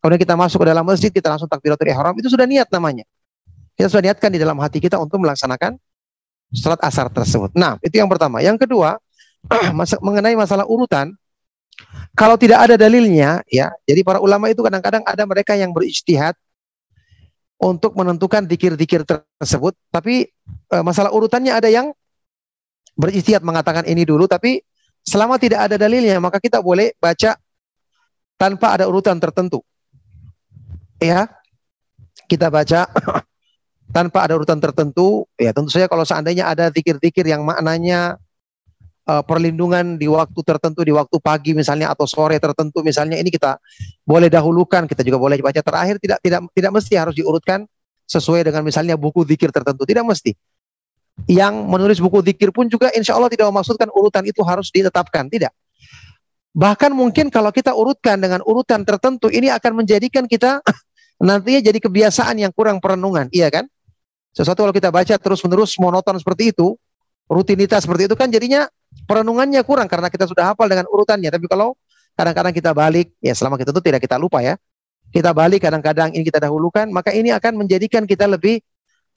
Kemudian 0.00 0.20
kita 0.20 0.34
masuk 0.38 0.64
ke 0.64 0.66
dalam 0.72 0.84
masjid, 0.86 1.10
kita 1.12 1.28
langsung 1.28 1.50
takbiratul 1.50 1.88
ihram. 1.88 2.14
Itu 2.16 2.32
sudah 2.32 2.48
niat 2.48 2.68
namanya. 2.72 3.04
Kita 3.76 3.92
sudah 3.92 4.08
niatkan 4.08 4.32
di 4.32 4.40
dalam 4.40 4.56
hati 4.56 4.80
kita 4.80 4.96
untuk 4.96 5.20
melaksanakan 5.20 5.76
sholat 6.52 6.80
asar 6.82 7.10
tersebut. 7.10 7.54
Nah, 7.56 7.78
itu 7.82 7.98
yang 7.98 8.10
pertama. 8.10 8.42
Yang 8.42 8.66
kedua, 8.66 8.98
mengenai 10.06 10.34
masalah 10.38 10.66
urutan, 10.66 11.14
kalau 12.16 12.40
tidak 12.40 12.64
ada 12.64 12.74
dalilnya, 12.80 13.44
ya, 13.52 13.68
jadi 13.84 14.00
para 14.00 14.18
ulama 14.18 14.48
itu 14.48 14.64
kadang-kadang 14.64 15.04
ada 15.04 15.22
mereka 15.28 15.52
yang 15.52 15.76
berijtihad 15.76 16.32
untuk 17.60 17.92
menentukan 17.96 18.44
dikir-dikir 18.48 19.04
tersebut, 19.04 19.76
tapi 19.92 20.28
eh, 20.72 20.82
masalah 20.84 21.12
urutannya 21.12 21.52
ada 21.52 21.68
yang 21.68 21.92
berijtihad 22.96 23.44
mengatakan 23.44 23.84
ini 23.84 24.08
dulu, 24.08 24.24
tapi 24.24 24.64
selama 25.04 25.36
tidak 25.36 25.68
ada 25.68 25.76
dalilnya, 25.76 26.16
maka 26.16 26.40
kita 26.40 26.64
boleh 26.64 26.96
baca 26.96 27.36
tanpa 28.40 28.76
ada 28.80 28.88
urutan 28.88 29.20
tertentu. 29.20 29.60
Ya, 30.96 31.28
kita 32.24 32.48
baca 32.48 32.88
tanpa 33.90 34.26
ada 34.26 34.34
urutan 34.34 34.58
tertentu, 34.58 35.26
ya 35.38 35.54
tentu 35.54 35.70
saja 35.70 35.86
kalau 35.86 36.02
seandainya 36.02 36.50
ada 36.50 36.68
dikir-dikir 36.70 37.22
yang 37.26 37.46
maknanya 37.46 38.18
eh, 39.06 39.22
perlindungan 39.22 39.98
di 39.98 40.10
waktu 40.10 40.40
tertentu, 40.42 40.82
di 40.82 40.92
waktu 40.94 41.16
pagi 41.22 41.54
misalnya 41.54 41.94
atau 41.94 42.04
sore 42.06 42.38
tertentu 42.42 42.82
misalnya 42.82 43.18
ini 43.18 43.30
kita 43.30 43.58
boleh 44.02 44.26
dahulukan, 44.26 44.90
kita 44.90 45.06
juga 45.06 45.18
boleh 45.22 45.38
baca 45.38 45.62
terakhir, 45.62 46.02
tidak 46.02 46.18
tidak 46.22 46.40
tidak 46.52 46.70
mesti 46.74 46.94
harus 46.98 47.14
diurutkan 47.14 47.64
sesuai 48.06 48.46
dengan 48.46 48.62
misalnya 48.62 48.94
buku 48.94 49.26
zikir 49.26 49.50
tertentu, 49.50 49.82
tidak 49.86 50.06
mesti. 50.06 50.34
Yang 51.26 51.54
menulis 51.64 51.98
buku 51.98 52.20
zikir 52.22 52.52
pun 52.52 52.68
juga 52.68 52.92
insya 52.92 53.16
Allah 53.16 53.32
tidak 53.32 53.48
memaksudkan 53.48 53.88
urutan 53.90 54.22
itu 54.28 54.44
harus 54.44 54.68
ditetapkan, 54.70 55.26
tidak. 55.32 55.50
Bahkan 56.56 56.96
mungkin 56.96 57.28
kalau 57.28 57.52
kita 57.52 57.76
urutkan 57.76 58.16
dengan 58.16 58.40
urutan 58.40 58.80
tertentu, 58.80 59.28
ini 59.28 59.52
akan 59.52 59.84
menjadikan 59.84 60.24
kita 60.24 60.64
nantinya 61.28 61.60
jadi 61.60 61.78
kebiasaan 61.80 62.40
yang 62.40 62.52
kurang 62.52 62.80
perenungan, 62.80 63.28
iya 63.28 63.52
kan? 63.52 63.68
Sesuatu 64.36 64.68
kalau 64.68 64.74
kita 64.76 64.92
baca 64.92 65.16
terus-menerus 65.16 65.80
monoton 65.80 66.20
seperti 66.20 66.52
itu, 66.52 66.76
rutinitas 67.24 67.88
seperti 67.88 68.04
itu 68.04 68.12
kan 68.12 68.28
jadinya 68.28 68.68
perenungannya 69.08 69.64
kurang 69.64 69.88
karena 69.88 70.12
kita 70.12 70.28
sudah 70.28 70.52
hafal 70.52 70.68
dengan 70.68 70.84
urutannya. 70.92 71.32
Tapi 71.32 71.48
kalau 71.48 71.72
kadang-kadang 72.12 72.52
kita 72.52 72.76
balik, 72.76 73.16
ya 73.24 73.32
selama 73.32 73.56
kita 73.56 73.72
itu 73.72 73.80
tidak 73.80 74.04
kita 74.04 74.20
lupa 74.20 74.44
ya. 74.44 74.60
Kita 75.08 75.32
balik 75.32 75.64
kadang-kadang 75.64 76.12
ini 76.12 76.20
kita 76.20 76.36
dahulukan, 76.36 76.84
maka 76.92 77.16
ini 77.16 77.32
akan 77.32 77.64
menjadikan 77.64 78.04
kita 78.04 78.28
lebih 78.28 78.60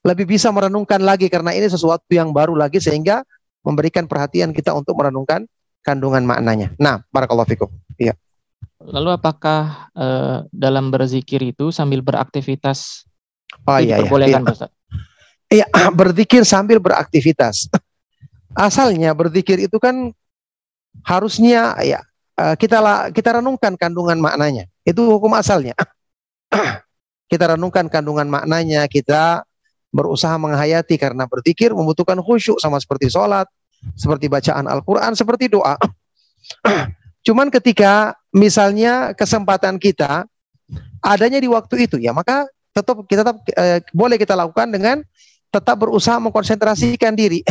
lebih 0.08 0.24
bisa 0.24 0.48
merenungkan 0.56 1.04
lagi 1.04 1.28
karena 1.28 1.52
ini 1.52 1.68
sesuatu 1.68 2.08
yang 2.16 2.32
baru 2.32 2.56
lagi 2.56 2.80
sehingga 2.80 3.20
memberikan 3.68 4.08
perhatian 4.08 4.56
kita 4.56 4.72
untuk 4.72 4.96
merenungkan 4.96 5.44
kandungan 5.84 6.24
maknanya. 6.24 6.72
Nah, 6.80 7.04
barakallahu 7.12 7.52
fikum. 7.52 7.68
Iya. 8.00 8.16
Lalu 8.80 9.20
apakah 9.20 9.92
eh, 9.92 10.38
dalam 10.56 10.88
berzikir 10.88 11.44
itu 11.44 11.76
sambil 11.76 12.00
beraktivitas 12.00 13.04
Oh 13.66 13.78
iya, 13.82 13.98
iya, 13.98 14.06
diperbolehkan, 14.06 14.46
iya. 14.46 14.54
Ustaz? 14.54 14.70
Iya, 15.50 15.66
berzikir 16.00 16.46
sambil 16.46 16.78
beraktivitas. 16.78 17.68
Asalnya 18.54 19.14
berzikir 19.18 19.58
itu 19.58 19.78
kan 19.82 20.14
harusnya 21.06 21.78
ya 21.82 22.02
eh, 22.38 22.56
kita 22.58 23.10
kita 23.14 23.42
renungkan 23.42 23.74
kandungan 23.76 24.22
maknanya. 24.22 24.70
Itu 24.86 25.10
hukum 25.10 25.34
asalnya. 25.34 25.74
kita 27.32 27.58
renungkan 27.58 27.90
kandungan 27.90 28.26
maknanya, 28.26 28.90
kita 28.90 29.46
berusaha 29.90 30.34
menghayati 30.38 30.98
karena 31.02 31.26
berzikir 31.26 31.74
membutuhkan 31.74 32.22
khusyuk 32.22 32.62
sama 32.62 32.78
seperti 32.78 33.10
sholat, 33.10 33.50
seperti 33.98 34.30
bacaan 34.30 34.70
Al-Quran, 34.70 35.18
seperti 35.18 35.50
doa. 35.50 35.78
Cuman 37.26 37.54
ketika 37.54 38.18
misalnya 38.34 39.14
kesempatan 39.14 39.78
kita 39.82 40.26
adanya 41.02 41.42
di 41.42 41.50
waktu 41.50 41.90
itu, 41.90 41.98
ya 42.02 42.14
maka 42.14 42.50
tetap 42.74 43.02
kita 43.06 43.22
tetap 43.26 43.38
eh, 43.58 43.82
boleh 43.94 44.18
kita 44.18 44.38
lakukan 44.38 44.70
dengan 44.70 45.02
tetap 45.50 45.76
berusaha 45.82 46.18
mengkonsentrasikan 46.22 47.14
diri. 47.14 47.42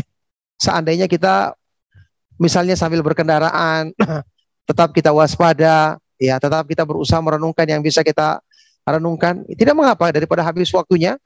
Seandainya 0.59 1.07
kita 1.07 1.55
misalnya 2.39 2.79
sambil 2.79 3.03
berkendaraan, 3.03 3.95
tetap 4.69 4.95
kita 4.95 5.11
waspada, 5.11 5.99
ya 6.19 6.39
tetap 6.39 6.67
kita 6.67 6.87
berusaha 6.87 7.19
merenungkan 7.23 7.67
yang 7.67 7.83
bisa 7.83 8.03
kita 8.03 8.43
renungkan. 8.87 9.43
Tidak 9.47 9.75
mengapa 9.75 10.11
daripada 10.15 10.43
habis 10.47 10.71
waktunya. 10.71 11.19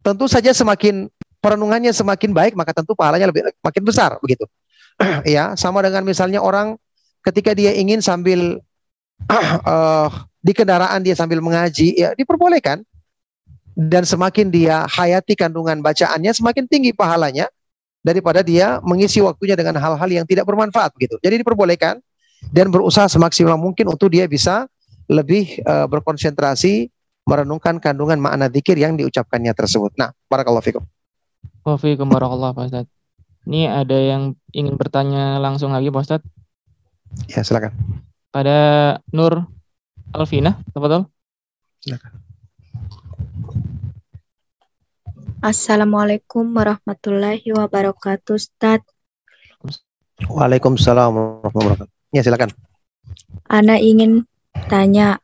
Tentu 0.00 0.24
saja 0.26 0.50
semakin 0.56 1.12
perenungannya 1.40 1.92
semakin 1.92 2.30
baik, 2.32 2.52
maka 2.56 2.72
tentu 2.72 2.92
pahalanya 2.96 3.28
lebih 3.28 3.48
makin 3.60 3.82
besar 3.84 4.16
begitu. 4.20 4.44
ya, 5.28 5.56
sama 5.56 5.80
dengan 5.80 6.04
misalnya 6.04 6.40
orang 6.40 6.76
ketika 7.24 7.52
dia 7.52 7.72
ingin 7.76 8.00
sambil 8.00 8.60
eh, 9.30 10.08
di 10.40 10.52
kendaraan 10.56 11.04
dia 11.04 11.12
sambil 11.16 11.44
mengaji, 11.44 11.96
ya 11.96 12.16
diperbolehkan. 12.16 12.80
Dan 13.80 14.04
semakin 14.04 14.52
dia 14.52 14.84
hayati 14.84 15.32
kandungan 15.32 15.80
bacaannya, 15.80 16.36
semakin 16.36 16.68
tinggi 16.68 16.92
pahalanya 16.92 17.48
daripada 18.04 18.44
dia 18.44 18.76
mengisi 18.84 19.24
waktunya 19.24 19.56
dengan 19.56 19.80
hal-hal 19.80 20.08
yang 20.08 20.26
tidak 20.28 20.44
bermanfaat 20.44 20.92
gitu. 21.00 21.16
Jadi 21.24 21.40
diperbolehkan 21.40 21.96
dan 22.52 22.68
berusaha 22.68 23.08
semaksimal 23.08 23.56
mungkin 23.56 23.88
untuk 23.88 24.12
dia 24.12 24.28
bisa 24.28 24.68
lebih 25.08 25.60
eh, 25.64 25.86
berkonsentrasi 25.88 26.92
merenungkan 27.28 27.78
kandungan 27.78 28.20
makna 28.20 28.48
zikir 28.48 28.76
yang 28.76 28.96
diucapkannya 28.96 29.52
tersebut. 29.52 29.96
Nah, 29.96 30.12
barakallahu 30.28 30.64
fikum. 30.64 30.84
Barakallah 32.08 32.56
Pak 32.56 32.64
Ustaz. 32.68 32.86
Ini 33.48 33.68
ada 33.68 33.96
yang 33.96 34.36
ingin 34.52 34.76
bertanya 34.76 35.40
langsung 35.40 35.72
lagi 35.72 35.88
Pak 35.92 36.02
Ustaz. 36.04 36.22
Ya, 37.30 37.40
silakan. 37.44 37.74
Pada 38.30 38.98
Nur 39.10 39.46
Alvina, 40.14 40.58
betul? 40.74 41.06
Assalamualaikum 45.40 46.52
warahmatullahi 46.52 47.48
wabarakatuh, 47.56 48.36
Ustaz. 48.36 48.84
Waalaikumsalam 50.28 51.16
warahmatullahi 51.16 51.80
wabarakatuh. 51.80 52.12
Ya, 52.12 52.20
silakan. 52.20 52.52
Ana 53.48 53.80
ingin 53.80 54.28
tanya, 54.68 55.16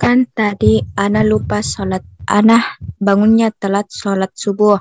kan 0.00 0.24
tadi 0.32 0.80
Ana 0.96 1.20
lupa 1.20 1.60
sholat. 1.60 2.00
Ana 2.24 2.80
bangunnya 2.96 3.52
telat 3.60 3.92
sholat 3.92 4.32
subuh. 4.32 4.80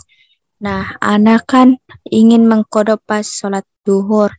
Nah, 0.63 0.95
Ana 1.03 1.43
kan 1.43 1.75
ingin 2.07 2.47
mengkodok 2.47 3.03
pas 3.03 3.27
sholat 3.27 3.67
duhur, 3.83 4.31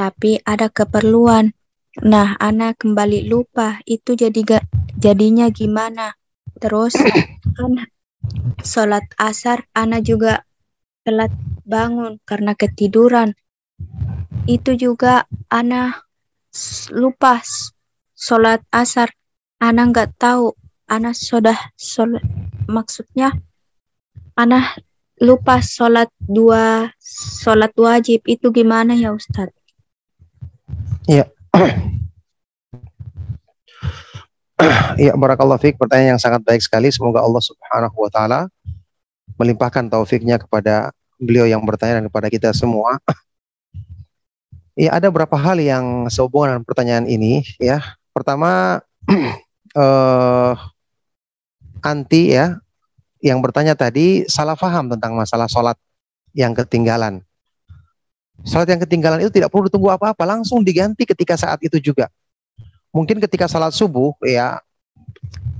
tapi 0.00 0.40
ada 0.48 0.72
keperluan. 0.72 1.52
Nah, 2.00 2.40
Ana 2.40 2.72
kembali 2.72 3.28
lupa. 3.28 3.76
Itu 3.84 4.16
jadi 4.16 4.40
ga, 4.48 4.64
jadinya 4.96 5.52
gimana? 5.52 6.16
Terus 6.56 6.96
kan 7.52 7.84
sholat 8.60 9.04
asar 9.16 9.64
Ana 9.72 9.98
juga 10.04 10.44
telat 11.04 11.32
bangun 11.64 12.20
karena 12.28 12.52
ketiduran. 12.54 13.34
Itu 14.44 14.76
juga 14.76 15.24
Ana 15.48 16.04
lupa 16.92 17.40
sholat 18.14 18.60
asar. 18.74 19.12
Ana 19.60 19.88
nggak 19.88 20.16
tahu. 20.18 20.52
Ana 20.90 21.14
sudah 21.14 21.56
sholat. 21.78 22.22
Maksudnya 22.66 23.34
Ana 24.38 24.74
lupa 25.20 25.60
sholat 25.60 26.08
dua 26.16 26.88
sholat 27.44 27.76
wajib 27.76 28.24
itu 28.24 28.48
gimana 28.48 28.96
ya 28.96 29.12
Ustadz? 29.12 29.52
Ya, 35.00 35.12
barakallahu 35.16 35.60
fiik. 35.60 35.80
Pertanyaan 35.80 36.16
yang 36.16 36.22
sangat 36.22 36.44
baik 36.44 36.60
sekali. 36.60 36.92
Semoga 36.92 37.24
Allah 37.24 37.40
Subhanahu 37.40 37.96
wa 37.96 38.10
taala 38.12 38.40
melimpahkan 39.40 39.88
taufiknya 39.88 40.36
kepada 40.36 40.92
beliau 41.16 41.48
yang 41.48 41.64
bertanya 41.64 42.00
dan 42.00 42.06
kepada 42.12 42.28
kita 42.28 42.50
semua. 42.52 43.00
Ya, 44.76 44.96
ada 44.96 45.08
beberapa 45.08 45.36
hal 45.36 45.60
yang 45.60 46.08
sehubungan 46.12 46.56
dengan 46.56 46.64
pertanyaan 46.64 47.06
ini 47.08 47.44
ya. 47.56 47.80
Pertama 48.12 48.80
eh 49.80 50.54
anti 51.80 52.36
ya 52.36 52.60
yang 53.24 53.40
bertanya 53.40 53.72
tadi 53.72 54.28
salah 54.28 54.56
paham 54.56 54.92
tentang 54.92 55.16
masalah 55.16 55.48
sholat 55.48 55.76
yang 56.36 56.52
ketinggalan. 56.52 57.24
Sholat 58.44 58.72
yang 58.72 58.80
ketinggalan 58.80 59.20
itu 59.20 59.32
tidak 59.32 59.52
perlu 59.52 59.68
ditunggu 59.68 59.92
apa-apa, 59.92 60.24
langsung 60.24 60.64
diganti 60.64 61.04
ketika 61.04 61.36
saat 61.36 61.60
itu 61.60 61.76
juga. 61.76 62.08
Mungkin 62.90 63.22
ketika 63.22 63.46
salat 63.46 63.70
subuh 63.70 64.14
ya 64.26 64.58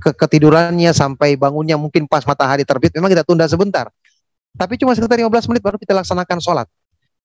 ke 0.01 0.11
ketidurannya 0.11 0.91
sampai 0.91 1.37
bangunnya 1.39 1.77
mungkin 1.79 2.09
pas 2.09 2.25
matahari 2.25 2.65
terbit 2.67 2.91
memang 2.97 3.11
kita 3.13 3.23
tunda 3.23 3.47
sebentar. 3.47 3.87
Tapi 4.57 4.75
cuma 4.75 4.91
sekitar 4.91 5.15
15 5.15 5.47
menit 5.47 5.63
baru 5.63 5.77
kita 5.79 5.95
laksanakan 5.95 6.37
sholat. 6.43 6.67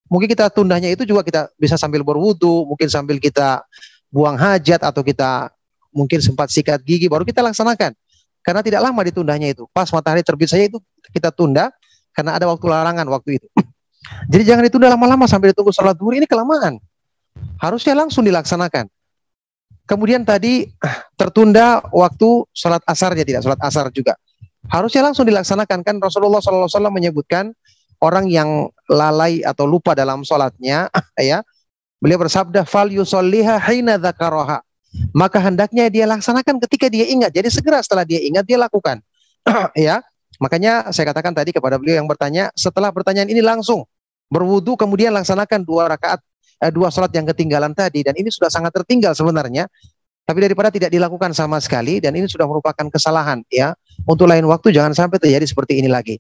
Mungkin 0.07 0.31
kita 0.31 0.47
tundanya 0.55 0.87
itu 0.87 1.03
juga 1.03 1.27
kita 1.27 1.51
bisa 1.59 1.74
sambil 1.74 2.07
berwudu, 2.07 2.62
mungkin 2.70 2.87
sambil 2.87 3.19
kita 3.19 3.66
buang 4.15 4.39
hajat 4.39 4.87
atau 4.87 5.03
kita 5.03 5.51
mungkin 5.91 6.23
sempat 6.23 6.53
sikat 6.55 6.78
gigi 6.87 7.11
baru 7.11 7.27
kita 7.27 7.43
laksanakan. 7.43 7.91
Karena 8.47 8.62
tidak 8.62 8.87
lama 8.87 9.01
ditundanya 9.03 9.51
itu. 9.51 9.66
Pas 9.74 9.91
matahari 9.91 10.23
terbit 10.23 10.47
saja 10.47 10.70
itu 10.70 10.78
kita 11.11 11.35
tunda 11.35 11.74
karena 12.15 12.39
ada 12.39 12.47
waktu 12.47 12.62
larangan 12.70 13.07
waktu 13.11 13.43
itu. 13.43 13.49
Jadi 14.31 14.43
jangan 14.47 14.62
ditunda 14.70 14.87
lama-lama 14.87 15.27
sampai 15.27 15.51
ditunggu 15.51 15.74
sholat 15.74 15.99
duhur 15.99 16.15
ini 16.15 16.31
kelamaan. 16.31 16.78
Harusnya 17.59 17.99
langsung 17.99 18.23
dilaksanakan. 18.23 18.87
Kemudian 19.87 20.27
tadi 20.27 20.67
tertunda 21.15 21.79
waktu 21.95 22.43
sholat 22.51 22.83
asarnya 22.83 23.23
tidak 23.23 23.43
sholat 23.47 23.61
asar 23.63 23.87
juga. 23.95 24.19
Harusnya 24.67 25.07
langsung 25.07 25.23
dilaksanakan 25.31 25.87
kan 25.87 25.97
Rasulullah 26.03 26.43
SAW 26.43 26.91
menyebutkan 26.91 27.55
orang 28.03 28.27
yang 28.27 28.67
lalai 28.91 29.47
atau 29.47 29.63
lupa 29.63 29.95
dalam 29.95 30.27
sholatnya 30.27 30.91
ya 31.23 31.47
beliau 32.03 32.19
bersabda 32.19 32.67
fal 32.67 32.91
yusolliha 32.91 33.63
maka 35.15 35.39
hendaknya 35.39 35.87
dia 35.87 36.05
laksanakan 36.09 36.59
ketika 36.67 36.91
dia 36.91 37.07
ingat. 37.07 37.31
Jadi 37.31 37.49
segera 37.53 37.79
setelah 37.79 38.03
dia 38.03 38.21
ingat 38.23 38.45
dia 38.45 38.59
lakukan. 38.59 39.01
Ya 39.79 40.03
makanya 40.43 40.91
saya 40.91 41.15
katakan 41.15 41.33
tadi 41.33 41.55
kepada 41.55 41.79
beliau 41.81 41.97
yang 42.03 42.11
bertanya 42.11 42.51
setelah 42.59 42.91
pertanyaan 42.91 43.31
ini 43.31 43.41
langsung 43.41 43.87
berwudu 44.29 44.75
kemudian 44.75 45.15
laksanakan 45.15 45.63
dua 45.63 45.89
rakaat 45.89 46.21
eh, 46.62 46.73
dua 46.73 46.89
sholat 46.89 47.12
yang 47.12 47.27
ketinggalan 47.28 47.73
tadi. 47.77 48.05
Dan 48.07 48.15
ini 48.16 48.33
sudah 48.33 48.49
sangat 48.49 48.73
tertinggal 48.73 49.12
sebenarnya. 49.12 49.69
Tapi 50.27 50.43
daripada 50.43 50.74
tidak 50.74 50.91
dilakukan 50.91 51.31
sama 51.31 51.62
sekali 51.62 52.03
dan 52.03 52.11
ini 52.19 52.27
sudah 52.27 52.51
merupakan 52.51 52.91
kesalahan 52.91 53.47
ya. 53.47 53.78
Untuk 54.03 54.27
lain 54.27 54.43
waktu 54.51 54.74
jangan 54.74 54.91
sampai 54.91 55.23
terjadi 55.23 55.47
seperti 55.47 55.78
ini 55.78 55.87
lagi. 55.87 56.19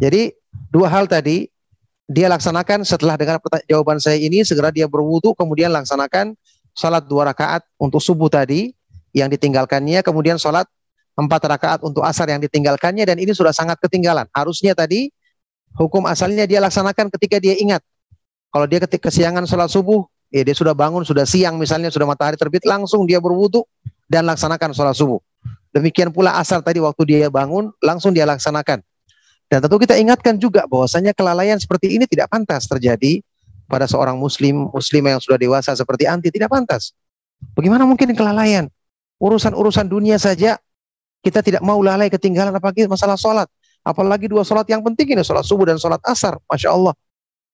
Jadi 0.00 0.32
dua 0.72 0.88
hal 0.88 1.04
tadi 1.04 1.44
dia 2.08 2.32
laksanakan 2.32 2.88
setelah 2.88 3.20
perta- 3.20 3.64
jawaban 3.68 4.00
saya 4.00 4.16
ini 4.16 4.44
segera 4.48 4.72
dia 4.72 4.88
berwudu 4.88 5.36
kemudian 5.36 5.72
laksanakan 5.72 6.32
sholat 6.72 7.04
dua 7.04 7.32
rakaat 7.32 7.64
untuk 7.76 8.00
subuh 8.00 8.32
tadi 8.32 8.72
yang 9.12 9.28
ditinggalkannya 9.28 10.00
kemudian 10.00 10.40
sholat 10.40 10.64
empat 11.14 11.42
rakaat 11.46 11.80
untuk 11.86 12.02
asar 12.02 12.26
yang 12.26 12.42
ditinggalkannya 12.42 13.06
dan 13.06 13.16
ini 13.20 13.30
sudah 13.36 13.54
sangat 13.54 13.78
ketinggalan. 13.78 14.24
Harusnya 14.32 14.72
tadi 14.72 15.12
hukum 15.76 16.08
asalnya 16.08 16.48
dia 16.48 16.64
laksanakan 16.64 17.12
ketika 17.12 17.38
dia 17.38 17.54
ingat 17.60 17.84
kalau 18.54 18.70
dia 18.70 18.78
ketika 18.86 19.10
kesiangan 19.10 19.42
sholat 19.50 19.66
subuh 19.66 20.06
ya 20.30 20.46
dia 20.46 20.54
sudah 20.54 20.70
bangun 20.70 21.02
sudah 21.02 21.26
siang 21.26 21.58
misalnya 21.58 21.90
sudah 21.90 22.06
matahari 22.06 22.38
terbit 22.38 22.62
langsung 22.62 23.02
dia 23.02 23.18
berwudu 23.18 23.66
dan 24.06 24.22
laksanakan 24.30 24.70
sholat 24.70 24.94
subuh 24.94 25.18
demikian 25.74 26.14
pula 26.14 26.38
asar 26.38 26.62
tadi 26.62 26.78
waktu 26.78 27.02
dia 27.02 27.26
bangun 27.26 27.74
langsung 27.82 28.14
dia 28.14 28.22
laksanakan 28.22 28.78
dan 29.50 29.58
tentu 29.60 29.76
kita 29.76 29.98
ingatkan 29.98 30.38
juga 30.38 30.64
bahwasanya 30.70 31.12
kelalaian 31.12 31.58
seperti 31.58 31.98
ini 31.98 32.06
tidak 32.06 32.30
pantas 32.30 32.64
terjadi 32.64 33.20
pada 33.68 33.88
seorang 33.88 34.16
muslim, 34.16 34.68
muslimah 34.72 35.16
yang 35.16 35.22
sudah 35.22 35.38
dewasa 35.40 35.72
seperti 35.76 36.04
anti 36.08 36.28
tidak 36.32 36.52
pantas. 36.52 36.92
Bagaimana 37.56 37.84
mungkin 37.88 38.12
kelalaian? 38.12 38.68
Urusan-urusan 39.20 39.88
dunia 39.88 40.20
saja 40.20 40.60
kita 41.24 41.40
tidak 41.40 41.62
mau 41.64 41.80
lalai 41.80 42.12
ketinggalan 42.12 42.52
apalagi 42.52 42.84
masalah 42.88 43.16
sholat. 43.16 43.48
Apalagi 43.84 44.32
dua 44.32 44.44
sholat 44.48 44.64
yang 44.68 44.80
penting 44.80 45.12
ini, 45.12 45.20
sholat 45.20 45.44
subuh 45.44 45.68
dan 45.68 45.76
sholat 45.76 46.00
asar. 46.08 46.40
Masya 46.48 46.72
Allah. 46.72 46.96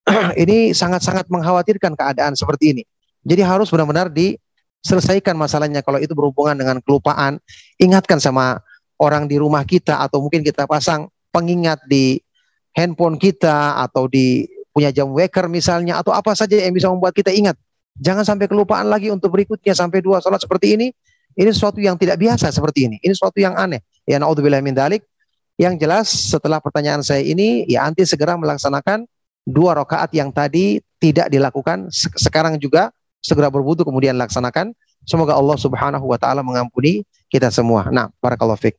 ini 0.43 0.73
sangat-sangat 0.73 1.29
mengkhawatirkan 1.29 1.95
keadaan 1.95 2.33
seperti 2.35 2.77
ini. 2.77 2.83
Jadi 3.25 3.43
harus 3.45 3.69
benar-benar 3.69 4.09
di 4.09 4.37
selesaikan 4.81 5.37
masalahnya 5.37 5.85
kalau 5.85 6.01
itu 6.01 6.17
berhubungan 6.17 6.57
dengan 6.57 6.81
kelupaan. 6.81 7.37
Ingatkan 7.77 8.17
sama 8.21 8.61
orang 9.01 9.29
di 9.29 9.37
rumah 9.37 9.65
kita 9.65 10.01
atau 10.01 10.25
mungkin 10.25 10.41
kita 10.41 10.65
pasang 10.65 11.09
pengingat 11.33 11.81
di 11.89 12.21
handphone 12.77 13.21
kita 13.21 13.81
atau 13.81 14.09
di 14.09 14.47
punya 14.71 14.95
jam 14.95 15.11
waker 15.11 15.51
misalnya 15.51 15.99
atau 15.99 16.15
apa 16.15 16.33
saja 16.33 16.57
yang 16.57 16.73
bisa 16.73 16.89
membuat 16.89 17.13
kita 17.13 17.33
ingat. 17.35 17.59
Jangan 18.01 18.25
sampai 18.25 18.49
kelupaan 18.49 18.89
lagi 18.89 19.13
untuk 19.13 19.35
berikutnya 19.35 19.77
sampai 19.77 20.01
dua 20.01 20.23
sholat 20.25 20.41
seperti 20.41 20.79
ini. 20.79 20.89
Ini 21.31 21.51
sesuatu 21.55 21.79
yang 21.79 21.95
tidak 21.95 22.19
biasa 22.19 22.51
seperti 22.51 22.91
ini. 22.91 22.97
Ini 23.05 23.13
sesuatu 23.15 23.39
yang 23.39 23.55
aneh. 23.55 23.85
Ya 24.03 24.19
naudzubillah 24.19 24.59
min 24.65 24.75
yang 25.61 25.77
jelas 25.77 26.09
setelah 26.09 26.57
pertanyaan 26.57 27.05
saya 27.05 27.21
ini 27.21 27.69
ya 27.69 27.85
anti 27.85 28.09
segera 28.09 28.33
melaksanakan 28.41 29.05
dua 29.45 29.77
rakaat 29.77 30.13
yang 30.13 30.31
tadi 30.31 30.81
tidak 31.01 31.33
dilakukan 31.33 31.89
sekarang 31.93 32.61
juga 32.61 32.93
segera 33.21 33.49
berwudu 33.53 33.85
kemudian 33.85 34.17
laksanakan. 34.17 34.73
Semoga 35.09 35.33
Allah 35.37 35.57
Subhanahu 35.57 36.05
wa 36.05 36.21
taala 36.21 36.45
mengampuni 36.45 37.05
kita 37.33 37.49
semua. 37.49 37.89
Nah, 37.89 38.13
barakallahu 38.21 38.61
fiik. 38.61 38.77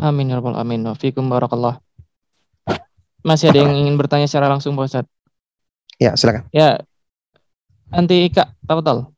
Amin 0.00 0.32
ya 0.32 0.40
rabbal 0.40 0.58
amin. 0.58 0.82
Wa 0.86 0.96
barakallah. 0.96 1.78
Masih 3.20 3.52
ada 3.52 3.68
yang 3.68 3.76
ingin 3.76 4.00
bertanya 4.00 4.24
secara 4.24 4.48
langsung 4.48 4.72
Pak 4.74 4.88
Ustaz? 4.88 5.06
Ya, 6.00 6.16
silakan. 6.16 6.48
Ya. 6.56 6.80
Anti 7.92 8.32
Ika, 8.32 8.56
tafadhal. 8.64 9.12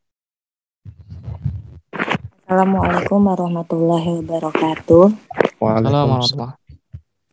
Assalamualaikum 2.43 3.23
warahmatullahi 3.23 4.19
wabarakatuh. 4.19 5.05
Waalaikumsalam. 5.63 6.62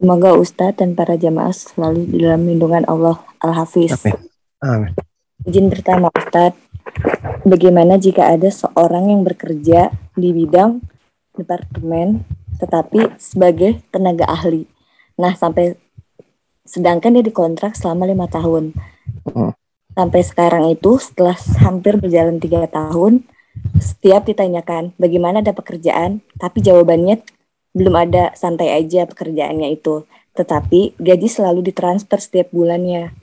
Semoga 0.01 0.33
Ustadz 0.33 0.81
dan 0.81 0.97
para 0.97 1.21
jamaah 1.21 1.53
selalu 1.53 2.09
di 2.09 2.25
dalam 2.25 2.49
lindungan 2.49 2.89
Allah 2.89 3.21
Al-Hafiz. 3.45 4.01
Amin. 4.01 4.17
Amin. 4.65 4.93
Izin 5.45 5.69
pertama 5.69 6.09
Ustadz, 6.17 6.57
bagaimana 7.45 8.01
jika 8.01 8.33
ada 8.33 8.49
seorang 8.49 9.13
yang 9.13 9.29
bekerja 9.29 9.93
di 10.17 10.33
bidang 10.33 10.81
departemen 11.37 12.25
tetapi 12.57 13.13
sebagai 13.21 13.85
tenaga 13.93 14.25
ahli. 14.25 14.65
Nah, 15.21 15.37
sampai 15.37 15.77
sedangkan 16.65 17.21
dia 17.21 17.25
dikontrak 17.25 17.77
selama 17.77 18.09
lima 18.09 18.25
tahun. 18.25 18.73
Hmm. 19.29 19.53
Sampai 19.93 20.25
sekarang 20.25 20.65
itu 20.73 20.97
setelah 20.97 21.37
hampir 21.61 22.01
berjalan 22.01 22.41
tiga 22.41 22.65
tahun, 22.69 23.29
setiap 23.77 24.25
ditanyakan 24.25 24.97
bagaimana 24.97 25.45
ada 25.45 25.53
pekerjaan, 25.53 26.25
tapi 26.41 26.65
jawabannya 26.65 27.21
belum 27.71 27.95
ada 27.95 28.35
santai 28.35 28.75
aja 28.75 29.07
pekerjaannya 29.07 29.71
itu. 29.75 30.07
Tetapi 30.35 30.99
gaji 30.99 31.29
selalu 31.29 31.61
ditransfer 31.71 32.19
setiap 32.23 32.51
bulannya. 32.55 33.15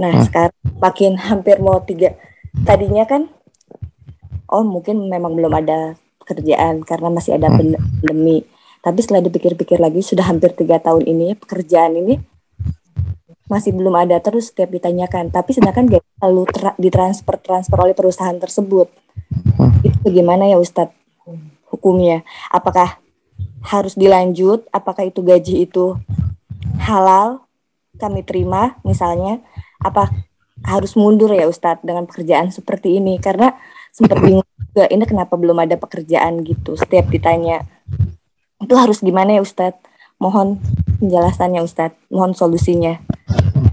Nah, 0.00 0.12
Hmm. 0.16 0.24
sekarang 0.24 0.56
makin 0.80 1.12
hampir 1.20 1.60
mau 1.60 1.80
tiga. 1.84 2.16
Tadinya 2.64 3.04
kan, 3.04 3.28
oh 4.48 4.64
mungkin 4.64 5.08
memang 5.08 5.36
belum 5.36 5.52
ada 5.52 5.96
pekerjaan 6.24 6.84
karena 6.84 7.08
masih 7.12 7.36
ada 7.36 7.52
Hmm. 7.52 7.76
pandemi. 8.00 8.44
Tapi 8.82 8.98
setelah 8.98 9.22
dipikir-pikir 9.22 9.78
lagi, 9.78 10.02
sudah 10.02 10.26
hampir 10.26 10.52
tiga 10.58 10.82
tahun 10.82 11.06
ini 11.06 11.38
pekerjaan 11.38 11.94
ini 11.96 12.18
masih 13.46 13.76
belum 13.76 13.92
ada 13.94 14.16
terus 14.18 14.48
setiap 14.50 14.72
ditanyakan. 14.72 15.28
Tapi 15.28 15.52
sedangkan 15.52 15.86
gaji 15.86 16.08
selalu 16.18 16.42
tra- 16.50 16.76
ditransfer 16.80 17.36
transfer 17.38 17.78
oleh 17.78 17.94
perusahaan 17.94 18.34
tersebut. 18.34 18.88
Itu 19.84 19.98
bagaimana 20.02 20.48
ya 20.48 20.56
Ustadz 20.56 20.94
hukumnya? 21.68 22.24
Apakah 22.48 22.98
harus 23.62 23.94
dilanjut? 23.94 24.66
Apakah 24.74 25.06
itu 25.06 25.22
gaji 25.22 25.66
itu 25.66 25.98
halal 26.82 27.46
kami 27.98 28.26
terima 28.26 28.76
misalnya? 28.82 29.42
Apa 29.82 30.10
harus 30.62 30.94
mundur 30.94 31.30
ya 31.34 31.50
Ustadz 31.50 31.82
dengan 31.82 32.06
pekerjaan 32.06 32.50
seperti 32.54 32.98
ini? 32.98 33.18
Karena 33.18 33.54
sempat 33.92 34.18
bingung 34.22 34.46
juga 34.72 34.88
ini 34.88 35.04
kenapa 35.04 35.34
belum 35.36 35.58
ada 35.62 35.76
pekerjaan 35.76 36.42
gitu. 36.46 36.78
Setiap 36.78 37.10
ditanya 37.10 37.66
itu 38.62 38.74
harus 38.78 39.02
gimana 39.02 39.38
ya 39.38 39.42
Ustadz? 39.42 39.82
Mohon 40.22 40.62
penjelasannya 41.02 41.66
Ustadz. 41.66 41.98
Mohon 42.08 42.32
solusinya. 42.38 42.94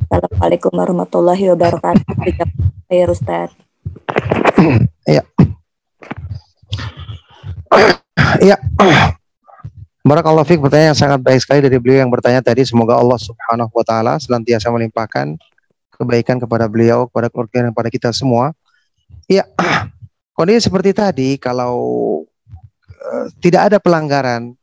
Assalamualaikum 0.09 0.73
warahmatullahi 0.73 1.53
wabarakatuh. 1.53 2.03
Ya 2.89 3.05
Ustadz. 3.05 3.53
Iya. 5.05 5.23
Iya. 8.41 8.57
Barakallahu 9.99 10.47
fiik 10.47 10.63
pertanyaan 10.63 10.95
yang 10.95 10.99
sangat 10.99 11.19
baik 11.19 11.43
sekali 11.43 11.59
dari 11.59 11.75
beliau 11.75 12.07
yang 12.07 12.11
bertanya 12.11 12.39
tadi. 12.39 12.63
Semoga 12.63 12.95
Allah 12.95 13.19
Subhanahu 13.19 13.67
wa 13.75 13.83
taala 13.83 14.15
senantiasa 14.15 14.71
melimpahkan 14.71 15.35
kebaikan 15.91 16.39
kepada 16.39 16.71
beliau, 16.71 17.11
kepada 17.11 17.27
keluarga 17.27 17.67
dan 17.67 17.71
kepada 17.75 17.89
kita 17.91 18.09
semua. 18.15 18.55
Iya. 19.27 19.43
Kondisi 20.39 20.71
seperti 20.71 20.95
tadi 20.95 21.35
kalau 21.35 21.75
eh, 22.87 23.27
tidak 23.43 23.75
ada 23.75 23.77
pelanggaran, 23.83 24.55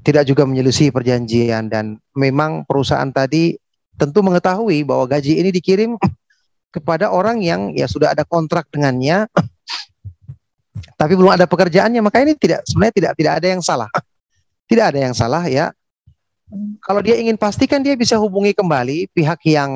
tidak 0.00 0.24
juga 0.24 0.48
menyelisih 0.48 0.88
perjanjian 0.96 1.68
dan 1.68 2.00
memang 2.16 2.64
perusahaan 2.64 3.12
tadi 3.12 3.60
tentu 4.00 4.24
mengetahui 4.24 4.80
bahwa 4.88 5.12
gaji 5.12 5.44
ini 5.44 5.52
dikirim 5.52 6.00
kepada 6.74 7.12
orang 7.12 7.44
yang 7.44 7.76
ya 7.76 7.84
sudah 7.84 8.16
ada 8.16 8.24
kontrak 8.24 8.64
dengannya 8.72 9.28
tapi 11.00 11.12
belum 11.20 11.36
ada 11.36 11.44
pekerjaannya 11.44 12.00
maka 12.00 12.24
ini 12.24 12.32
tidak 12.40 12.64
sebenarnya 12.64 12.94
tidak 12.96 13.12
tidak 13.20 13.32
ada 13.36 13.48
yang 13.52 13.60
salah 13.60 13.92
tidak 14.66 14.94
ada 14.94 14.98
yang 14.98 15.14
salah 15.14 15.44
ya. 15.46 15.70
Kalau 16.84 17.00
dia 17.00 17.16
ingin 17.16 17.40
pastikan 17.40 17.80
dia 17.80 17.96
bisa 17.96 18.20
hubungi 18.20 18.52
kembali 18.52 19.08
pihak 19.16 19.40
yang 19.48 19.72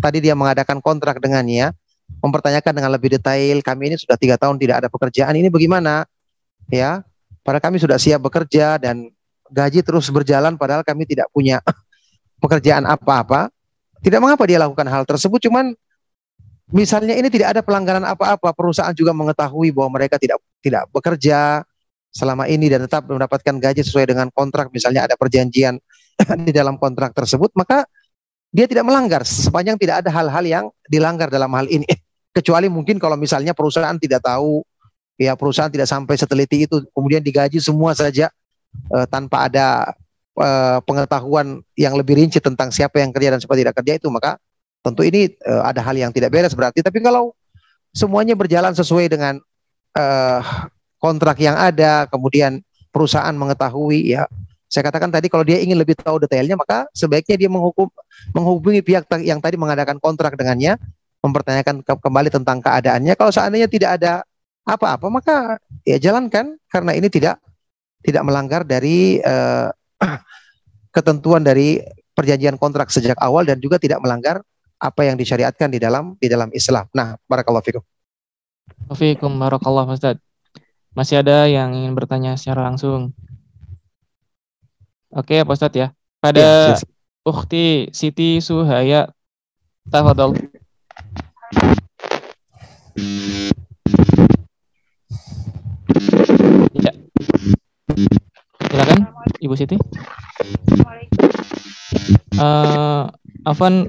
tadi 0.00 0.24
dia 0.24 0.32
mengadakan 0.32 0.80
kontrak 0.80 1.20
dengannya 1.20 1.76
mempertanyakan 2.22 2.72
dengan 2.72 2.90
lebih 2.94 3.18
detail 3.18 3.60
kami 3.60 3.92
ini 3.92 3.96
sudah 3.98 4.16
tiga 4.16 4.40
tahun 4.40 4.56
tidak 4.56 4.84
ada 4.84 4.88
pekerjaan 4.88 5.34
ini 5.36 5.52
bagaimana? 5.52 6.08
Ya 6.72 7.04
padahal 7.46 7.62
kami 7.62 7.78
sudah 7.78 8.00
siap 8.00 8.24
bekerja 8.24 8.80
dan 8.80 9.12
gaji 9.52 9.84
terus 9.84 10.10
berjalan 10.10 10.58
padahal 10.58 10.82
kami 10.82 11.06
tidak 11.06 11.28
punya 11.30 11.60
pekerjaan 12.42 12.88
apa-apa. 12.88 13.52
Tidak 14.00 14.20
mengapa 14.20 14.44
dia 14.46 14.60
lakukan 14.60 14.86
hal 14.86 15.02
tersebut 15.08 15.40
cuman 15.50 15.72
misalnya 16.70 17.14
ini 17.14 17.30
tidak 17.30 17.56
ada 17.56 17.60
pelanggaran 17.62 18.02
apa-apa, 18.02 18.50
perusahaan 18.54 18.94
juga 18.94 19.14
mengetahui 19.14 19.70
bahwa 19.70 19.98
mereka 19.98 20.18
tidak 20.18 20.38
tidak 20.62 20.86
bekerja 20.90 21.62
selama 22.16 22.48
ini 22.48 22.72
dan 22.72 22.88
tetap 22.88 23.04
mendapatkan 23.04 23.60
gaji 23.60 23.84
sesuai 23.84 24.08
dengan 24.08 24.32
kontrak, 24.32 24.72
misalnya 24.72 25.04
ada 25.04 25.20
perjanjian 25.20 25.76
di 26.48 26.52
dalam 26.56 26.80
kontrak 26.80 27.12
tersebut, 27.12 27.52
maka 27.52 27.84
dia 28.48 28.64
tidak 28.64 28.88
melanggar 28.88 29.20
sepanjang 29.28 29.76
tidak 29.76 30.00
ada 30.00 30.08
hal-hal 30.08 30.44
yang 30.48 30.64
dilanggar 30.88 31.28
dalam 31.28 31.52
hal 31.52 31.68
ini. 31.68 31.84
Kecuali 32.36 32.72
mungkin 32.72 32.96
kalau 32.96 33.20
misalnya 33.20 33.52
perusahaan 33.52 33.96
tidak 34.00 34.24
tahu, 34.24 34.64
ya 35.20 35.36
perusahaan 35.36 35.68
tidak 35.68 35.84
sampai 35.84 36.16
seteliti 36.16 36.64
itu, 36.64 36.80
kemudian 36.96 37.20
digaji 37.20 37.60
semua 37.60 37.92
saja 37.92 38.32
eh, 38.96 39.06
tanpa 39.12 39.52
ada 39.52 39.92
eh, 40.40 40.80
pengetahuan 40.88 41.60
yang 41.76 42.00
lebih 42.00 42.16
rinci 42.16 42.40
tentang 42.40 42.72
siapa 42.72 42.96
yang 42.96 43.12
kerja 43.12 43.36
dan 43.36 43.38
siapa 43.44 43.60
tidak 43.60 43.76
kerja 43.76 44.00
itu, 44.00 44.08
maka 44.08 44.40
tentu 44.80 45.04
ini 45.04 45.36
eh, 45.36 45.62
ada 45.64 45.84
hal 45.84 45.96
yang 46.00 46.12
tidak 46.16 46.32
beres 46.32 46.56
berarti. 46.56 46.80
Tapi 46.80 46.96
kalau 47.04 47.36
semuanya 47.92 48.32
berjalan 48.36 48.72
sesuai 48.72 49.12
dengan 49.12 49.40
eh, 49.96 50.40
kontrak 51.06 51.38
yang 51.38 51.54
ada, 51.54 52.10
kemudian 52.10 52.58
perusahaan 52.90 53.30
mengetahui 53.30 54.18
ya, 54.18 54.26
saya 54.66 54.82
katakan 54.90 55.14
tadi 55.14 55.30
kalau 55.30 55.46
dia 55.46 55.62
ingin 55.62 55.78
lebih 55.78 55.94
tahu 55.94 56.18
detailnya 56.18 56.58
maka 56.58 56.90
sebaiknya 56.90 57.38
dia 57.38 57.50
menghukum 57.50 57.86
menghubungi 58.34 58.82
pihak 58.82 59.06
yang 59.22 59.38
tadi 59.38 59.54
mengadakan 59.54 60.02
kontrak 60.02 60.34
dengannya, 60.34 60.74
mempertanyakan 61.22 61.86
ke- 61.86 62.02
kembali 62.02 62.28
tentang 62.34 62.58
keadaannya. 62.58 63.14
Kalau 63.14 63.30
seandainya 63.30 63.70
tidak 63.70 64.02
ada 64.02 64.26
apa-apa 64.66 65.06
maka 65.06 65.62
ya 65.86 65.94
jalankan 66.02 66.58
karena 66.66 66.98
ini 66.98 67.06
tidak 67.06 67.38
tidak 68.02 68.26
melanggar 68.26 68.66
dari 68.66 69.22
eh, 69.22 69.68
ketentuan 70.96 71.46
dari 71.46 71.78
perjanjian 72.18 72.58
kontrak 72.58 72.90
sejak 72.90 73.14
awal 73.22 73.46
dan 73.46 73.62
juga 73.62 73.78
tidak 73.78 74.02
melanggar 74.02 74.42
apa 74.82 75.06
yang 75.06 75.14
disyariatkan 75.14 75.70
di 75.70 75.78
dalam 75.78 76.18
di 76.18 76.26
dalam 76.26 76.50
Islam. 76.50 76.90
Nah, 76.90 77.14
barakallahu 77.30 77.62
fikum. 77.62 77.84
Wafikum 78.90 79.30
barakallah 79.38 79.86
Ustaz. 79.86 80.18
Masih 80.96 81.20
ada 81.20 81.44
yang 81.44 81.76
ingin 81.76 81.92
bertanya 81.92 82.40
secara 82.40 82.64
langsung? 82.72 83.12
Oke 85.12 85.44
Pak 85.44 85.52
Ustadz 85.52 85.76
ya. 85.76 85.88
Pada 86.24 86.72
Ya. 86.72 86.80
Ukhti 87.20 87.92
Siti 87.92 88.40
Suhaya 88.40 89.12
Tafadol. 89.92 90.32
Ya. 96.72 96.92
Silakan 98.72 99.00
Ibu 99.44 99.52
Siti. 99.52 99.76
Eh, 102.40 103.02
Afan 103.44 103.84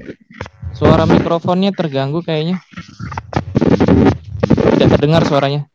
suara 0.75 1.07
mikrofonnya 1.07 1.71
terganggu 1.71 2.19
kayaknya. 2.19 2.59
Tidak 4.75 4.89
terdengar 4.91 5.23
suaranya. 5.23 5.71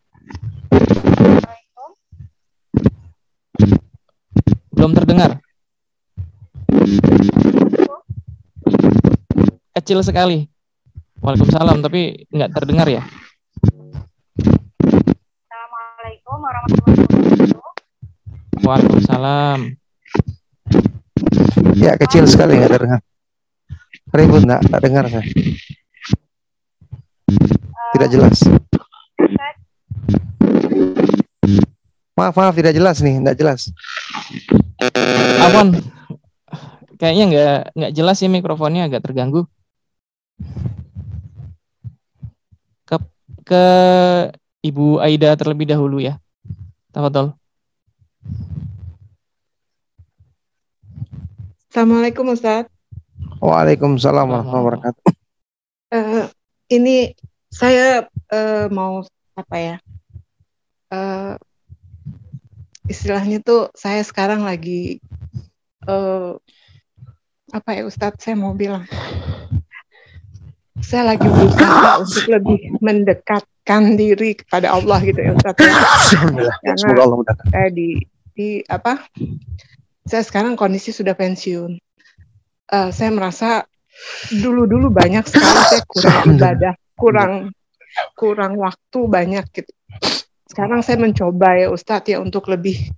Belum 4.73 4.99
terdengar. 4.99 5.39
Kecil 9.78 10.03
sekali. 10.03 10.51
Waalaikumsalam, 11.23 11.78
tapi 11.86 12.27
nggak 12.35 12.51
terdengar 12.51 12.90
ya. 12.90 13.03
Waalaikumsalam. 18.62 19.59
Ya 21.78 21.94
kecil 21.94 22.27
sekali 22.27 22.59
nggak 22.59 22.73
terdengar. 22.74 23.01
Ribut 24.11 24.43
nggak? 24.43 24.61
Nggak 24.66 24.82
dengar 24.82 25.05
saya. 25.09 25.24
Tidak 27.93 28.09
jelas. 28.11 28.39
Maaf 32.12 32.36
maaf 32.36 32.55
tidak 32.55 32.77
jelas 32.77 33.01
nih, 33.01 33.19
nggak 33.24 33.36
jelas. 33.40 33.73
Afwan. 35.40 35.81
Kayaknya 37.01 37.24
nggak 37.27 37.59
nggak 37.74 37.93
jelas 37.97 38.16
sih 38.20 38.31
mikrofonnya 38.31 38.86
agak 38.86 39.03
terganggu. 39.03 39.49
Ke 42.86 42.97
ke 43.43 43.65
Ibu 44.62 45.03
Aida 45.03 45.35
terlebih 45.35 45.66
dahulu 45.66 45.99
ya. 45.99 46.20
Tafadhol. 46.94 47.35
Assalamualaikum 51.73 52.28
Ustaz. 52.31 52.69
Waalaikumsalam 53.43 54.28
warahmatullahi 54.28 54.62
wabarakatuh. 54.62 55.05
Eh, 55.90 56.24
ini 56.77 57.11
saya 57.51 58.07
eh, 58.31 58.69
mau 58.70 59.03
apa 59.35 59.57
ya? 59.59 59.77
Eh, 60.93 61.35
istilahnya 62.93 63.40
tuh 63.40 63.73
saya 63.73 64.05
sekarang 64.05 64.44
lagi 64.44 65.01
eh, 65.89 66.32
apa 67.48 67.70
ya 67.73 67.89
Ustadz? 67.89 68.20
Saya 68.20 68.36
mau 68.36 68.52
bilang 68.52 68.85
saya 70.85 71.16
lagi 71.16 71.24
berusaha 71.24 72.05
untuk 72.05 72.27
lebih 72.28 72.77
mendekatkan 72.85 73.97
diri 73.97 74.36
kepada 74.36 74.77
Allah 74.77 75.01
gitu 75.01 75.16
ya 75.16 75.32
Ustadz. 75.32 75.64
Karena 76.60 76.77
Semoga 76.77 77.02
Allah 77.09 77.19
saya 77.48 77.69
di 77.73 77.97
di 78.36 78.60
apa? 78.69 79.01
Saya 80.05 80.20
sekarang 80.28 80.60
kondisi 80.60 80.93
sudah 80.93 81.16
pensiun. 81.16 81.81
Eh, 82.69 82.90
saya 82.93 83.09
merasa 83.09 83.64
dulu-dulu 84.28 84.93
banyak 84.93 85.24
sekali 85.24 85.60
saya 85.73 85.82
kurang 85.89 86.20
ibadah, 86.36 86.74
kurang 87.01 87.32
kurang 88.12 88.52
waktu 88.60 88.98
banyak 89.09 89.44
gitu. 89.56 89.73
Sekarang 90.53 90.85
saya 90.85 91.01
mencoba 91.01 91.57
ya 91.57 91.73
Ustadz 91.73 92.12
ya 92.12 92.20
untuk 92.20 92.53
lebih 92.53 92.93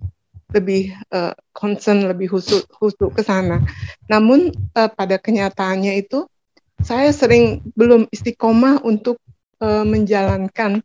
lebih 0.51 0.91
eh, 0.91 1.35
concern, 1.55 2.03
lebih 2.03 2.35
husuk 2.35 2.67
husuk 2.83 3.15
ke 3.15 3.23
sana. 3.23 3.63
Namun 4.11 4.51
eh, 4.51 4.91
pada 4.91 5.23
kenyataannya 5.23 6.03
itu 6.03 6.27
saya 6.83 7.15
sering 7.15 7.63
belum 7.79 8.11
istiqomah 8.11 8.83
untuk 8.83 9.23
eh, 9.63 9.87
menjalankan 9.87 10.83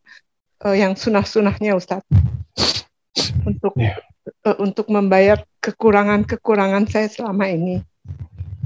eh, 0.61 0.75
yang 0.77 0.93
sunah-sunahnya 0.93 1.73
Ustadz. 1.73 2.05
Untuk 3.49 3.73
eh, 3.81 4.57
untuk 4.61 4.93
membayar 4.93 5.41
kekurangan-kekurangan 5.65 6.85
saya 6.85 7.09
selama 7.09 7.49
ini. 7.49 7.81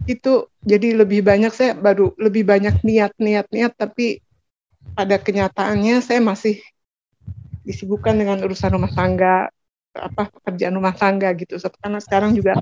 Itu 0.04 0.52
jadi 0.60 1.00
lebih 1.00 1.24
banyak 1.24 1.56
saya 1.56 1.72
baru 1.72 2.12
lebih 2.20 2.44
banyak 2.44 2.84
niat-niat 2.84 3.48
niat 3.48 3.72
tapi 3.80 4.20
pada 4.92 5.16
kenyataannya 5.16 6.04
saya 6.04 6.20
masih 6.20 6.60
disibukkan 7.64 8.16
dengan 8.16 8.40
urusan 8.44 8.76
rumah 8.76 8.92
tangga 8.92 9.50
apa 9.94 10.30
pekerjaan 10.30 10.74
rumah 10.74 10.94
tangga 10.94 11.30
gitu 11.38 11.56
Ustaz. 11.58 11.74
karena 11.78 12.02
sekarang 12.02 12.34
juga 12.34 12.58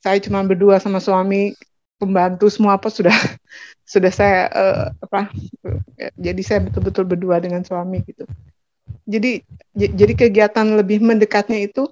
saya 0.00 0.16
cuma 0.18 0.40
berdua 0.40 0.80
sama 0.80 0.98
suami 0.98 1.52
pembantu 2.00 2.48
semua 2.48 2.80
apa 2.80 2.88
sudah 2.88 3.12
sudah 3.92 4.08
saya 4.08 4.48
eh, 4.48 4.86
apa 5.04 5.28
eh, 6.00 6.12
jadi 6.16 6.40
saya 6.40 6.60
betul-betul 6.64 7.04
berdua 7.04 7.36
dengan 7.38 7.60
suami 7.60 8.00
gitu 8.08 8.24
jadi 9.04 9.44
jadi 9.76 10.12
kegiatan 10.16 10.66
lebih 10.80 11.04
mendekatnya 11.04 11.60
itu 11.68 11.84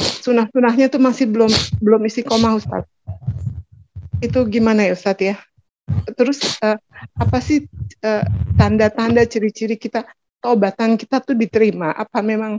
sunah-sunahnya 0.00 0.90
tuh 0.90 1.00
masih 1.00 1.30
belum 1.30 1.52
belum 1.78 2.02
isi 2.10 2.26
koma 2.26 2.58
Ustaz 2.58 2.84
itu 4.20 4.40
gimana 4.52 4.84
ya 4.84 4.92
Ustadz 4.92 5.24
ya? 5.32 5.36
Terus 6.14 6.44
eh, 6.60 6.76
apa 7.16 7.38
sih 7.40 7.66
tanda-tanda 8.54 9.24
ciri-ciri 9.26 9.80
kita 9.80 10.06
taubatan 10.40 10.96
kita 10.96 11.20
tuh 11.20 11.36
diterima? 11.36 11.92
Apa 11.94 12.24
memang 12.24 12.58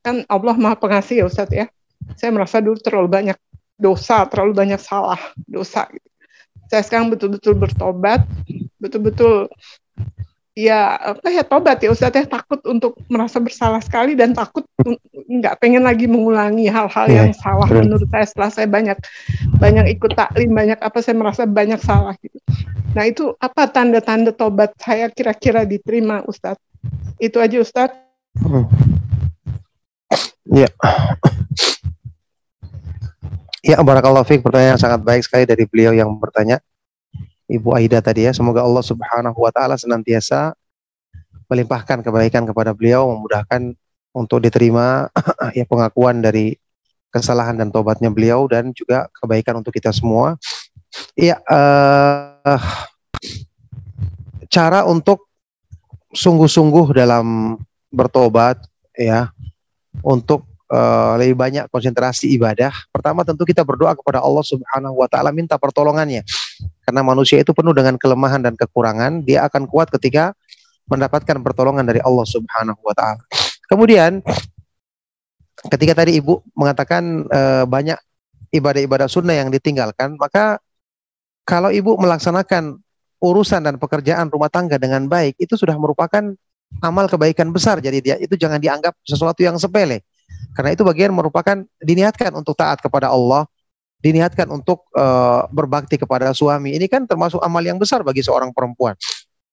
kan 0.00 0.22
Allah 0.30 0.54
Maha 0.56 0.78
Pengasih 0.78 1.22
ya 1.22 1.26
Ustadz 1.26 1.54
ya? 1.54 1.66
Saya 2.14 2.30
merasa 2.30 2.62
dulu 2.62 2.78
terlalu 2.78 3.08
banyak 3.10 3.38
dosa, 3.76 4.24
terlalu 4.30 4.54
banyak 4.54 4.80
salah 4.80 5.18
dosa. 5.44 5.90
Gitu. 5.90 6.08
Saya 6.66 6.82
sekarang 6.82 7.10
betul-betul 7.12 7.54
bertobat, 7.54 8.26
betul-betul 8.80 9.50
ya 10.56 10.96
apa 10.96 11.28
ya 11.28 11.44
tobat 11.44 11.84
ya 11.84 11.92
Ustadz 11.92 12.16
ya 12.16 12.24
takut 12.24 12.56
untuk 12.64 12.96
merasa 13.12 13.36
bersalah 13.36 13.76
sekali 13.84 14.16
dan 14.16 14.32
takut 14.32 14.64
nggak 15.28 15.60
pengen 15.60 15.84
lagi 15.84 16.08
mengulangi 16.08 16.72
hal-hal 16.72 17.12
Iya, 17.12 17.28
yang 17.28 17.32
salah 17.36 17.68
betul. 17.68 17.84
menurut 17.84 18.08
saya 18.08 18.24
setelah 18.24 18.50
saya 18.50 18.64
banyak 18.64 18.96
banyak 19.60 19.86
ikut 20.00 20.16
taklim 20.16 20.56
banyak 20.56 20.80
apa 20.80 20.98
saya 21.04 21.20
merasa 21.20 21.44
banyak 21.44 21.76
salah 21.84 22.16
gitu. 22.24 22.40
Nah 22.96 23.04
itu 23.04 23.36
apa 23.36 23.68
tanda-tanda 23.68 24.32
tobat 24.32 24.72
saya 24.80 25.12
kira-kira 25.12 25.68
diterima 25.68 26.24
Ustadz? 26.24 26.64
Itu 27.16 27.40
aja 27.40 27.56
Ustadz. 27.56 27.96
Hmm. 28.40 28.68
Ya. 30.46 30.68
Ya, 33.66 33.82
barakallahu 33.82 34.22
fiik. 34.28 34.46
Pertanyaan 34.46 34.78
sangat 34.78 35.02
baik 35.02 35.26
sekali 35.26 35.42
dari 35.48 35.66
beliau 35.66 35.90
yang 35.90 36.12
bertanya. 36.20 36.62
Ibu 37.50 37.74
Aida 37.74 37.98
tadi 37.98 38.26
ya. 38.28 38.32
Semoga 38.36 38.62
Allah 38.62 38.84
Subhanahu 38.84 39.38
wa 39.38 39.50
taala 39.50 39.74
senantiasa 39.74 40.54
melimpahkan 41.46 42.02
kebaikan 42.02 42.46
kepada 42.46 42.74
beliau, 42.74 43.10
memudahkan 43.14 43.74
untuk 44.14 44.42
diterima 44.42 45.10
ya 45.58 45.64
pengakuan 45.66 46.22
dari 46.22 46.58
kesalahan 47.10 47.56
dan 47.56 47.70
tobatnya 47.70 48.10
beliau 48.10 48.44
dan 48.50 48.74
juga 48.74 49.08
kebaikan 49.14 49.62
untuk 49.62 49.72
kita 49.72 49.94
semua. 49.94 50.36
Iya, 51.16 51.38
eh, 51.40 52.62
cara 54.48 54.84
untuk 54.88 55.26
sungguh-sungguh 56.16 56.96
dalam 56.96 57.60
bertobat 57.92 58.56
ya 58.96 59.28
untuk 60.00 60.48
eh, 60.72 61.12
lebih 61.20 61.36
banyak 61.36 61.64
konsentrasi 61.68 62.32
ibadah. 62.34 62.72
Pertama 62.88 63.22
tentu 63.22 63.44
kita 63.44 63.62
berdoa 63.62 63.92
kepada 63.92 64.24
Allah 64.24 64.42
Subhanahu 64.42 64.96
wa 64.96 65.08
taala 65.12 65.30
minta 65.30 65.60
pertolongannya. 65.60 66.24
Karena 66.88 67.04
manusia 67.04 67.36
itu 67.36 67.52
penuh 67.52 67.76
dengan 67.76 68.00
kelemahan 68.00 68.40
dan 68.40 68.56
kekurangan, 68.56 69.20
dia 69.22 69.44
akan 69.44 69.68
kuat 69.68 69.92
ketika 69.92 70.32
mendapatkan 70.88 71.36
pertolongan 71.44 71.84
dari 71.84 72.00
Allah 72.00 72.24
Subhanahu 72.24 72.80
wa 72.80 72.94
taala. 72.96 73.20
Kemudian 73.68 74.24
ketika 75.68 76.02
tadi 76.02 76.16
Ibu 76.16 76.56
mengatakan 76.56 77.28
eh, 77.28 77.64
banyak 77.68 77.98
ibadah-ibadah 78.56 79.10
sunnah 79.10 79.36
yang 79.36 79.52
ditinggalkan, 79.52 80.16
maka 80.16 80.62
kalau 81.46 81.70
Ibu 81.70 81.98
melaksanakan 82.00 82.85
urusan 83.20 83.64
dan 83.64 83.74
pekerjaan 83.80 84.28
rumah 84.28 84.52
tangga 84.52 84.76
dengan 84.76 85.08
baik, 85.08 85.36
itu 85.40 85.56
sudah 85.56 85.76
merupakan 85.76 86.22
amal 86.82 87.06
kebaikan 87.08 87.50
besar. 87.54 87.80
Jadi 87.80 87.98
dia 88.02 88.16
itu 88.20 88.34
jangan 88.36 88.60
dianggap 88.60 88.96
sesuatu 89.06 89.40
yang 89.40 89.56
sepele. 89.56 90.02
Karena 90.56 90.72
itu 90.72 90.82
bagian 90.82 91.12
merupakan 91.12 91.62
diniatkan 91.78 92.32
untuk 92.34 92.56
taat 92.56 92.80
kepada 92.80 93.12
Allah, 93.12 93.46
diniatkan 94.00 94.48
untuk 94.50 94.88
eh, 94.96 95.42
berbakti 95.52 96.00
kepada 96.00 96.32
suami. 96.32 96.74
Ini 96.76 96.86
kan 96.90 97.04
termasuk 97.04 97.40
amal 97.40 97.62
yang 97.62 97.76
besar 97.80 98.02
bagi 98.02 98.24
seorang 98.24 98.50
perempuan. 98.52 98.96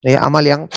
Ya, 0.03 0.19
amal 0.19 0.44
yang 0.44 0.68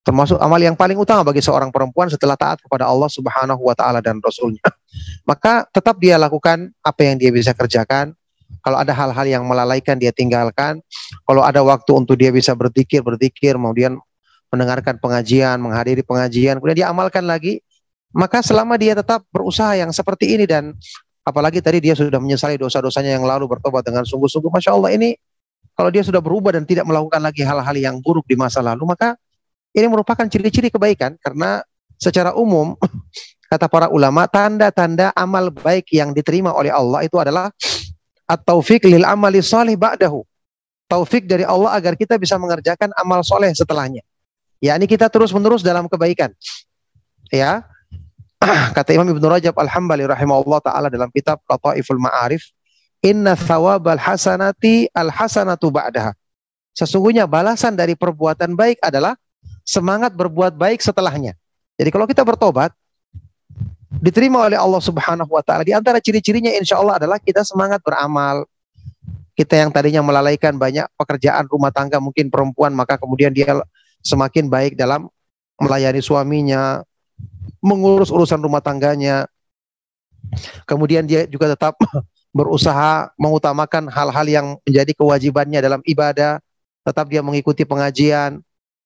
termasuk 0.00 0.40
amal 0.40 0.56
yang 0.56 0.74
paling 0.74 0.96
utama 0.96 1.20
bagi 1.22 1.44
seorang 1.44 1.68
perempuan 1.68 2.08
setelah 2.08 2.34
taat 2.34 2.58
kepada 2.64 2.88
Allah 2.88 3.10
Subhanahu 3.10 3.60
wa 3.60 3.74
taala 3.76 4.00
dan 4.00 4.18
rasulnya. 4.22 4.62
Maka 5.28 5.68
tetap 5.68 6.00
dia 6.00 6.16
lakukan 6.16 6.72
apa 6.80 7.00
yang 7.04 7.20
dia 7.20 7.30
bisa 7.30 7.52
kerjakan. 7.52 8.16
Kalau 8.60 8.76
ada 8.76 8.92
hal-hal 8.92 9.26
yang 9.26 9.44
melalaikan 9.46 9.96
dia 9.96 10.12
tinggalkan. 10.12 10.82
Kalau 11.24 11.42
ada 11.46 11.64
waktu 11.64 11.90
untuk 11.96 12.18
dia 12.18 12.28
bisa 12.34 12.52
berzikir, 12.52 13.00
berzikir, 13.00 13.56
kemudian 13.56 13.96
mendengarkan 14.50 14.98
pengajian, 14.98 15.62
menghadiri 15.62 16.02
pengajian, 16.02 16.58
kemudian 16.58 16.84
dia 16.84 16.88
amalkan 16.90 17.24
lagi. 17.24 17.62
Maka 18.10 18.42
selama 18.42 18.74
dia 18.74 18.98
tetap 18.98 19.22
berusaha 19.30 19.70
yang 19.78 19.94
seperti 19.94 20.34
ini 20.34 20.44
dan 20.44 20.74
apalagi 21.22 21.62
tadi 21.62 21.78
dia 21.78 21.94
sudah 21.94 22.18
menyesali 22.18 22.58
dosa-dosanya 22.58 23.14
yang 23.14 23.22
lalu 23.22 23.46
bertobat 23.46 23.86
dengan 23.86 24.02
sungguh-sungguh, 24.02 24.50
masya 24.50 24.74
Allah 24.74 24.90
ini 24.98 25.14
kalau 25.78 25.88
dia 25.88 26.04
sudah 26.04 26.20
berubah 26.20 26.52
dan 26.52 26.66
tidak 26.68 26.84
melakukan 26.84 27.22
lagi 27.22 27.40
hal-hal 27.40 27.72
yang 27.72 28.02
buruk 28.04 28.26
di 28.28 28.36
masa 28.36 28.60
lalu, 28.60 28.84
maka 28.84 29.16
ini 29.72 29.86
merupakan 29.86 30.26
ciri-ciri 30.26 30.68
kebaikan 30.68 31.14
karena 31.22 31.62
secara 31.96 32.34
umum 32.34 32.74
kata 33.50 33.64
para 33.70 33.86
ulama 33.88 34.26
tanda-tanda 34.26 35.14
amal 35.14 35.48
baik 35.48 35.88
yang 35.94 36.12
diterima 36.12 36.52
oleh 36.52 36.68
Allah 36.74 37.06
itu 37.06 37.16
adalah 37.16 37.48
at-taufik 38.30 38.86
lil 38.86 39.02
amali 39.02 39.42
salih 39.42 39.74
ba'dahu. 39.74 40.22
Taufik 40.86 41.26
dari 41.26 41.42
Allah 41.42 41.74
agar 41.74 41.98
kita 41.98 42.14
bisa 42.18 42.38
mengerjakan 42.38 42.94
amal 42.98 43.26
soleh 43.26 43.50
setelahnya. 43.50 44.02
yakni 44.60 44.84
kita 44.84 45.08
terus-menerus 45.08 45.64
dalam 45.64 45.88
kebaikan. 45.88 46.30
Ya. 47.32 47.64
Kata 48.76 48.90
Imam 48.92 49.08
Ibnu 49.08 49.24
Rajab 49.24 49.56
Al-Hambali 49.56 50.04
rahimahullah 50.04 50.60
taala 50.60 50.88
dalam 50.92 51.08
kitab 51.14 51.40
Lataiful 51.48 51.96
Ma'arif, 51.96 52.52
"Inna 53.00 53.38
thawabal 53.38 53.96
hasanati 53.96 54.90
al-hasanatu 54.92 55.72
ba'daha." 55.72 56.12
Sesungguhnya 56.76 57.24
balasan 57.24 57.76
dari 57.76 57.96
perbuatan 57.96 58.52
baik 58.52 58.80
adalah 58.84 59.16
semangat 59.64 60.12
berbuat 60.12 60.56
baik 60.56 60.80
setelahnya. 60.80 61.36
Jadi 61.80 61.88
kalau 61.88 62.04
kita 62.04 62.24
bertobat, 62.24 62.74
diterima 63.98 64.46
oleh 64.46 64.54
Allah 64.54 64.78
Subhanahu 64.78 65.34
wa 65.34 65.42
taala. 65.42 65.66
Di 65.66 65.74
antara 65.74 65.98
ciri-cirinya 65.98 66.54
insya 66.54 66.78
Allah 66.78 67.02
adalah 67.02 67.18
kita 67.18 67.42
semangat 67.42 67.82
beramal. 67.82 68.46
Kita 69.34 69.58
yang 69.58 69.74
tadinya 69.74 70.04
melalaikan 70.04 70.54
banyak 70.54 70.86
pekerjaan 70.94 71.48
rumah 71.50 71.74
tangga 71.74 71.98
mungkin 71.98 72.28
perempuan 72.28 72.76
maka 72.76 73.00
kemudian 73.00 73.32
dia 73.32 73.58
semakin 74.04 74.46
baik 74.46 74.78
dalam 74.78 75.08
melayani 75.58 75.98
suaminya, 75.98 76.86
mengurus 77.58 78.14
urusan 78.14 78.38
rumah 78.38 78.62
tangganya. 78.62 79.26
Kemudian 80.68 81.08
dia 81.08 81.26
juga 81.26 81.50
tetap 81.50 81.74
berusaha 82.36 83.10
mengutamakan 83.18 83.90
hal-hal 83.90 84.26
yang 84.28 84.46
menjadi 84.62 84.92
kewajibannya 84.94 85.58
dalam 85.58 85.80
ibadah, 85.82 86.38
tetap 86.86 87.10
dia 87.10 87.24
mengikuti 87.24 87.66
pengajian, 87.66 88.38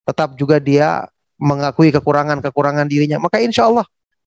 tetap 0.08 0.32
juga 0.38 0.56
dia 0.62 1.04
mengakui 1.36 1.92
kekurangan-kekurangan 1.92 2.88
dirinya. 2.88 3.20
Maka 3.20 3.42
insya 3.42 3.68
Allah 3.68 3.84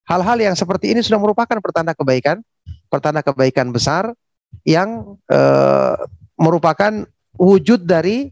hal-hal 0.08 0.38
yang 0.40 0.56
seperti 0.56 0.96
ini 0.96 1.04
sudah 1.04 1.20
merupakan 1.20 1.60
pertanda 1.60 1.92
kebaikan, 1.92 2.40
pertanda 2.88 3.20
kebaikan 3.20 3.70
besar 3.70 4.16
yang 4.64 5.20
eh, 5.28 5.96
merupakan 6.40 7.04
wujud 7.38 7.84
dari 7.84 8.32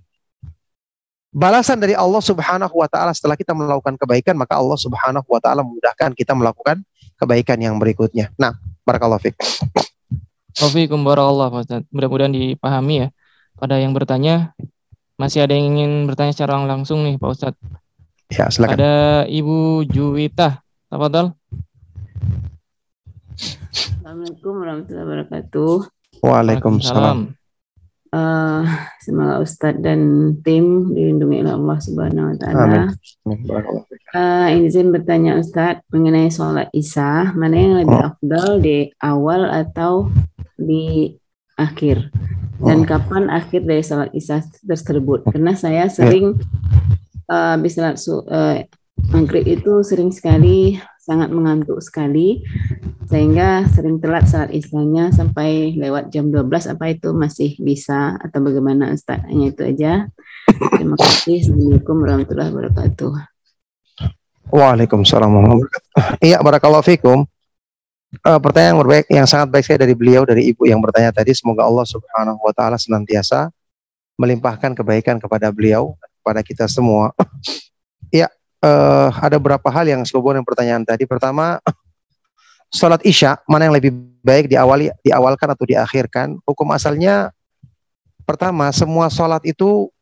balasan 1.35 1.83
dari 1.83 1.91
Allah 1.93 2.23
Subhanahu 2.23 2.79
wa 2.79 2.87
taala 2.87 3.11
setelah 3.11 3.35
kita 3.35 3.51
melakukan 3.51 3.99
kebaikan 3.99 4.39
maka 4.39 4.55
Allah 4.55 4.79
Subhanahu 4.79 5.27
wa 5.27 5.39
taala 5.43 5.61
memudahkan 5.67 6.15
kita 6.15 6.31
melakukan 6.31 6.81
kebaikan 7.19 7.59
yang 7.59 7.75
berikutnya. 7.75 8.31
Nah, 8.39 8.55
barakallahu 8.87 9.19
fiik. 9.19 9.35
Warahmatullahi 10.55 11.51
wabarakatuh. 11.51 11.91
Mudah-mudahan 11.91 12.31
dipahami 12.31 12.95
ya. 13.03 13.07
Pada 13.55 13.75
yang 13.79 13.91
bertanya, 13.95 14.55
masih 15.15 15.43
ada 15.47 15.55
yang 15.55 15.75
ingin 15.75 15.91
bertanya 16.07 16.31
secara 16.35 16.59
langsung 16.63 17.03
nih 17.03 17.15
Pak 17.19 17.29
Ustadz. 17.31 17.59
Ya, 18.31 18.47
silakan. 18.51 18.75
Ada 18.79 18.95
Ibu 19.31 19.87
Juwita. 19.87 20.64
Tafadhol. 20.95 21.35
Assalamualaikum 23.35 24.53
warahmatullahi 24.63 25.03
wabarakatuh. 25.11 25.73
Waalaikumsalam. 26.23 27.35
Uh, 28.15 28.63
semoga 29.03 29.43
Ustadz 29.43 29.83
dan 29.83 29.99
tim 30.39 30.95
dilindungi 30.95 31.43
oleh 31.43 31.51
Allah 31.51 31.77
Subhanahu 31.83 32.31
Wa 32.31 32.37
Taala. 32.39 32.95
Uh, 33.27 34.47
ini 34.55 34.71
saya 34.71 34.87
bertanya 34.87 35.35
Ustadz 35.35 35.83
mengenai 35.91 36.31
sholat 36.31 36.71
isya, 36.71 37.35
mana 37.35 37.59
yang 37.59 37.75
lebih 37.83 37.99
Oh. 37.99 38.07
afdal 38.15 38.47
di 38.63 38.87
awal 39.03 39.51
atau 39.51 40.07
di 40.55 41.11
akhir? 41.59 42.07
Dan 42.63 42.87
kapan 42.87 43.27
akhir 43.27 43.67
dari 43.67 43.83
sholat 43.83 44.15
isya 44.15 44.47
tersebut? 44.63 45.27
Karena 45.27 45.59
saya 45.59 45.91
sering 45.91 46.39
uh, 47.27 47.59
habis 47.59 47.75
sholat 47.75 47.99
su- 47.99 48.23
uh, 48.31 48.63
maghrib 49.11 49.45
itu 49.47 49.83
sering 49.83 50.11
sekali 50.11 50.79
sangat 51.05 51.29
mengantuk 51.29 51.77
sekali 51.85 52.41
sehingga 53.05 53.69
sering 53.69 54.01
telat 54.01 54.25
salat 54.25 54.49
isyanya 54.49 55.13
sampai 55.13 55.77
lewat 55.77 56.09
jam 56.09 56.33
12 56.33 56.73
apa 56.73 56.85
itu 56.89 57.13
masih 57.13 57.53
bisa 57.61 58.17
atau 58.17 58.41
bagaimana 58.41 58.89
Ustaz? 58.89 59.21
Hanya 59.29 59.53
itu 59.53 59.61
aja. 59.61 60.09
Terima 60.73 60.97
kasih. 60.97 61.45
Assalamualaikum 61.45 61.95
warahmatullahi 62.01 62.49
wabarakatuh. 62.49 63.11
Waalaikumsalam 64.49 65.29
warahmatullahi. 65.29 66.25
Iya, 66.25 66.41
barakallahu 66.41 66.85
fikum. 66.85 67.29
Eh, 68.15 68.39
pertanyaan 68.41 68.73
yang 68.73 68.81
berbaik 68.81 69.05
yang 69.11 69.27
sangat 69.29 69.47
baik 69.53 69.65
saya 69.67 69.85
dari 69.85 69.93
beliau 69.93 70.23
dari 70.23 70.47
ibu 70.49 70.63
yang 70.65 70.79
bertanya 70.79 71.11
tadi 71.11 71.35
semoga 71.35 71.67
Allah 71.67 71.83
Subhanahu 71.83 72.39
wa 72.39 72.53
taala 72.55 72.79
senantiasa 72.79 73.51
melimpahkan 74.15 74.71
kebaikan 74.71 75.19
kepada 75.19 75.51
beliau 75.51 75.93
kepada 76.23 76.41
kita 76.41 76.65
semua. 76.65 77.13
Iya, 78.13 78.31
eh, 78.65 79.09
ada 79.21 79.37
beberapa 79.37 79.69
hal 79.69 79.85
yang 79.85 80.01
sehubungan 80.01 80.41
dengan 80.41 80.49
pertanyaan 80.49 80.83
tadi. 80.83 81.05
Pertama, 81.05 81.61
salat 82.73 83.01
Isya 83.05 83.39
mana 83.45 83.69
yang 83.69 83.75
lebih 83.77 83.93
baik 84.25 84.49
diawali 84.49 84.89
diawalkan 85.05 85.47
atau 85.53 85.65
diakhirkan? 85.69 86.41
Hukum 86.43 86.73
asalnya 86.73 87.29
pertama 88.25 88.73
semua 88.73 89.07
salat 89.13 89.45
itu 89.45 89.93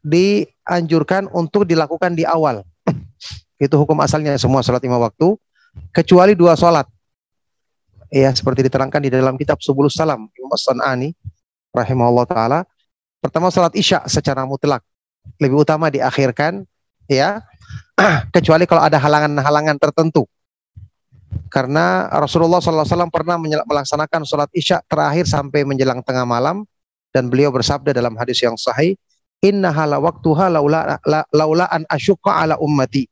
dianjurkan 0.00 1.28
untuk 1.30 1.68
dilakukan 1.68 2.16
di 2.16 2.24
awal. 2.24 2.64
Itu 3.64 3.78
hukum 3.80 3.96
asalnya 4.02 4.34
semua 4.36 4.60
salat 4.60 4.82
lima 4.82 4.98
waktu 4.98 5.36
kecuali 5.94 6.34
dua 6.34 6.58
salat. 6.58 6.88
Ya, 8.12 8.30
seperti 8.30 8.62
diterangkan 8.70 9.02
di 9.02 9.10
dalam 9.10 9.34
kitab 9.34 9.58
Subul 9.58 9.90
Salam 9.90 10.30
Imam 10.38 10.52
As-Sanani 10.54 11.10
rahimahullah 11.74 12.26
taala. 12.30 12.60
Pertama 13.18 13.50
salat 13.50 13.74
Isya 13.74 14.06
secara 14.06 14.46
mutlak 14.46 14.84
lebih 15.40 15.64
utama 15.64 15.90
diakhirkan 15.90 16.62
ya. 17.10 17.42
kecuali 18.34 18.64
kalau 18.66 18.82
ada 18.82 18.98
halangan-halangan 18.98 19.76
tertentu. 19.78 20.26
Karena 21.50 22.10
Rasulullah 22.10 22.58
SAW 22.58 23.10
pernah 23.10 23.38
melaksanakan 23.38 24.26
sholat 24.26 24.50
isya 24.54 24.82
terakhir 24.86 25.26
sampai 25.26 25.62
menjelang 25.62 26.02
tengah 26.02 26.26
malam 26.26 26.66
dan 27.14 27.30
beliau 27.30 27.54
bersabda 27.54 27.94
dalam 27.94 28.18
hadis 28.18 28.42
yang 28.42 28.58
sahih, 28.58 28.98
Inna 29.38 29.70
hala 29.70 30.02
waktuha 30.02 30.50
laula, 30.50 30.98
la- 31.06 31.26
ala 31.30 32.54
ummati. 32.58 33.06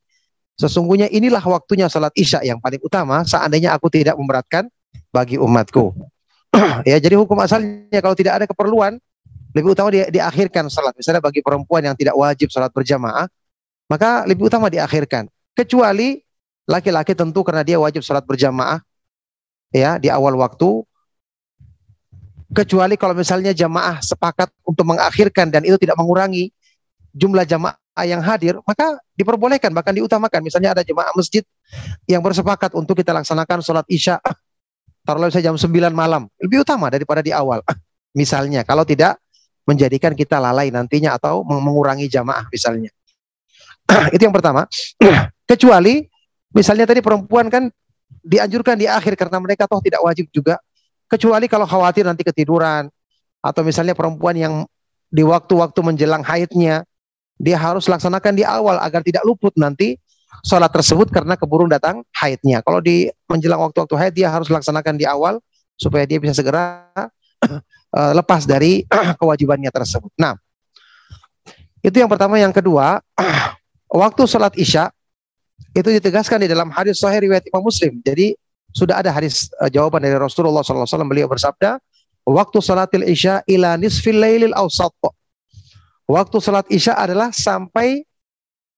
Sesungguhnya 0.59 1.09
inilah 1.09 1.41
waktunya 1.41 1.87
sholat 1.87 2.13
isya 2.13 2.43
yang 2.45 2.59
paling 2.61 2.83
utama 2.83 3.25
seandainya 3.25 3.73
aku 3.73 3.89
tidak 3.89 4.19
memberatkan 4.19 4.67
bagi 5.09 5.39
umatku. 5.39 5.95
ya 6.89 6.99
jadi 7.01 7.17
hukum 7.17 7.39
asalnya 7.41 7.99
kalau 8.03 8.13
tidak 8.13 8.43
ada 8.43 8.45
keperluan 8.45 8.99
lebih 9.53 9.73
utama 9.73 9.93
di, 9.93 10.01
diakhirkan 10.09 10.69
sholat. 10.69 10.93
Misalnya 10.97 11.21
bagi 11.21 11.41
perempuan 11.45 11.85
yang 11.85 11.95
tidak 11.97 12.17
wajib 12.17 12.49
sholat 12.49 12.73
berjamaah, 12.73 13.29
maka 13.93 14.25
lebih 14.25 14.49
utama 14.49 14.73
diakhirkan. 14.73 15.29
Kecuali 15.53 16.17
laki-laki 16.65 17.13
tentu 17.13 17.45
karena 17.45 17.61
dia 17.61 17.77
wajib 17.77 18.01
sholat 18.01 18.25
berjamaah 18.25 18.81
ya 19.69 20.01
di 20.01 20.09
awal 20.09 20.33
waktu. 20.41 20.81
Kecuali 22.53 22.97
kalau 22.97 23.13
misalnya 23.13 23.53
jamaah 23.53 24.01
sepakat 24.01 24.49
untuk 24.65 24.85
mengakhirkan 24.85 25.53
dan 25.53 25.61
itu 25.61 25.77
tidak 25.77 25.93
mengurangi 25.97 26.49
jumlah 27.13 27.45
jamaah 27.45 27.77
yang 28.01 28.21
hadir, 28.25 28.57
maka 28.65 28.97
diperbolehkan 29.13 29.69
bahkan 29.69 29.93
diutamakan. 29.93 30.41
Misalnya 30.41 30.73
ada 30.73 30.81
jemaah 30.81 31.13
masjid 31.13 31.45
yang 32.09 32.25
bersepakat 32.25 32.73
untuk 32.73 32.97
kita 32.97 33.13
laksanakan 33.13 33.61
sholat 33.61 33.85
isya 33.85 34.17
taruhlah 35.05 35.29
misalnya 35.29 35.53
jam 35.53 35.57
9 35.59 35.93
malam, 35.93 36.31
lebih 36.41 36.63
utama 36.65 36.89
daripada 36.89 37.21
di 37.21 37.29
awal. 37.29 37.61
Misalnya 38.17 38.63
kalau 38.63 38.87
tidak 38.87 39.19
menjadikan 39.65 40.15
kita 40.15 40.39
lalai 40.39 40.71
nantinya 40.71 41.15
atau 41.15 41.43
meng- 41.43 41.63
mengurangi 41.63 42.07
jamaah 42.07 42.47
misalnya. 42.51 42.91
itu 44.15 44.21
yang 44.23 44.35
pertama. 44.35 44.67
Kecuali 45.51 46.03
misalnya 46.53 46.87
tadi 46.87 47.03
perempuan 47.03 47.49
kan 47.49 47.67
dianjurkan 48.23 48.79
di 48.79 48.87
akhir 48.87 49.19
karena 49.19 49.37
mereka 49.41 49.67
toh 49.67 49.83
tidak 49.83 50.01
wajib 50.01 50.29
juga. 50.31 50.59
Kecuali 51.09 51.45
kalau 51.45 51.67
khawatir 51.67 52.07
nanti 52.07 52.25
ketiduran 52.25 52.89
atau 53.43 53.61
misalnya 53.61 53.93
perempuan 53.93 54.33
yang 54.39 54.53
di 55.13 55.21
waktu-waktu 55.21 55.77
menjelang 55.83 56.25
haidnya 56.25 56.87
dia 57.37 57.57
harus 57.59 57.85
laksanakan 57.85 58.33
di 58.33 58.41
awal 58.47 58.81
agar 58.81 59.03
tidak 59.05 59.21
luput 59.27 59.53
nanti 59.59 59.99
sholat 60.41 60.73
tersebut 60.73 61.13
karena 61.13 61.37
keburu 61.37 61.69
datang 61.69 62.01
haidnya. 62.17 62.65
Kalau 62.65 62.81
di 62.81 63.11
menjelang 63.29 63.61
waktu-waktu 63.61 63.95
haid 63.99 64.13
dia 64.17 64.33
harus 64.33 64.49
laksanakan 64.49 64.97
di 64.97 65.05
awal 65.05 65.37
supaya 65.77 66.07
dia 66.07 66.17
bisa 66.17 66.33
segera 66.33 66.89
eh, 67.45 68.11
lepas 68.15 68.47
dari 68.49 68.87
kewajibannya 69.21 69.69
tersebut. 69.69 70.09
Nah, 70.17 70.33
itu 71.83 71.99
yang 71.99 72.09
pertama. 72.09 72.39
Yang 72.39 72.63
kedua, 72.63 73.03
waktu 73.93 74.25
sholat 74.25 74.57
isya 74.57 74.89
itu 75.77 75.89
ditegaskan 75.89 76.41
di 76.41 76.49
dalam 76.49 76.73
hadis 76.73 76.97
sahih 76.97 77.29
riwayat 77.29 77.45
Imam 77.45 77.61
Muslim. 77.65 78.01
Jadi 78.01 78.33
sudah 78.73 78.99
ada 78.99 79.13
hadis 79.13 79.53
eh, 79.61 79.69
jawaban 79.69 80.01
dari 80.01 80.17
Rasulullah 80.17 80.65
SAW. 80.65 81.05
Beliau 81.05 81.29
bersabda, 81.29 81.77
waktu 82.25 82.57
sholatil 82.57 83.05
isya 83.05 83.45
ila 83.45 83.77
nisfil 83.77 84.17
lailil 84.17 84.57
awsat. 84.57 84.93
Waktu 86.09 86.37
sholat 86.41 86.65
isya 86.73 86.97
adalah 86.97 87.29
sampai 87.31 88.03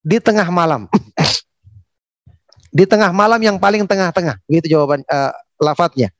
di 0.04 0.18
tengah 0.20 0.46
malam. 0.52 0.86
di 2.78 2.84
tengah 2.84 3.16
malam 3.16 3.40
yang 3.40 3.58
paling 3.58 3.88
tengah-tengah. 3.88 4.40
Gitu 4.52 4.76
jawaban 4.76 5.02
eh, 5.08 5.34
lafadznya. 5.64 6.12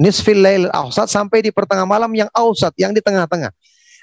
Nisfil 0.00 0.40
lail 0.40 0.64
awsat 0.72 1.12
sampai 1.12 1.44
di 1.44 1.52
pertengah 1.52 1.84
malam 1.84 2.08
yang 2.16 2.32
awsat, 2.32 2.72
yang 2.80 2.96
di 2.96 3.04
tengah-tengah. 3.04 3.52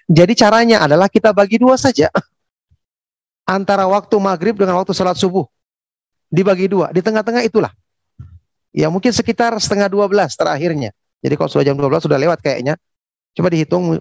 Jadi 0.07 0.33
caranya 0.37 0.85
adalah 0.85 1.09
kita 1.09 1.33
bagi 1.33 1.57
dua 1.57 1.73
saja. 1.73 2.13
Antara 3.47 3.87
waktu 3.87 4.15
maghrib 4.19 4.59
dengan 4.59 4.75
waktu 4.75 4.91
sholat 4.91 5.15
subuh. 5.15 5.47
Dibagi 6.27 6.67
dua. 6.67 6.91
Di 6.91 6.99
tengah-tengah 6.99 7.47
itulah. 7.47 7.71
Ya 8.75 8.91
mungkin 8.91 9.15
sekitar 9.15 9.55
setengah 9.57 9.87
dua 9.87 10.11
belas 10.11 10.35
terakhirnya. 10.35 10.91
Jadi 11.23 11.33
kalau 11.33 11.49
sudah 11.49 11.65
jam 11.65 11.75
12 11.79 12.05
sudah 12.05 12.19
lewat 12.19 12.39
kayaknya. 12.45 12.77
Coba 13.33 13.49
dihitung 13.49 13.97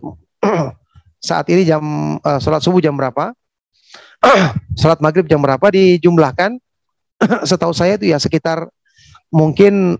saat 1.28 1.46
ini 1.48 1.64
jam 1.64 1.82
eh, 2.20 2.38
sholat 2.42 2.60
subuh 2.60 2.80
jam 2.82 2.92
berapa? 2.92 3.32
sholat 4.80 5.00
maghrib 5.00 5.24
jam 5.24 5.40
berapa 5.40 5.64
dijumlahkan? 5.72 6.60
Setahu 7.48 7.72
saya 7.72 7.96
itu 7.96 8.12
ya 8.12 8.20
sekitar 8.20 8.68
mungkin 9.32 9.96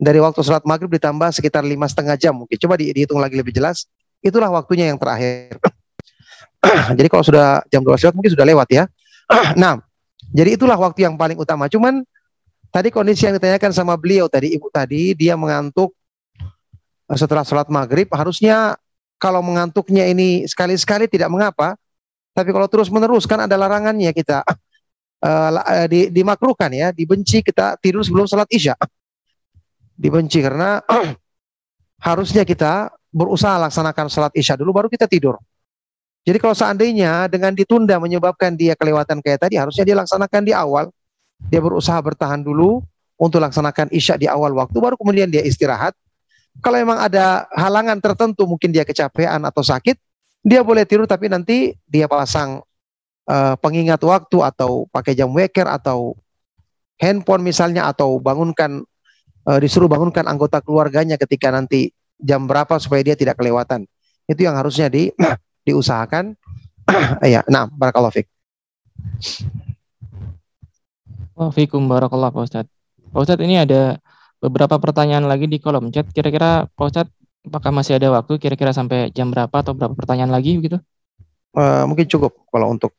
dari 0.00 0.18
waktu 0.22 0.40
sholat 0.40 0.64
maghrib 0.64 0.88
ditambah 0.88 1.28
sekitar 1.36 1.60
lima 1.66 1.84
setengah 1.84 2.16
jam 2.16 2.32
mungkin. 2.32 2.56
Coba 2.56 2.80
di- 2.80 2.92
dihitung 2.94 3.20
lagi 3.20 3.36
lebih 3.36 3.52
jelas. 3.52 3.84
Itulah 4.24 4.48
waktunya 4.48 4.88
yang 4.88 4.98
terakhir. 4.98 5.60
jadi 6.98 7.08
kalau 7.08 7.24
sudah 7.24 7.64
jam 7.72 7.80
12 7.80 8.04
lewat 8.08 8.14
mungkin 8.14 8.32
sudah 8.32 8.46
lewat 8.46 8.68
ya. 8.70 8.84
nah, 9.62 9.80
jadi 10.32 10.60
itulah 10.60 10.76
waktu 10.76 11.08
yang 11.08 11.16
paling 11.16 11.36
utama. 11.40 11.68
Cuman 11.68 12.04
Tadi 12.68 12.92
kondisi 12.92 13.24
yang 13.24 13.40
ditanyakan 13.40 13.72
sama 13.72 13.96
beliau 13.96 14.28
tadi, 14.28 14.52
ibu 14.52 14.68
tadi, 14.68 15.16
dia 15.16 15.32
mengantuk 15.40 15.96
eh, 17.08 17.16
setelah 17.16 17.40
sholat 17.40 17.68
maghrib. 17.72 18.12
Harusnya 18.12 18.76
kalau 19.16 19.40
mengantuknya 19.40 20.04
ini 20.04 20.44
sekali-sekali 20.44 21.08
tidak 21.08 21.32
mengapa. 21.32 21.80
Tapi 22.36 22.54
kalau 22.54 22.68
terus-menerus 22.70 23.26
kan 23.26 23.42
ada 23.42 23.56
larangannya 23.58 24.14
kita 24.14 24.46
uh, 25.26 25.50
di, 25.90 26.12
dimakruhkan 26.12 26.70
ya, 26.70 26.94
dibenci 26.94 27.42
kita 27.42 27.80
tidur 27.80 28.04
sebelum 28.04 28.28
sholat 28.28 28.46
isya. 28.52 28.78
Dibenci 29.98 30.38
karena 30.38 30.78
harusnya 31.98 32.46
kita 32.46 32.94
berusaha 33.10 33.58
laksanakan 33.58 34.06
sholat 34.06 34.32
isya 34.38 34.54
dulu 34.54 34.70
baru 34.70 34.86
kita 34.92 35.10
tidur. 35.10 35.40
Jadi 36.28 36.44
kalau 36.44 36.52
seandainya 36.52 37.24
dengan 37.32 37.56
ditunda 37.56 37.96
menyebabkan 37.96 38.52
dia 38.52 38.76
kelewatan 38.76 39.24
kayak 39.24 39.48
tadi, 39.48 39.56
harusnya 39.56 39.88
dia 39.88 39.96
laksanakan 39.96 40.44
di 40.44 40.52
awal. 40.52 40.92
Dia 41.48 41.64
berusaha 41.64 41.96
bertahan 42.04 42.44
dulu 42.44 42.84
untuk 43.16 43.40
laksanakan 43.40 43.88
isya 43.88 44.20
di 44.20 44.28
awal 44.28 44.52
waktu, 44.52 44.76
baru 44.76 45.00
kemudian 45.00 45.32
dia 45.32 45.40
istirahat. 45.40 45.96
Kalau 46.60 46.76
memang 46.76 47.00
ada 47.00 47.48
halangan 47.56 47.96
tertentu, 47.96 48.44
mungkin 48.44 48.76
dia 48.76 48.84
kecapean 48.84 49.40
atau 49.40 49.64
sakit, 49.64 49.96
dia 50.44 50.60
boleh 50.60 50.84
tidur 50.84 51.08
tapi 51.08 51.32
nanti 51.32 51.72
dia 51.88 52.04
pasang 52.04 52.60
uh, 53.24 53.54
pengingat 53.64 54.04
waktu 54.04 54.44
atau 54.44 54.84
pakai 54.92 55.16
jam 55.16 55.32
weker 55.32 55.64
atau 55.64 56.12
handphone 57.00 57.40
misalnya 57.40 57.88
atau 57.88 58.20
bangunkan 58.20 58.84
uh, 59.48 59.58
disuruh 59.62 59.88
bangunkan 59.88 60.28
anggota 60.28 60.60
keluarganya 60.60 61.16
ketika 61.16 61.48
nanti 61.48 61.88
jam 62.20 62.44
berapa 62.44 62.76
supaya 62.76 63.00
dia 63.00 63.16
tidak 63.16 63.40
kelewatan. 63.40 63.88
Itu 64.28 64.44
yang 64.44 64.60
harusnya 64.60 64.92
di 64.92 65.08
diusahakan. 65.68 66.32
ya, 67.34 67.44
nah, 67.52 67.68
barakallahu 67.68 68.16
fiik. 68.16 68.28
Waalaikumsalam 71.36 71.86
barakallah 71.86 72.32
Pak 72.32 72.42
Ustadz. 72.48 72.72
Pak 73.12 73.20
Ustadz 73.22 73.44
ini 73.44 73.60
ada 73.60 74.00
beberapa 74.42 74.80
pertanyaan 74.80 75.28
lagi 75.28 75.46
di 75.46 75.60
kolom 75.62 75.92
chat. 75.94 76.08
Kira-kira 76.10 76.66
Pak 76.72 76.86
Ustadz 76.88 77.18
Apakah 77.48 77.70
masih 77.72 77.96
ada 77.96 78.12
waktu 78.12 78.36
kira-kira 78.36 78.76
sampai 78.76 79.08
jam 79.14 79.32
berapa 79.32 79.52
atau 79.52 79.72
berapa 79.72 79.96
pertanyaan 79.96 80.28
lagi 80.28 80.60
gitu? 80.60 80.76
Uh, 81.56 81.88
mungkin 81.88 82.04
cukup 82.04 82.36
kalau 82.52 82.76
untuk 82.76 82.92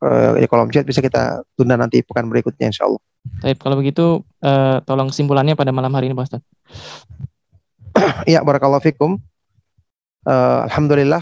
uh, 0.00 0.40
ya 0.40 0.48
kolom 0.48 0.72
chat 0.72 0.88
bisa 0.88 1.04
kita 1.04 1.44
tunda 1.52 1.76
nanti 1.76 2.00
pekan 2.00 2.24
berikutnya 2.32 2.72
insya 2.72 2.88
Allah. 2.88 3.02
Baik, 3.44 3.60
kalau 3.60 3.76
begitu 3.76 4.24
uh, 4.40 4.80
tolong 4.88 5.12
kesimpulannya 5.12 5.52
pada 5.52 5.68
malam 5.68 5.92
hari 5.92 6.08
ini 6.08 6.16
Pak 6.16 6.26
Ustaz. 6.32 6.42
ya, 8.32 8.40
barakallahu 8.40 8.80
fikum. 8.80 9.20
Uh, 10.24 10.64
Alhamdulillah 10.64 11.20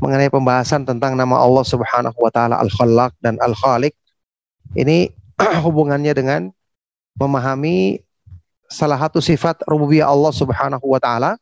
mengenai 0.00 0.28
pembahasan 0.28 0.84
tentang 0.84 1.16
nama 1.16 1.40
Allah 1.40 1.64
Subhanahu 1.64 2.16
wa 2.16 2.30
taala 2.32 2.60
Al-Khallaq 2.60 3.16
dan 3.24 3.40
Al-Khaliq 3.40 3.96
ini 4.76 5.08
hubungannya 5.64 6.12
dengan 6.12 6.52
memahami 7.16 8.00
salah 8.68 8.98
satu 9.00 9.22
sifat 9.22 9.64
rububiyah 9.64 10.10
Allah 10.10 10.32
Subhanahu 10.34 10.84
wa 10.84 11.00
taala 11.00 11.40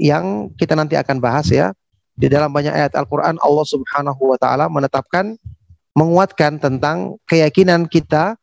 yang 0.00 0.50
kita 0.56 0.72
nanti 0.72 0.96
akan 0.96 1.20
bahas 1.20 1.50
ya. 1.52 1.74
Di 2.12 2.28
dalam 2.28 2.52
banyak 2.52 2.72
ayat 2.76 2.92
Al-Qur'an 2.92 3.40
Allah 3.40 3.64
Subhanahu 3.64 4.36
wa 4.36 4.36
taala 4.36 4.68
menetapkan 4.68 5.36
menguatkan 5.96 6.60
tentang 6.60 7.16
keyakinan 7.28 7.88
kita 7.88 8.36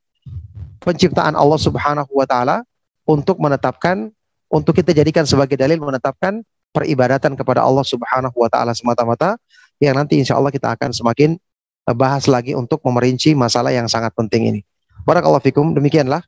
penciptaan 0.81 1.37
Allah 1.37 1.57
Subhanahu 1.57 2.09
wa 2.09 2.25
taala 2.25 2.65
untuk 3.05 3.37
menetapkan 3.41 4.09
untuk 4.49 4.77
kita 4.77 4.93
jadikan 4.93 5.25
sebagai 5.25 5.57
dalil 5.57 5.77
menetapkan 5.81 6.41
peribadatan 6.69 7.33
kepada 7.33 7.65
Allah 7.65 7.85
Subhanahu 7.85 8.35
wa 8.35 8.49
taala 8.49 8.77
semata-mata 8.77 9.37
yang 9.81 9.95
nanti 9.95 10.19
insya 10.19 10.37
Allah 10.37 10.53
kita 10.53 10.75
akan 10.75 10.91
semakin 10.91 11.39
eh, 11.89 11.95
bahas 11.95 12.27
lagi 12.29 12.53
untuk 12.53 12.83
memerinci 12.85 13.33
masalah 13.33 13.73
yang 13.73 13.87
sangat 13.89 14.13
penting 14.13 14.53
ini. 14.55 14.61
Barakallahu 15.07 15.41
fikum. 15.41 15.71
Demikianlah 15.73 16.21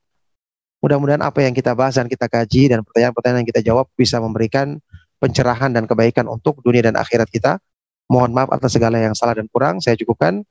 mudah-mudahan 0.82 1.22
apa 1.22 1.46
yang 1.46 1.54
kita 1.54 1.78
bahas 1.78 2.00
dan 2.00 2.10
kita 2.10 2.26
kaji 2.26 2.74
dan 2.74 2.82
pertanyaan-pertanyaan 2.82 3.46
yang 3.46 3.50
kita 3.54 3.62
jawab 3.62 3.86
bisa 3.94 4.18
memberikan 4.18 4.82
pencerahan 5.22 5.70
dan 5.70 5.86
kebaikan 5.86 6.26
untuk 6.26 6.58
dunia 6.66 6.90
dan 6.90 6.98
akhirat 6.98 7.30
kita. 7.30 7.62
Mohon 8.10 8.34
maaf 8.36 8.50
atas 8.52 8.76
segala 8.76 8.98
yang 8.98 9.14
salah 9.14 9.38
dan 9.38 9.48
kurang. 9.48 9.80
Saya 9.80 9.96
cukupkan. 9.96 10.42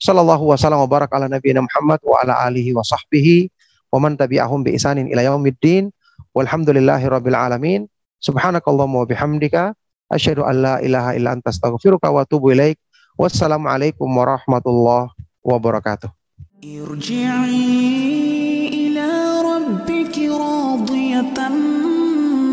Sallallahu 0.00 0.50
wasallam 0.50 0.82
wa 0.82 0.88
barak 0.90 1.10
ala 1.14 1.30
nabiyina 1.30 1.62
Muhammad 1.62 2.00
wa 2.02 2.22
ala 2.22 2.34
alihi 2.46 2.74
wa 2.74 2.82
sahbihi 2.82 3.50
wa 3.90 3.98
man 4.02 4.14
tabi'ahum 4.18 4.66
bi 4.66 4.74
isanin 4.74 5.06
ila 5.12 5.22
yaumiddin. 5.22 5.92
Walhamdulillahi 6.32 7.04
rabbil 7.06 7.36
alamin. 7.36 7.80
Subhanakallahumma 8.22 9.02
wa 9.02 9.06
bihamdika 9.10 9.74
asyhadu 10.06 10.46
an 10.46 10.62
la 10.62 10.78
ilaha 10.78 11.18
illa 11.18 11.34
anta 11.34 11.50
astaghfiruka 11.50 12.06
wa 12.06 12.22
atubu 12.22 12.54
ilaik. 12.54 12.78
Wassalamualaikum 13.18 14.06
warahmatullahi 14.06 15.10
wabarakatuh. 15.42 16.10
ارجعي 16.62 17.82
إلى 18.70 19.10
ربك 19.42 20.14
راضية 20.30 21.38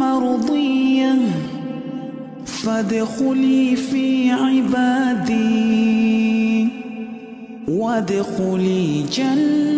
مرضية 0.01 1.13
فادخلي 2.45 3.75
في 3.75 4.31
عبادي 4.31 5.69
وادخلي 7.69 9.05
جنتي 9.13 9.69